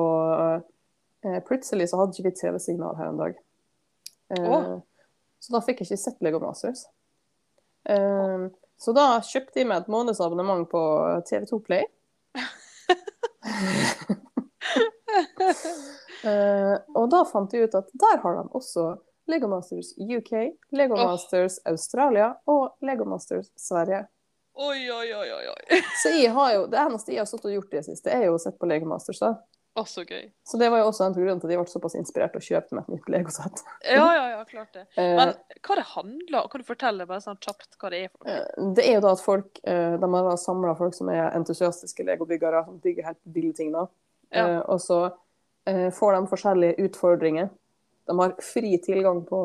uh, 1.27 1.41
plutselig 1.49 1.89
så 1.91 1.99
hadde 1.99 2.15
ikke 2.15 2.29
vi 2.29 2.37
TV-signal 2.39 2.95
her 3.01 3.11
en 3.11 3.19
dag. 3.19 3.41
Uh, 4.31 4.47
oh. 4.47 4.69
Så 5.43 5.51
da 5.51 5.61
fikk 5.67 5.83
jeg 5.83 5.91
ikke 5.91 5.99
sett 6.05 6.23
Lego 6.23 6.39
Masters. 6.39 6.85
Um, 7.89 8.51
så 8.81 8.93
da 8.97 9.21
kjøpte 9.25 9.61
jeg 9.61 9.69
meg 9.69 9.85
et 9.85 9.91
månedsabonnement 9.93 10.67
på 10.71 10.83
TV2 11.29 11.61
Play. 11.65 11.85
uh, 16.25 16.77
og 16.99 17.11
da 17.13 17.25
fant 17.29 17.55
jeg 17.55 17.69
ut 17.69 17.79
at 17.79 17.93
der 17.93 18.23
har 18.25 18.41
de 18.41 18.49
også 18.57 18.95
Lego 19.31 19.49
Masters 19.49 19.95
UK, 19.99 20.33
Lego 20.77 20.99
Åh. 20.99 21.07
Masters 21.13 21.59
Australia 21.65 22.35
og 22.51 22.77
Lego 22.85 23.05
Masters 23.09 23.53
Sverige. 23.57 24.05
Oi, 24.55 24.91
oi, 24.91 25.15
oi, 25.15 25.29
oi. 25.35 25.47
oi. 25.51 25.81
Så 26.03 26.13
jeg 26.15 26.31
har 26.35 26.53
jo, 26.55 26.67
det 26.71 26.79
eneste 26.79 27.15
jeg 27.15 27.25
har 27.25 27.27
stått 27.27 27.49
og 27.49 27.57
gjort 27.57 27.73
i 27.73 27.81
det 27.81 27.87
siste, 27.89 28.13
er 28.13 28.29
jo 28.29 28.37
å 28.37 28.43
sett 28.43 28.59
på 28.61 28.69
Lego 28.71 28.87
Masters. 28.87 29.23
da. 29.25 29.33
Å, 29.75 29.83
så 29.91 30.05
gøy. 30.07 30.29
Så 30.47 30.59
det 30.61 30.69
var 30.71 30.79
jo 30.85 30.91
også 30.93 31.09
en 31.09 31.15
grunn 31.17 31.41
til 31.43 31.49
at 31.49 31.51
de 31.51 31.57
ble 31.59 31.67
såpass 31.67 31.97
inspirert 31.99 32.37
og 32.39 32.45
kjøpte 32.47 32.77
meg 32.79 32.85
et 32.87 32.93
nytt 32.95 33.09
Lego-sett. 33.11 33.63
Ja, 33.91 34.05
ja, 34.15 34.27
ja, 34.37 34.45
klart 34.47 34.77
det. 34.77 34.85
Eh, 35.01 35.17
Men 35.19 35.33
hva 35.67 35.77
det 35.81 35.87
handler 35.91 36.39
om? 36.45 36.49
Kan 36.53 36.63
du 36.63 36.69
fortelle 36.69 37.07
bare 37.11 37.25
sånn 37.25 37.41
kjapt 37.43 37.75
hva 37.81 37.91
det 37.91 38.05
er 38.05 38.13
for 38.13 38.23
noe? 38.29 38.37
eh, 38.37 38.71
det 38.77 38.85
er 38.87 38.95
jo 39.01 39.03
da 39.03 39.13
at 39.17 39.25
folk, 39.25 39.59
eh, 39.67 39.97
de 39.99 40.11
har 40.15 40.39
samla 40.39 40.77
folk 40.79 40.95
som 40.95 41.11
er 41.11 41.35
entusiastiske 41.35 42.07
legobyggere, 42.07 42.63
som 42.69 42.79
bygger 42.85 43.09
helt 43.11 43.21
ville 43.35 43.53
ting. 43.59 43.73
da. 43.75 43.87
Ja. 44.31 44.47
Og 44.71 44.79
så 44.83 45.03
får 45.67 46.13
de 46.21 46.27
forskjellige 46.29 46.87
utfordringer. 46.87 47.51
De 48.07 48.19
har 48.19 48.35
fri 48.45 48.77
tilgang 48.85 49.23
på 49.27 49.39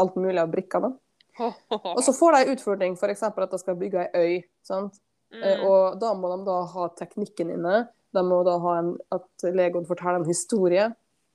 alt 0.00 0.14
mulig 0.16 0.40
av 0.40 0.48
brikkene. 0.50 0.94
Og 1.38 1.98
så 2.02 2.14
får 2.20 2.32
de 2.32 2.38
en 2.42 2.52
utfordring, 2.56 2.94
f.eks. 2.96 3.22
at 3.28 3.50
de 3.52 3.58
skal 3.60 3.76
bygge 3.78 4.06
ei 4.08 4.22
øy. 4.22 4.36
sant? 4.66 4.98
Mm. 5.34 5.66
Og 5.66 5.98
da 6.00 6.14
må 6.16 6.30
de 6.32 6.46
da 6.46 6.60
ha 6.72 6.86
teknikken 6.96 7.50
inne. 7.58 7.82
De 8.14 8.22
må 8.24 8.42
da 8.46 8.58
ha 8.62 8.78
en, 8.78 8.92
at 9.12 9.46
Legoen 9.52 9.86
forteller 9.88 10.20
en 10.22 10.28
historie. 10.28 10.86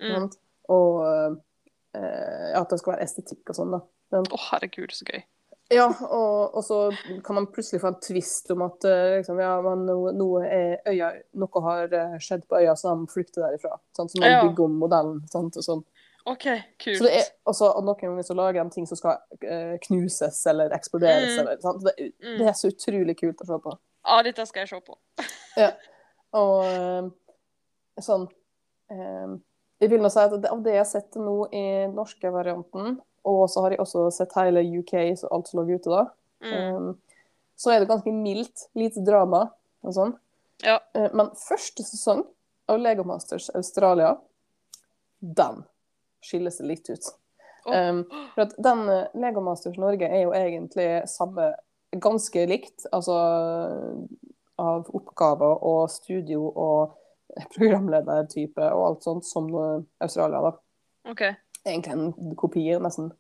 Mm. 0.02 0.30
Og 0.72 1.02
eh, 1.96 2.58
at 2.58 2.70
det 2.72 2.80
skal 2.80 2.96
være 2.96 3.04
estetikk 3.06 3.52
og 3.52 3.58
sånn. 3.58 3.76
da. 3.76 3.82
Å, 4.22 4.40
herregud, 4.52 4.92
så 4.96 5.06
gøy. 5.08 5.22
Ja, 5.72 5.86
og, 5.88 6.56
og 6.60 6.64
så 6.68 6.78
kan 7.24 7.38
man 7.38 7.46
plutselig 7.54 7.80
få 7.80 7.94
en 7.94 8.00
tvist 8.04 8.50
om 8.52 8.66
at 8.66 8.84
eh, 8.90 9.20
liksom, 9.22 9.38
ja, 9.40 9.54
men 9.64 9.86
er 10.44 10.82
øya, 10.92 11.12
noe 11.40 11.62
har 11.64 11.94
eh, 11.96 12.18
skjedd 12.20 12.44
på 12.50 12.60
øya, 12.60 12.74
så 12.76 12.92
de 12.92 13.08
flykter 13.14 13.46
derifra. 13.46 13.78
Sant? 13.96 14.12
Så 14.12 14.20
man 14.20 14.32
Ja. 14.34 14.42
bygger 14.44 14.66
om 14.68 14.76
modellen. 14.82 15.22
Sant? 15.32 15.56
Og 15.56 15.64
sånn. 15.64 15.86
OK, 16.28 16.44
kult. 16.84 17.00
Så 17.00 17.08
er, 17.10 17.24
også, 17.50 17.70
og 17.72 17.86
noen 17.88 17.98
ganger 18.04 18.28
så 18.28 18.36
lager 18.38 18.60
de 18.68 18.76
ting 18.76 18.86
som 18.90 19.00
skal 19.00 19.22
eh, 19.48 19.78
knuses 19.88 20.42
eller 20.52 20.76
eksploderes. 20.76 21.38
Mm. 21.38 21.40
Eller? 21.40 21.80
Det, 21.88 21.96
Mm. 22.20 22.36
det 22.42 22.50
er 22.52 22.60
så 22.60 22.70
utrolig 22.74 23.16
kult 23.24 23.42
å 23.42 23.48
se 23.54 23.62
på. 23.64 23.78
Ja, 24.06 24.20
dette 24.28 24.46
skal 24.50 24.66
jeg 24.66 24.74
se 24.76 24.82
på. 24.86 25.00
Og 26.38 26.64
eh, 26.66 27.08
sånn 28.02 28.28
eh, 28.92 29.34
Jeg 29.82 29.90
vil 29.92 30.02
nå 30.04 30.10
si 30.14 30.20
at 30.24 30.46
av 30.48 30.62
det 30.64 30.76
jeg 30.76 30.84
har 30.84 30.90
sett 30.90 31.16
nå 31.20 31.36
i 31.52 31.64
den 31.88 31.96
norske 31.98 32.32
varianten, 32.32 33.00
og 33.26 33.42
så 33.50 33.64
har 33.66 33.74
jeg 33.76 33.82
også 33.84 34.08
sett 34.14 34.36
hele 34.38 34.62
UK, 34.80 34.94
så 35.18 35.30
alt 35.34 35.50
som 35.50 35.62
lå 35.62 35.76
ute 35.76 35.90
da, 35.92 36.04
Mm. 36.42 36.54
eh, 36.54 37.18
så 37.62 37.70
er 37.70 37.80
det 37.84 37.90
ganske 37.92 38.10
mildt. 38.14 38.64
Lite 38.74 39.04
drama 39.06 39.44
og 39.84 39.94
sånn. 39.94 40.16
Ja. 40.66 40.80
Men 41.14 41.28
første 41.38 41.84
sesong 41.86 42.24
av 42.70 42.80
Lego 42.82 43.04
Masters 43.06 43.52
Australia, 43.54 44.16
den 45.22 45.64
skiller 46.26 46.50
seg 46.54 46.66
litt 46.72 46.90
ut. 46.90 47.12
Um, 47.70 48.00
for 48.34 48.48
at 48.48 48.56
den 48.58 48.82
Lego 49.22 49.42
Masters 49.46 49.78
Norge 49.78 50.08
er 50.10 50.24
jo 50.24 50.32
egentlig 50.34 50.88
samme 51.10 51.52
Ganske 51.94 52.48
likt, 52.48 52.88
altså 52.96 53.14
av 54.62 54.90
oppgaver 54.96 55.64
og 55.68 55.90
studio 55.92 56.42
og 56.50 56.94
programledertype 57.56 58.66
og 58.76 58.86
alt 58.86 59.04
sånt 59.08 59.26
som 59.28 59.46
eh, 59.56 59.82
Australia, 60.04 60.40
da. 60.46 60.52
OK. 61.12 61.22
Egentlig 61.66 61.94
en 61.94 62.36
kopi, 62.38 62.80
nesten. 62.82 63.12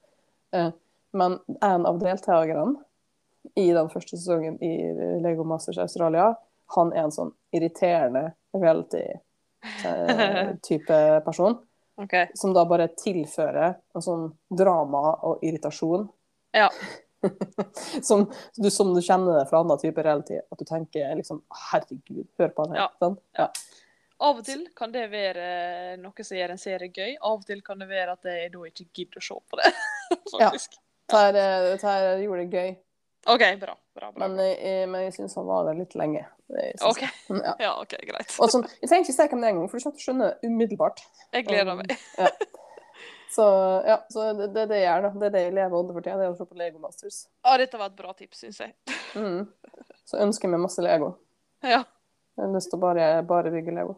Eh, 0.56 0.70
men 1.18 1.32
en 1.62 1.86
av 1.86 2.00
deltakerne 2.02 2.76
i 3.58 3.74
den 3.74 3.89
første 3.89 4.18
sesongen 4.18 4.64
i 4.64 4.94
Lego 5.24 5.44
Masters 5.48 5.78
Australia, 5.82 6.36
han 6.76 6.94
er 6.94 7.04
en 7.06 7.16
sånn 7.16 7.32
irriterende 7.56 8.32
reality-type 8.56 11.22
person 11.28 11.54
ok. 12.04 12.14
som 12.34 12.54
da 12.54 12.66
bare 12.70 12.88
tilfører 12.98 13.74
en 13.96 14.06
sånn 14.06 14.32
drama 14.50 15.16
og 15.28 15.44
irritasjon. 15.46 16.08
Ja. 16.56 16.70
som, 18.10 18.26
du, 18.58 18.70
som 18.74 18.94
du 18.96 19.02
kjenner 19.02 19.42
det 19.42 19.46
fra 19.52 19.62
annen 19.62 19.82
type 19.82 20.04
reality. 20.06 20.40
At 20.42 20.62
du 20.62 20.68
tenker 20.68 21.16
liksom 21.20 21.44
Herregud, 21.72 22.28
hør 22.40 22.54
på 22.56 22.68
han 22.68 22.76
her. 22.76 22.84
Ja. 22.84 23.12
Ja. 23.40 23.50
Av 24.22 24.38
og 24.38 24.46
til 24.46 24.68
kan 24.78 24.94
det 24.94 25.08
være 25.10 25.98
noe 25.98 26.26
som 26.26 26.38
gjør 26.38 26.54
en 26.54 26.62
serie 26.62 26.94
gøy. 26.94 27.16
Av 27.18 27.40
og 27.40 27.48
til 27.48 27.64
kan 27.66 27.82
det 27.82 27.90
være 27.90 28.14
at 28.18 28.30
jeg 28.30 28.54
da 28.54 28.64
ikke 28.70 28.88
gidder 28.94 29.22
å 29.22 29.28
se 29.32 29.40
på 29.50 29.62
det. 29.62 29.74
Faktisk. 30.36 30.78
Det 31.12 31.20
her, 31.20 31.38
eh, 31.42 31.76
det 31.82 32.24
gjorde 32.24 32.46
det 32.46 32.60
gøy, 32.62 32.76
OK, 33.26 33.60
bra. 33.60 33.78
bra, 33.93 34.12
bra. 34.12 34.28
men, 34.28 34.39
eh, 34.39 34.88
men 34.89 35.04
jeg 35.06 35.14
syns 35.14 35.36
han 35.38 35.46
var 35.46 35.68
der 35.68 35.78
litt 35.78 35.93
lenge. 35.96 36.24
OK. 36.82 37.04
Ja. 37.30 37.54
Ja, 37.66 37.74
OK, 37.82 37.93
greit. 38.08 38.32
Sånn, 38.34 38.66
jeg 38.82 38.89
trenger 38.89 39.06
ikke 39.06 39.14
si 39.14 39.28
hvem 39.28 39.43
det 39.43 39.50
er 39.50 39.54
engang, 39.54 39.70
for 39.70 39.78
du 39.78 39.86
kommer 39.86 39.98
til 39.98 40.02
å 40.02 40.08
skjønne 40.08 40.30
det 40.30 40.50
umiddelbart. 40.50 41.04
Jeg 41.38 41.46
gleder 41.50 41.78
meg. 41.78 41.93
Så 43.32 43.43
ja, 43.87 43.95
så 44.12 44.25
det, 44.36 44.49
det 44.51 44.66
er 44.66 44.70
det 44.74 44.79
gjør, 44.82 45.05
da. 45.05 45.09
Det 45.21 45.28
er 45.29 45.33
det 45.37 45.41
jeg 45.45 45.53
lever 45.55 45.75
under 45.79 45.95
for 45.95 46.03
tida, 46.03 46.17
det 46.20 46.25
er 46.28 46.33
å 46.33 46.36
se 46.36 46.43
på 46.49 46.58
Lego 46.59 46.82
Masters. 46.83 47.21
Ja, 47.47 47.53
dette 47.62 47.79
var 47.79 47.87
et 47.93 47.99
bra 48.01 48.12
tips, 48.17 48.43
syns 48.45 48.59
jeg. 48.66 48.75
Mm. 49.12 49.41
Så 50.08 50.20
ønsker 50.24 50.47
jeg 50.47 50.53
meg 50.53 50.62
masse 50.63 50.79
Lego. 50.83 51.09
Ja. 51.67 51.82
Jeg 52.37 52.43
har 52.45 52.53
lyst 52.53 52.70
til 52.71 52.78
å 52.79 52.83
bare, 52.86 53.08
bare 53.28 53.51
bygge 53.51 53.74
Lego. 53.75 53.97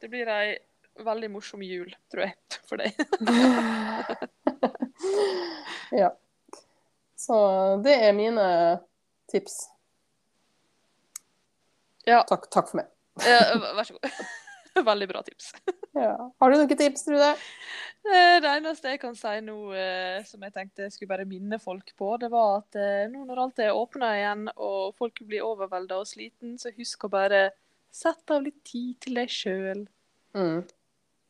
Det 0.00 0.08
blir 0.12 0.28
ei 0.32 0.54
veldig 1.04 1.28
morsom 1.34 1.60
jul, 1.64 1.90
tror 2.12 2.22
jeg, 2.24 2.32
for 2.68 2.80
deg. 2.80 2.96
ja. 6.02 6.08
Så 7.20 7.36
det 7.84 7.94
er 8.08 8.16
mine 8.16 8.46
tips. 9.32 9.54
Ja, 12.08 12.22
Takk, 12.28 12.48
takk 12.52 12.68
for 12.72 12.80
meg. 12.82 12.88
ja, 13.24 13.40
vær 13.76 13.84
så 13.88 13.96
god. 13.96 14.04
Veldig 14.88 15.08
bra 15.12 15.20
tips. 15.24 15.52
Ja. 15.94 16.30
Har 16.40 16.50
du 16.50 16.56
noen 16.58 16.76
tips, 16.76 17.04
Trude? 17.06 17.30
Eh, 18.04 18.40
Det 18.42 18.50
eneste 18.50 18.90
jeg 18.92 19.00
kan 19.00 19.14
si 19.16 19.34
nå, 19.46 19.56
eh, 19.78 20.22
som 20.26 20.42
jeg 20.42 20.52
tenkte 20.52 20.82
jeg 20.88 20.92
skulle 20.92 21.12
bare 21.14 21.24
minne 21.28 21.58
folk 21.62 21.92
på, 21.96 22.08
det 22.20 22.30
var 22.32 22.58
at 22.62 22.76
eh, 22.76 23.04
nå 23.12 23.22
når 23.28 23.40
alt 23.46 23.62
er 23.62 23.70
åpna 23.78 24.10
igjen 24.18 24.48
og 24.56 24.94
folk 24.98 25.22
blir 25.24 25.46
overvelda 25.46 26.00
og 26.02 26.08
sliten, 26.10 26.58
så 26.60 26.72
husk 26.76 27.06
å 27.06 27.12
bare 27.14 27.44
sette 27.94 28.34
av 28.34 28.42
litt 28.42 28.60
tid 28.66 28.98
til 29.06 29.14
deg 29.20 29.30
sjøl. 29.30 29.84
Mm. 30.34 30.64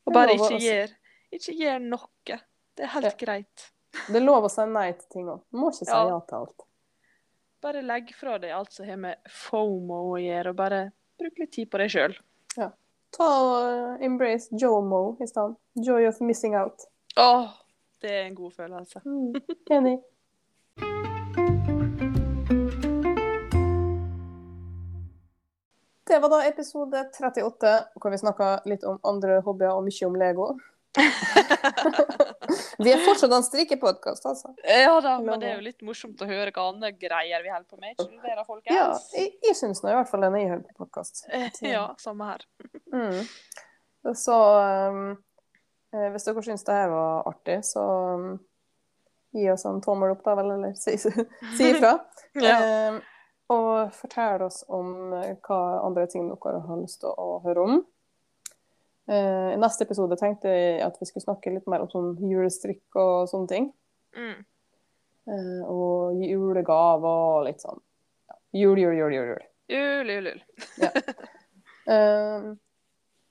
Og 0.08 0.12
bare 0.16 0.34
ikke 0.34 0.58
gjør, 0.64 0.94
ikke 1.38 1.56
gjør 1.60 1.80
noe. 1.84 2.40
Det 2.74 2.84
er 2.88 2.92
helt 2.96 3.10
Ja. 3.12 3.16
greit. 3.20 3.70
Det 4.08 4.16
er 4.16 4.24
lov 4.24 4.44
å 4.48 4.50
si 4.50 4.64
nei 4.66 4.90
til 4.92 5.08
ting 5.12 5.26
òg. 5.30 5.42
Du 5.52 5.58
må 5.60 5.68
ikke 5.70 5.84
si 5.84 5.92
Ja. 5.92 6.06
ja 6.08 6.20
til 6.20 6.38
alt. 6.40 6.64
Bare 7.62 7.82
legg 7.82 8.10
fra 8.14 8.38
deg 8.38 8.50
alt 8.50 8.72
som 8.72 8.86
har 8.86 8.96
med 8.96 9.16
fomo 9.30 10.00
å 10.14 10.18
gjøre, 10.20 10.50
og 10.50 10.56
bare 10.56 10.92
bruk 11.20 11.38
litt 11.38 11.52
tid 11.52 11.70
på 11.70 11.78
deg 11.78 11.90
sjøl. 11.90 12.16
Ta 13.14 13.26
og 13.26 14.02
embrace 14.02 14.50
Jomo 14.62 15.16
i 15.22 15.26
stedet. 15.26 15.54
Joy 15.86 16.08
of 16.08 16.20
missing 16.20 16.56
out. 16.56 16.88
Åh, 17.16 17.46
det 18.02 18.10
er 18.10 18.26
en 18.26 18.34
god 18.34 18.50
følelse. 18.50 19.00
Mm. 19.04 19.34
Enig. 19.70 19.98
Det 26.08 26.22
var 26.22 26.28
da 26.28 26.48
episode 26.48 27.04
38, 27.20 27.78
hvor 28.00 28.10
vi 28.10 28.18
snakka 28.18 28.48
litt 28.66 28.84
om 28.84 28.98
andre 29.04 29.40
hobbyer 29.46 29.72
og 29.72 29.86
mye 29.86 30.06
om 30.06 30.18
Lego. 30.18 30.50
Vi 32.78 32.92
er 32.92 33.02
fortsatt 33.04 33.32
en 33.36 33.44
strikkepodkast, 33.46 34.26
altså. 34.26 34.54
Ja 34.66 34.96
da, 35.04 35.16
men 35.22 35.42
det 35.42 35.50
er 35.50 35.58
jo 35.58 35.66
litt 35.66 35.84
morsomt 35.86 36.22
å 36.24 36.28
høre 36.28 36.52
hva 36.54 36.68
andre 36.72 36.90
greier 36.96 37.44
vi 37.44 37.52
holder 37.52 37.68
på 37.70 37.78
med. 37.80 37.94
Ikke 37.98 38.34
da, 38.34 38.46
folkens? 38.46 38.74
Ja, 38.74 38.88
jeg, 39.18 39.34
jeg 39.46 39.58
syns 39.58 39.84
nå 39.84 39.92
i 39.92 39.96
hvert 39.98 40.10
fall 40.10 40.26
det 40.26 40.32
når 40.34 40.42
jeg 40.42 40.50
hører 40.54 40.64
på 40.66 40.84
podkast. 40.84 41.24
Ja, 41.74 41.86
samme 42.02 42.32
her. 42.32 42.44
Mm. 42.94 43.22
Så 44.18 44.34
um, 44.34 45.06
eh, 45.94 46.10
hvis 46.12 46.26
dere 46.28 46.44
syns 46.44 46.66
det 46.66 46.76
her 46.76 46.92
var 46.92 47.30
artig, 47.30 47.60
så 47.66 47.84
um, 48.18 48.28
gi 49.34 49.48
oss 49.52 49.64
en 49.68 49.82
tommel 49.84 50.14
opp, 50.14 50.22
da 50.26 50.36
vel, 50.38 50.54
eller 50.58 50.76
si, 50.78 50.96
si 51.58 51.72
ifra. 51.72 51.98
Ja. 52.42 52.56
Um, 52.90 53.02
og 53.54 53.92
fortell 53.94 54.42
oss 54.46 54.62
om 54.72 55.12
eh, 55.20 55.36
hva 55.44 55.58
andre 55.84 56.06
ting 56.10 56.30
dere 56.30 56.62
har 56.64 56.78
lyst 56.80 57.02
til 57.02 57.12
å 57.12 57.38
høre 57.44 57.66
om. 57.68 57.82
Eh, 59.06 59.52
I 59.52 59.60
neste 59.60 59.84
episode 59.84 60.16
tenkte 60.16 60.48
jeg 60.48 60.80
at 60.84 60.96
vi 61.00 61.08
skulle 61.08 61.26
snakke 61.26 61.52
litt 61.52 61.68
mer 61.68 61.84
om 61.84 61.90
sånn 61.92 62.12
julestrikk 62.24 62.96
og 63.00 63.28
sånne 63.28 63.50
ting. 63.50 63.70
Mm. 64.16 64.44
Eh, 65.28 65.62
og 65.68 66.20
julegaver 66.24 67.38
og 67.38 67.48
litt 67.48 67.64
sånn. 67.64 67.80
Ja. 68.30 68.38
Jul, 68.64 68.80
jul, 68.80 68.96
jul, 68.96 69.16
jul. 69.16 69.32
jul. 69.32 69.48
Jul, 69.74 70.14
jul, 70.16 70.34
jul. 70.34 70.44
Eh, 71.84 72.44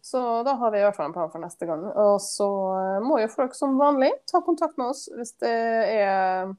så 0.05 0.19
da 0.45 0.51
har 0.59 0.69
vi 0.69 0.77
i 0.77 0.83
hvert 0.85 0.93
fall 0.93 1.07
en 1.07 1.13
plan 1.15 1.31
for 1.33 1.41
neste 1.41 1.65
gang. 1.65 1.87
Og 1.89 2.19
så 2.21 2.45
må 3.01 3.15
jo 3.17 3.31
folk 3.33 3.55
som 3.57 3.79
vanlig 3.79 4.11
ta 4.29 4.43
kontakt 4.45 4.77
med 4.77 4.91
oss 4.91 5.07
hvis 5.09 5.31
det 5.41 5.53
er 5.95 6.51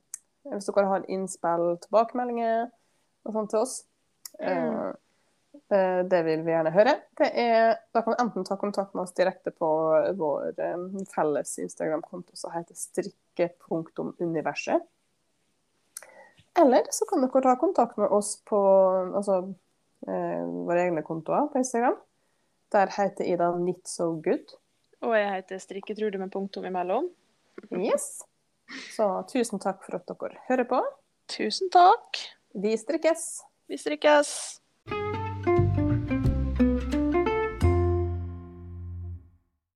Hvis 0.42 0.66
dere 0.66 0.88
har 0.90 1.06
innspill, 1.06 1.76
tilbakemeldinger 1.84 2.64
og 2.66 3.36
sånt 3.36 3.52
til 3.54 3.62
oss. 3.62 3.76
Mm. 4.42 4.98
Det 6.10 6.20
vil 6.26 6.42
vi 6.44 6.52
gjerne 6.52 6.72
høre. 6.74 6.94
Det 7.18 7.28
er, 7.40 7.76
da 7.94 8.02
kan 8.04 8.14
du 8.14 8.22
enten 8.22 8.46
ta 8.46 8.56
kontakt 8.60 8.94
med 8.94 9.06
oss 9.06 9.14
direkte 9.16 9.50
på 9.54 9.68
vår 10.18 10.60
eh, 10.60 10.82
felles 11.14 11.54
Instagram-konto 11.62 12.36
som 12.38 12.52
heter 12.54 12.76
strikke.universet. 12.78 14.84
Eller 16.60 16.90
så 16.94 17.06
kan 17.10 17.24
dere 17.24 17.42
ta 17.42 17.56
kontakt 17.58 17.96
med 17.98 18.12
oss 18.14 18.36
på 18.46 18.58
altså, 19.16 19.40
eh, 20.06 20.44
våre 20.68 20.84
egne 20.86 21.02
kontoer 21.06 21.48
på 21.52 21.62
Instagram. 21.62 21.96
Der 22.74 22.92
heter 22.94 23.24
Ida 23.24 23.52
Knit 23.56 23.88
So 23.88 24.12
Good. 24.22 24.54
Og 25.04 25.16
jeg 25.18 25.32
heter 25.32 25.62
Strikketrude 25.62 26.18
med 26.18 26.32
punktum 26.32 26.64
imellom. 26.64 27.10
Yes. 27.70 28.24
Så 28.94 29.06
tusen 29.30 29.62
takk 29.62 29.84
for 29.84 29.98
at 29.98 30.08
dere 30.08 30.40
hører 30.48 30.68
på. 30.70 30.80
Tusen 31.30 31.70
takk. 31.74 32.22
Vi 32.54 32.76
strikkes. 32.78 33.42
Vi 33.68 33.80
strikkes. 33.80 34.34